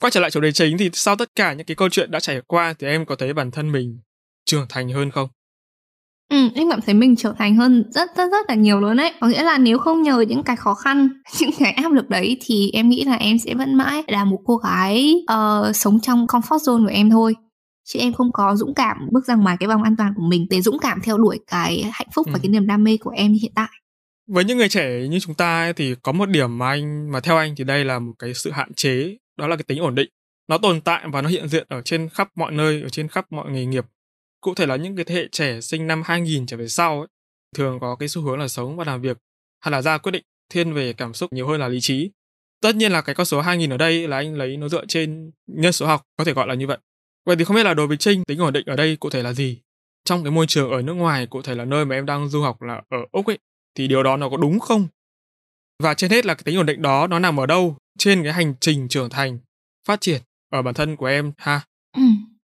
Quay 0.00 0.10
trở 0.10 0.20
lại 0.20 0.30
chủ 0.30 0.40
đề 0.40 0.52
chính 0.52 0.78
thì 0.78 0.90
sau 0.92 1.16
tất 1.16 1.30
cả 1.34 1.52
những 1.52 1.66
cái 1.66 1.74
câu 1.74 1.88
chuyện 1.88 2.10
đã 2.10 2.20
trải 2.20 2.40
qua 2.46 2.74
thì 2.78 2.86
em 2.86 3.06
có 3.06 3.16
thấy 3.16 3.32
bản 3.32 3.50
thân 3.50 3.72
mình 3.72 4.00
trưởng 4.44 4.66
thành 4.68 4.88
hơn 4.88 5.10
không 5.10 5.28
Ừ, 6.28 6.48
em 6.54 6.70
cảm 6.70 6.80
thấy 6.80 6.94
mình 6.94 7.16
trưởng 7.16 7.36
thành 7.38 7.56
hơn 7.56 7.84
rất 7.90 8.10
rất 8.16 8.30
rất 8.30 8.46
là 8.48 8.54
nhiều 8.54 8.80
luôn 8.80 8.96
đấy. 8.96 9.12
Có 9.20 9.26
nghĩa 9.26 9.42
là 9.42 9.58
nếu 9.58 9.78
không 9.78 10.02
nhờ 10.02 10.20
những 10.20 10.42
cái 10.42 10.56
khó 10.56 10.74
khăn, 10.74 11.08
những 11.40 11.50
cái 11.58 11.72
áp 11.72 11.92
lực 11.92 12.08
đấy 12.08 12.36
thì 12.40 12.70
em 12.72 12.88
nghĩ 12.88 13.04
là 13.04 13.14
em 13.14 13.38
sẽ 13.38 13.54
vẫn 13.54 13.74
mãi 13.74 14.02
là 14.06 14.24
một 14.24 14.38
cô 14.44 14.56
gái 14.56 15.14
uh, 15.32 15.76
sống 15.76 16.00
trong 16.00 16.26
comfort 16.26 16.58
zone 16.58 16.84
của 16.84 16.92
em 16.92 17.10
thôi. 17.10 17.34
Chứ 17.84 17.98
em 17.98 18.12
không 18.12 18.32
có 18.32 18.56
dũng 18.56 18.74
cảm 18.74 18.96
bước 19.12 19.24
ra 19.26 19.34
ngoài 19.34 19.56
cái 19.60 19.68
vòng 19.68 19.82
an 19.82 19.96
toàn 19.98 20.12
của 20.16 20.22
mình 20.22 20.46
để 20.50 20.60
dũng 20.60 20.78
cảm 20.78 21.00
theo 21.02 21.18
đuổi 21.18 21.38
cái 21.46 21.84
hạnh 21.92 22.08
phúc 22.14 22.26
ừ. 22.26 22.30
và 22.32 22.38
cái 22.42 22.48
niềm 22.48 22.66
đam 22.66 22.84
mê 22.84 22.96
của 23.00 23.10
em 23.10 23.32
hiện 23.32 23.52
tại. 23.54 23.68
Với 24.28 24.44
những 24.44 24.58
người 24.58 24.68
trẻ 24.68 25.08
như 25.10 25.20
chúng 25.20 25.34
ta 25.34 25.62
ấy, 25.62 25.72
thì 25.72 25.94
có 26.02 26.12
một 26.12 26.28
điểm 26.28 26.58
mà 26.58 26.68
anh 26.68 27.12
mà 27.12 27.20
theo 27.20 27.36
anh 27.36 27.54
thì 27.56 27.64
đây 27.64 27.84
là 27.84 27.98
một 27.98 28.12
cái 28.18 28.34
sự 28.34 28.50
hạn 28.50 28.74
chế, 28.74 29.16
đó 29.38 29.46
là 29.46 29.56
cái 29.56 29.64
tính 29.64 29.78
ổn 29.78 29.94
định. 29.94 30.08
Nó 30.48 30.58
tồn 30.58 30.80
tại 30.80 31.04
và 31.12 31.22
nó 31.22 31.28
hiện 31.28 31.48
diện 31.48 31.66
ở 31.68 31.82
trên 31.82 32.08
khắp 32.08 32.28
mọi 32.36 32.52
nơi, 32.52 32.82
ở 32.82 32.88
trên 32.88 33.08
khắp 33.08 33.26
mọi 33.32 33.50
nghề 33.50 33.66
nghiệp 33.66 33.84
Cụ 34.46 34.54
thể 34.54 34.66
là 34.66 34.76
những 34.76 34.96
cái 34.96 35.04
thế 35.04 35.14
hệ 35.14 35.28
trẻ 35.32 35.60
sinh 35.60 35.86
năm 35.86 36.02
2000 36.04 36.46
trở 36.46 36.56
về 36.56 36.68
sau 36.68 36.98
ấy, 36.98 37.08
thường 37.56 37.78
có 37.80 37.96
cái 37.96 38.08
xu 38.08 38.22
hướng 38.22 38.38
là 38.38 38.48
sống 38.48 38.76
và 38.76 38.84
làm 38.84 39.00
việc 39.00 39.18
hay 39.60 39.72
là 39.72 39.82
ra 39.82 39.98
quyết 39.98 40.12
định 40.12 40.22
thiên 40.50 40.72
về 40.72 40.92
cảm 40.92 41.14
xúc 41.14 41.32
nhiều 41.32 41.48
hơn 41.48 41.60
là 41.60 41.68
lý 41.68 41.80
trí. 41.80 42.10
Tất 42.60 42.76
nhiên 42.76 42.92
là 42.92 43.00
cái 43.00 43.14
con 43.14 43.26
số 43.26 43.40
2000 43.40 43.70
ở 43.70 43.76
đây 43.76 44.08
là 44.08 44.16
anh 44.16 44.34
lấy 44.34 44.56
nó 44.56 44.68
dựa 44.68 44.86
trên 44.86 45.30
nhân 45.46 45.72
số 45.72 45.86
học, 45.86 46.02
có 46.16 46.24
thể 46.24 46.32
gọi 46.32 46.46
là 46.46 46.54
như 46.54 46.66
vậy. 46.66 46.78
Vậy 47.24 47.36
thì 47.36 47.44
không 47.44 47.56
biết 47.56 47.62
là 47.62 47.74
đối 47.74 47.86
với 47.86 47.96
Trinh, 47.96 48.24
tính 48.24 48.38
ổn 48.38 48.52
định 48.52 48.66
ở 48.66 48.76
đây 48.76 48.96
cụ 48.96 49.10
thể 49.10 49.22
là 49.22 49.32
gì? 49.32 49.60
Trong 50.04 50.24
cái 50.24 50.30
môi 50.30 50.46
trường 50.46 50.70
ở 50.70 50.82
nước 50.82 50.94
ngoài, 50.94 51.26
cụ 51.26 51.42
thể 51.42 51.54
là 51.54 51.64
nơi 51.64 51.84
mà 51.84 51.94
em 51.94 52.06
đang 52.06 52.28
du 52.28 52.42
học 52.42 52.62
là 52.62 52.82
ở 52.88 52.98
Úc 53.12 53.26
ấy, 53.26 53.38
thì 53.74 53.88
điều 53.88 54.02
đó 54.02 54.16
nó 54.16 54.28
có 54.28 54.36
đúng 54.36 54.60
không? 54.60 54.88
Và 55.82 55.94
trên 55.94 56.10
hết 56.10 56.26
là 56.26 56.34
cái 56.34 56.42
tính 56.44 56.56
ổn 56.56 56.66
định 56.66 56.82
đó 56.82 57.06
nó 57.06 57.18
nằm 57.18 57.40
ở 57.40 57.46
đâu 57.46 57.76
trên 57.98 58.22
cái 58.22 58.32
hành 58.32 58.54
trình 58.60 58.88
trưởng 58.88 59.10
thành, 59.10 59.38
phát 59.86 60.00
triển 60.00 60.22
ở 60.52 60.62
bản 60.62 60.74
thân 60.74 60.96
của 60.96 61.06
em 61.06 61.32
ha? 61.36 61.60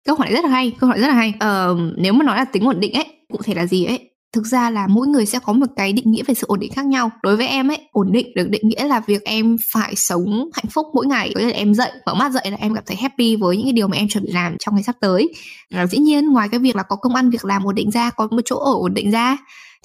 Câu 0.07 0.17
hỏi 0.17 0.27
này 0.27 0.35
rất 0.35 0.45
là 0.45 0.51
hay 0.51 0.73
câu 0.81 0.89
hỏi 0.89 1.01
rất 1.01 1.09
là 1.09 1.15
hay. 1.15 1.33
Ờ, 1.41 1.77
nếu 1.97 2.13
mà 2.13 2.25
nói 2.25 2.37
là 2.37 2.45
tính 2.45 2.65
ổn 2.65 2.81
định 2.81 2.93
ấy 2.93 3.07
cụ 3.33 3.39
thể 3.45 3.55
là 3.55 3.67
gì 3.67 3.85
ấy? 3.85 4.11
Thực 4.33 4.47
ra 4.47 4.71
là 4.71 4.87
mỗi 4.87 5.07
người 5.07 5.27
sẽ 5.27 5.39
có 5.39 5.53
một 5.53 5.67
cái 5.77 5.93
định 5.93 6.11
nghĩa 6.11 6.23
về 6.23 6.35
sự 6.35 6.47
ổn 6.47 6.61
định 6.61 6.73
khác 6.73 6.87
nhau. 6.87 7.11
Đối 7.23 7.37
với 7.37 7.49
em 7.49 7.71
ấy 7.71 7.79
ổn 7.93 8.13
định 8.13 8.27
được 8.35 8.49
định 8.51 8.69
nghĩa 8.69 8.85
là 8.85 9.01
việc 9.07 9.25
em 9.25 9.57
phải 9.73 9.95
sống 9.97 10.51
hạnh 10.55 10.67
phúc 10.71 10.87
mỗi 10.95 11.07
ngày. 11.07 11.33
Có 11.35 11.41
nghĩa 11.41 11.47
là 11.47 11.53
em 11.53 11.75
dậy 11.75 11.91
mở 12.07 12.15
mắt 12.15 12.33
dậy 12.33 12.51
là 12.51 12.57
em 12.61 12.75
cảm 12.75 12.85
thấy 12.87 12.97
happy 12.97 13.37
với 13.37 13.57
những 13.57 13.67
cái 13.67 13.73
điều 13.73 13.89
mà 13.89 13.97
em 13.97 14.09
chuẩn 14.09 14.25
bị 14.25 14.33
làm 14.33 14.57
trong 14.59 14.75
ngày 14.75 14.83
sắp 14.83 14.97
tới. 15.01 15.29
Là 15.71 15.87
dĩ 15.87 15.99
nhiên 15.99 16.33
ngoài 16.33 16.49
cái 16.49 16.61
việc 16.61 16.77
là 16.77 16.83
có 16.83 16.97
công 16.97 17.15
ăn 17.15 17.31
việc 17.31 17.45
làm 17.45 17.65
ổn 17.65 17.75
định 17.75 17.91
ra 17.91 18.11
có 18.11 18.29
một 18.31 18.41
chỗ 18.45 18.57
ở 18.57 18.73
ổn 18.73 18.95
định 18.95 19.11
ra 19.11 19.37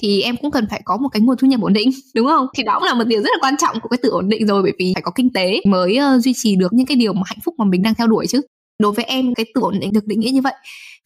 thì 0.01 0.21
em 0.21 0.35
cũng 0.41 0.51
cần 0.51 0.67
phải 0.69 0.81
có 0.85 0.97
một 0.97 1.09
cái 1.09 1.21
nguồn 1.21 1.37
thu 1.37 1.47
nhập 1.47 1.61
ổn 1.61 1.73
định 1.73 1.89
đúng 2.15 2.27
không? 2.27 2.47
Thì 2.55 2.63
đó 2.63 2.79
cũng 2.79 2.87
là 2.87 2.93
một 2.93 3.03
điều 3.07 3.21
rất 3.21 3.29
là 3.33 3.47
quan 3.47 3.57
trọng 3.57 3.79
của 3.79 3.89
cái 3.89 3.99
từ 4.03 4.09
ổn 4.09 4.29
định 4.29 4.47
rồi 4.47 4.63
bởi 4.63 4.73
vì 4.79 4.93
phải 4.95 5.01
có 5.01 5.11
kinh 5.15 5.33
tế 5.33 5.61
mới 5.67 5.99
uh, 6.15 6.23
duy 6.23 6.33
trì 6.35 6.55
được 6.55 6.73
những 6.73 6.85
cái 6.85 6.97
điều 6.97 7.13
mà 7.13 7.21
hạnh 7.25 7.39
phúc 7.45 7.55
mà 7.57 7.65
mình 7.65 7.81
đang 7.81 7.95
theo 7.95 8.07
đuổi 8.07 8.27
chứ 8.27 8.41
đối 8.81 8.91
với 8.91 9.05
em, 9.05 9.33
cái 9.35 9.45
tưởng 9.55 9.79
định, 9.79 9.93
được 9.93 10.07
định 10.07 10.19
nghĩa 10.19 10.31
như 10.31 10.41
vậy. 10.41 10.53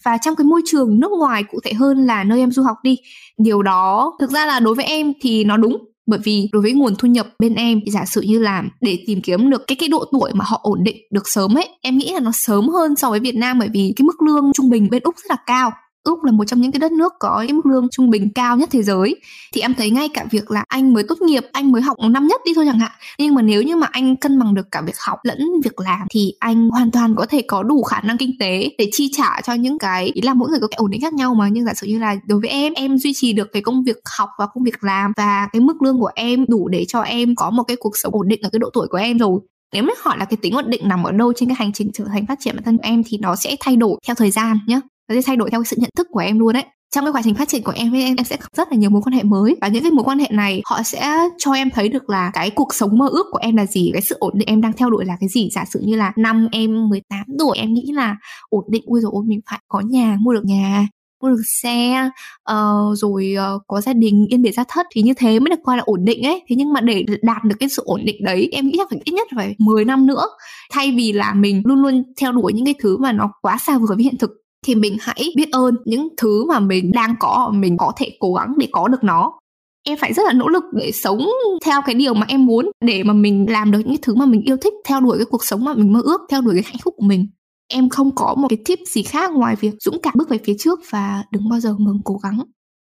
Và 0.06 0.18
trong 0.22 0.36
cái 0.36 0.46
môi 0.46 0.62
trường 0.66 1.00
nước 1.00 1.12
ngoài 1.20 1.44
cụ 1.44 1.60
thể 1.64 1.74
hơn 1.74 2.06
là 2.06 2.24
nơi 2.24 2.40
em 2.40 2.52
du 2.52 2.64
học 2.64 2.78
đi, 2.84 2.98
điều 3.38 3.64
đó 3.64 4.14
thực 4.20 4.32
ra 4.32 4.46
là 4.46 4.60
đối 4.60 4.76
với 4.76 4.86
em 4.86 5.14
thì 5.22 5.44
nó 5.44 5.58
đúng. 5.58 5.78
Bởi 6.08 6.20
vì 6.24 6.50
đối 6.52 6.62
với 6.62 6.74
nguồn 6.74 6.96
thu 6.96 7.08
nhập 7.08 7.28
bên 7.40 7.56
em, 7.56 7.80
giả 7.92 8.06
sử 8.06 8.22
như 8.22 8.40
làm 8.40 8.70
để 8.82 9.04
tìm 9.08 9.22
kiếm 9.22 9.50
được 9.50 9.68
cái 9.68 9.76
cái 9.76 9.90
độ 9.90 10.06
tuổi 10.12 10.32
mà 10.34 10.46
họ 10.48 10.60
ổn 10.64 10.84
định 10.84 10.98
được 11.12 11.30
sớm 11.30 11.58
ấy, 11.58 11.70
em 11.82 11.98
nghĩ 11.98 12.14
là 12.14 12.20
nó 12.20 12.32
sớm 12.34 12.70
hơn 12.70 12.96
so 12.96 13.10
với 13.10 13.20
Việt 13.20 13.36
Nam 13.36 13.60
bởi 13.60 13.70
vì 13.74 13.94
cái 13.96 14.04
mức 14.04 14.22
lương 14.22 14.52
trung 14.54 14.70
bình 14.70 14.88
bên 14.92 15.04
Úc 15.04 15.16
rất 15.16 15.30
là 15.30 15.38
cao. 15.46 15.72
Úc 16.06 16.24
là 16.24 16.32
một 16.32 16.44
trong 16.46 16.62
những 16.62 16.72
cái 16.72 16.80
đất 16.80 16.92
nước 16.92 17.14
có 17.20 17.38
cái 17.38 17.54
mức 17.54 17.66
lương 17.66 17.88
trung 17.92 18.10
bình 18.10 18.30
cao 18.36 18.58
nhất 18.58 18.70
thế 18.72 18.84
giới. 18.84 19.16
Thì 19.54 19.62
em 19.62 19.74
thấy 19.74 19.90
ngay 19.90 20.10
cả 20.14 20.26
việc 20.32 20.52
là 20.52 20.64
anh 20.68 20.94
mới 20.94 21.04
tốt 21.04 21.22
nghiệp, 21.22 21.44
anh 21.52 21.72
mới 21.72 21.82
học 21.82 21.98
năm 22.10 22.28
nhất 22.28 22.42
đi 22.46 22.52
thôi 22.56 22.66
chẳng 22.68 22.80
hạn. 22.80 22.92
Nhưng 23.20 23.36
mà 23.36 23.42
nếu 23.42 23.62
như 23.62 23.76
mà 23.76 23.88
anh 23.92 24.16
cân 24.16 24.40
bằng 24.40 24.54
được 24.54 24.68
cả 24.72 24.82
việc 24.82 24.96
học 25.08 25.20
lẫn 25.24 25.40
việc 25.64 25.80
làm 25.80 26.08
thì 26.12 26.34
anh 26.40 26.70
hoàn 26.70 26.92
toàn 26.92 27.16
có 27.16 27.26
thể 27.26 27.42
có 27.48 27.64
đủ 27.64 27.84
khả 27.84 28.02
năng 28.02 28.18
kinh 28.18 28.32
tế 28.40 28.70
để 28.78 28.90
chi 28.92 29.12
trả 29.14 29.42
cho 29.42 29.54
những 29.54 29.78
cái, 29.80 30.06
ý 30.06 30.22
là 30.22 30.34
mỗi 30.34 30.50
người 30.50 30.60
có 30.60 30.68
cái 30.68 30.78
ổn 30.78 30.92
định 30.92 31.02
khác 31.02 31.14
nhau 31.14 31.36
mà. 31.36 31.50
Nhưng 31.50 31.66
giả 31.66 31.74
sử 31.74 31.88
như 31.88 32.00
là 32.00 32.16
đối 32.28 32.40
với 32.40 32.50
em 32.50 32.74
em 32.74 32.98
duy 32.98 33.14
trì 33.16 33.34
được 33.34 33.48
cái 33.54 33.62
công 33.62 33.84
việc 33.84 33.98
học 34.18 34.30
và 34.40 34.48
công 34.54 34.64
việc 34.64 34.84
làm 34.84 35.12
và 35.18 35.48
cái 35.54 35.60
mức 35.60 35.82
lương 35.82 36.00
của 36.00 36.12
em 36.16 36.46
đủ 36.48 36.68
để 36.68 36.86
cho 36.88 37.02
em 37.02 37.36
có 37.36 37.50
một 37.50 37.64
cái 37.64 37.78
cuộc 37.80 37.98
sống 37.98 38.14
ổn 38.16 38.28
định 38.28 38.42
ở 38.42 38.50
cái 38.50 38.60
độ 38.60 38.70
tuổi 38.74 38.88
của 38.88 38.98
em 38.98 39.18
rồi. 39.18 39.40
Nếu 39.74 39.84
mà 39.84 39.94
hỏi 40.00 40.18
là 40.18 40.26
cái 40.26 40.38
tính 40.42 40.54
ổn 40.54 40.70
định 40.70 40.88
nằm 40.88 41.04
ở 41.04 41.12
đâu 41.12 41.34
trên 41.34 41.50
cái 41.50 41.56
hành 41.60 41.74
trình 41.74 41.92
trở 41.94 42.04
thành 42.04 42.26
phát 42.26 42.40
triển 42.40 42.56
bản 42.56 42.64
thân 42.64 42.78
của 42.78 42.84
em 42.84 43.04
thì 43.06 43.18
nó 43.18 43.36
sẽ 43.36 43.56
thay 43.60 43.76
đổi 43.76 44.00
theo 44.08 44.16
thời 44.16 44.32
gian 44.32 44.58
nhé 44.68 44.80
nó 45.10 45.16
sẽ 45.16 45.22
thay 45.26 45.36
đổi 45.36 45.50
theo 45.52 45.60
cái 45.60 45.66
sự 45.66 45.76
nhận 45.80 45.90
thức 45.98 46.08
của 46.12 46.20
em 46.20 46.40
luôn 46.40 46.54
đấy 46.54 46.64
trong 46.96 47.06
cái 47.06 47.12
quá 47.12 47.22
trình 47.24 47.36
phát 47.36 47.48
triển 47.48 47.64
của 47.64 47.74
em 47.76 47.92
với 47.92 48.02
em 48.02 48.16
em 48.18 48.26
sẽ 48.26 48.38
rất 48.58 48.72
là 48.72 48.78
nhiều 48.78 48.90
mối 48.90 49.02
quan 49.06 49.14
hệ 49.14 49.24
mới. 49.24 49.56
Và 49.62 49.68
những 49.68 49.84
cái 49.84 49.92
mối 49.92 50.04
quan 50.04 50.20
hệ 50.20 50.28
này 50.32 50.62
họ 50.66 50.84
sẽ 50.84 51.20
cho 51.38 51.54
em 51.54 51.70
thấy 51.70 51.90
được 51.90 52.10
là 52.10 52.32
cái 52.34 52.50
cuộc 52.50 52.74
sống 52.74 52.98
mơ 52.98 53.08
ước 53.12 53.26
của 53.32 53.38
em 53.42 53.56
là 53.56 53.66
gì 53.66 53.90
cái 53.94 54.02
sự 54.02 54.16
ổn 54.20 54.34
định 54.38 54.48
em 54.48 54.62
đang 54.62 54.74
theo 54.74 54.90
đuổi 54.90 55.06
là 55.06 55.18
cái 55.20 55.30
gì. 55.30 55.50
Giả 55.52 55.66
sử 55.66 55.82
như 55.86 55.96
là 55.96 56.14
năm 56.16 56.48
em 56.52 56.90
18 56.90 57.24
tuổi 57.40 57.58
em 57.58 57.74
nghĩ 57.74 57.92
là 57.94 58.16
ổn 58.50 58.64
định 58.70 58.84
ui 58.86 59.02
rồi 59.02 59.12
mình 59.26 59.40
phải 59.50 59.60
có 59.68 59.80
nhà 59.80 60.18
mua 60.20 60.34
được 60.34 60.46
nhà 60.46 60.88
mua 61.24 61.30
được 61.30 61.42
xe 61.46 62.10
uh, 62.52 62.98
rồi 62.98 63.36
uh, 63.56 63.62
có 63.68 63.82
gia 63.82 63.94
đình 63.94 64.26
yên 64.30 64.42
biệt 64.42 64.52
gia 64.52 64.64
thất 64.68 64.86
thì 64.92 65.02
như 65.02 65.14
thế 65.14 65.40
mới 65.40 65.50
được 65.50 65.60
coi 65.64 65.78
là 65.78 65.84
ổn 65.86 66.06
định 66.06 66.24
ấy. 66.24 66.44
Thế 66.50 66.56
nhưng 66.56 66.74
mà 66.74 66.82
để 66.82 67.06
đạt 67.22 67.44
được 67.44 67.56
cái 67.60 67.70
sự 67.70 67.84
ổn 67.86 68.02
định 68.06 68.24
đấy 68.24 68.50
em 68.52 68.68
nghĩ 68.68 68.78
là 68.78 68.86
phải 68.90 69.00
ít 69.04 69.14
nhất 69.14 69.28
phải 69.36 69.56
10 69.58 69.86
năm 69.86 70.08
nữa. 70.08 70.24
Thay 70.72 70.92
vì 70.92 71.14
là 71.14 71.34
mình 71.34 71.62
luôn 71.66 71.82
luôn 71.82 72.04
theo 72.22 72.32
đuổi 72.32 72.54
những 72.54 72.66
cái 72.66 72.76
thứ 72.80 72.98
mà 72.98 73.12
nó 73.12 73.32
quá 73.42 73.58
xa 73.58 73.78
vời 73.78 73.96
với 73.96 74.04
hiện 74.04 74.18
thực 74.18 74.45
thì 74.66 74.76
mình 74.76 74.98
hãy 75.02 75.34
biết 75.36 75.52
ơn 75.52 75.76
những 75.86 76.08
thứ 76.18 76.46
mà 76.46 76.60
mình 76.60 76.92
đang 76.92 77.16
có 77.20 77.52
mình 77.54 77.78
có 77.78 77.92
thể 77.98 78.18
cố 78.20 78.34
gắng 78.34 78.54
để 78.58 78.68
có 78.72 78.88
được 78.88 79.04
nó. 79.04 79.40
Em 79.88 79.98
phải 79.98 80.14
rất 80.14 80.24
là 80.26 80.34
nỗ 80.34 80.48
lực 80.48 80.64
để 80.74 80.92
sống 80.92 81.28
theo 81.66 81.82
cái 81.86 81.96
điều 81.96 82.14
mà 82.14 82.26
em 82.28 82.46
muốn 82.46 82.72
để 82.86 83.04
mà 83.04 83.14
mình 83.14 83.46
làm 83.50 83.72
được 83.72 83.80
những 83.86 84.02
thứ 84.02 84.16
mà 84.16 84.26
mình 84.26 84.42
yêu 84.42 84.58
thích 84.58 84.74
theo 84.86 85.00
đuổi 85.00 85.18
cái 85.18 85.26
cuộc 85.26 85.46
sống 85.46 85.66
mà 85.66 85.74
mình 85.74 85.94
mơ 85.94 86.02
ước 86.04 86.22
theo 86.30 86.42
đuổi 86.42 86.54
cái 86.54 86.64
hạnh 86.66 86.80
phúc 86.84 86.94
của 86.98 87.06
mình. 87.06 87.28
Em 87.68 87.90
không 87.90 88.16
có 88.16 88.36
một 88.38 88.48
cái 88.48 88.60
tip 88.66 88.80
gì 88.88 89.04
khác 89.04 89.32
ngoài 89.32 89.56
việc 89.56 89.74
dũng 89.80 90.02
cảm 90.02 90.14
bước 90.18 90.30
về 90.30 90.38
phía 90.44 90.56
trước 90.60 90.80
và 90.90 91.24
đừng 91.32 91.50
bao 91.50 91.60
giờ 91.60 91.76
ngừng 91.80 92.02
cố 92.06 92.20
gắng. 92.24 92.40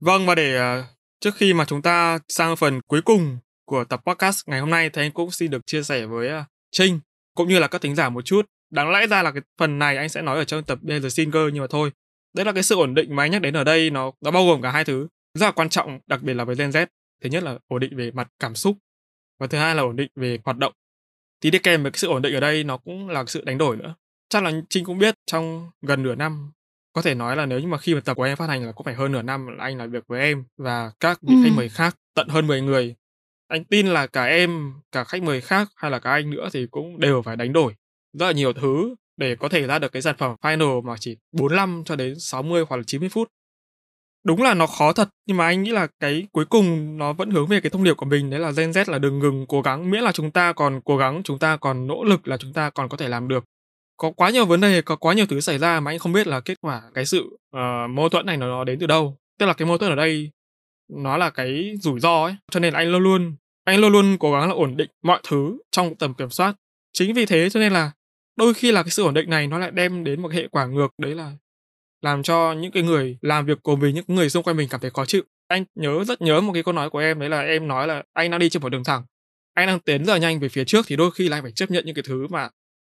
Vâng 0.02 0.26
và 0.26 0.36
để 0.36 0.80
uh, 0.80 0.86
trước 1.22 1.36
khi 1.36 1.54
mà 1.54 1.66
chúng 1.66 1.82
ta 1.82 2.20
sang 2.30 2.56
phần 2.56 2.80
cuối 2.88 3.02
cùng 3.02 3.38
của 3.66 3.84
tập 3.84 4.02
podcast 4.06 4.48
ngày 4.48 4.60
hôm 4.60 4.70
nay 4.70 4.90
thì 4.94 5.02
anh 5.02 5.12
cũng 5.12 5.32
xin 5.32 5.52
được 5.52 5.62
chia 5.66 5.84
sẻ 5.84 6.06
với 6.06 6.28
uh, 6.28 6.46
Trinh 6.72 7.00
cũng 7.36 7.50
như 7.50 7.60
là 7.60 7.68
các 7.68 7.82
thính 7.82 7.96
giả 7.96 8.10
một 8.10 8.26
chút 8.26 8.42
đáng 8.70 8.92
lẽ 8.92 9.08
ra 9.08 9.24
là 9.24 9.32
cái 9.32 9.42
phần 9.58 9.80
này 9.80 9.98
anh 9.98 10.10
sẽ 10.10 10.22
nói 10.22 10.38
ở 10.38 10.44
trong 10.44 10.64
tập 10.64 10.80
Be 10.82 11.00
the 11.00 11.10
Singer 11.10 11.54
nhưng 11.54 11.62
mà 11.64 11.68
thôi. 11.70 11.92
Đấy 12.34 12.46
là 12.46 12.52
cái 12.52 12.64
sự 12.64 12.76
ổn 12.76 12.94
định 12.94 13.16
mà 13.16 13.24
anh 13.24 13.32
nhắc 13.32 13.42
đến 13.42 13.58
ở 13.58 13.64
đây 13.64 13.90
nó 13.90 14.12
nó 14.22 14.32
bao 14.32 14.46
gồm 14.46 14.62
cả 14.62 14.72
hai 14.72 14.86
thứ. 14.86 15.08
Rất 15.34 15.46
là 15.46 15.52
quan 15.52 15.70
trọng 15.70 16.00
đặc 16.08 16.22
biệt 16.24 16.34
là 16.34 16.44
với 16.44 16.56
Gen 16.56 16.70
Z. 16.70 16.86
Thứ 17.24 17.30
nhất 17.30 17.44
là 17.44 17.60
ổn 17.68 17.80
định 17.80 17.98
về 17.98 18.12
mặt 18.12 18.28
cảm 18.40 18.56
xúc 18.56 18.78
và 19.40 19.48
thứ 19.48 19.58
hai 19.58 19.76
là 19.76 19.82
ổn 19.82 19.96
định 19.96 20.12
về 20.16 20.40
hoạt 20.46 20.58
động. 20.58 20.74
Thì 21.42 21.52
đi 21.52 21.60
kèm 21.60 21.84
với 21.84 21.92
cái 21.92 22.00
sự 22.00 22.08
ổn 22.08 22.22
định 22.22 22.34
ở 22.34 22.40
đây 22.40 22.64
nó 22.64 22.78
cũng 22.78 23.10
là 23.10 23.24
sự 23.28 23.42
đánh 23.42 23.58
đổi 23.58 23.78
nữa. 23.78 23.96
Chắc 24.30 24.44
là 24.44 24.52
trinh 24.70 24.86
cũng 24.86 24.98
biết 24.98 25.16
trong 25.26 25.70
gần 25.82 26.04
nửa 26.04 26.16
năm 26.16 26.52
có 26.94 27.02
thể 27.02 27.16
nói 27.16 27.36
là 27.36 27.46
nếu 27.46 27.60
như 27.60 27.68
mà 27.68 27.78
khi 27.78 27.96
mà 27.96 28.02
tập 28.02 28.14
của 28.14 28.24
em 28.24 28.38
phát 28.38 28.50
hành 28.50 28.66
là 28.66 28.72
cũng 28.72 28.86
phải 28.86 28.94
hơn 28.94 29.12
nửa 29.12 29.22
năm 29.22 29.48
là 29.48 29.64
anh 29.64 29.78
làm 29.78 29.92
việc 29.92 30.08
với 30.08 30.22
em 30.22 30.44
và 30.58 30.92
các 31.00 31.22
vị 31.22 31.36
ừ. 31.36 31.42
khách 31.44 31.56
mời 31.56 31.70
khác 31.70 31.96
tận 32.16 32.28
hơn 32.28 32.48
10 32.48 32.62
người. 32.62 32.96
Anh 33.48 33.64
tin 33.64 33.88
là 33.88 34.08
cả 34.08 34.26
em 34.26 34.74
cả 34.92 35.04
khách 35.04 35.24
mời 35.24 35.42
khác 35.42 35.70
hay 35.76 35.92
là 35.92 36.00
cả 36.00 36.12
anh 36.12 36.30
nữa 36.30 36.50
thì 36.54 36.68
cũng 36.72 37.00
đều 37.00 37.22
phải 37.22 37.36
đánh 37.36 37.54
đổi 37.54 37.74
rất 38.20 38.26
là 38.26 38.32
nhiều 38.32 38.54
thứ 38.54 38.96
để 39.18 39.36
có 39.36 39.50
thể 39.50 39.68
ra 39.68 39.80
được 39.80 39.92
cái 39.92 40.02
sản 40.02 40.16
phẩm 40.18 40.36
final 40.42 40.82
mà 40.82 40.96
chỉ 41.00 41.18
45 41.32 41.84
cho 41.86 41.96
đến 41.96 42.20
60 42.20 42.64
hoặc 42.70 42.78
là 42.78 42.84
90 42.88 43.10
phút. 43.10 43.28
Đúng 44.26 44.44
là 44.44 44.54
nó 44.54 44.68
khó 44.68 44.94
thật, 44.94 45.10
nhưng 45.26 45.38
mà 45.38 45.46
anh 45.46 45.64
nghĩ 45.64 45.72
là 45.72 45.88
cái 46.00 46.28
cuối 46.32 46.46
cùng 46.46 46.98
nó 46.98 47.14
vẫn 47.14 47.30
hướng 47.30 47.48
về 47.48 47.60
cái 47.62 47.70
thông 47.70 47.84
điệp 47.84 47.94
của 47.94 48.06
mình 48.06 48.30
đấy 48.30 48.40
là 48.40 48.52
Gen 48.52 48.72
Z 48.72 48.92
là 48.92 49.00
đừng 49.00 49.20
ngừng 49.20 49.46
cố 49.48 49.62
gắng, 49.62 49.92
miễn 49.92 50.02
là 50.02 50.12
chúng 50.12 50.32
ta 50.32 50.54
còn 50.54 50.82
cố 50.86 50.98
gắng, 50.98 51.22
chúng 51.24 51.40
ta 51.40 51.58
còn 51.58 51.88
nỗ 51.88 52.04
lực 52.04 52.28
là 52.28 52.38
chúng 52.38 52.54
ta 52.54 52.70
còn 52.70 52.90
có 52.90 52.98
thể 52.98 53.10
làm 53.10 53.28
được. 53.28 53.44
Có 53.98 54.12
quá 54.12 54.30
nhiều 54.30 54.46
vấn 54.46 54.62
đề, 54.62 54.82
có 54.82 54.96
quá 54.96 55.14
nhiều 55.14 55.26
thứ 55.26 55.40
xảy 55.40 55.58
ra 55.58 55.80
mà 55.80 55.92
anh 55.92 56.00
không 56.00 56.14
biết 56.14 56.28
là 56.28 56.40
kết 56.40 56.62
quả 56.62 56.82
cái 56.94 57.06
sự 57.06 57.40
uh, 57.56 57.90
mâu 57.90 58.10
thuẫn 58.10 58.26
này 58.26 58.38
nó, 58.38 58.48
nó 58.48 58.64
đến 58.64 58.80
từ 58.80 58.88
đâu. 58.88 59.18
Tức 59.40 59.46
là 59.46 59.54
cái 59.54 59.68
mâu 59.68 59.78
thuẫn 59.78 59.92
ở 59.92 59.96
đây 59.96 60.32
nó 60.90 61.18
là 61.18 61.30
cái 61.30 61.74
rủi 61.82 62.00
ro 62.00 62.24
ấy, 62.24 62.36
cho 62.52 62.60
nên 62.60 62.74
là 62.74 62.80
anh 62.80 62.92
luôn 62.92 63.04
luôn 63.04 63.36
anh 63.64 63.80
luôn 63.80 63.92
luôn 63.92 64.18
cố 64.20 64.32
gắng 64.32 64.48
là 64.48 64.54
ổn 64.54 64.78
định 64.78 64.90
mọi 65.04 65.20
thứ 65.30 65.58
trong 65.72 65.96
tầm 65.96 66.14
kiểm 66.14 66.30
soát. 66.30 66.56
Chính 66.94 67.14
vì 67.14 67.26
thế 67.26 67.50
cho 67.50 67.60
nên 67.60 67.74
là 67.74 67.92
đôi 68.38 68.54
khi 68.54 68.72
là 68.72 68.84
cái 68.84 68.90
sự 68.90 69.04
ổn 69.04 69.14
định 69.14 69.30
này 69.30 69.48
nó 69.48 69.60
lại 69.60 69.72
đem 69.72 70.04
đến 70.04 70.22
một 70.22 70.32
hệ 70.32 70.48
quả 70.48 70.66
ngược, 70.66 70.94
đấy 70.98 71.16
là 71.16 71.32
làm 72.02 72.24
cho 72.24 72.54
những 72.54 72.72
cái 72.72 72.84
người 72.84 73.18
làm 73.22 73.46
việc 73.46 73.64
cùng 73.64 73.80
với 73.80 73.94
những 73.94 74.06
người 74.08 74.30
xung 74.30 74.44
quanh 74.44 74.58
mình 74.58 74.70
cảm 74.70 74.82
thấy 74.82 74.92
khó 74.92 75.06
chịu. 75.06 75.22
Anh 75.48 75.66
nhớ 75.76 76.04
rất 76.04 76.22
nhớ 76.22 76.42
một 76.42 76.54
cái 76.54 76.64
câu 76.64 76.74
nói 76.74 76.90
của 76.90 77.00
em, 77.00 77.20
đấy 77.20 77.30
là 77.30 77.42
em 77.42 77.68
nói 77.68 77.88
là 77.88 78.04
anh 78.14 78.32
đang 78.32 78.40
đi 78.40 78.50
trên 78.50 78.64
một 78.64 78.70
đường 78.70 78.84
thẳng, 78.84 79.04
anh 79.54 79.68
đang 79.68 79.80
tiến 79.80 80.06
rất 80.06 80.14
là 80.14 80.20
nhanh 80.20 80.40
về 80.40 80.50
phía 80.50 80.66
trước 80.66 80.86
thì 80.88 80.96
đôi 80.96 81.12
khi 81.12 81.30
là 81.30 81.38
anh 81.38 81.44
phải 81.44 81.52
chấp 81.52 81.72
nhận 81.72 81.86
những 81.86 81.96
cái 81.96 82.04
thứ 82.08 82.28
mà 82.28 82.50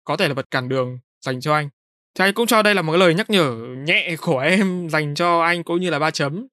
có 0.04 0.18
thể 0.18 0.28
là 0.28 0.34
vật 0.34 0.52
cản 0.52 0.70
đường 0.70 1.00
dành 1.22 1.42
cho 1.42 1.54
anh. 1.54 1.70
Thì 2.16 2.26
anh 2.26 2.34
cũng 2.34 2.48
cho 2.48 2.62
đây 2.64 2.76
là 2.76 2.82
một 2.82 2.92
cái 2.92 3.00
lời 3.00 3.14
nhắc 3.14 3.30
nhở 3.30 3.52
nhẹ 3.88 4.16
của 4.22 4.40
em 4.40 4.90
dành 4.92 5.16
cho 5.16 5.42
anh 5.42 5.64
cũng 5.64 5.82
như 5.82 5.90
là 5.90 6.00
ba 6.00 6.12
chấm. 6.12 6.48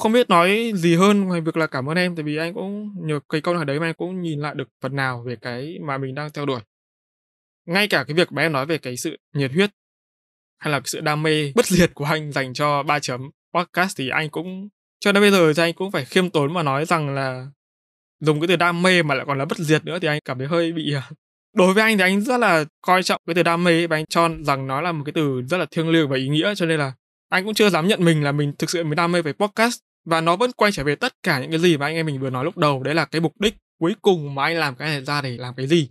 Không 0.00 0.12
biết 0.12 0.30
nói 0.30 0.72
gì 0.74 0.96
hơn 0.96 1.24
ngoài 1.24 1.40
việc 1.40 1.56
là 1.56 1.66
cảm 1.66 1.88
ơn 1.88 1.96
em, 1.96 2.16
tại 2.16 2.22
vì 2.22 2.36
anh 2.36 2.54
cũng 2.54 2.94
nhờ 3.06 3.20
cái 3.28 3.40
câu 3.40 3.54
nói 3.54 3.64
đấy 3.64 3.80
mà 3.80 3.86
anh 3.86 3.94
cũng 3.94 4.22
nhìn 4.22 4.40
lại 4.40 4.54
được 4.54 4.68
phần 4.80 4.96
nào 4.96 5.22
về 5.26 5.36
cái 5.36 5.78
mà 5.82 5.98
mình 5.98 6.14
đang 6.14 6.30
theo 6.32 6.46
đuổi 6.46 6.60
ngay 7.66 7.88
cả 7.88 8.04
cái 8.04 8.14
việc 8.14 8.30
bé 8.30 8.48
nói 8.48 8.66
về 8.66 8.78
cái 8.78 8.96
sự 8.96 9.16
nhiệt 9.34 9.52
huyết, 9.52 9.70
hay 10.58 10.72
là 10.72 10.80
cái 10.80 10.86
sự 10.86 11.00
đam 11.00 11.22
mê 11.22 11.52
bất 11.54 11.66
diệt 11.66 11.94
của 11.94 12.04
anh 12.04 12.32
dành 12.32 12.54
cho 12.54 12.82
ba 12.82 12.98
chấm 12.98 13.30
podcast 13.54 13.96
thì 13.96 14.08
anh 14.08 14.30
cũng, 14.30 14.68
cho 15.00 15.12
đến 15.12 15.20
bây 15.22 15.30
giờ 15.30 15.52
thì 15.56 15.62
anh 15.62 15.74
cũng 15.74 15.90
phải 15.90 16.04
khiêm 16.04 16.30
tốn 16.30 16.54
mà 16.54 16.62
nói 16.62 16.84
rằng 16.84 17.14
là 17.14 17.46
dùng 18.20 18.40
cái 18.40 18.48
từ 18.48 18.56
đam 18.56 18.82
mê 18.82 19.02
mà 19.02 19.14
lại 19.14 19.24
còn 19.28 19.38
là 19.38 19.44
bất 19.44 19.58
diệt 19.58 19.84
nữa 19.84 19.98
thì 20.02 20.08
anh 20.08 20.20
cảm 20.24 20.38
thấy 20.38 20.46
hơi 20.46 20.72
bị 20.72 20.94
à, 20.94 21.10
đối 21.56 21.74
với 21.74 21.82
anh 21.82 21.98
thì 21.98 22.02
anh 22.02 22.20
rất 22.20 22.38
là 22.38 22.64
coi 22.80 23.02
trọng 23.02 23.20
cái 23.26 23.34
từ 23.34 23.42
đam 23.42 23.64
mê 23.64 23.86
và 23.86 23.96
anh 23.96 24.04
cho 24.06 24.28
rằng 24.42 24.66
nó 24.66 24.80
là 24.80 24.92
một 24.92 25.04
cái 25.06 25.12
từ 25.12 25.42
rất 25.42 25.58
là 25.58 25.66
thiêng 25.70 25.88
liêng 25.88 26.08
và 26.08 26.16
ý 26.16 26.28
nghĩa, 26.28 26.54
cho 26.54 26.66
nên 26.66 26.78
là 26.78 26.92
anh 27.28 27.44
cũng 27.44 27.54
chưa 27.54 27.70
dám 27.70 27.88
nhận 27.88 28.04
mình 28.04 28.22
là 28.22 28.32
mình 28.32 28.52
thực 28.58 28.70
sự 28.70 28.84
mình 28.84 28.96
đam 28.96 29.12
mê 29.12 29.22
về 29.22 29.32
podcast 29.32 29.80
và 30.04 30.20
nó 30.20 30.36
vẫn 30.36 30.52
quay 30.52 30.72
trở 30.72 30.84
về 30.84 30.94
tất 30.96 31.14
cả 31.22 31.40
những 31.40 31.50
cái 31.50 31.60
gì 31.60 31.76
mà 31.76 31.86
anh 31.86 31.94
em 31.94 32.06
mình 32.06 32.20
vừa 32.20 32.30
nói 32.30 32.44
lúc 32.44 32.56
đầu. 32.56 32.82
Đấy 32.82 32.94
là 32.94 33.04
cái 33.04 33.20
mục 33.20 33.40
đích 33.40 33.54
cuối 33.80 33.94
cùng 34.02 34.34
mà 34.34 34.44
anh 34.44 34.56
làm 34.56 34.74
cái 34.74 34.88
này 34.88 35.04
ra 35.04 35.22
để 35.22 35.36
làm 35.36 35.54
cái 35.54 35.66
gì 35.66 35.88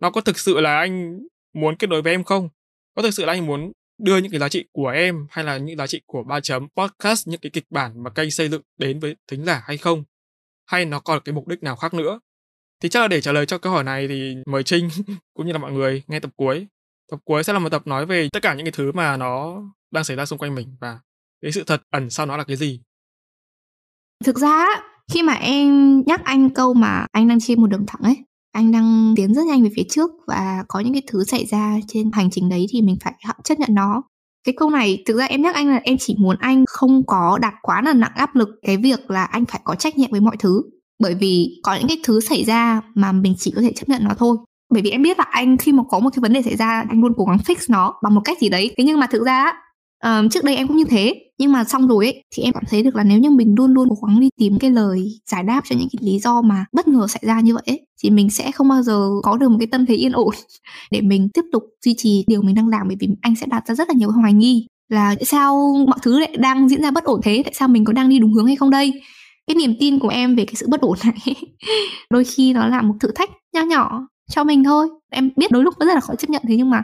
nó 0.00 0.10
có 0.10 0.20
thực 0.20 0.38
sự 0.38 0.60
là 0.60 0.78
anh 0.78 1.20
muốn 1.52 1.76
kết 1.76 1.90
nối 1.90 2.02
với 2.02 2.12
em 2.12 2.24
không? 2.24 2.48
Có 2.96 3.02
thực 3.02 3.10
sự 3.10 3.24
là 3.24 3.32
anh 3.32 3.46
muốn 3.46 3.72
đưa 3.98 4.18
những 4.18 4.30
cái 4.30 4.40
giá 4.40 4.48
trị 4.48 4.64
của 4.72 4.88
em 4.88 5.26
hay 5.30 5.44
là 5.44 5.58
những 5.58 5.76
giá 5.76 5.86
trị 5.86 6.00
của 6.06 6.22
ba 6.22 6.40
chấm 6.40 6.68
podcast, 6.76 7.28
những 7.28 7.40
cái 7.40 7.50
kịch 7.50 7.66
bản 7.70 8.02
mà 8.02 8.10
kênh 8.10 8.30
xây 8.30 8.48
dựng 8.48 8.62
đến 8.78 9.00
với 9.00 9.16
thính 9.30 9.44
giả 9.44 9.62
hay 9.64 9.76
không? 9.76 10.04
Hay 10.66 10.84
nó 10.84 11.00
còn 11.00 11.20
cái 11.24 11.32
mục 11.32 11.48
đích 11.48 11.62
nào 11.62 11.76
khác 11.76 11.94
nữa? 11.94 12.20
Thì 12.82 12.88
chắc 12.88 13.00
là 13.00 13.08
để 13.08 13.20
trả 13.20 13.32
lời 13.32 13.46
cho 13.46 13.58
câu 13.58 13.72
hỏi 13.72 13.84
này 13.84 14.08
thì 14.08 14.36
mời 14.46 14.62
Trinh 14.62 14.88
cũng 15.34 15.46
như 15.46 15.52
là 15.52 15.58
mọi 15.58 15.72
người 15.72 16.02
nghe 16.06 16.20
tập 16.20 16.30
cuối. 16.36 16.66
Tập 17.10 17.20
cuối 17.24 17.44
sẽ 17.44 17.52
là 17.52 17.58
một 17.58 17.68
tập 17.68 17.86
nói 17.86 18.06
về 18.06 18.28
tất 18.32 18.42
cả 18.42 18.54
những 18.54 18.66
cái 18.66 18.72
thứ 18.72 18.92
mà 18.92 19.16
nó 19.16 19.62
đang 19.90 20.04
xảy 20.04 20.16
ra 20.16 20.26
xung 20.26 20.38
quanh 20.38 20.54
mình 20.54 20.76
và 20.80 21.00
cái 21.42 21.52
sự 21.52 21.64
thật 21.66 21.82
ẩn 21.90 22.10
sau 22.10 22.26
nó 22.26 22.36
là 22.36 22.44
cái 22.44 22.56
gì. 22.56 22.80
Thực 24.24 24.38
ra 24.38 24.66
khi 25.12 25.22
mà 25.22 25.32
em 25.32 26.02
nhắc 26.06 26.24
anh 26.24 26.50
câu 26.50 26.74
mà 26.74 27.06
anh 27.12 27.28
đang 27.28 27.40
trên 27.40 27.60
một 27.60 27.66
đường 27.66 27.84
thẳng 27.86 28.02
ấy 28.02 28.16
anh 28.52 28.72
đang 28.72 29.14
tiến 29.16 29.34
rất 29.34 29.46
nhanh 29.46 29.62
về 29.62 29.70
phía 29.76 29.82
trước 29.90 30.10
và 30.26 30.64
có 30.68 30.80
những 30.80 30.92
cái 30.92 31.02
thứ 31.06 31.24
xảy 31.24 31.46
ra 31.46 31.76
trên 31.88 32.10
hành 32.12 32.30
trình 32.30 32.48
đấy 32.48 32.66
thì 32.70 32.82
mình 32.82 32.96
phải 33.04 33.14
chấp 33.44 33.58
nhận 33.58 33.74
nó. 33.74 34.02
Cái 34.44 34.54
câu 34.58 34.70
này, 34.70 35.02
thực 35.06 35.16
ra 35.16 35.24
em 35.24 35.42
nhắc 35.42 35.54
anh 35.54 35.68
là 35.68 35.80
em 35.84 35.96
chỉ 35.98 36.16
muốn 36.18 36.36
anh 36.40 36.64
không 36.68 37.06
có 37.06 37.38
đặt 37.42 37.54
quá 37.62 37.82
là 37.82 37.92
nặng 37.92 38.12
áp 38.14 38.36
lực 38.36 38.48
cái 38.66 38.76
việc 38.76 39.10
là 39.10 39.24
anh 39.24 39.44
phải 39.44 39.60
có 39.64 39.74
trách 39.74 39.98
nhiệm 39.98 40.10
với 40.10 40.20
mọi 40.20 40.36
thứ. 40.36 40.62
Bởi 41.02 41.14
vì 41.14 41.60
có 41.62 41.74
những 41.74 41.88
cái 41.88 41.98
thứ 42.04 42.20
xảy 42.20 42.44
ra 42.44 42.80
mà 42.94 43.12
mình 43.12 43.34
chỉ 43.38 43.52
có 43.56 43.62
thể 43.62 43.72
chấp 43.72 43.88
nhận 43.88 44.04
nó 44.04 44.14
thôi. 44.18 44.36
Bởi 44.72 44.82
vì 44.82 44.90
em 44.90 45.02
biết 45.02 45.18
là 45.18 45.24
anh 45.30 45.56
khi 45.56 45.72
mà 45.72 45.82
có 45.88 45.98
một 45.98 46.10
cái 46.10 46.20
vấn 46.20 46.32
đề 46.32 46.42
xảy 46.42 46.56
ra, 46.56 46.84
anh 46.88 47.00
luôn 47.00 47.12
cố 47.16 47.24
gắng 47.24 47.38
fix 47.46 47.56
nó 47.68 47.94
bằng 48.02 48.14
một 48.14 48.20
cách 48.24 48.38
gì 48.40 48.48
đấy. 48.48 48.74
Thế 48.78 48.84
nhưng 48.84 49.00
mà 49.00 49.06
thực 49.06 49.26
ra 49.26 49.52
um, 50.04 50.28
trước 50.28 50.44
đây 50.44 50.56
em 50.56 50.68
cũng 50.68 50.76
như 50.76 50.84
thế. 50.84 51.14
Nhưng 51.38 51.52
mà 51.52 51.64
xong 51.64 51.88
rồi 51.88 52.06
ấy 52.06 52.24
thì 52.34 52.42
em 52.42 52.52
cảm 52.52 52.62
thấy 52.70 52.82
được 52.82 52.96
là 52.96 53.04
nếu 53.04 53.18
như 53.18 53.30
mình 53.30 53.54
luôn 53.58 53.74
luôn 53.74 53.88
cố 53.88 54.08
gắng 54.08 54.20
đi 54.20 54.28
tìm 54.38 54.58
cái 54.58 54.70
lời 54.70 55.20
giải 55.30 55.42
đáp 55.42 55.62
cho 55.64 55.76
những 55.76 55.88
cái 55.92 56.12
lý 56.12 56.18
do 56.18 56.42
mà 56.42 56.64
bất 56.72 56.88
ngờ 56.88 57.06
xảy 57.06 57.22
ra 57.26 57.40
như 57.40 57.54
vậy 57.54 57.62
ấy, 57.66 57.86
thì 58.02 58.10
mình 58.10 58.30
sẽ 58.30 58.52
không 58.52 58.68
bao 58.68 58.82
giờ 58.82 59.10
có 59.22 59.36
được 59.36 59.48
một 59.48 59.56
cái 59.60 59.66
tâm 59.66 59.86
thế 59.86 59.94
yên 59.94 60.12
ổn 60.12 60.34
để 60.90 61.00
mình 61.00 61.28
tiếp 61.34 61.44
tục 61.52 61.62
duy 61.84 61.94
trì 61.96 62.24
điều 62.26 62.42
mình 62.42 62.54
đang 62.54 62.68
làm. 62.68 62.88
Bởi 62.88 62.96
vì 63.00 63.08
anh 63.20 63.36
sẽ 63.36 63.46
đặt 63.50 63.62
ra 63.66 63.74
rất 63.74 63.88
là 63.88 63.94
nhiều 63.94 64.10
hoài 64.10 64.32
nghi 64.32 64.66
là 64.88 65.14
tại 65.14 65.24
sao 65.24 65.76
mọi 65.88 65.98
thứ 66.02 66.18
lại 66.18 66.36
đang 66.38 66.68
diễn 66.68 66.82
ra 66.82 66.90
bất 66.90 67.04
ổn 67.04 67.20
thế? 67.22 67.42
Tại 67.44 67.54
sao 67.54 67.68
mình 67.68 67.84
có 67.84 67.92
đang 67.92 68.08
đi 68.08 68.18
đúng 68.18 68.32
hướng 68.32 68.46
hay 68.46 68.56
không 68.56 68.70
đây? 68.70 68.92
Cái 69.46 69.54
niềm 69.54 69.74
tin 69.80 69.98
của 69.98 70.08
em 70.08 70.36
về 70.36 70.44
cái 70.44 70.54
sự 70.54 70.66
bất 70.68 70.80
ổn 70.80 70.98
này 71.04 71.34
đôi 72.10 72.24
khi 72.24 72.52
nó 72.52 72.66
là 72.66 72.82
một 72.82 72.94
thử 73.00 73.10
thách 73.14 73.30
nho 73.54 73.62
nhỏ 73.62 74.06
cho 74.30 74.44
mình 74.44 74.64
thôi. 74.64 74.88
Em 75.10 75.30
biết 75.36 75.50
đôi 75.50 75.62
lúc 75.62 75.74
nó 75.78 75.86
rất 75.86 75.94
là 75.94 76.00
khó 76.00 76.14
chấp 76.14 76.30
nhận 76.30 76.42
thế 76.48 76.56
nhưng 76.56 76.70
mà 76.70 76.82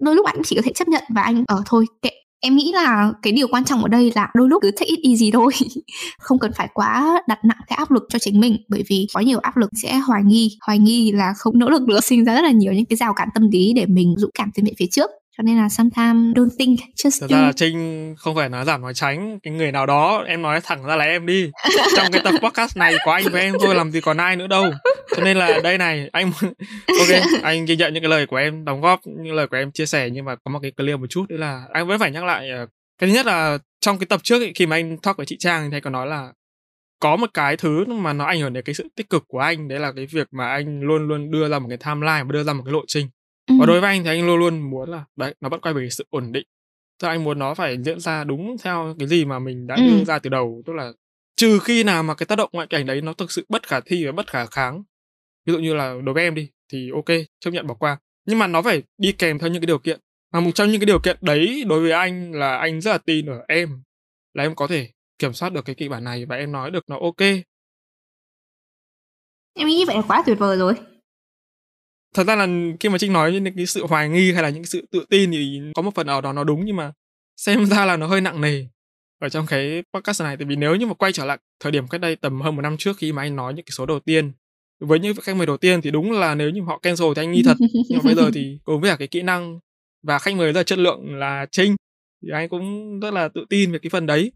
đôi 0.00 0.14
lúc 0.14 0.26
anh 0.26 0.36
chỉ 0.44 0.56
có 0.56 0.62
thể 0.64 0.72
chấp 0.72 0.88
nhận 0.88 1.04
và 1.14 1.22
anh 1.22 1.44
ở 1.46 1.62
thôi 1.66 1.86
kệ 2.02 2.10
em 2.40 2.56
nghĩ 2.56 2.72
là 2.74 3.12
cái 3.22 3.32
điều 3.32 3.48
quan 3.48 3.64
trọng 3.64 3.82
ở 3.82 3.88
đây 3.88 4.12
là 4.14 4.28
đôi 4.34 4.48
lúc 4.48 4.62
cứ 4.62 4.70
take 4.70 4.86
it 4.86 4.98
easy 5.02 5.30
thôi. 5.30 5.52
Không 6.18 6.38
cần 6.38 6.52
phải 6.56 6.68
quá 6.74 7.22
đặt 7.28 7.38
nặng 7.44 7.58
cái 7.66 7.76
áp 7.76 7.90
lực 7.90 8.02
cho 8.08 8.18
chính 8.18 8.40
mình, 8.40 8.56
bởi 8.68 8.84
vì 8.88 9.06
có 9.14 9.20
nhiều 9.20 9.38
áp 9.38 9.56
lực 9.56 9.70
sẽ 9.82 9.96
hoài 9.96 10.22
nghi. 10.24 10.58
Hoài 10.66 10.78
nghi 10.78 11.12
là 11.12 11.34
không 11.36 11.58
nỗ 11.58 11.70
lực 11.70 11.82
nữa 11.82 12.00
sinh 12.04 12.24
ra 12.24 12.34
rất 12.34 12.42
là 12.42 12.50
nhiều 12.50 12.72
những 12.72 12.86
cái 12.86 12.96
rào 12.96 13.14
cản 13.14 13.28
tâm 13.34 13.50
lý 13.50 13.72
để 13.76 13.86
mình 13.86 14.14
dũng 14.18 14.30
cảm 14.34 14.50
tiến 14.54 14.64
về 14.64 14.72
phía 14.78 14.86
trước 14.90 15.10
cho 15.36 15.42
nên 15.42 15.56
là 15.56 15.68
sometimes 15.68 16.36
don't 16.36 16.48
think 16.58 16.78
just 16.96 17.20
Thật 17.20 17.26
do. 17.30 17.36
ra 17.36 17.42
là 17.42 17.52
Trinh 17.52 18.14
không 18.18 18.36
phải 18.36 18.48
nói 18.48 18.64
giảm 18.64 18.82
nói 18.82 18.94
tránh. 18.94 19.38
Cái 19.42 19.52
người 19.52 19.72
nào 19.72 19.86
đó 19.86 20.24
em 20.26 20.42
nói 20.42 20.60
thẳng 20.64 20.84
ra 20.84 20.96
là 20.96 21.04
em 21.04 21.26
đi. 21.26 21.50
Trong 21.96 22.12
cái 22.12 22.22
tập 22.24 22.34
podcast 22.42 22.76
này 22.76 22.94
có 23.04 23.12
anh 23.12 23.24
với 23.32 23.42
em 23.42 23.54
thôi 23.60 23.74
làm 23.74 23.90
gì 23.90 24.00
còn 24.00 24.16
ai 24.16 24.36
nữa 24.36 24.46
đâu. 24.46 24.70
Cho 25.16 25.22
nên 25.24 25.36
là 25.36 25.60
đây 25.62 25.78
này 25.78 26.08
anh 26.12 26.32
ok 26.98 27.22
anh 27.42 27.64
ghi 27.64 27.76
nhận 27.76 27.94
những 27.94 28.02
cái 28.02 28.10
lời 28.10 28.26
của 28.26 28.36
em 28.36 28.64
đóng 28.64 28.80
góp 28.80 29.00
những 29.04 29.34
lời 29.34 29.46
của 29.46 29.56
em 29.56 29.72
chia 29.72 29.86
sẻ 29.86 30.10
nhưng 30.10 30.24
mà 30.24 30.36
có 30.36 30.50
một 30.50 30.58
cái 30.62 30.70
clear 30.70 31.00
một 31.00 31.06
chút 31.10 31.28
đấy 31.28 31.38
là 31.38 31.62
anh 31.72 31.86
vẫn 31.86 31.98
phải 31.98 32.10
nhắc 32.10 32.24
lại 32.24 32.50
ờ, 32.50 32.66
cái 32.98 33.08
thứ 33.10 33.14
nhất 33.14 33.26
là 33.26 33.58
trong 33.80 33.98
cái 33.98 34.06
tập 34.06 34.20
trước 34.22 34.42
ấy, 34.42 34.52
khi 34.54 34.66
mà 34.66 34.76
anh 34.76 34.98
talk 34.98 35.16
với 35.16 35.26
chị 35.26 35.36
Trang 35.38 35.70
thì 35.70 35.80
có 35.80 35.90
nói 35.90 36.06
là 36.06 36.32
có 37.00 37.16
một 37.16 37.30
cái 37.34 37.56
thứ 37.56 37.84
mà 37.84 38.12
nó 38.12 38.24
ảnh 38.24 38.40
hưởng 38.40 38.52
đến 38.52 38.64
cái 38.64 38.74
sự 38.74 38.88
tích 38.96 39.10
cực 39.10 39.24
của 39.28 39.38
anh. 39.38 39.68
Đấy 39.68 39.78
là 39.78 39.92
cái 39.96 40.06
việc 40.06 40.28
mà 40.32 40.48
anh 40.48 40.80
luôn 40.80 41.08
luôn 41.08 41.30
đưa 41.30 41.48
ra 41.48 41.58
một 41.58 41.66
cái 41.68 41.78
timeline 41.78 42.22
và 42.22 42.32
đưa 42.32 42.44
ra 42.44 42.52
một 42.52 42.62
cái 42.66 42.72
lộ 42.72 42.80
trình 42.86 43.08
Ừ. 43.46 43.54
và 43.60 43.66
đối 43.66 43.80
với 43.80 43.90
anh 43.90 44.04
thì 44.04 44.10
anh 44.10 44.26
luôn 44.26 44.38
luôn 44.38 44.70
muốn 44.70 44.90
là 44.90 45.04
đấy 45.16 45.34
nó 45.40 45.48
vẫn 45.48 45.60
quay 45.60 45.74
về 45.74 45.88
sự 45.90 46.06
ổn 46.10 46.32
định. 46.32 46.46
Tức 47.00 47.08
anh 47.08 47.24
muốn 47.24 47.38
nó 47.38 47.54
phải 47.54 47.78
diễn 47.82 48.00
ra 48.00 48.24
đúng 48.24 48.56
theo 48.62 48.94
cái 48.98 49.08
gì 49.08 49.24
mà 49.24 49.38
mình 49.38 49.66
đã 49.66 49.74
ừ. 49.74 49.82
đưa 49.82 50.04
ra 50.04 50.18
từ 50.18 50.30
đầu. 50.30 50.62
Tức 50.66 50.72
là 50.72 50.92
trừ 51.36 51.58
khi 51.58 51.84
nào 51.84 52.02
mà 52.02 52.14
cái 52.14 52.26
tác 52.26 52.36
động 52.36 52.50
ngoại 52.52 52.66
cảnh 52.66 52.86
đấy 52.86 53.00
nó 53.00 53.12
thực 53.12 53.30
sự 53.30 53.46
bất 53.48 53.66
khả 53.68 53.80
thi 53.80 54.06
và 54.06 54.12
bất 54.12 54.26
khả 54.30 54.46
kháng. 54.46 54.82
Ví 55.46 55.52
dụ 55.52 55.58
như 55.58 55.74
là 55.74 55.94
đối 56.04 56.14
với 56.14 56.22
em 56.24 56.34
đi 56.34 56.50
thì 56.72 56.90
ok 56.94 57.18
chấp 57.40 57.50
nhận 57.50 57.66
bỏ 57.66 57.74
qua. 57.74 57.98
Nhưng 58.26 58.38
mà 58.38 58.46
nó 58.46 58.62
phải 58.62 58.82
đi 58.98 59.12
kèm 59.12 59.38
theo 59.38 59.50
những 59.50 59.62
cái 59.62 59.66
điều 59.66 59.78
kiện. 59.78 60.00
Mà 60.32 60.40
một 60.40 60.50
trong 60.54 60.70
những 60.70 60.80
cái 60.80 60.86
điều 60.86 60.98
kiện 60.98 61.16
đấy 61.20 61.64
đối 61.68 61.80
với 61.80 61.92
anh 61.92 62.32
là 62.32 62.56
anh 62.56 62.80
rất 62.80 62.90
là 62.92 62.98
tin 62.98 63.26
ở 63.26 63.44
em 63.48 63.82
là 64.34 64.42
em 64.42 64.54
có 64.54 64.66
thể 64.66 64.88
kiểm 65.18 65.32
soát 65.32 65.52
được 65.52 65.64
cái 65.64 65.74
kịch 65.74 65.90
bản 65.90 66.04
này 66.04 66.26
và 66.26 66.36
em 66.36 66.52
nói 66.52 66.70
được 66.70 66.84
nó 66.88 66.98
ok. 67.00 67.20
Em 69.54 69.68
nghĩ 69.68 69.84
vậy 69.86 69.96
là 69.96 70.02
quá 70.08 70.22
tuyệt 70.26 70.38
vời 70.38 70.56
rồi 70.56 70.74
thật 72.16 72.26
ra 72.26 72.36
là 72.36 72.46
khi 72.80 72.88
mà 72.88 72.98
trinh 72.98 73.12
nói 73.12 73.32
những 73.32 73.56
cái 73.56 73.66
sự 73.66 73.86
hoài 73.86 74.08
nghi 74.08 74.32
hay 74.32 74.42
là 74.42 74.48
những 74.48 74.62
cái 74.62 74.68
sự 74.68 74.86
tự 74.90 75.04
tin 75.10 75.30
thì 75.30 75.60
có 75.74 75.82
một 75.82 75.94
phần 75.94 76.06
nào 76.06 76.20
đó 76.20 76.32
nó 76.32 76.44
đúng 76.44 76.64
nhưng 76.64 76.76
mà 76.76 76.92
xem 77.36 77.66
ra 77.66 77.84
là 77.84 77.96
nó 77.96 78.06
hơi 78.06 78.20
nặng 78.20 78.40
nề 78.40 78.66
ở 79.18 79.28
trong 79.28 79.46
cái 79.46 79.82
podcast 79.94 80.22
này. 80.22 80.36
Tại 80.36 80.46
vì 80.46 80.56
nếu 80.56 80.76
như 80.76 80.86
mà 80.86 80.94
quay 80.94 81.12
trở 81.12 81.24
lại 81.24 81.38
thời 81.60 81.72
điểm 81.72 81.88
cách 81.88 82.00
đây 82.00 82.16
tầm 82.16 82.40
hơn 82.40 82.56
một 82.56 82.62
năm 82.62 82.76
trước 82.76 82.96
khi 82.96 83.12
mà 83.12 83.22
anh 83.22 83.36
nói 83.36 83.54
những 83.54 83.64
cái 83.64 83.70
số 83.70 83.86
đầu 83.86 84.00
tiên 84.00 84.32
với 84.80 84.98
những 84.98 85.16
khách 85.16 85.36
mời 85.36 85.46
đầu 85.46 85.56
tiên 85.56 85.82
thì 85.82 85.90
đúng 85.90 86.12
là 86.12 86.34
nếu 86.34 86.50
như 86.50 86.62
họ 86.62 86.78
cancel 86.78 87.08
thì 87.16 87.22
anh 87.22 87.32
nghi 87.32 87.42
thật. 87.44 87.56
Nhưng 87.60 87.98
mà 87.98 88.00
bây 88.04 88.14
giờ 88.14 88.30
thì 88.34 88.58
cùng 88.64 88.80
với 88.80 88.90
cả 88.90 88.96
cái 88.96 89.08
kỹ 89.08 89.22
năng 89.22 89.58
và 90.02 90.18
khách 90.18 90.36
mời 90.36 90.52
rất 90.52 90.60
là 90.60 90.64
chất 90.64 90.78
lượng 90.78 91.14
là 91.14 91.46
trinh 91.50 91.76
thì 92.22 92.28
anh 92.32 92.48
cũng 92.48 93.00
rất 93.00 93.14
là 93.14 93.28
tự 93.28 93.44
tin 93.48 93.72
về 93.72 93.78
cái 93.78 93.90
phần 93.90 94.06
đấy 94.06 94.32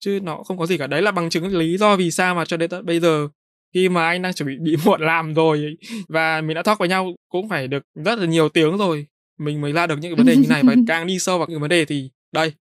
chứ 0.00 0.20
nó 0.22 0.42
không 0.42 0.58
có 0.58 0.66
gì 0.66 0.78
cả. 0.78 0.86
Đấy 0.86 1.02
là 1.02 1.10
bằng 1.10 1.30
chứng 1.30 1.46
lý 1.46 1.76
do 1.76 1.96
vì 1.96 2.10
sao 2.10 2.34
mà 2.34 2.44
cho 2.44 2.56
đến 2.56 2.70
tận 2.70 2.86
bây 2.86 3.00
giờ 3.00 3.28
khi 3.74 3.88
mà 3.88 4.06
anh 4.06 4.22
đang 4.22 4.34
chuẩn 4.34 4.48
bị 4.48 4.56
bị 4.60 4.76
muộn 4.84 5.00
làm 5.00 5.34
rồi 5.34 5.76
và 6.08 6.40
mình 6.40 6.54
đã 6.54 6.62
talk 6.62 6.78
với 6.78 6.88
nhau 6.88 7.14
cũng 7.28 7.48
phải 7.48 7.68
được 7.68 7.82
rất 7.94 8.18
là 8.18 8.26
nhiều 8.26 8.48
tiếng 8.48 8.76
rồi 8.76 9.06
mình 9.40 9.60
mới 9.60 9.72
ra 9.72 9.86
được 9.86 9.96
những 10.00 10.10
cái 10.10 10.16
vấn 10.16 10.26
đề 10.26 10.36
như 10.36 10.48
này. 10.48 10.62
Và 10.62 10.74
càng 10.86 11.06
đi 11.06 11.18
sâu 11.18 11.38
vào 11.38 11.46
những 11.48 11.60
vấn 11.60 11.70
đề 11.70 11.84
thì 11.84 12.10
đây. 12.32 12.52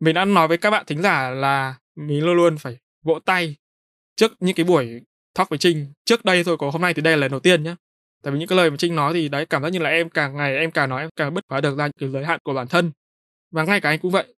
Mình 0.00 0.14
đã 0.14 0.24
nói 0.24 0.48
với 0.48 0.56
các 0.56 0.70
bạn 0.70 0.84
thính 0.86 1.02
giả 1.02 1.30
là 1.30 1.74
mình 1.96 2.24
luôn 2.24 2.36
luôn 2.36 2.58
phải 2.58 2.76
vỗ 3.02 3.18
tay 3.24 3.56
trước 4.16 4.32
những 4.40 4.54
cái 4.54 4.64
buổi 4.64 5.00
talk 5.34 5.48
với 5.48 5.58
Trinh. 5.58 5.86
Trước 6.04 6.24
đây 6.24 6.44
thôi 6.44 6.56
có 6.56 6.70
hôm 6.70 6.82
nay 6.82 6.94
thì 6.94 7.02
đây 7.02 7.16
là 7.16 7.20
lần 7.20 7.30
đầu 7.30 7.40
tiên 7.40 7.62
nhé 7.62 7.74
tại 8.22 8.32
vì 8.32 8.38
những 8.38 8.48
cái 8.48 8.56
lời 8.56 8.70
mà 8.70 8.76
Trinh 8.76 8.94
nói 8.94 9.14
thì 9.14 9.28
đấy 9.28 9.46
cảm 9.46 9.62
giác 9.62 9.68
như 9.68 9.78
là 9.78 9.90
em 9.90 10.10
càng 10.10 10.36
ngày 10.36 10.56
em 10.56 10.70
càng 10.70 10.88
nói 10.88 11.02
em 11.02 11.10
càng 11.16 11.34
bứt 11.34 11.44
phá 11.48 11.60
được 11.60 11.78
ra 11.78 11.86
những 11.86 11.92
cái 11.98 12.08
giới 12.08 12.24
hạn 12.24 12.40
của 12.42 12.54
bản 12.54 12.66
thân. 12.66 12.90
Và 13.52 13.64
ngay 13.64 13.80
cả 13.80 13.88
anh 13.88 13.98
cũng 13.98 14.10
vậy 14.10 14.34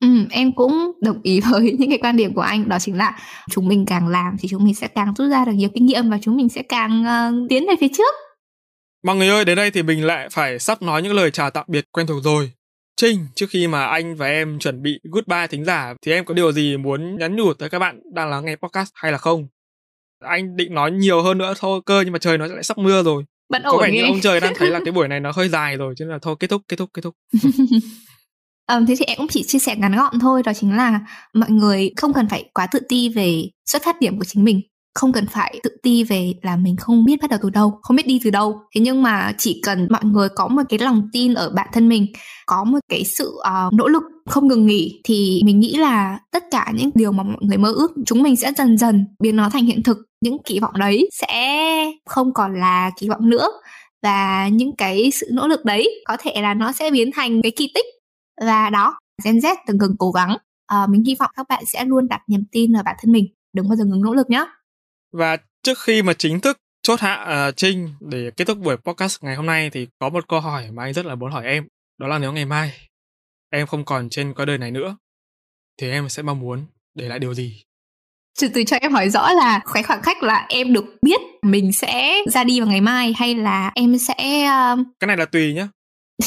Ừ, 0.00 0.08
em 0.30 0.52
cũng 0.52 0.92
đồng 1.00 1.20
ý 1.22 1.40
với 1.40 1.72
những 1.78 1.90
cái 1.90 1.98
quan 1.98 2.16
điểm 2.16 2.34
của 2.34 2.40
anh 2.40 2.68
đó 2.68 2.78
chính 2.78 2.96
là 2.96 3.18
chúng 3.50 3.68
mình 3.68 3.86
càng 3.86 4.08
làm 4.08 4.36
thì 4.40 4.48
chúng 4.48 4.64
mình 4.64 4.74
sẽ 4.74 4.88
càng 4.88 5.14
rút 5.16 5.30
ra 5.30 5.44
được 5.44 5.52
nhiều 5.52 5.68
kinh 5.74 5.86
nghiệm 5.86 6.10
và 6.10 6.18
chúng 6.22 6.36
mình 6.36 6.48
sẽ 6.48 6.62
càng 6.62 7.02
uh, 7.02 7.48
tiến 7.50 7.66
về 7.68 7.74
phía 7.80 7.88
trước. 7.96 8.14
Mọi 9.04 9.16
người 9.16 9.28
ơi, 9.28 9.44
đến 9.44 9.56
đây 9.56 9.70
thì 9.70 9.82
mình 9.82 10.04
lại 10.04 10.28
phải 10.30 10.58
sắp 10.58 10.82
nói 10.82 11.02
những 11.02 11.12
lời 11.12 11.30
chào 11.30 11.50
tạm 11.50 11.64
biệt 11.68 11.84
quen 11.92 12.06
thuộc 12.06 12.24
rồi. 12.24 12.52
Trinh, 12.96 13.26
trước 13.34 13.46
khi 13.50 13.66
mà 13.66 13.86
anh 13.86 14.16
và 14.16 14.26
em 14.26 14.58
chuẩn 14.58 14.82
bị 14.82 15.00
goodbye 15.04 15.46
thính 15.46 15.64
giả 15.64 15.94
thì 16.02 16.12
em 16.12 16.24
có 16.24 16.34
điều 16.34 16.52
gì 16.52 16.76
muốn 16.76 17.18
nhắn 17.18 17.36
nhủ 17.36 17.54
tới 17.54 17.68
các 17.68 17.78
bạn 17.78 18.00
đang 18.14 18.30
lắng 18.30 18.44
nghe 18.44 18.56
podcast 18.56 18.90
hay 18.94 19.12
là 19.12 19.18
không? 19.18 19.48
Anh 20.24 20.56
định 20.56 20.74
nói 20.74 20.90
nhiều 20.90 21.22
hơn 21.22 21.38
nữa 21.38 21.54
thôi 21.58 21.80
cơ 21.86 22.00
nhưng 22.00 22.12
mà 22.12 22.18
trời 22.18 22.38
nó 22.38 22.46
lại 22.46 22.62
sắp 22.62 22.78
mưa 22.78 23.02
rồi. 23.02 23.24
Bận 23.48 23.62
có 23.64 23.78
vẻ 23.82 23.90
như 23.92 24.02
ông 24.02 24.20
trời 24.20 24.40
đang 24.40 24.54
thấy 24.54 24.70
là 24.70 24.80
cái 24.84 24.92
buổi 24.92 25.08
này 25.08 25.20
nó 25.20 25.32
hơi 25.34 25.48
dài 25.48 25.76
rồi 25.76 25.94
cho 25.96 26.04
nên 26.04 26.12
là 26.12 26.18
thôi 26.22 26.36
kết 26.40 26.46
thúc 26.50 26.62
kết 26.68 26.76
thúc 26.76 26.90
kết 26.94 27.02
thúc. 27.02 27.14
Um, 28.72 28.86
thế 28.86 28.94
thì 28.98 29.04
em 29.04 29.18
cũng 29.18 29.28
chỉ 29.28 29.42
chia 29.42 29.58
sẻ 29.58 29.76
ngắn 29.76 29.96
gọn 29.96 30.18
thôi 30.18 30.42
đó 30.42 30.52
chính 30.52 30.76
là 30.76 31.00
mọi 31.34 31.50
người 31.50 31.90
không 31.96 32.12
cần 32.12 32.28
phải 32.28 32.44
quá 32.54 32.66
tự 32.66 32.80
ti 32.88 33.08
về 33.08 33.42
xuất 33.66 33.82
phát 33.84 34.00
điểm 34.00 34.18
của 34.18 34.24
chính 34.24 34.44
mình 34.44 34.60
không 34.98 35.12
cần 35.12 35.26
phải 35.26 35.60
tự 35.62 35.70
ti 35.82 36.04
về 36.04 36.32
là 36.42 36.56
mình 36.56 36.76
không 36.76 37.04
biết 37.04 37.16
bắt 37.22 37.30
đầu 37.30 37.38
từ 37.42 37.50
đâu 37.50 37.78
không 37.82 37.96
biết 37.96 38.06
đi 38.06 38.20
từ 38.24 38.30
đâu. 38.30 38.60
Thế 38.74 38.80
nhưng 38.80 39.02
mà 39.02 39.32
chỉ 39.38 39.60
cần 39.64 39.86
mọi 39.90 40.04
người 40.04 40.28
có 40.28 40.48
một 40.48 40.62
cái 40.68 40.78
lòng 40.78 41.08
tin 41.12 41.34
ở 41.34 41.50
bản 41.50 41.68
thân 41.72 41.88
mình 41.88 42.06
có 42.46 42.64
một 42.64 42.78
cái 42.88 43.04
sự 43.04 43.36
uh, 43.38 43.72
nỗ 43.72 43.88
lực 43.88 44.02
không 44.26 44.48
ngừng 44.48 44.66
nghỉ 44.66 45.00
thì 45.04 45.40
mình 45.44 45.60
nghĩ 45.60 45.76
là 45.76 46.18
tất 46.32 46.44
cả 46.50 46.72
những 46.74 46.90
điều 46.94 47.12
mà 47.12 47.22
mọi 47.22 47.36
người 47.40 47.58
mơ 47.58 47.72
ước 47.72 47.92
chúng 48.06 48.22
mình 48.22 48.36
sẽ 48.36 48.52
dần 48.56 48.78
dần 48.78 49.04
biến 49.22 49.36
nó 49.36 49.50
thành 49.50 49.64
hiện 49.64 49.82
thực. 49.82 49.98
Những 50.20 50.36
kỳ 50.44 50.58
vọng 50.58 50.78
đấy 50.78 51.08
sẽ 51.12 51.64
không 52.06 52.34
còn 52.34 52.60
là 52.60 52.90
kỳ 53.00 53.08
vọng 53.08 53.30
nữa 53.30 53.48
và 54.02 54.48
những 54.48 54.76
cái 54.76 55.10
sự 55.10 55.26
nỗ 55.32 55.48
lực 55.48 55.64
đấy 55.64 56.02
có 56.06 56.16
thể 56.20 56.32
là 56.42 56.54
nó 56.54 56.72
sẽ 56.72 56.90
biến 56.90 57.10
thành 57.14 57.42
cái 57.42 57.52
kỳ 57.56 57.70
tích 57.74 57.86
và 58.40 58.70
đó 58.70 58.98
Gen 59.24 59.38
Z 59.38 59.56
từng 59.66 59.78
ngừng 59.78 59.96
cố 59.98 60.10
gắng. 60.10 60.36
À, 60.66 60.86
mình 60.86 61.04
hy 61.04 61.14
vọng 61.14 61.30
các 61.36 61.46
bạn 61.48 61.64
sẽ 61.66 61.84
luôn 61.84 62.08
đặt 62.08 62.20
niềm 62.28 62.44
tin 62.52 62.72
ở 62.72 62.82
bản 62.82 62.96
thân 63.02 63.12
mình 63.12 63.26
đừng 63.52 63.68
bao 63.68 63.76
giờ 63.76 63.84
ngừng 63.84 64.02
nỗ 64.02 64.14
lực 64.14 64.30
nhé 64.30 64.46
và 65.12 65.36
trước 65.62 65.78
khi 65.78 66.02
mà 66.02 66.12
chính 66.12 66.40
thức 66.40 66.58
chốt 66.82 67.00
hạ 67.00 67.46
uh, 67.48 67.56
Trinh 67.56 67.94
để 68.00 68.30
kết 68.36 68.44
thúc 68.44 68.58
buổi 68.58 68.76
podcast 68.76 69.24
ngày 69.24 69.36
hôm 69.36 69.46
nay 69.46 69.70
thì 69.70 69.88
có 69.98 70.08
một 70.08 70.28
câu 70.28 70.40
hỏi 70.40 70.70
mà 70.70 70.82
anh 70.82 70.92
rất 70.92 71.06
là 71.06 71.14
muốn 71.14 71.30
hỏi 71.30 71.46
em. 71.46 71.66
Đó 71.98 72.08
là 72.08 72.18
nếu 72.18 72.32
ngày 72.32 72.44
mai 72.44 72.72
em 73.50 73.66
không 73.66 73.84
còn 73.84 74.08
trên 74.10 74.34
cõi 74.34 74.46
đời 74.46 74.58
này 74.58 74.70
nữa 74.70 74.96
thì 75.80 75.90
em 75.90 76.08
sẽ 76.08 76.22
mong 76.22 76.40
muốn 76.40 76.66
để 76.94 77.08
lại 77.08 77.18
điều 77.18 77.34
gì? 77.34 77.62
Từ 78.40 78.48
từ 78.54 78.64
cho 78.64 78.76
em 78.76 78.92
hỏi 78.92 79.10
rõ 79.10 79.32
là 79.32 79.60
cái 79.74 79.82
khoảng 79.82 80.00
cách 80.02 80.22
là 80.22 80.46
em 80.48 80.72
được 80.72 80.84
biết 81.02 81.20
mình 81.42 81.72
sẽ 81.72 82.14
ra 82.32 82.44
đi 82.44 82.60
vào 82.60 82.68
ngày 82.68 82.80
mai 82.80 83.14
hay 83.16 83.34
là 83.34 83.72
em 83.74 83.98
sẽ 83.98 84.14
uh... 84.72 84.78
cái 85.00 85.06
này 85.06 85.16
là 85.16 85.24
tùy 85.24 85.54
nhá. 85.54 85.68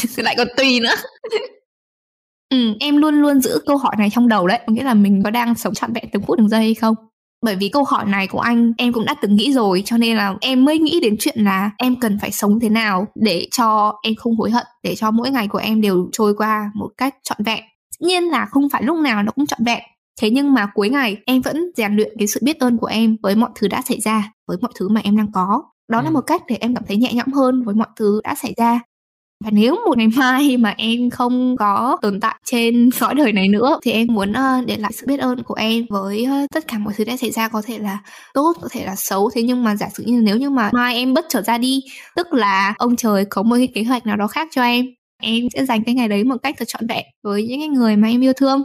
Lại 0.18 0.36
còn 0.38 0.48
tùy 0.58 0.80
nữa 0.80 0.96
ừ, 2.52 2.74
em 2.80 2.98
luôn 2.98 3.16
luôn 3.16 3.42
giữ 3.42 3.60
câu 3.66 3.78
hỏi 3.78 3.96
này 3.98 4.10
trong 4.10 4.28
đầu 4.28 4.48
đấy. 4.48 4.60
Có 4.68 4.74
nghĩa 4.74 4.84
là 4.84 4.94
mình 4.94 5.24
có 5.24 5.30
đang 5.30 5.56
sống 5.56 5.74
trọn 5.74 5.94
vẹn 5.94 6.04
từng 6.12 6.22
phút 6.22 6.38
từng 6.38 6.50
giây 6.50 6.60
hay 6.60 6.74
không? 6.74 6.96
Bởi 7.46 7.56
vì 7.56 7.70
câu 7.70 7.84
hỏi 7.84 8.06
này 8.06 8.28
của 8.28 8.40
anh 8.40 8.74
em 8.78 8.94
cũng 8.94 9.06
đã 9.06 9.16
từng 9.22 9.36
nghĩ 9.36 9.54
rồi 9.54 9.84
cho 9.86 9.98
nên 9.98 10.18
là 10.18 10.36
em 10.42 10.66
mới 10.66 10.80
nghĩ 10.80 11.00
đến 11.00 11.16
chuyện 11.20 11.44
là 11.44 11.72
em 11.78 11.96
cần 12.00 12.18
phải 12.22 12.32
sống 12.32 12.60
thế 12.60 12.70
nào 12.70 13.08
để 13.16 13.48
cho 13.52 13.94
em 14.04 14.16
không 14.16 14.36
hối 14.36 14.52
hận 14.52 14.66
để 14.84 14.96
cho 14.96 15.12
mỗi 15.12 15.32
ngày 15.32 15.48
của 15.48 15.58
em 15.58 15.82
đều 15.82 16.10
trôi 16.12 16.34
qua 16.38 16.72
một 16.76 16.90
cách 16.98 17.16
trọn 17.24 17.38
vẹn. 17.44 17.60
Tất 18.00 18.06
nhiên 18.08 18.24
là 18.24 18.46
không 18.46 18.70
phải 18.70 18.84
lúc 18.84 18.98
nào 18.98 19.24
nó 19.24 19.32
cũng 19.32 19.46
trọn 19.46 19.64
vẹn. 19.66 19.80
Thế 20.22 20.30
nhưng 20.30 20.54
mà 20.54 20.68
cuối 20.74 20.90
ngày 20.90 21.18
em 21.26 21.42
vẫn 21.42 21.72
rèn 21.78 21.96
luyện 21.96 22.14
cái 22.20 22.28
sự 22.28 22.40
biết 22.44 22.60
ơn 22.60 22.78
của 22.78 22.88
em 22.88 23.18
với 23.24 23.36
mọi 23.36 23.50
thứ 23.56 23.68
đã 23.68 23.82
xảy 23.82 24.00
ra 24.00 24.32
với 24.48 24.58
mọi 24.62 24.72
thứ 24.80 24.90
mà 24.90 25.02
em 25.04 25.18
đang 25.18 25.32
có. 25.32 25.64
Đó 25.92 26.00
ừ. 26.00 26.04
là 26.04 26.10
một 26.10 26.22
cách 26.22 26.42
để 26.48 26.58
em 26.60 26.76
cảm 26.76 26.84
thấy 26.88 26.98
nhẹ 26.98 27.14
nhõm 27.14 27.34
hơn 27.34 27.64
với 27.64 27.76
mọi 27.76 27.88
thứ 27.96 28.22
đã 28.24 28.36
xảy 28.36 28.54
ra 28.58 28.80
và 29.44 29.50
nếu 29.54 29.76
một 29.86 29.98
ngày 29.98 30.08
mai 30.18 30.58
mà 30.58 30.74
em 30.78 31.10
không 31.10 31.58
có 31.58 31.98
tồn 32.02 32.20
tại 32.20 32.36
trên 32.46 32.90
cõi 33.00 33.16
đời 33.16 33.34
này 33.34 33.48
nữa 33.48 33.80
thì 33.84 33.92
em 33.92 34.08
muốn 34.12 34.32
uh, 34.32 34.66
để 34.68 34.78
lại 34.78 34.92
sự 34.94 35.06
biết 35.08 35.20
ơn 35.20 35.44
của 35.44 35.54
em 35.54 35.86
với 35.90 36.28
uh, 36.44 36.50
tất 36.54 36.68
cả 36.68 36.78
mọi 36.78 36.94
thứ 36.98 37.04
đã 37.04 37.18
xảy 37.18 37.32
ra 37.32 37.48
có 37.48 37.62
thể 37.66 37.80
là 37.80 38.00
tốt 38.34 38.54
có 38.62 38.68
thể 38.72 38.86
là 38.86 38.96
xấu. 38.96 39.30
Thế 39.36 39.44
nhưng 39.44 39.64
mà 39.64 39.76
giả 39.76 39.88
sử 39.94 40.04
như 40.08 40.22
nếu 40.24 40.38
như 40.38 40.50
mà 40.50 40.70
mai 40.74 40.96
em 40.96 41.14
bất 41.14 41.26
chợt 41.30 41.42
ra 41.42 41.58
đi 41.58 41.82
tức 42.16 42.34
là 42.34 42.74
ông 42.78 42.96
trời 42.96 43.26
có 43.26 43.44
một 43.44 43.56
cái 43.56 43.68
kế 43.74 43.84
hoạch 43.84 44.06
nào 44.06 44.18
đó 44.18 44.28
khác 44.28 44.48
cho 44.52 44.64
em 44.64 44.86
em 45.22 45.48
sẽ 45.54 45.66
dành 45.66 45.84
cái 45.84 45.96
ngày 45.96 46.08
đấy 46.08 46.24
một 46.24 46.38
cách 46.44 46.56
thật 46.58 46.66
trọn 46.68 46.88
vẹn 46.88 47.06
với 47.24 47.48
những 47.48 47.60
cái 47.60 47.68
người 47.68 47.96
mà 47.96 48.08
em 48.08 48.22
yêu 48.22 48.34
thương. 48.34 48.62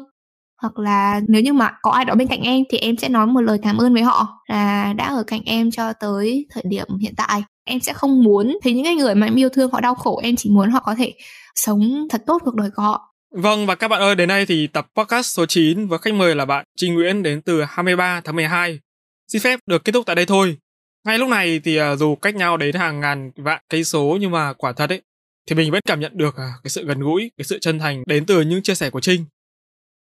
Hoặc 0.62 0.79
là 0.79 1.20
nếu 1.29 1.43
như 1.43 1.53
mà 1.53 1.70
có 1.83 1.91
ai 1.91 2.05
đó 2.05 2.14
bên 2.14 2.29
cạnh 2.29 2.43
em 2.43 2.64
thì 2.70 2.79
em 2.79 2.97
sẽ 2.97 3.09
nói 3.09 3.27
một 3.27 3.41
lời 3.41 3.59
cảm 3.62 3.77
ơn 3.77 3.93
với 3.95 4.03
họ 4.03 4.29
là 4.49 4.93
đã 4.93 5.05
ở 5.07 5.22
cạnh 5.27 5.41
em 5.47 5.70
cho 5.70 5.93
tới 5.93 6.47
thời 6.51 6.62
điểm 6.66 6.87
hiện 7.01 7.14
tại 7.16 7.43
em 7.66 7.80
sẽ 7.80 7.92
không 7.92 8.22
muốn 8.22 8.58
thấy 8.62 8.72
những 8.72 8.84
cái 8.84 8.94
người 8.94 9.14
mà 9.14 9.26
em 9.26 9.34
yêu 9.34 9.48
thương 9.48 9.70
họ 9.70 9.80
đau 9.80 9.94
khổ 9.94 10.20
em 10.22 10.36
chỉ 10.36 10.50
muốn 10.50 10.70
họ 10.70 10.82
có 10.84 10.94
thể 10.94 11.14
sống 11.54 12.06
thật 12.10 12.22
tốt 12.26 12.42
cuộc 12.44 12.54
đời 12.54 12.70
của 12.76 12.82
họ 12.82 13.16
Vâng 13.30 13.66
và 13.66 13.74
các 13.74 13.88
bạn 13.88 14.00
ơi, 14.00 14.14
đến 14.14 14.28
đây 14.28 14.46
thì 14.46 14.66
tập 14.66 14.86
podcast 14.94 15.26
số 15.26 15.46
9 15.46 15.86
với 15.86 15.98
khách 15.98 16.14
mời 16.14 16.34
là 16.34 16.44
bạn 16.44 16.64
Trinh 16.76 16.94
Nguyễn 16.94 17.22
đến 17.22 17.42
từ 17.42 17.62
23 17.62 18.20
tháng 18.20 18.36
12. 18.36 18.80
Xin 19.28 19.42
phép 19.42 19.60
được 19.66 19.84
kết 19.84 19.92
thúc 19.92 20.06
tại 20.06 20.16
đây 20.16 20.26
thôi. 20.26 20.58
Ngay 21.04 21.18
lúc 21.18 21.28
này 21.28 21.60
thì 21.64 21.76
à, 21.76 21.96
dù 21.96 22.16
cách 22.16 22.34
nhau 22.34 22.56
đến 22.56 22.74
hàng 22.74 23.00
ngàn 23.00 23.30
vạn 23.36 23.62
cây 23.68 23.84
số 23.84 24.18
nhưng 24.20 24.30
mà 24.30 24.52
quả 24.52 24.72
thật 24.72 24.90
ấy 24.90 25.02
thì 25.48 25.56
mình 25.56 25.70
vẫn 25.70 25.80
cảm 25.86 26.00
nhận 26.00 26.12
được 26.16 26.36
à, 26.36 26.52
cái 26.62 26.70
sự 26.70 26.84
gần 26.86 27.00
gũi, 27.00 27.30
cái 27.36 27.44
sự 27.44 27.58
chân 27.58 27.78
thành 27.78 28.02
đến 28.06 28.26
từ 28.26 28.40
những 28.40 28.62
chia 28.62 28.74
sẻ 28.74 28.90
của 28.90 29.00
Trinh. 29.00 29.24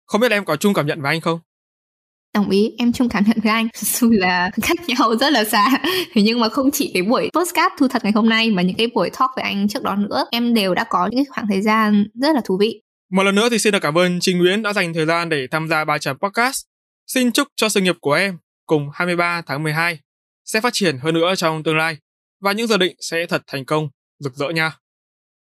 Không 0.05 0.21
biết 0.21 0.31
em 0.31 0.45
có 0.45 0.55
chung 0.55 0.73
cảm 0.73 0.87
nhận 0.87 1.01
với 1.01 1.13
anh 1.13 1.21
không? 1.21 1.39
Đồng 2.33 2.49
ý, 2.49 2.71
em 2.77 2.93
chung 2.93 3.09
cảm 3.09 3.23
nhận 3.27 3.37
với 3.43 3.51
anh. 3.51 3.67
Dù 3.75 4.09
là 4.11 4.51
cách 4.61 4.77
nhau 4.87 5.15
rất 5.15 5.33
là 5.33 5.43
xa. 5.43 5.69
Thế 6.13 6.21
nhưng 6.21 6.39
mà 6.39 6.49
không 6.49 6.71
chỉ 6.71 6.91
cái 6.93 7.03
buổi 7.03 7.29
postcard 7.33 7.75
thu 7.79 7.87
thật 7.87 8.03
ngày 8.03 8.13
hôm 8.15 8.29
nay, 8.29 8.51
mà 8.51 8.61
những 8.61 8.75
cái 8.75 8.87
buổi 8.93 9.09
talk 9.09 9.31
với 9.35 9.43
anh 9.43 9.67
trước 9.67 9.83
đó 9.83 9.95
nữa, 9.95 10.25
em 10.31 10.53
đều 10.53 10.73
đã 10.73 10.83
có 10.89 11.09
những 11.11 11.23
khoảng 11.29 11.47
thời 11.47 11.61
gian 11.61 12.07
rất 12.13 12.35
là 12.35 12.41
thú 12.45 12.57
vị. 12.59 12.81
Một 13.11 13.23
lần 13.23 13.35
nữa 13.35 13.49
thì 13.51 13.59
xin 13.59 13.73
được 13.73 13.79
cảm 13.81 13.97
ơn 13.97 14.19
Trinh 14.19 14.37
Nguyễn 14.37 14.61
đã 14.61 14.73
dành 14.73 14.93
thời 14.93 15.05
gian 15.05 15.29
để 15.29 15.47
tham 15.51 15.67
gia 15.67 15.85
ba 15.85 15.97
chấm 15.97 16.17
podcast. 16.17 16.63
Xin 17.07 17.31
chúc 17.31 17.47
cho 17.55 17.69
sự 17.69 17.81
nghiệp 17.81 17.95
của 18.01 18.13
em 18.13 18.37
cùng 18.65 18.89
23 18.93 19.41
tháng 19.45 19.63
12 19.63 19.99
sẽ 20.45 20.61
phát 20.61 20.73
triển 20.73 20.97
hơn 20.97 21.13
nữa 21.13 21.35
trong 21.35 21.63
tương 21.63 21.77
lai. 21.77 21.97
Và 22.41 22.51
những 22.51 22.67
dự 22.67 22.77
định 22.77 22.95
sẽ 22.99 23.25
thật 23.25 23.41
thành 23.47 23.65
công, 23.65 23.89
rực 24.19 24.35
rỡ 24.35 24.49
nha. 24.49 24.71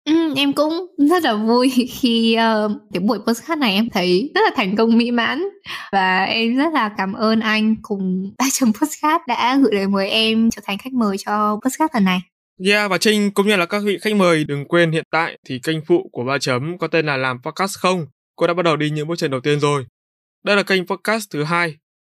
Ừ, 0.10 0.34
em 0.36 0.54
cũng 0.54 0.88
rất 0.98 1.24
là 1.24 1.36
vui 1.36 1.70
khi 1.92 2.38
uh, 2.66 2.72
cái 2.94 3.02
buổi 3.02 3.20
podcast 3.28 3.60
này 3.60 3.74
em 3.74 3.90
thấy 3.90 4.32
rất 4.36 4.42
là 4.44 4.52
thành 4.56 4.76
công 4.76 4.98
mỹ 4.98 5.12
mãn 5.12 5.44
và 5.92 6.24
em 6.24 6.58
rất 6.58 6.74
là 6.74 6.90
cảm 6.98 7.14
ơn 7.14 7.40
anh 7.40 7.76
cùng 7.82 8.34
ba 8.38 8.46
chấm 8.52 8.74
podcast 8.74 9.22
đã 9.28 9.58
gửi 9.58 9.76
lời 9.76 9.88
mời 9.88 10.10
em 10.10 10.50
trở 10.50 10.62
thành 10.66 10.78
khách 10.78 10.94
mời 10.94 11.18
cho 11.18 11.60
podcast 11.64 11.94
lần 11.94 12.06
này. 12.06 12.20
Yeah 12.66 12.92
và 12.92 12.98
Trinh 12.98 13.32
cũng 13.32 13.48
như 13.48 13.56
là 13.56 13.66
các 13.66 13.84
vị 13.86 13.98
khách 14.02 14.16
mời 14.16 14.44
đừng 14.44 14.66
quên 14.66 14.92
hiện 14.92 15.04
tại 15.12 15.38
thì 15.48 15.60
kênh 15.64 15.86
phụ 15.86 16.10
của 16.12 16.24
ba 16.24 16.38
chấm 16.38 16.78
có 16.78 16.88
tên 16.88 17.06
là 17.06 17.18
làm 17.18 17.42
podcast 17.42 17.78
không 17.78 18.06
cô 18.36 18.48
đã 18.48 18.54
bắt 18.54 18.64
đầu 18.64 18.76
đi 18.76 18.90
những 18.90 19.08
bước 19.08 19.16
chân 19.18 19.32
đầu 19.32 19.40
tiên 19.42 19.60
rồi. 19.60 19.86
Đây 20.44 20.56
là 20.56 20.64
kênh 20.64 20.88
podcast 20.88 21.30
thứ 21.32 21.44
hai 21.44 21.76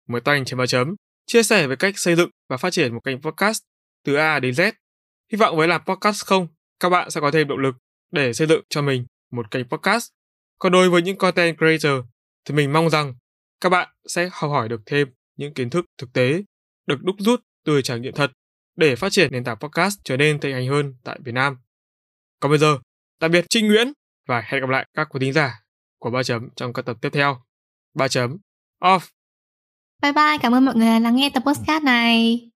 mới 0.10 0.22
tay 0.22 0.44
trên 0.46 0.60
ba 0.60 0.66
chấm 0.66 0.96
chia 1.28 1.44
sẻ 1.44 1.68
về 1.68 1.76
cách 1.76 1.98
xây 1.98 2.16
dựng 2.16 2.30
và 2.50 2.58
phát 2.58 2.74
triển 2.74 2.94
một 2.94 3.02
kênh 3.04 3.22
podcast 3.22 3.62
từ 4.06 4.16
A 4.16 4.40
đến 4.40 4.54
Z. 4.54 4.72
Hy 5.32 5.38
vọng 5.38 5.58
với 5.58 5.68
làm 5.68 5.82
podcast 5.86 6.26
không 6.26 6.48
các 6.80 6.90
bạn 6.90 7.10
sẽ 7.10 7.22
có 7.22 7.32
thêm 7.32 7.48
động 7.48 7.60
lực 7.60 7.76
để 8.14 8.34
xây 8.34 8.48
dựng 8.48 8.64
cho 8.70 8.82
mình 8.82 9.06
một 9.32 9.52
kênh 9.52 9.70
podcast. 9.70 10.10
Còn 10.60 10.72
đối 10.72 10.90
với 10.90 11.02
những 11.02 11.18
content 11.18 11.58
creator 11.58 12.06
thì 12.46 12.56
mình 12.56 12.74
mong 12.74 12.90
rằng 12.90 13.14
các 13.62 13.70
bạn 13.70 13.90
sẽ 14.08 14.30
học 14.32 14.52
hỏi 14.52 14.70
được 14.70 14.82
thêm 14.86 15.08
những 15.36 15.54
kiến 15.54 15.70
thức 15.70 15.86
thực 15.98 16.14
tế 16.14 16.42
được 16.86 17.04
đúc 17.04 17.16
rút 17.20 17.40
từ 17.66 17.82
trải 17.82 18.00
nghiệm 18.00 18.14
thật 18.14 18.32
để 18.76 18.96
phát 18.96 19.12
triển 19.12 19.32
nền 19.32 19.44
tảng 19.44 19.58
podcast 19.58 20.00
trở 20.04 20.18
nên 20.18 20.40
thịnh 20.40 20.54
hành 20.54 20.68
hơn 20.68 20.96
tại 21.04 21.20
Việt 21.24 21.32
Nam. 21.32 21.58
Còn 22.40 22.52
bây 22.52 22.60
giờ, 22.60 22.78
tạm 23.20 23.32
biệt 23.32 23.46
Trinh 23.50 23.68
Nguyễn 23.68 23.94
và 24.28 24.42
hẹn 24.46 24.62
gặp 24.62 24.70
lại 24.70 24.88
các 24.94 25.08
quý 25.10 25.20
thính 25.20 25.34
giả 25.34 25.60
của 26.00 26.10
ba 26.10 26.24
chấm 26.24 26.50
trong 26.56 26.74
các 26.74 26.86
tập 26.86 26.98
tiếp 27.02 27.10
theo. 27.14 27.44
ba 27.94 28.08
chấm 28.08 28.38
off. 28.82 29.00
Bye 30.02 30.14
bye, 30.14 30.38
cảm 30.42 30.54
ơn 30.54 30.66
mọi 30.66 30.76
người 30.76 30.88
đã 30.88 31.00
lắng 31.00 31.16
nghe 31.16 31.30
tập 31.34 31.44
podcast 31.46 31.84
này. 31.84 32.53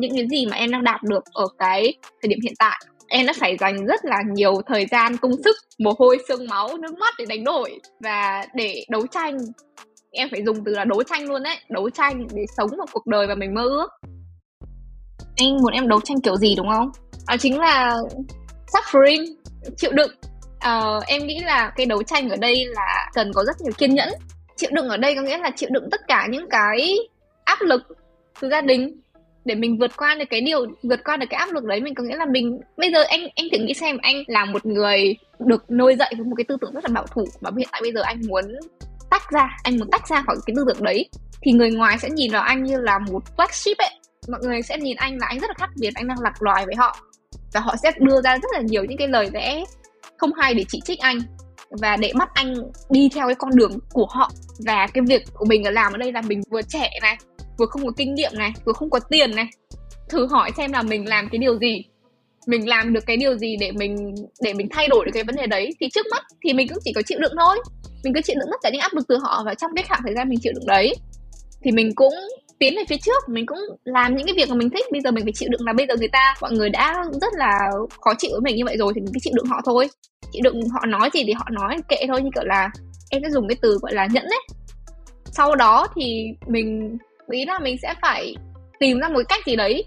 Những 0.00 0.12
cái 0.16 0.26
gì 0.30 0.46
mà 0.46 0.56
em 0.56 0.70
đang 0.70 0.84
đạt 0.84 1.02
được 1.02 1.24
ở 1.32 1.46
cái 1.58 1.94
thời 2.22 2.28
điểm 2.28 2.38
hiện 2.42 2.54
tại. 2.58 2.80
Em 3.08 3.26
đã 3.26 3.32
phải 3.40 3.56
dành 3.56 3.86
rất 3.86 4.04
là 4.04 4.16
nhiều 4.34 4.54
thời 4.66 4.86
gian 4.86 5.16
công 5.16 5.42
sức 5.44 5.56
mồ 5.78 5.92
hôi 5.98 6.18
xương 6.28 6.46
máu 6.48 6.76
nước 6.78 6.98
mắt 6.98 7.14
để 7.18 7.24
đánh 7.28 7.44
đổi. 7.44 7.80
Và 8.00 8.46
để 8.54 8.84
đấu 8.88 9.06
tranh 9.06 9.38
em 10.10 10.28
phải 10.30 10.42
dùng 10.46 10.64
từ 10.64 10.72
là 10.72 10.84
đấu 10.84 11.02
tranh 11.02 11.28
luôn 11.28 11.42
đấy. 11.42 11.56
Đấu 11.68 11.90
tranh 11.90 12.26
để 12.34 12.42
sống 12.56 12.70
một 12.78 12.86
cuộc 12.92 13.06
đời 13.06 13.26
mà 13.26 13.34
mình 13.34 13.54
mơ 13.54 13.62
ước. 13.62 13.88
Anh 15.36 15.56
muốn 15.56 15.72
em 15.72 15.88
đấu 15.88 16.00
tranh 16.04 16.20
kiểu 16.20 16.36
gì 16.36 16.54
đúng 16.56 16.68
không? 16.72 16.90
Đó 17.28 17.36
chính 17.40 17.58
là 17.58 17.96
suffering 18.72 19.24
chịu 19.76 19.90
đựng. 19.92 20.10
Uh, 20.56 21.06
em 21.06 21.26
nghĩ 21.26 21.40
là 21.40 21.72
cái 21.76 21.86
đấu 21.86 22.02
tranh 22.02 22.28
ở 22.28 22.36
đây 22.36 22.66
là 22.66 23.10
cần 23.14 23.32
có 23.34 23.44
rất 23.44 23.60
nhiều 23.60 23.72
kiên 23.78 23.94
nhẫn. 23.94 24.08
Chịu 24.56 24.70
đựng 24.72 24.88
ở 24.88 24.96
đây 24.96 25.14
có 25.14 25.22
nghĩa 25.22 25.38
là 25.38 25.50
chịu 25.56 25.68
đựng 25.72 25.88
tất 25.90 26.00
cả 26.08 26.26
những 26.30 26.46
cái 26.50 26.96
áp 27.44 27.60
lực 27.60 27.82
từ 28.40 28.48
gia 28.50 28.60
đình 28.60 29.00
để 29.44 29.54
mình 29.54 29.78
vượt 29.78 29.96
qua 29.96 30.14
được 30.14 30.24
cái 30.30 30.40
điều, 30.40 30.66
vượt 30.82 31.00
qua 31.04 31.16
được 31.16 31.26
cái 31.30 31.38
áp 31.38 31.52
lực 31.52 31.64
đấy, 31.64 31.80
mình 31.80 31.94
có 31.94 32.04
nghĩa 32.04 32.16
là 32.16 32.26
mình, 32.26 32.60
bây 32.76 32.92
giờ 32.92 33.02
anh 33.02 33.20
anh 33.36 33.46
thử 33.52 33.58
nghĩ 33.58 33.74
xem, 33.74 33.98
anh 34.02 34.22
là 34.26 34.44
một 34.44 34.66
người 34.66 35.16
được 35.38 35.70
nuôi 35.70 35.96
dạy 35.96 36.12
với 36.16 36.26
một 36.26 36.34
cái 36.36 36.44
tư 36.48 36.56
tưởng 36.60 36.72
rất 36.74 36.84
là 36.84 36.90
bảo 36.94 37.06
thủ 37.06 37.24
và 37.40 37.50
hiện 37.58 37.68
tại 37.72 37.80
bây 37.82 37.92
giờ 37.92 38.00
anh 38.02 38.20
muốn 38.28 38.44
tách 39.10 39.30
ra, 39.30 39.48
anh 39.62 39.78
muốn 39.78 39.90
tách 39.90 40.08
ra 40.08 40.22
khỏi 40.26 40.36
cái 40.46 40.54
tư 40.56 40.64
tưởng 40.66 40.82
đấy, 40.82 41.08
thì 41.42 41.52
người 41.52 41.70
ngoài 41.70 41.98
sẽ 41.98 42.10
nhìn 42.10 42.32
vào 42.32 42.42
anh 42.42 42.64
như 42.64 42.76
là 42.80 42.98
một 42.98 43.22
flagship 43.36 43.74
ấy. 43.78 43.90
Mọi 44.28 44.40
người 44.42 44.62
sẽ 44.62 44.78
nhìn 44.78 44.96
anh 44.96 45.18
là 45.18 45.26
anh 45.26 45.38
rất 45.38 45.50
là 45.50 45.54
khác 45.58 45.70
biệt, 45.76 45.90
anh 45.94 46.08
đang 46.08 46.20
lạc 46.20 46.42
loài 46.42 46.66
với 46.66 46.74
họ. 46.76 46.96
Và 47.52 47.60
họ 47.60 47.74
sẽ 47.82 47.92
đưa 47.98 48.20
ra 48.22 48.38
rất 48.38 48.48
là 48.52 48.60
nhiều 48.60 48.84
những 48.84 48.98
cái 48.98 49.08
lời 49.08 49.30
lẽ 49.32 49.64
không 50.16 50.32
hay 50.32 50.54
để 50.54 50.64
chỉ 50.68 50.80
trích 50.84 51.00
anh 51.00 51.18
và 51.80 51.96
để 51.96 52.12
bắt 52.18 52.28
anh 52.34 52.54
đi 52.90 53.08
theo 53.14 53.26
cái 53.26 53.34
con 53.34 53.50
đường 53.56 53.78
của 53.92 54.06
họ. 54.10 54.30
Và 54.66 54.86
cái 54.94 55.04
việc 55.06 55.22
của 55.34 55.44
mình 55.44 55.72
làm 55.72 55.92
ở 55.92 55.98
đây 55.98 56.12
là 56.12 56.22
mình 56.22 56.42
vừa 56.50 56.62
trẻ 56.62 56.90
này 57.02 57.16
vừa 57.60 57.66
không 57.66 57.84
có 57.86 57.92
kinh 57.96 58.14
nghiệm 58.14 58.32
này, 58.34 58.52
vừa 58.64 58.72
không 58.72 58.90
có 58.90 59.00
tiền 59.10 59.34
này, 59.34 59.46
thử 60.08 60.26
hỏi 60.26 60.50
xem 60.56 60.72
là 60.72 60.82
mình 60.82 61.08
làm 61.08 61.28
cái 61.32 61.38
điều 61.38 61.58
gì, 61.58 61.84
mình 62.46 62.68
làm 62.68 62.92
được 62.92 63.06
cái 63.06 63.16
điều 63.16 63.36
gì 63.36 63.56
để 63.60 63.72
mình 63.72 64.14
để 64.42 64.54
mình 64.54 64.68
thay 64.70 64.88
đổi 64.88 65.04
được 65.04 65.12
cái 65.14 65.24
vấn 65.24 65.36
đề 65.36 65.46
đấy. 65.46 65.70
Thì 65.80 65.88
trước 65.88 66.06
mắt 66.10 66.24
thì 66.44 66.52
mình 66.52 66.68
cũng 66.68 66.78
chỉ 66.84 66.92
có 66.92 67.02
chịu 67.06 67.18
đựng 67.18 67.32
thôi. 67.38 67.56
Mình 68.04 68.14
cứ 68.14 68.20
chịu 68.24 68.36
đựng 68.40 68.48
tất 68.50 68.56
cả 68.62 68.70
những 68.72 68.80
áp 68.80 68.94
lực 68.94 69.08
từ 69.08 69.18
họ 69.22 69.42
và 69.46 69.54
trong 69.54 69.70
cái 69.76 69.84
khoảng 69.88 70.00
thời 70.04 70.14
gian 70.14 70.28
mình 70.28 70.38
chịu 70.42 70.52
đựng 70.52 70.66
đấy, 70.66 70.94
thì 71.62 71.70
mình 71.72 71.94
cũng 71.94 72.14
tiến 72.58 72.74
về 72.76 72.82
phía 72.88 72.96
trước, 72.96 73.28
mình 73.28 73.46
cũng 73.46 73.58
làm 73.84 74.16
những 74.16 74.26
cái 74.26 74.34
việc 74.36 74.48
mà 74.48 74.54
mình 74.54 74.70
thích. 74.70 74.84
Bây 74.92 75.00
giờ 75.00 75.10
mình 75.10 75.24
phải 75.24 75.32
chịu 75.32 75.48
đựng 75.52 75.66
là 75.66 75.72
bây 75.72 75.86
giờ 75.86 75.94
người 75.98 76.08
ta, 76.08 76.34
mọi 76.40 76.52
người 76.52 76.70
đã 76.70 77.04
rất 77.20 77.32
là 77.36 77.70
khó 78.00 78.14
chịu 78.18 78.30
với 78.32 78.40
mình 78.40 78.56
như 78.56 78.64
vậy 78.64 78.76
rồi 78.76 78.92
thì 78.94 79.00
mình 79.00 79.10
cứ 79.14 79.20
chịu 79.22 79.32
đựng 79.36 79.46
họ 79.46 79.60
thôi. 79.64 79.88
Chịu 80.32 80.40
đựng 80.44 80.60
họ 80.72 80.86
nói 80.86 81.10
gì 81.12 81.24
thì 81.26 81.32
họ 81.32 81.48
nói, 81.50 81.76
kệ 81.88 81.96
thôi, 82.08 82.22
như 82.22 82.30
kiểu 82.34 82.44
là 82.44 82.70
em 83.10 83.22
sẽ 83.22 83.30
dùng 83.30 83.48
cái 83.48 83.56
từ 83.62 83.78
gọi 83.82 83.94
là 83.94 84.06
nhẫn 84.06 84.24
đấy. 84.24 84.40
Sau 85.32 85.56
đó 85.56 85.86
thì 85.96 86.26
mình 86.46 86.98
ý 87.30 87.44
là 87.44 87.58
mình 87.58 87.76
sẽ 87.82 87.94
phải 88.02 88.34
tìm 88.80 89.00
ra 89.00 89.08
một 89.08 89.22
cách 89.28 89.46
gì 89.46 89.56
đấy. 89.56 89.84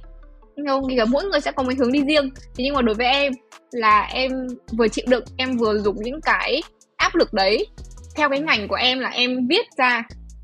Không 0.68 0.84
thì 0.89 0.98
cả 0.98 1.06
mỗi 1.06 1.24
người 1.24 1.39
sẽ 1.39 1.52
có 1.52 1.64
một 1.64 1.72
hướng 1.80 1.91
đi 1.91 2.04
riêng. 2.04 2.30
Thế 2.36 2.64
nhưng 2.64 2.76
mà 2.76 2.82
đối 2.82 2.96
với 2.96 3.08
em 3.08 3.34
là 3.72 4.02
em 4.14 4.32
vừa 4.78 4.88
chịu 4.88 5.06
đựng, 5.08 5.24
em 5.38 5.58
vừa 5.58 5.78
dùng 5.80 5.96
những 6.00 6.22
cái 6.22 6.62
áp 6.98 7.16
lực 7.16 7.34
đấy. 7.34 7.68
Theo 8.16 8.30
cái 8.30 8.39
ngành 8.39 8.68
của 8.68 8.76
em 8.76 9.00
là 9.00 9.10
em 9.10 9.48
viết 9.48 9.66
ra, 9.78 10.04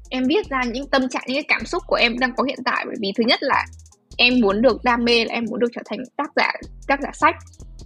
em 0.09 0.23
viết 0.29 0.49
ra 0.49 0.61
những 0.63 0.89
tâm 0.89 1.09
trạng, 1.09 1.23
những 1.27 1.35
cái 1.35 1.45
cảm 1.47 1.65
xúc 1.65 1.83
của 1.87 1.95
em 1.95 2.19
đang 2.19 2.35
có 2.37 2.43
hiện 2.43 2.59
tại. 2.65 2.83
Bởi 2.87 2.95
vì 3.01 3.11
thứ 3.17 3.23
nhất 3.27 3.43
là 3.43 3.65
em 4.17 4.33
muốn 4.41 4.61
được 4.61 4.83
đam 4.83 5.05
mê 5.05 5.25
là 5.25 5.33
em 5.33 5.45
muốn 5.49 5.59
được 5.59 5.71
trở 5.75 5.81
thành 5.85 5.99
tác 6.17 6.29
giả 6.35 6.51
tác 6.87 6.99
giả 7.01 7.09
sách. 7.13 7.35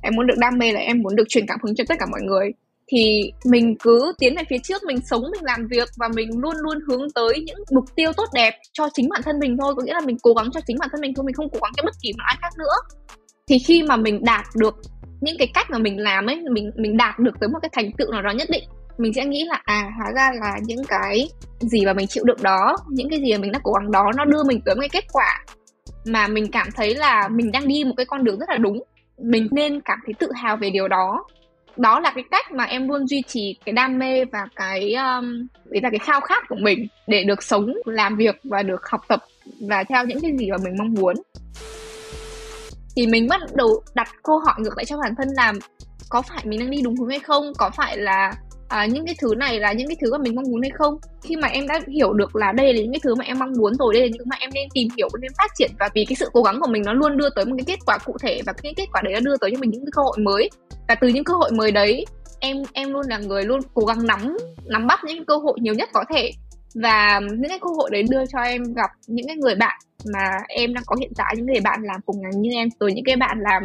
Em 0.01 0.15
muốn 0.15 0.27
được 0.27 0.37
đam 0.37 0.57
mê 0.57 0.71
là 0.71 0.79
em 0.79 1.01
muốn 1.01 1.15
được 1.15 1.29
truyền 1.29 1.47
cảm 1.47 1.59
hứng 1.63 1.75
cho 1.75 1.83
tất 1.87 1.95
cả 1.99 2.05
mọi 2.11 2.21
người 2.21 2.51
thì 2.93 3.31
mình 3.45 3.75
cứ 3.83 4.13
tiến 4.19 4.35
về 4.35 4.43
phía 4.49 4.57
trước, 4.63 4.83
mình 4.83 4.97
sống, 5.05 5.21
mình 5.21 5.43
làm 5.43 5.67
việc 5.67 5.89
và 5.97 6.07
mình 6.15 6.29
luôn 6.41 6.53
luôn 6.57 6.77
hướng 6.87 7.11
tới 7.15 7.43
những 7.45 7.57
mục 7.71 7.85
tiêu 7.95 8.11
tốt 8.17 8.25
đẹp 8.33 8.53
cho 8.73 8.89
chính 8.93 9.09
bản 9.09 9.21
thân 9.23 9.39
mình 9.39 9.57
thôi. 9.61 9.73
Có 9.77 9.83
nghĩa 9.83 9.93
là 9.93 10.01
mình 10.05 10.17
cố 10.21 10.33
gắng 10.33 10.51
cho 10.53 10.59
chính 10.67 10.77
bản 10.79 10.89
thân 10.91 11.01
mình 11.01 11.13
thôi, 11.15 11.25
mình 11.25 11.35
không 11.35 11.49
cố 11.49 11.59
gắng 11.61 11.71
cho 11.77 11.83
bất 11.85 11.95
kỳ 12.01 12.13
một 12.13 12.23
ai 12.25 12.35
khác 12.41 12.49
nữa. 12.57 12.97
Thì 13.47 13.59
khi 13.59 13.83
mà 13.83 13.97
mình 13.97 14.23
đạt 14.23 14.45
được 14.55 14.75
những 15.21 15.35
cái 15.37 15.47
cách 15.53 15.69
mà 15.69 15.77
mình 15.77 15.99
làm 15.99 16.25
ấy, 16.25 16.41
mình 16.51 16.71
mình 16.75 16.97
đạt 16.97 17.19
được 17.19 17.39
tới 17.39 17.49
một 17.49 17.59
cái 17.61 17.69
thành 17.73 17.91
tựu 17.97 18.11
nào 18.11 18.21
đó 18.21 18.31
nhất 18.31 18.47
định, 18.51 18.63
mình 18.97 19.13
sẽ 19.13 19.25
nghĩ 19.25 19.43
là 19.43 19.61
à 19.63 19.91
hóa 19.97 20.11
ra 20.15 20.31
là 20.41 20.57
những 20.65 20.83
cái 20.87 21.29
gì 21.59 21.85
mà 21.85 21.93
mình 21.93 22.07
chịu 22.07 22.23
đựng 22.23 22.41
đó, 22.41 22.75
những 22.89 23.09
cái 23.09 23.19
gì 23.19 23.31
mà 23.33 23.37
mình 23.37 23.51
đã 23.51 23.59
cố 23.63 23.71
gắng 23.71 23.91
đó, 23.91 24.11
nó 24.17 24.25
đưa 24.25 24.43
mình 24.43 24.61
tới 24.65 24.75
một 24.75 24.81
cái 24.81 24.89
kết 24.89 25.05
quả 25.13 25.45
mà 26.05 26.27
mình 26.27 26.51
cảm 26.51 26.67
thấy 26.75 26.95
là 26.95 27.27
mình 27.27 27.51
đang 27.51 27.67
đi 27.67 27.83
một 27.83 27.93
cái 27.97 28.05
con 28.05 28.23
đường 28.23 28.39
rất 28.39 28.49
là 28.49 28.57
đúng. 28.57 28.83
Mình 29.21 29.47
nên 29.51 29.81
cảm 29.81 29.99
thấy 30.05 30.13
tự 30.19 30.27
hào 30.35 30.57
về 30.57 30.69
điều 30.69 30.87
đó 30.87 31.25
đó 31.77 31.99
là 31.99 32.11
cái 32.15 32.23
cách 32.31 32.51
mà 32.51 32.63
em 32.63 32.87
luôn 32.87 33.07
duy 33.07 33.21
trì 33.27 33.57
cái 33.65 33.73
đam 33.73 33.99
mê 33.99 34.25
và 34.25 34.47
cái 34.55 34.93
um, 34.93 35.47
đấy 35.65 35.81
là 35.83 35.89
cái 35.89 35.99
khao 35.99 36.21
khát 36.21 36.43
của 36.49 36.55
mình 36.59 36.87
để 37.07 37.23
được 37.23 37.43
sống 37.43 37.73
làm 37.85 38.17
việc 38.17 38.35
và 38.43 38.63
được 38.63 38.89
học 38.89 39.01
tập 39.07 39.23
và 39.69 39.83
theo 39.83 40.05
những 40.05 40.21
cái 40.21 40.31
gì 40.37 40.51
mà 40.51 40.57
mình 40.63 40.77
mong 40.77 40.93
muốn. 40.93 41.15
Thì 42.95 43.07
mình 43.07 43.27
bắt 43.29 43.41
đầu 43.55 43.83
đặt 43.95 44.07
câu 44.23 44.39
hỏi 44.39 44.55
ngược 44.57 44.77
lại 44.77 44.85
cho 44.85 44.97
bản 44.97 45.15
thân 45.17 45.27
là 45.35 45.53
có 46.09 46.21
phải 46.21 46.39
mình 46.45 46.59
đang 46.59 46.69
đi 46.69 46.81
đúng 46.81 46.95
hướng 46.95 47.09
hay 47.09 47.19
không? 47.19 47.53
Có 47.57 47.69
phải 47.69 47.97
là 47.97 48.33
à, 48.73 48.85
những 48.85 49.05
cái 49.05 49.15
thứ 49.21 49.35
này 49.37 49.59
là 49.59 49.73
những 49.73 49.87
cái 49.87 49.97
thứ 50.01 50.11
mà 50.11 50.17
mình 50.17 50.35
mong 50.35 50.45
muốn 50.51 50.61
hay 50.61 50.71
không? 50.73 50.97
Khi 51.23 51.35
mà 51.35 51.47
em 51.47 51.67
đã 51.67 51.79
hiểu 51.87 52.13
được 52.13 52.35
là 52.35 52.51
đây 52.51 52.73
là 52.73 52.81
những 52.81 52.91
cái 52.91 52.99
thứ 53.03 53.15
mà 53.15 53.25
em 53.25 53.39
mong 53.39 53.51
muốn 53.57 53.73
rồi 53.79 53.93
đây 53.93 54.01
là 54.01 54.07
những 54.07 54.17
thứ 54.17 54.25
mà 54.27 54.35
em 54.39 54.49
nên 54.53 54.67
tìm 54.73 54.87
hiểu 54.97 55.07
nên 55.21 55.31
phát 55.37 55.51
triển 55.57 55.71
và 55.79 55.89
vì 55.93 56.05
cái 56.05 56.15
sự 56.15 56.29
cố 56.33 56.43
gắng 56.43 56.59
của 56.61 56.67
mình 56.71 56.83
nó 56.85 56.93
luôn 56.93 57.17
đưa 57.17 57.29
tới 57.35 57.45
một 57.45 57.55
cái 57.57 57.65
kết 57.67 57.79
quả 57.85 57.97
cụ 58.05 58.17
thể 58.21 58.41
và 58.45 58.53
cái 58.63 58.73
kết 58.77 58.85
quả 58.93 59.01
đấy 59.05 59.13
đã 59.13 59.19
đưa 59.19 59.37
tới 59.37 59.51
cho 59.51 59.57
mình 59.59 59.69
những 59.69 59.85
cái 59.85 59.91
cơ 59.91 60.01
hội 60.01 60.17
mới. 60.17 60.49
Và 60.87 60.95
từ 60.95 61.07
những 61.07 61.23
cơ 61.23 61.33
hội 61.33 61.51
mới 61.51 61.71
đấy 61.71 62.05
em 62.39 62.57
em 62.73 62.93
luôn 62.93 63.05
là 63.09 63.17
người 63.17 63.43
luôn 63.43 63.59
cố 63.73 63.85
gắng 63.85 64.07
nắm 64.07 64.37
nắm 64.65 64.87
bắt 64.87 64.99
những 65.03 65.25
cơ 65.25 65.37
hội 65.37 65.57
nhiều 65.61 65.73
nhất 65.73 65.89
có 65.93 66.03
thể. 66.13 66.31
Và 66.75 67.19
những 67.19 67.49
cái 67.49 67.59
cơ 67.59 67.69
hội 67.77 67.89
đấy 67.93 68.03
đưa 68.09 68.25
cho 68.25 68.39
em 68.39 68.63
gặp 68.63 68.89
những 69.07 69.27
cái 69.27 69.35
người 69.35 69.55
bạn 69.55 69.79
mà 70.13 70.29
em 70.47 70.73
đang 70.73 70.83
có 70.87 70.95
hiện 70.99 71.11
tại 71.15 71.33
những 71.37 71.45
người 71.45 71.61
bạn 71.63 71.79
làm 71.83 72.01
cùng 72.05 72.21
ngành 72.21 72.41
như 72.41 72.49
em 72.53 72.67
rồi 72.79 72.93
những 72.93 73.05
cái 73.05 73.15
bạn 73.15 73.37
làm 73.39 73.63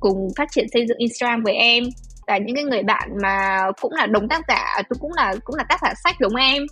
cùng 0.00 0.28
phát 0.36 0.48
triển 0.50 0.66
xây 0.72 0.86
dựng 0.88 0.98
Instagram 0.98 1.42
với 1.42 1.54
em 1.54 1.84
và 2.28 2.38
những 2.38 2.54
cái 2.54 2.64
người 2.64 2.82
bạn 2.82 3.10
mà 3.22 3.58
cũng 3.80 3.92
là 3.92 4.06
đồng 4.06 4.28
tác 4.28 4.42
giả 4.48 4.72
à, 4.76 4.82
tôi 4.88 4.96
cũng 5.00 5.12
là 5.16 5.34
cũng 5.44 5.56
là 5.56 5.64
tác 5.68 5.80
giả 5.82 5.94
sách 6.04 6.16
giống 6.20 6.36
em. 6.36 6.62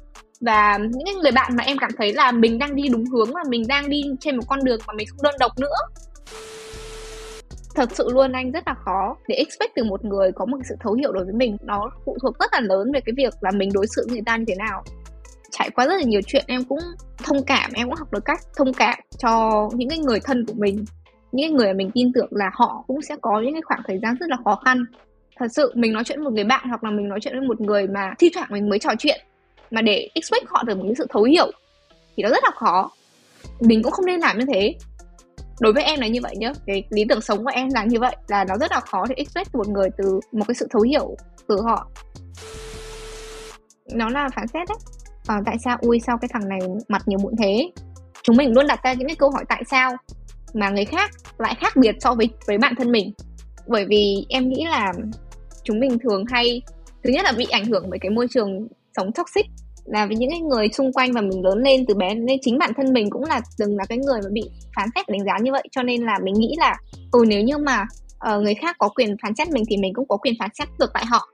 Và 0.40 0.78
những 0.78 1.04
cái 1.04 1.14
người 1.14 1.32
bạn 1.32 1.56
mà 1.56 1.64
em 1.64 1.78
cảm 1.78 1.90
thấy 1.98 2.12
là 2.12 2.32
mình 2.32 2.58
đang 2.58 2.76
đi 2.76 2.88
đúng 2.88 3.04
hướng 3.04 3.32
và 3.32 3.40
mình 3.48 3.62
đang 3.68 3.90
đi 3.90 4.02
trên 4.20 4.36
một 4.36 4.42
con 4.48 4.64
đường 4.64 4.80
mà 4.86 4.94
mình 4.96 5.06
không 5.10 5.22
đơn 5.22 5.34
độc 5.40 5.52
nữa. 5.58 5.76
Thật 7.74 7.88
sự 7.92 8.08
luôn, 8.12 8.32
anh 8.32 8.50
rất 8.50 8.62
là 8.66 8.74
khó 8.74 9.16
để 9.28 9.34
expect 9.34 9.72
từ 9.76 9.84
một 9.84 10.04
người 10.04 10.32
có 10.32 10.44
một 10.44 10.58
sự 10.68 10.74
thấu 10.80 10.92
hiểu 10.92 11.12
đối 11.12 11.24
với 11.24 11.34
mình. 11.34 11.56
Nó 11.62 11.90
phụ 12.04 12.16
thuộc 12.22 12.38
rất 12.38 12.52
là 12.52 12.60
lớn 12.60 12.92
về 12.92 13.00
cái 13.06 13.12
việc 13.16 13.34
là 13.40 13.50
mình 13.50 13.70
đối 13.72 13.86
xử 13.86 14.02
với 14.06 14.12
người 14.12 14.24
ta 14.26 14.36
như 14.36 14.44
thế 14.48 14.54
nào. 14.54 14.82
Trải 15.50 15.70
qua 15.70 15.86
rất 15.86 15.94
là 15.94 16.02
nhiều 16.02 16.20
chuyện, 16.26 16.44
em 16.46 16.64
cũng 16.64 16.78
thông 17.24 17.44
cảm, 17.46 17.70
em 17.74 17.88
cũng 17.88 17.98
học 17.98 18.12
được 18.12 18.24
cách 18.24 18.40
thông 18.56 18.72
cảm 18.72 18.98
cho 19.18 19.50
những 19.74 19.88
cái 19.88 19.98
người 19.98 20.20
thân 20.20 20.46
của 20.46 20.54
mình. 20.56 20.84
Những 21.32 21.50
cái 21.50 21.50
người 21.50 21.66
mà 21.66 21.72
mình 21.72 21.90
tin 21.94 22.12
tưởng 22.12 22.28
là 22.30 22.50
họ 22.54 22.84
cũng 22.86 23.02
sẽ 23.02 23.16
có 23.22 23.40
những 23.40 23.52
cái 23.52 23.62
khoảng 23.62 23.80
thời 23.86 23.98
gian 24.02 24.14
rất 24.20 24.26
là 24.28 24.36
khó 24.44 24.60
khăn 24.64 24.84
thật 25.38 25.46
sự 25.50 25.72
mình 25.74 25.92
nói 25.92 26.04
chuyện 26.04 26.18
với 26.18 26.24
một 26.24 26.32
người 26.32 26.44
bạn 26.44 26.68
hoặc 26.68 26.84
là 26.84 26.90
mình 26.90 27.08
nói 27.08 27.18
chuyện 27.22 27.38
với 27.38 27.48
một 27.48 27.60
người 27.60 27.86
mà 27.86 28.14
thi 28.18 28.30
thoảng 28.34 28.48
mình 28.50 28.68
mới 28.68 28.78
trò 28.78 28.90
chuyện 28.98 29.20
mà 29.70 29.82
để 29.82 30.08
expect 30.14 30.44
họ 30.48 30.62
được 30.62 30.76
một 30.76 30.84
cái 30.86 30.94
sự 30.98 31.06
thấu 31.10 31.22
hiểu 31.22 31.50
thì 32.16 32.22
nó 32.22 32.28
rất 32.28 32.44
là 32.44 32.50
khó. 32.54 32.90
Mình 33.60 33.82
cũng 33.82 33.92
không 33.92 34.06
nên 34.06 34.20
làm 34.20 34.38
như 34.38 34.44
thế. 34.52 34.74
Đối 35.60 35.72
với 35.72 35.82
em 35.84 36.00
là 36.00 36.06
như 36.06 36.20
vậy 36.22 36.34
nhá. 36.36 36.52
Cái 36.66 36.84
lý 36.90 37.04
tưởng 37.08 37.20
sống 37.20 37.44
của 37.44 37.50
em 37.54 37.68
là 37.74 37.84
như 37.84 38.00
vậy 38.00 38.16
là 38.28 38.44
nó 38.44 38.56
rất 38.56 38.72
là 38.72 38.80
khó 38.80 39.04
để 39.08 39.14
expect 39.18 39.54
một 39.54 39.68
người 39.68 39.88
từ 39.98 40.20
một 40.32 40.44
cái 40.48 40.54
sự 40.54 40.66
thấu 40.70 40.82
hiểu 40.82 41.16
từ 41.48 41.60
họ. 41.62 41.88
Nó 43.92 44.08
là 44.08 44.28
phán 44.34 44.46
xét 44.46 44.68
đấy. 44.68 44.78
À, 45.26 45.40
tại 45.46 45.56
sao? 45.64 45.76
Ui 45.80 46.00
sao 46.00 46.18
cái 46.20 46.28
thằng 46.32 46.48
này 46.48 46.58
mặt 46.88 47.02
nhiều 47.06 47.18
mụn 47.22 47.32
thế? 47.38 47.70
Chúng 48.22 48.36
mình 48.36 48.54
luôn 48.54 48.66
đặt 48.66 48.80
ra 48.84 48.92
những 48.92 49.08
cái 49.08 49.16
câu 49.16 49.30
hỏi 49.30 49.44
tại 49.48 49.62
sao 49.70 49.96
mà 50.54 50.70
người 50.70 50.84
khác 50.84 51.10
lại 51.38 51.56
khác 51.60 51.76
biệt 51.76 51.94
so 52.00 52.14
với 52.14 52.30
với 52.46 52.58
bản 52.58 52.74
thân 52.78 52.92
mình. 52.92 53.12
Bởi 53.66 53.86
vì 53.88 54.26
em 54.28 54.48
nghĩ 54.48 54.64
là 54.64 54.92
chúng 55.66 55.80
mình 55.80 55.98
thường 55.98 56.24
hay 56.28 56.62
thứ 57.04 57.10
nhất 57.10 57.24
là 57.24 57.32
bị 57.32 57.46
ảnh 57.50 57.64
hưởng 57.64 57.84
bởi 57.90 57.98
cái 57.98 58.10
môi 58.10 58.26
trường 58.30 58.68
sống 58.96 59.12
toxic 59.12 59.46
là 59.86 60.06
với 60.06 60.16
những 60.16 60.30
cái 60.30 60.40
người 60.40 60.68
xung 60.68 60.92
quanh 60.92 61.12
và 61.12 61.20
mình 61.20 61.44
lớn 61.44 61.62
lên 61.62 61.86
từ 61.86 61.94
bé 61.94 62.14
nên 62.14 62.38
chính 62.42 62.58
bản 62.58 62.72
thân 62.76 62.92
mình 62.92 63.10
cũng 63.10 63.24
là 63.24 63.40
từng 63.58 63.76
là 63.76 63.84
cái 63.88 63.98
người 63.98 64.20
mà 64.24 64.28
bị 64.32 64.42
phán 64.76 64.88
xét 64.94 65.08
đánh 65.08 65.24
giá 65.24 65.38
như 65.42 65.52
vậy. 65.52 65.62
Cho 65.70 65.82
nên 65.82 66.02
là 66.02 66.18
mình 66.22 66.34
nghĩ 66.34 66.54
là 66.58 66.76
ừ 67.12 67.24
nếu 67.28 67.42
như 67.42 67.58
mà 67.58 67.84
uh, 68.34 68.42
người 68.42 68.54
khác 68.54 68.76
có 68.78 68.88
quyền 68.88 69.16
phán 69.22 69.34
xét 69.34 69.50
mình 69.50 69.64
thì 69.68 69.76
mình 69.76 69.94
cũng 69.94 70.08
có 70.08 70.16
quyền 70.16 70.34
phán 70.40 70.50
xét 70.54 70.68
được 70.78 70.90
tại 70.94 71.04
họ. 71.06 71.28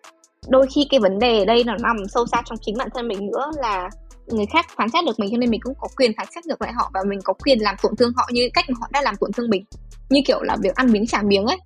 Đôi 0.48 0.66
khi 0.74 0.86
cái 0.90 1.00
vấn 1.00 1.18
đề 1.18 1.38
ở 1.38 1.44
đây 1.44 1.64
nó 1.64 1.76
nằm 1.82 1.96
sâu 2.14 2.26
xa 2.26 2.42
trong 2.44 2.58
chính 2.60 2.76
bản 2.78 2.88
thân 2.94 3.08
mình 3.08 3.26
nữa 3.26 3.50
là 3.60 3.90
người 4.26 4.46
khác 4.46 4.66
phán 4.76 4.88
xét 4.88 5.04
được 5.04 5.20
mình 5.20 5.30
cho 5.30 5.36
nên 5.36 5.50
mình 5.50 5.60
cũng 5.60 5.74
có 5.80 5.88
quyền 5.96 6.12
phán 6.16 6.26
xét 6.34 6.46
được 6.46 6.62
lại 6.62 6.72
họ 6.72 6.90
và 6.94 7.00
mình 7.08 7.18
có 7.24 7.32
quyền 7.32 7.58
làm 7.62 7.74
tổn 7.82 7.96
thương 7.96 8.12
họ 8.16 8.28
như 8.32 8.48
cách 8.54 8.64
mà 8.68 8.76
họ 8.80 8.88
đã 8.92 9.02
làm 9.02 9.14
tổn 9.20 9.32
thương 9.32 9.50
mình. 9.50 9.64
Như 10.10 10.20
kiểu 10.26 10.42
là 10.42 10.56
việc 10.62 10.74
ăn 10.74 10.92
miếng 10.92 11.06
trả 11.06 11.22
miếng 11.22 11.46
ấy 11.46 11.58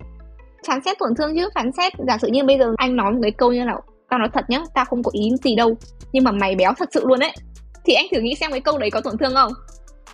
phán 0.67 0.81
xét 0.85 0.99
tổn 0.99 1.09
thương 1.17 1.35
chứ. 1.35 1.49
Phán 1.55 1.71
xét, 1.71 1.93
giả 2.07 2.17
sử 2.17 2.27
như 2.27 2.43
bây 2.43 2.57
giờ 2.57 2.73
anh 2.77 2.95
nói 2.95 3.11
một 3.11 3.19
cái 3.21 3.31
câu 3.31 3.53
như 3.53 3.65
là, 3.65 3.73
tao 4.09 4.19
nói 4.19 4.29
thật 4.33 4.45
nhá, 4.47 4.61
tao 4.73 4.85
không 4.85 5.03
có 5.03 5.11
ý 5.13 5.29
gì 5.43 5.55
đâu, 5.55 5.77
nhưng 6.11 6.23
mà 6.23 6.31
mày 6.31 6.55
béo 6.55 6.73
thật 6.77 6.89
sự 6.93 7.03
luôn 7.05 7.19
ấy. 7.19 7.31
Thì 7.85 7.93
anh 7.93 8.05
thử 8.11 8.19
nghĩ 8.19 8.35
xem 8.35 8.51
cái 8.51 8.61
câu 8.61 8.77
đấy 8.77 8.89
có 8.91 9.01
tổn 9.01 9.17
thương 9.17 9.33
không. 9.35 9.51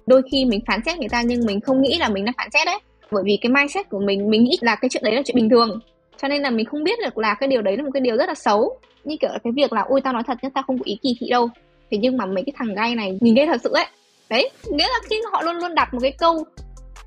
Đôi 0.06 0.22
khi 0.32 0.45
mình 0.45 0.60
phán 0.68 0.80
xét 0.86 0.99
người 0.99 1.10
ta 1.10 1.22
nhưng 1.22 1.45
mình 1.45 1.62
không 1.62 1.82
nghĩ 1.82 1.97
là 1.99 2.10
mình 2.10 2.26
đang 2.26 2.36
phán 2.38 2.49
xét 2.54 2.66
đấy. 2.66 2.80
Bởi 3.12 3.24
vì 3.26 3.38
cái 3.41 3.51
mindset 3.51 3.89
của 3.89 3.99
mình 3.99 4.30
mình 4.30 4.43
nghĩ 4.43 4.58
là 4.62 4.76
cái 4.76 4.89
chuyện 4.89 5.04
đấy 5.04 5.16
là 5.16 5.22
chuyện 5.26 5.36
bình 5.36 5.49
thường. 5.49 5.80
Cho 6.22 6.28
nên 6.28 6.41
là 6.41 6.49
mình 6.49 6.66
không 6.66 6.84
biết 6.84 6.99
được 6.99 7.18
là 7.18 7.34
cái 7.34 7.49
điều 7.49 7.62
đấy 7.62 7.78
là 7.78 7.84
một 7.84 7.89
cái 7.93 8.01
điều 8.01 8.18
rất 8.18 8.28
là 8.28 8.34
xấu. 8.34 8.80
Như 9.04 9.16
kiểu 9.22 9.30
là 9.32 9.38
cái 9.43 9.54
việc 9.56 9.74
là, 9.74 9.86
ôi, 9.89 10.01
tao 10.01 10.14
nói 10.14 10.24
thật 10.28 10.38
nhá, 10.41 10.49
tao 10.54 10.64
không 10.68 10.78
có 10.78 10.84
ý 10.86 10.97
kỳ 11.01 11.16
thị 11.20 11.28
đâu. 11.30 11.49
Thế 11.91 11.97
nhưng 11.97 12.18
mà 12.18 12.26
mấy 12.26 12.43
cái 12.45 12.54
thằng 12.58 12.76
gay 12.76 12.95
này 12.95 13.18
nhìn 13.22 13.36
ghê 13.36 13.45
thật 13.45 13.62
sự 13.64 13.72
ấy. 13.74 13.86
Đấy, 14.30 14.49
nghĩa 14.70 14.88
là 14.88 14.99
khi 15.10 15.22
họ 15.32 15.41
luôn 15.41 15.56
luôn 15.56 15.76
đặt 15.76 15.93
một 15.93 15.99
cái 16.01 16.12
câu 16.12 16.43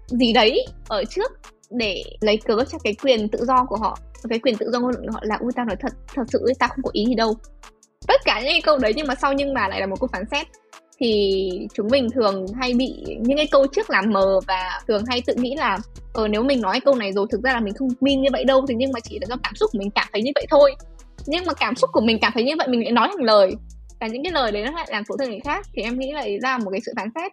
gì 0.07 0.33
đấy 0.33 0.67
ở 0.89 1.05
trước 1.05 1.33
để 1.71 2.03
lấy 2.21 2.37
cớ 2.37 2.65
cho 2.73 2.79
cái 2.85 2.95
quyền 3.03 3.29
tự 3.29 3.45
do 3.45 3.65
của 3.69 3.77
họ. 3.77 3.99
Cái 4.29 4.39
quyền 4.39 4.57
tự 4.57 4.71
do 4.73 4.81
ngôn 4.81 4.91
luận 4.91 5.07
của 5.07 5.13
họ 5.13 5.21
là, 5.23 5.37
ui, 5.41 5.53
tao 5.57 5.65
nói 5.65 5.77
thật 5.81 5.93
thật 6.15 6.23
sự 6.29 6.45
tao 6.59 6.69
không 6.69 6.83
có 6.83 6.91
ý 6.93 7.07
gì 7.07 7.15
đâu. 7.15 7.35
Tất 8.07 8.21
cả 8.25 8.41
những 8.41 8.53
cái 8.53 8.63
câu 8.63 8.79
đấy 8.79 8.93
nhưng 8.97 9.07
mà 9.07 9.15
sau 9.15 9.33
nhưng 9.33 9.55
mà 9.55 9.69
lại 9.69 9.81
là 9.81 9.87
một 9.87 10.01
câu 10.01 10.09
phán 10.13 10.25
xét. 10.31 10.47
Thì 10.99 11.51
chúng 11.75 11.89
mình 11.91 12.09
thường 12.11 12.47
hay 12.61 12.75
bị 12.75 13.05
những 13.21 13.37
cái 13.37 13.49
câu 13.51 13.67
trước 13.67 13.91
làm 13.91 14.11
mờ 14.13 14.41
và 14.47 14.81
thường 14.89 15.05
hay 15.09 15.23
tự 15.27 15.35
nghĩ 15.35 15.55
là 15.57 15.79
ờ 16.15 16.29
nếu 16.29 16.43
mình 16.43 16.61
nói 16.61 16.81
câu 16.81 16.95
này 16.95 17.13
rồi 17.13 17.27
thực 17.31 17.43
ra 17.43 17.53
là 17.53 17.61
mình 17.61 17.75
không 17.75 17.89
min 18.01 18.23
như 18.23 18.29
vậy 18.33 18.45
đâu. 18.45 18.65
Thì 18.69 18.75
nhưng 18.75 18.93
mà 18.93 19.01
chỉ 19.01 19.19
là 19.19 19.27
do 19.29 19.37
cảm 19.43 19.55
xúc 19.55 19.71
của 19.73 19.79
mình 19.79 19.91
cảm 19.91 20.09
thấy 20.13 20.23
như 20.23 20.31
vậy 20.35 20.47
thôi. 20.51 20.75
Nhưng 21.27 21.45
mà 21.45 21.55
cảm 21.55 21.77
xúc 21.77 21.91
của 21.93 22.01
mình 22.01 22.19
cảm 22.21 22.33
thấy 22.35 22.45
như 22.45 22.53
vậy 22.59 22.69
mình 22.69 22.83
lại 22.83 22.93
nói 22.93 23.09
thành 23.09 23.25
lời. 23.25 23.55
Và 24.01 24.07
những 24.07 24.23
cái 24.23 24.33
lời 24.33 24.53
đấy 24.53 24.65
nó 24.65 24.71
lại 24.71 24.87
làm 24.91 25.05
tổn 25.05 25.19
thương 25.19 25.31
người 25.31 25.41
khác. 25.45 25.67
Thì 25.75 25.83
em 25.83 25.99
nghĩ 25.99 26.13
là 26.13 26.27
ra 26.43 26.59
một 26.59 26.71
cái 26.71 26.81
sự 26.87 26.93
phán 26.97 27.09
xét. 27.15 27.33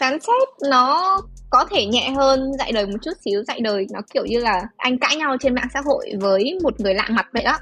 Phán 0.00 0.20
xét 0.20 0.48
nó 0.70 1.20
có 1.58 1.64
thể 1.70 1.86
nhẹ 1.86 2.10
hơn 2.16 2.52
dạy 2.58 2.72
đời 2.72 2.86
một 2.86 2.98
chút 3.02 3.12
xíu, 3.24 3.42
dạy 3.48 3.60
đời 3.60 3.86
nó 3.92 4.00
kiểu 4.14 4.24
như 4.26 4.38
là 4.38 4.62
anh 4.76 4.98
cãi 4.98 5.16
nhau 5.16 5.36
trên 5.40 5.54
mạng 5.54 5.68
xã 5.74 5.80
hội 5.86 6.12
với 6.20 6.58
một 6.62 6.80
người 6.80 6.94
lạ 6.94 7.06
mặt 7.10 7.26
vậy 7.32 7.44
đó 7.44 7.58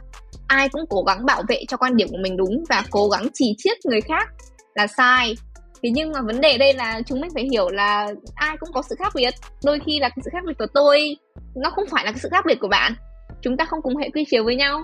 ai 0.46 0.68
cũng 0.68 0.82
cố 0.90 1.02
gắng 1.02 1.26
bảo 1.26 1.42
vệ 1.48 1.64
cho 1.68 1.76
quan 1.76 1.96
điểm 1.96 2.08
của 2.10 2.18
mình 2.22 2.36
đúng 2.36 2.64
và 2.68 2.84
cố 2.90 3.08
gắng 3.08 3.26
chỉ 3.34 3.54
chiết 3.58 3.78
người 3.84 4.00
khác 4.00 4.28
là 4.74 4.86
sai. 4.86 5.34
Thế 5.82 5.90
nhưng 5.94 6.12
mà 6.12 6.20
vấn 6.26 6.40
đề 6.40 6.58
đây 6.58 6.74
là 6.74 7.00
chúng 7.06 7.20
mình 7.20 7.30
phải 7.34 7.44
hiểu 7.52 7.70
là 7.70 8.12
ai 8.34 8.56
cũng 8.60 8.68
có 8.74 8.82
sự 8.88 8.94
khác 8.98 9.12
biệt. 9.14 9.34
Đôi 9.64 9.80
khi 9.86 9.98
là 9.98 10.08
cái 10.08 10.18
sự 10.24 10.30
khác 10.32 10.44
biệt 10.46 10.54
của 10.58 10.66
tôi, 10.74 11.16
nó 11.56 11.70
không 11.70 11.84
phải 11.90 12.04
là 12.04 12.12
cái 12.12 12.20
sự 12.22 12.28
khác 12.32 12.44
biệt 12.46 12.58
của 12.60 12.68
bạn. 12.68 12.94
Chúng 13.42 13.56
ta 13.56 13.64
không 13.64 13.82
cùng 13.82 13.96
hệ 13.96 14.10
quy 14.10 14.24
chiếu 14.30 14.44
với 14.44 14.56
nhau 14.56 14.82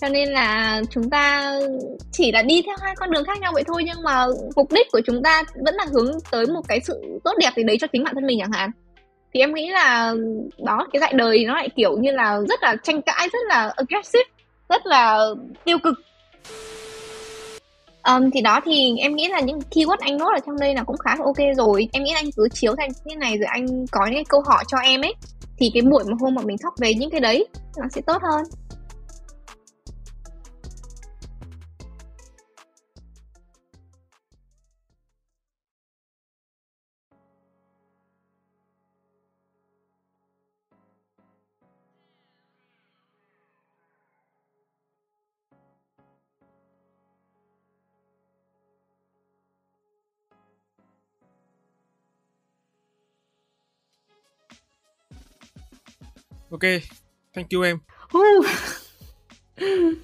cho 0.00 0.08
nên 0.08 0.28
là 0.28 0.80
chúng 0.90 1.10
ta 1.10 1.52
chỉ 2.12 2.32
là 2.32 2.42
đi 2.42 2.62
theo 2.66 2.76
hai 2.80 2.94
con 2.96 3.10
đường 3.10 3.24
khác 3.24 3.40
nhau 3.40 3.52
vậy 3.54 3.64
thôi 3.66 3.82
nhưng 3.86 4.02
mà 4.02 4.26
mục 4.56 4.72
đích 4.72 4.86
của 4.92 5.00
chúng 5.06 5.22
ta 5.22 5.42
vẫn 5.64 5.74
là 5.74 5.86
hướng 5.92 6.12
tới 6.30 6.46
một 6.46 6.60
cái 6.68 6.80
sự 6.80 7.20
tốt 7.24 7.32
đẹp 7.38 7.50
gì 7.56 7.62
đấy 7.62 7.76
cho 7.80 7.86
chính 7.92 8.04
bản 8.04 8.14
thân 8.14 8.26
mình 8.26 8.38
chẳng 8.40 8.52
hạn. 8.52 8.70
Thì 9.34 9.40
em 9.40 9.54
nghĩ 9.54 9.68
là 9.68 10.14
đó 10.64 10.86
cái 10.92 11.00
dạy 11.00 11.12
đời 11.16 11.44
nó 11.44 11.54
lại 11.54 11.68
kiểu 11.76 11.98
như 11.98 12.10
là 12.10 12.40
rất 12.48 12.62
là 12.62 12.76
tranh 12.82 13.02
cãi 13.02 13.28
rất 13.32 13.38
là 13.48 13.72
aggressive 13.76 14.24
rất 14.68 14.86
là 14.86 15.28
tiêu 15.64 15.78
cực. 15.78 15.94
Um, 18.08 18.30
thì 18.30 18.40
đó 18.40 18.60
thì 18.64 18.96
em 18.98 19.16
nghĩ 19.16 19.28
là 19.28 19.40
những 19.40 19.58
keyword 19.70 19.96
anh 20.00 20.16
nốt 20.16 20.30
ở 20.34 20.40
trong 20.46 20.58
đây 20.60 20.74
là 20.74 20.82
cũng 20.82 20.96
khá 20.96 21.16
là 21.18 21.24
ok 21.24 21.56
rồi. 21.56 21.88
Em 21.92 22.04
nghĩ 22.04 22.12
là 22.12 22.18
anh 22.18 22.30
cứ 22.36 22.48
chiếu 22.52 22.74
thành 22.76 22.90
như 23.04 23.16
này 23.16 23.38
rồi 23.38 23.46
anh 23.46 23.86
có 23.90 24.06
những 24.12 24.24
câu 24.24 24.42
hỏi 24.46 24.64
cho 24.68 24.78
em 24.78 25.00
ấy 25.00 25.14
thì 25.58 25.70
cái 25.74 25.82
buổi 25.82 26.04
mà 26.04 26.16
hôm 26.20 26.34
mà 26.34 26.42
mình 26.42 26.56
thóc 26.62 26.74
về 26.78 26.94
những 26.94 27.10
cái 27.10 27.20
đấy 27.20 27.46
nó 27.78 27.84
sẽ 27.90 28.00
tốt 28.06 28.22
hơn. 28.22 28.44
Ok, 56.50 56.62
thank 57.34 57.50
you 57.50 57.62
em. 57.62 57.78
Uh. 58.18 58.46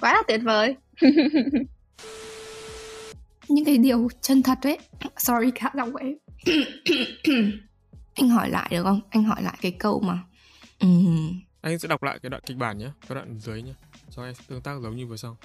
Quá 0.00 0.12
là 0.12 0.22
tuyệt 0.28 0.40
vời. 0.44 0.76
Những 3.48 3.64
cái 3.64 3.78
điều 3.78 4.08
chân 4.20 4.42
thật 4.42 4.58
đấy. 4.62 4.78
Sorry 5.16 5.50
khá 5.54 5.70
giọng 5.74 5.92
vậy. 5.92 6.18
anh 8.14 8.28
hỏi 8.28 8.50
lại 8.50 8.68
được 8.70 8.82
không? 8.82 9.00
Anh 9.10 9.24
hỏi 9.24 9.42
lại 9.42 9.58
cái 9.60 9.72
câu 9.72 10.00
mà. 10.00 10.18
Um... 10.80 11.40
Anh 11.60 11.78
sẽ 11.78 11.88
đọc 11.88 12.02
lại 12.02 12.18
cái 12.22 12.30
đoạn 12.30 12.42
kịch 12.46 12.56
bản 12.56 12.78
nhé, 12.78 12.90
cái 13.08 13.14
đoạn 13.14 13.38
dưới 13.38 13.62
nhé, 13.62 13.72
cho 14.10 14.24
em 14.24 14.34
tương 14.48 14.60
tác 14.60 14.80
giống 14.82 14.96
như 14.96 15.06
vừa 15.06 15.16
xong 15.16 15.36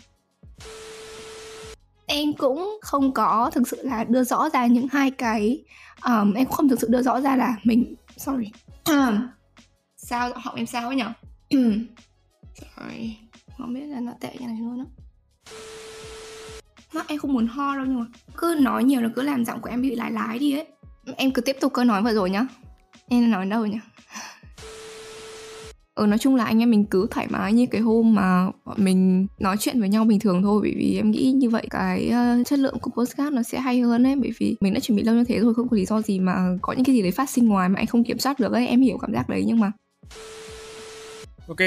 em 2.05 2.33
cũng 2.33 2.79
không 2.81 3.13
có 3.13 3.51
thực 3.53 3.67
sự 3.67 3.77
là 3.83 4.03
đưa 4.03 4.23
rõ 4.23 4.49
ra 4.49 4.65
những 4.65 4.87
hai 4.91 5.11
cái 5.11 5.63
um, 6.05 6.33
em 6.33 6.45
không 6.45 6.69
thực 6.69 6.81
sự 6.81 6.87
đưa 6.89 7.01
rõ 7.01 7.21
ra 7.21 7.35
là 7.35 7.55
mình 7.63 7.95
sorry 8.17 8.51
sao 10.05 10.31
họ 10.35 10.53
em 10.55 10.65
sao 10.65 10.87
ấy 10.87 10.95
nhở? 10.95 11.11
Sorry 12.55 13.17
không 13.57 13.73
biết 13.73 13.85
là 13.87 13.99
nó 13.99 14.11
tệ 14.19 14.29
như 14.39 14.47
này 14.47 14.57
luôn 14.59 14.79
á. 14.79 14.85
Nó 16.93 17.03
em 17.07 17.19
không 17.19 17.33
muốn 17.33 17.47
ho 17.47 17.75
đâu 17.75 17.85
nhưng 17.85 17.99
mà 17.99 18.05
cứ 18.37 18.57
nói 18.61 18.83
nhiều 18.83 19.01
là 19.01 19.09
cứ 19.15 19.21
làm 19.21 19.45
giọng 19.45 19.61
của 19.61 19.69
em 19.69 19.81
bị 19.81 19.95
lái 19.95 20.11
lái 20.11 20.39
đi 20.39 20.53
ấy. 20.53 20.67
Em 21.17 21.31
cứ 21.31 21.41
tiếp 21.41 21.57
tục 21.61 21.73
câu 21.73 21.85
nói 21.85 22.03
vừa 22.03 22.13
rồi 22.13 22.29
nhá. 22.29 22.47
Em 23.07 23.31
nói 23.31 23.45
đâu 23.45 23.65
nhỉ? 23.65 23.77
Ừ 25.95 26.05
nói 26.05 26.17
chung 26.17 26.35
là 26.35 26.45
anh 26.45 26.59
em 26.59 26.71
mình 26.71 26.85
cứ 26.85 27.07
thoải 27.11 27.27
mái 27.29 27.53
như 27.53 27.65
cái 27.65 27.81
hôm 27.81 28.15
mà 28.15 28.49
bọn 28.65 28.77
mình 28.83 29.27
nói 29.39 29.55
chuyện 29.59 29.79
với 29.79 29.89
nhau 29.89 30.05
bình 30.05 30.19
thường 30.19 30.41
thôi 30.43 30.59
bởi 30.61 30.73
vì 30.77 30.95
em 30.97 31.11
nghĩ 31.11 31.31
như 31.31 31.49
vậy 31.49 31.67
cái 31.69 32.11
uh, 32.41 32.47
chất 32.47 32.59
lượng 32.59 32.79
của 32.79 32.91
podcast 32.91 33.33
nó 33.33 33.43
sẽ 33.43 33.59
hay 33.59 33.81
hơn 33.81 34.07
ấy 34.07 34.15
bởi 34.15 34.31
vì 34.39 34.55
mình 34.59 34.73
đã 34.73 34.79
chuẩn 34.79 34.95
bị 34.95 35.03
lâu 35.03 35.15
như 35.15 35.23
thế 35.23 35.39
rồi 35.39 35.53
không 35.53 35.69
có 35.69 35.77
lý 35.77 35.85
do 35.85 36.01
gì 36.01 36.19
mà 36.19 36.57
có 36.61 36.73
những 36.73 36.85
cái 36.85 36.95
gì 36.95 37.01
đấy 37.01 37.11
phát 37.11 37.29
sinh 37.29 37.47
ngoài 37.47 37.69
mà 37.69 37.79
anh 37.79 37.85
không 37.85 38.03
kiểm 38.03 38.19
soát 38.19 38.39
được 38.39 38.51
ấy 38.51 38.67
em 38.67 38.81
hiểu 38.81 38.97
cảm 39.01 39.13
giác 39.13 39.29
đấy 39.29 39.43
nhưng 39.47 39.59
mà 39.59 39.71
ok 41.47 41.59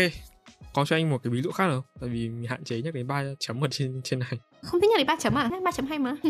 có 0.74 0.84
cho 0.84 0.96
anh 0.96 1.10
một 1.10 1.18
cái 1.22 1.30
ví 1.30 1.42
dụ 1.42 1.50
khác 1.50 1.68
không? 1.68 1.82
Tại 2.00 2.08
vì 2.08 2.28
mình 2.28 2.46
hạn 2.48 2.64
chế 2.64 2.82
nhắc 2.82 2.94
đến 2.94 3.06
ba 3.06 3.22
chấm 3.38 3.64
ở 3.64 3.68
trên 3.70 4.00
trên 4.04 4.18
này. 4.18 4.38
Không 4.62 4.80
thích 4.80 4.90
nhắc 4.90 4.98
đến 4.98 5.06
ba 5.06 5.16
chấm 5.20 5.34
à? 5.34 5.50
Ba 5.64 5.72
chấm 5.72 5.86
hay 5.86 5.98
mà. 5.98 6.16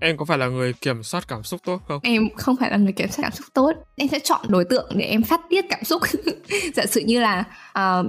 Em 0.00 0.16
có 0.16 0.24
phải 0.24 0.38
là 0.38 0.48
người 0.48 0.72
kiểm 0.72 1.02
soát 1.02 1.28
cảm 1.28 1.42
xúc 1.42 1.60
tốt 1.64 1.82
không? 1.88 2.00
Em 2.02 2.28
không 2.36 2.56
phải 2.56 2.70
là 2.70 2.76
người 2.76 2.92
kiểm 2.92 3.08
soát 3.10 3.22
cảm 3.22 3.32
xúc 3.32 3.46
tốt. 3.54 3.72
Em 3.96 4.08
sẽ 4.08 4.18
chọn 4.18 4.40
đối 4.48 4.64
tượng 4.64 4.90
để 4.94 5.04
em 5.04 5.22
phát 5.22 5.40
tiết 5.50 5.64
cảm 5.68 5.84
xúc. 5.84 6.02
Giả 6.74 6.86
sử 6.86 7.00
như 7.00 7.20
là 7.20 7.44
uh... 7.78 8.06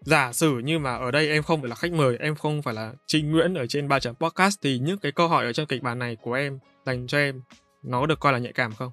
giả 0.00 0.32
sử 0.32 0.58
như 0.58 0.78
mà 0.78 0.96
ở 0.96 1.10
đây 1.10 1.28
em 1.28 1.42
không 1.42 1.60
phải 1.60 1.68
là 1.68 1.74
khách 1.74 1.92
mời 1.92 2.16
em 2.20 2.34
không 2.34 2.62
phải 2.62 2.74
là 2.74 2.92
trinh 3.06 3.32
nguyễn 3.32 3.54
ở 3.54 3.66
trên 3.66 3.88
ba 3.88 4.00
chấm 4.00 4.14
podcast 4.14 4.58
thì 4.62 4.78
những 4.78 4.98
cái 4.98 5.12
câu 5.12 5.28
hỏi 5.28 5.44
ở 5.44 5.52
trong 5.52 5.66
kịch 5.66 5.82
bản 5.82 5.98
này 5.98 6.16
của 6.22 6.32
em 6.32 6.58
dành 6.86 7.06
cho 7.06 7.18
em 7.18 7.42
nó 7.82 8.06
được 8.06 8.20
coi 8.20 8.32
là 8.32 8.38
nhạy 8.38 8.52
cảm 8.52 8.74
không 8.74 8.92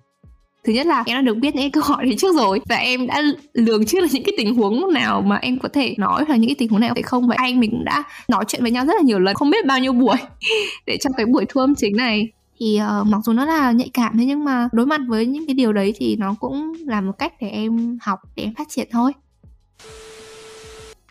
thứ 0.65 0.73
nhất 0.73 0.87
là 0.87 1.03
em 1.05 1.15
đã 1.17 1.21
được 1.21 1.37
biết 1.37 1.55
những 1.55 1.71
câu 1.71 1.83
hỏi 1.83 2.05
đấy 2.05 2.15
trước 2.17 2.35
rồi 2.35 2.61
và 2.69 2.75
em 2.75 3.07
đã 3.07 3.23
lường 3.53 3.85
trước 3.85 3.99
là 3.99 4.07
những 4.11 4.23
cái 4.23 4.33
tình 4.37 4.55
huống 4.55 4.93
nào 4.93 5.21
mà 5.21 5.35
em 5.35 5.59
có 5.59 5.69
thể 5.69 5.95
nói 5.97 6.25
là 6.27 6.35
những 6.35 6.49
cái 6.49 6.55
tình 6.55 6.69
huống 6.69 6.79
nào 6.79 6.89
có 6.89 6.95
thể 6.95 7.01
không. 7.01 7.27
Vậy 7.27 7.37
anh 7.37 7.59
mình 7.59 7.71
cũng 7.71 7.85
đã 7.85 8.03
nói 8.27 8.45
chuyện 8.47 8.61
với 8.61 8.71
nhau 8.71 8.85
rất 8.85 8.93
là 8.95 9.01
nhiều 9.01 9.19
lần 9.19 9.35
không 9.35 9.49
biết 9.49 9.65
bao 9.65 9.79
nhiêu 9.79 9.93
buổi 9.93 10.15
để 10.85 10.97
trong 11.01 11.13
cái 11.17 11.25
buổi 11.25 11.45
thu 11.49 11.61
âm 11.61 11.75
chính 11.75 11.97
này. 11.97 12.27
Thì 12.59 12.79
uh, 13.01 13.07
mặc 13.07 13.19
dù 13.25 13.33
nó 13.33 13.45
là 13.45 13.71
nhạy 13.71 13.89
cảm 13.93 14.17
thế 14.17 14.25
nhưng 14.25 14.43
mà 14.43 14.69
đối 14.71 14.85
mặt 14.85 15.01
với 15.07 15.25
những 15.25 15.47
cái 15.47 15.53
điều 15.53 15.73
đấy 15.73 15.93
thì 15.95 16.15
nó 16.15 16.35
cũng 16.39 16.73
là 16.85 17.01
một 17.01 17.13
cách 17.17 17.33
để 17.41 17.49
em 17.49 17.97
học 18.01 18.19
để 18.35 18.43
em 18.43 18.53
phát 18.53 18.67
triển 18.69 18.87
thôi. 18.91 19.11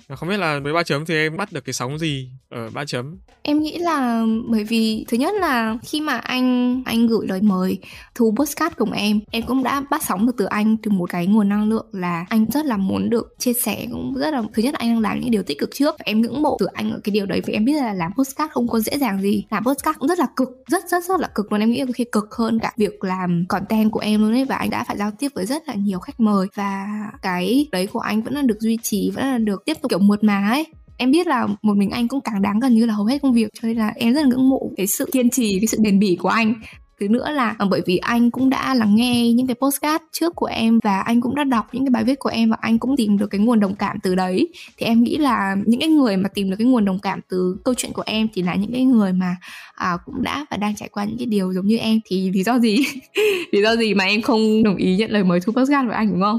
Không 0.09 0.29
biết 0.29 0.37
là 0.37 0.59
với 0.59 0.73
ba 0.73 0.83
chấm 0.83 1.07
thì 1.07 1.15
em 1.15 1.37
bắt 1.37 1.53
được 1.53 1.65
cái 1.65 1.73
sóng 1.73 1.99
gì? 1.99 2.29
Ở 2.55 2.71
ba 2.75 2.85
chấm. 2.85 3.17
Em 3.43 3.61
nghĩ 3.61 3.79
là 3.79 4.25
bởi 4.49 4.65
vì 4.65 5.05
thứ 5.09 5.17
nhất 5.17 5.35
là 5.41 5.77
khi 5.83 6.01
mà 6.01 6.17
anh 6.17 6.83
anh 6.87 7.07
gửi 7.07 7.27
lời 7.27 7.41
mời 7.43 7.79
thu 8.15 8.35
postcard 8.37 8.77
cùng 8.77 8.93
em 8.93 9.21
em 9.31 9.43
cũng 9.47 9.63
đã 9.63 9.83
bắt 9.91 10.03
sóng 10.03 10.27
được 10.27 10.33
từ 10.39 10.45
anh 10.45 10.77
từ 10.77 10.91
một 10.91 11.11
cái 11.11 11.27
nguồn 11.27 11.49
năng 11.49 11.69
lượng 11.69 11.87
là 11.93 12.27
anh 12.29 12.47
rất 12.51 12.67
là 12.67 12.77
muốn 12.77 13.11
được 13.11 13.35
chia 13.39 13.53
sẻ, 13.53 13.87
cũng 13.93 14.15
rất 14.15 14.31
là, 14.31 14.43
thứ 14.55 14.63
nhất 14.63 14.75
là 14.75 14.79
anh 14.81 14.95
đang 14.95 15.01
làm 15.01 15.21
những 15.21 15.31
điều 15.31 15.43
tích 15.43 15.59
cực 15.59 15.71
trước. 15.75 15.95
Em 15.99 16.21
ngưỡng 16.21 16.43
mộ 16.43 16.57
từ 16.61 16.67
anh 16.67 16.91
ở 16.91 17.01
cái 17.05 17.13
điều 17.13 17.27
đấy 17.27 17.41
vì 17.47 17.53
em 17.53 17.65
biết 17.65 17.83
là 17.83 17.93
làm 17.93 18.13
postcard 18.17 18.53
không 18.53 18.69
có 18.69 18.81
dễ 18.81 18.99
dàng 18.99 19.23
gì. 19.23 19.45
Làm 19.51 19.65
postcard 19.65 19.99
cũng 19.99 20.09
rất 20.09 20.19
là 20.19 20.27
cực, 20.37 20.49
rất 20.67 20.85
rất 20.89 21.05
rất 21.05 21.21
là 21.21 21.29
cực 21.35 21.53
luôn. 21.53 21.61
Em 21.61 21.71
nghĩ 21.71 21.81
là 21.81 21.87
khi 21.95 22.05
cực 22.13 22.35
hơn 22.35 22.59
cả 22.59 22.73
việc 22.77 23.05
làm 23.05 23.45
content 23.49 23.93
của 23.93 24.01
em 24.01 24.21
luôn 24.21 24.33
ấy 24.33 24.45
và 24.45 24.57
anh 24.57 24.71
đã 24.71 24.85
phải 24.85 24.97
giao 24.97 25.11
tiếp 25.19 25.29
với 25.35 25.47
rất 25.47 25.69
là 25.69 25.75
nhiều 25.75 25.99
khách 25.99 26.21
mời 26.21 26.47
và 26.55 26.87
cái 27.23 27.69
đấy 27.73 27.87
của 27.87 28.01
anh 28.01 28.23
vẫn 28.23 28.35
là 28.35 28.43
được 28.43 28.61
duy 28.61 28.79
trì, 28.83 29.11
vẫn 29.15 29.25
là 29.25 29.39
được 29.39 29.63
tiếp 29.65 29.77
tục, 29.83 29.91
kiểu, 29.91 29.99
mượt 29.99 30.25
mà 30.25 30.51
ấy 30.51 30.67
em 30.97 31.11
biết 31.11 31.27
là 31.27 31.47
một 31.63 31.77
mình 31.77 31.91
anh 31.91 32.09
cũng 32.09 32.21
càng 32.21 32.43
đáng 32.43 32.61
gần 32.61 32.75
như 32.75 32.87
là 32.87 32.95
hầu 32.95 33.07
hết 33.07 33.23
công 33.23 33.33
việc 33.33 33.49
cho 33.55 33.69
nên 33.69 33.77
là 33.77 33.93
em 33.97 34.15
rất 34.15 34.21
là 34.21 34.27
ngưỡng 34.29 34.49
mộ 34.49 34.71
cái 34.77 34.87
sự 34.87 35.09
kiên 35.13 35.31
trì 35.31 35.59
cái 35.61 35.67
sự 35.67 35.79
bền 35.81 35.99
bỉ 35.99 36.17
của 36.21 36.29
anh. 36.29 36.55
Thứ 37.01 37.09
nữa 37.09 37.31
là 37.31 37.55
ờ, 37.59 37.67
bởi 37.71 37.81
vì 37.87 37.97
anh 37.97 38.31
cũng 38.31 38.51
đã 38.51 38.75
lắng 38.75 38.95
nghe 38.95 39.33
những 39.33 39.47
cái 39.47 39.55
postcard 39.55 40.05
trước 40.13 40.35
của 40.37 40.47
em 40.47 40.79
và 40.85 41.01
anh 41.01 41.21
cũng 41.21 41.35
đã 41.35 41.45
đọc 41.45 41.67
những 41.73 41.85
cái 41.85 41.91
bài 41.91 42.05
viết 42.05 42.19
của 42.19 42.29
em 42.29 42.51
và 42.51 42.57
anh 42.61 42.79
cũng 42.79 42.97
tìm 42.97 43.19
được 43.19 43.27
cái 43.27 43.41
nguồn 43.41 43.61
đồng 43.61 43.75
cảm 43.75 43.97
từ 44.03 44.15
đấy. 44.15 44.49
Thì 44.79 44.87
em 44.87 45.03
nghĩ 45.03 45.17
là 45.17 45.57
những 45.67 45.81
cái 45.81 45.89
người 45.89 46.17
mà 46.17 46.29
tìm 46.29 46.51
được 46.51 46.57
cái 46.59 46.67
nguồn 46.67 46.85
đồng 46.85 46.99
cảm 46.99 47.21
từ 47.29 47.57
câu 47.65 47.75
chuyện 47.75 47.93
của 47.93 48.03
em 48.07 48.29
thì 48.35 48.43
là 48.43 48.55
những 48.55 48.73
cái 48.73 48.85
người 48.85 49.13
mà 49.13 49.37
à, 49.75 49.97
cũng 50.05 50.23
đã 50.23 50.47
và 50.51 50.57
đang 50.57 50.75
trải 50.77 50.89
qua 50.89 51.05
những 51.05 51.19
cái 51.19 51.27
điều 51.27 51.53
giống 51.53 51.67
như 51.67 51.77
em. 51.77 52.01
Thì 52.07 52.31
lý 52.31 52.43
do 52.43 52.59
gì? 52.59 52.79
Lý 53.53 53.63
do 53.63 53.77
gì 53.77 53.95
mà 53.95 54.05
em 54.05 54.23
không 54.23 54.63
đồng 54.63 54.77
ý 54.77 54.97
nhận 54.97 55.11
lời 55.11 55.25
mời 55.25 55.41
thu 55.41 55.53
postcard 55.53 55.89
với 55.89 55.97
anh 55.97 56.11
đúng 56.13 56.21
không? 56.23 56.39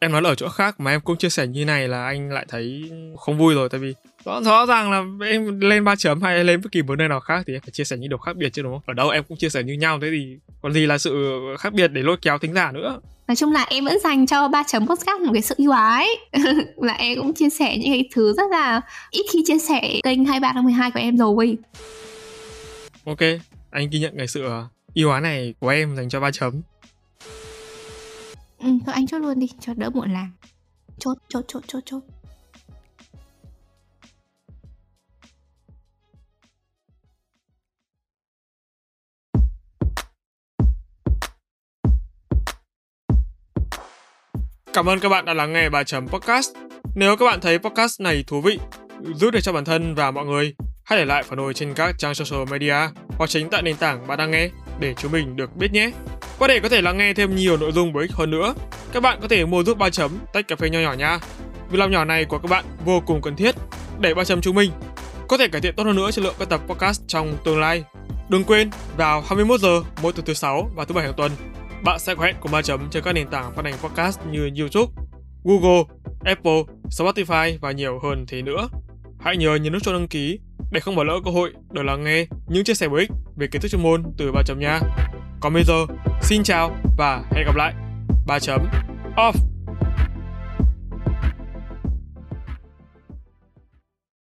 Em 0.00 0.12
nói 0.12 0.22
ở 0.24 0.34
chỗ 0.34 0.48
khác 0.48 0.80
mà 0.80 0.90
em 0.90 1.00
cũng 1.00 1.16
chia 1.16 1.28
sẻ 1.28 1.46
như 1.46 1.64
này 1.64 1.88
là 1.88 2.06
anh 2.06 2.30
lại 2.32 2.46
thấy 2.48 2.90
không 3.18 3.38
vui 3.38 3.54
rồi 3.54 3.68
tại 3.68 3.80
vì 3.80 3.94
rõ, 4.24 4.42
rõ 4.42 4.66
ràng 4.66 4.90
là 4.90 5.26
em 5.26 5.60
lên 5.60 5.84
ba 5.84 5.96
chấm 5.96 6.22
hay 6.22 6.44
lên 6.44 6.60
bất 6.62 6.72
kỳ 6.72 6.82
một 6.82 6.96
nơi 6.98 7.08
nào 7.08 7.20
khác 7.20 7.44
thì 7.46 7.54
em 7.54 7.60
phải 7.60 7.70
chia 7.70 7.84
sẻ 7.84 7.96
những 7.96 8.08
điều 8.08 8.18
khác 8.18 8.36
biệt 8.36 8.52
chứ 8.52 8.62
đúng 8.62 8.72
không? 8.72 8.82
Ở 8.86 8.92
đâu 8.92 9.08
em 9.08 9.24
cũng 9.28 9.38
chia 9.38 9.48
sẻ 9.48 9.62
như 9.62 9.72
nhau 9.72 9.98
thế 10.02 10.08
thì 10.10 10.38
còn 10.62 10.72
gì 10.72 10.86
là 10.86 10.98
sự 10.98 11.40
khác 11.58 11.72
biệt 11.72 11.88
để 11.88 12.02
lôi 12.02 12.16
kéo 12.22 12.38
thính 12.38 12.54
giả 12.54 12.72
nữa? 12.72 13.00
Nói 13.28 13.36
chung 13.36 13.52
là 13.52 13.66
em 13.70 13.84
vẫn 13.84 13.98
dành 14.04 14.26
cho 14.26 14.48
ba 14.48 14.62
chấm 14.66 14.86
podcast 14.86 15.20
một 15.20 15.32
cái 15.32 15.42
sự 15.42 15.54
yêu 15.58 15.70
ái. 15.70 16.08
Là 16.76 16.92
em 16.92 17.18
cũng 17.18 17.34
chia 17.34 17.50
sẻ 17.50 17.76
những 17.76 17.92
cái 17.92 18.08
thứ 18.14 18.32
rất 18.36 18.50
là 18.50 18.80
ít 19.10 19.26
khi 19.32 19.42
chia 19.46 19.58
sẻ 19.58 20.00
kênh 20.02 20.24
hai 20.24 20.40
ba 20.40 20.52
tháng 20.54 20.64
12 20.64 20.90
của 20.90 21.00
em 21.00 21.16
rồi. 21.16 21.56
Ok 23.04 23.20
anh 23.70 23.90
ghi 23.90 23.98
nhận 23.98 24.14
cái 24.16 24.26
sự 24.26 24.48
yêu 24.94 25.10
ái 25.10 25.20
này 25.20 25.54
của 25.60 25.68
em 25.68 25.96
dành 25.96 26.08
cho 26.08 26.20
ba 26.20 26.30
chấm 26.30 26.62
Ừ, 28.60 28.68
thôi 28.86 28.94
anh 28.94 29.06
chốt 29.06 29.18
luôn 29.18 29.38
đi, 29.38 29.48
cho 29.60 29.74
đỡ 29.74 29.90
muộn 29.90 30.12
làm. 30.12 30.32
Chốt, 30.98 31.14
chốt, 31.28 31.44
chốt, 31.48 31.62
chốt, 31.66 31.80
chốt. 31.86 32.00
Cảm 44.72 44.88
ơn 44.88 45.00
các 45.00 45.08
bạn 45.08 45.24
đã 45.24 45.34
lắng 45.34 45.52
nghe 45.52 45.68
bài 45.68 45.84
chấm 45.84 46.08
podcast. 46.08 46.50
Nếu 46.94 47.16
các 47.16 47.26
bạn 47.26 47.40
thấy 47.40 47.58
podcast 47.58 48.00
này 48.00 48.24
thú 48.26 48.40
vị, 48.40 48.58
giúp 49.14 49.30
được 49.30 49.40
cho 49.42 49.52
bản 49.52 49.64
thân 49.64 49.94
và 49.94 50.10
mọi 50.10 50.26
người, 50.26 50.54
hãy 50.84 50.98
để 50.98 51.04
lại 51.04 51.22
phản 51.22 51.38
hồi 51.38 51.54
trên 51.54 51.74
các 51.74 51.94
trang 51.98 52.14
social 52.14 52.44
media 52.50 52.76
hoặc 53.08 53.30
chính 53.30 53.50
tại 53.50 53.62
nền 53.62 53.76
tảng 53.76 54.06
bạn 54.06 54.18
đang 54.18 54.30
nghe 54.30 54.50
để 54.80 54.94
chúng 54.94 55.12
mình 55.12 55.36
được 55.36 55.56
biết 55.56 55.72
nhé. 55.72 55.90
Và 56.40 56.46
để 56.46 56.60
có 56.60 56.68
thể 56.68 56.82
lắng 56.82 56.98
nghe 56.98 57.14
thêm 57.14 57.36
nhiều 57.36 57.56
nội 57.56 57.72
dung 57.72 57.92
bổ 57.92 58.00
ích 58.00 58.12
hơn 58.12 58.30
nữa, 58.30 58.54
các 58.92 59.02
bạn 59.02 59.18
có 59.22 59.28
thể 59.28 59.46
mua 59.46 59.64
giúp 59.64 59.78
ba 59.78 59.90
chấm 59.90 60.18
tách 60.32 60.48
cà 60.48 60.56
phê 60.56 60.70
nho 60.70 60.80
nhỏ 60.80 60.92
nha. 60.92 61.18
Việc 61.70 61.78
làm 61.78 61.90
nhỏ 61.90 62.04
này 62.04 62.24
của 62.24 62.38
các 62.38 62.50
bạn 62.50 62.64
vô 62.84 63.00
cùng 63.06 63.22
cần 63.22 63.36
thiết 63.36 63.54
để 63.98 64.14
ba 64.14 64.24
chấm 64.24 64.40
chúng 64.40 64.56
mình 64.56 64.70
có 65.28 65.38
thể 65.38 65.48
cải 65.48 65.60
thiện 65.60 65.74
tốt 65.76 65.84
hơn 65.84 65.96
nữa 65.96 66.10
chất 66.10 66.24
lượng 66.24 66.34
các 66.38 66.48
tập 66.48 66.60
podcast 66.68 67.02
trong 67.06 67.36
tương 67.44 67.60
lai. 67.60 67.84
Đừng 68.28 68.44
quên, 68.44 68.70
vào 68.96 69.20
21 69.20 69.60
giờ 69.60 69.82
mỗi 70.02 70.12
tuần 70.12 70.26
thứ 70.26 70.34
sáu 70.34 70.70
và 70.74 70.84
thứ 70.84 70.94
bảy 70.94 71.04
hàng 71.04 71.14
tuần, 71.16 71.32
bạn 71.82 71.98
sẽ 71.98 72.14
có 72.14 72.24
hẹn 72.24 72.36
cùng 72.40 72.52
ba 72.52 72.62
chấm 72.62 72.88
trên 72.90 73.02
các 73.02 73.12
nền 73.12 73.28
tảng 73.28 73.52
phát 73.56 73.64
hành 73.64 73.74
podcast 73.82 74.20
như 74.30 74.50
YouTube, 74.58 74.92
Google, 75.44 75.82
Apple, 76.24 76.62
Spotify 76.90 77.58
và 77.60 77.72
nhiều 77.72 77.98
hơn 78.02 78.24
thế 78.28 78.42
nữa. 78.42 78.68
Hãy 79.20 79.36
nhớ 79.36 79.54
nhấn 79.54 79.72
nút 79.72 79.82
cho 79.82 79.92
đăng 79.92 80.08
ký 80.08 80.38
để 80.70 80.80
không 80.80 80.96
bỏ 80.96 81.04
lỡ 81.04 81.20
cơ 81.24 81.30
hội 81.30 81.52
được 81.70 81.82
lắng 81.82 82.04
nghe 82.04 82.26
những 82.48 82.64
chia 82.64 82.74
sẻ 82.74 82.88
bổ 82.88 82.96
ích 82.96 83.10
về 83.36 83.46
kiến 83.46 83.62
thức 83.62 83.68
chuyên 83.68 83.82
môn 83.82 84.02
từ 84.18 84.32
ba 84.32 84.42
chấm 84.46 84.58
nha. 84.60 84.80
Còn 85.40 85.54
bây 85.54 85.64
giờ, 85.64 85.86
xin 86.22 86.42
chào 86.42 86.76
và 86.96 87.22
hẹn 87.30 87.46
gặp 87.46 87.56
lại. 87.56 87.74
3 88.26 88.38
chấm 88.38 88.66
off 89.16 89.32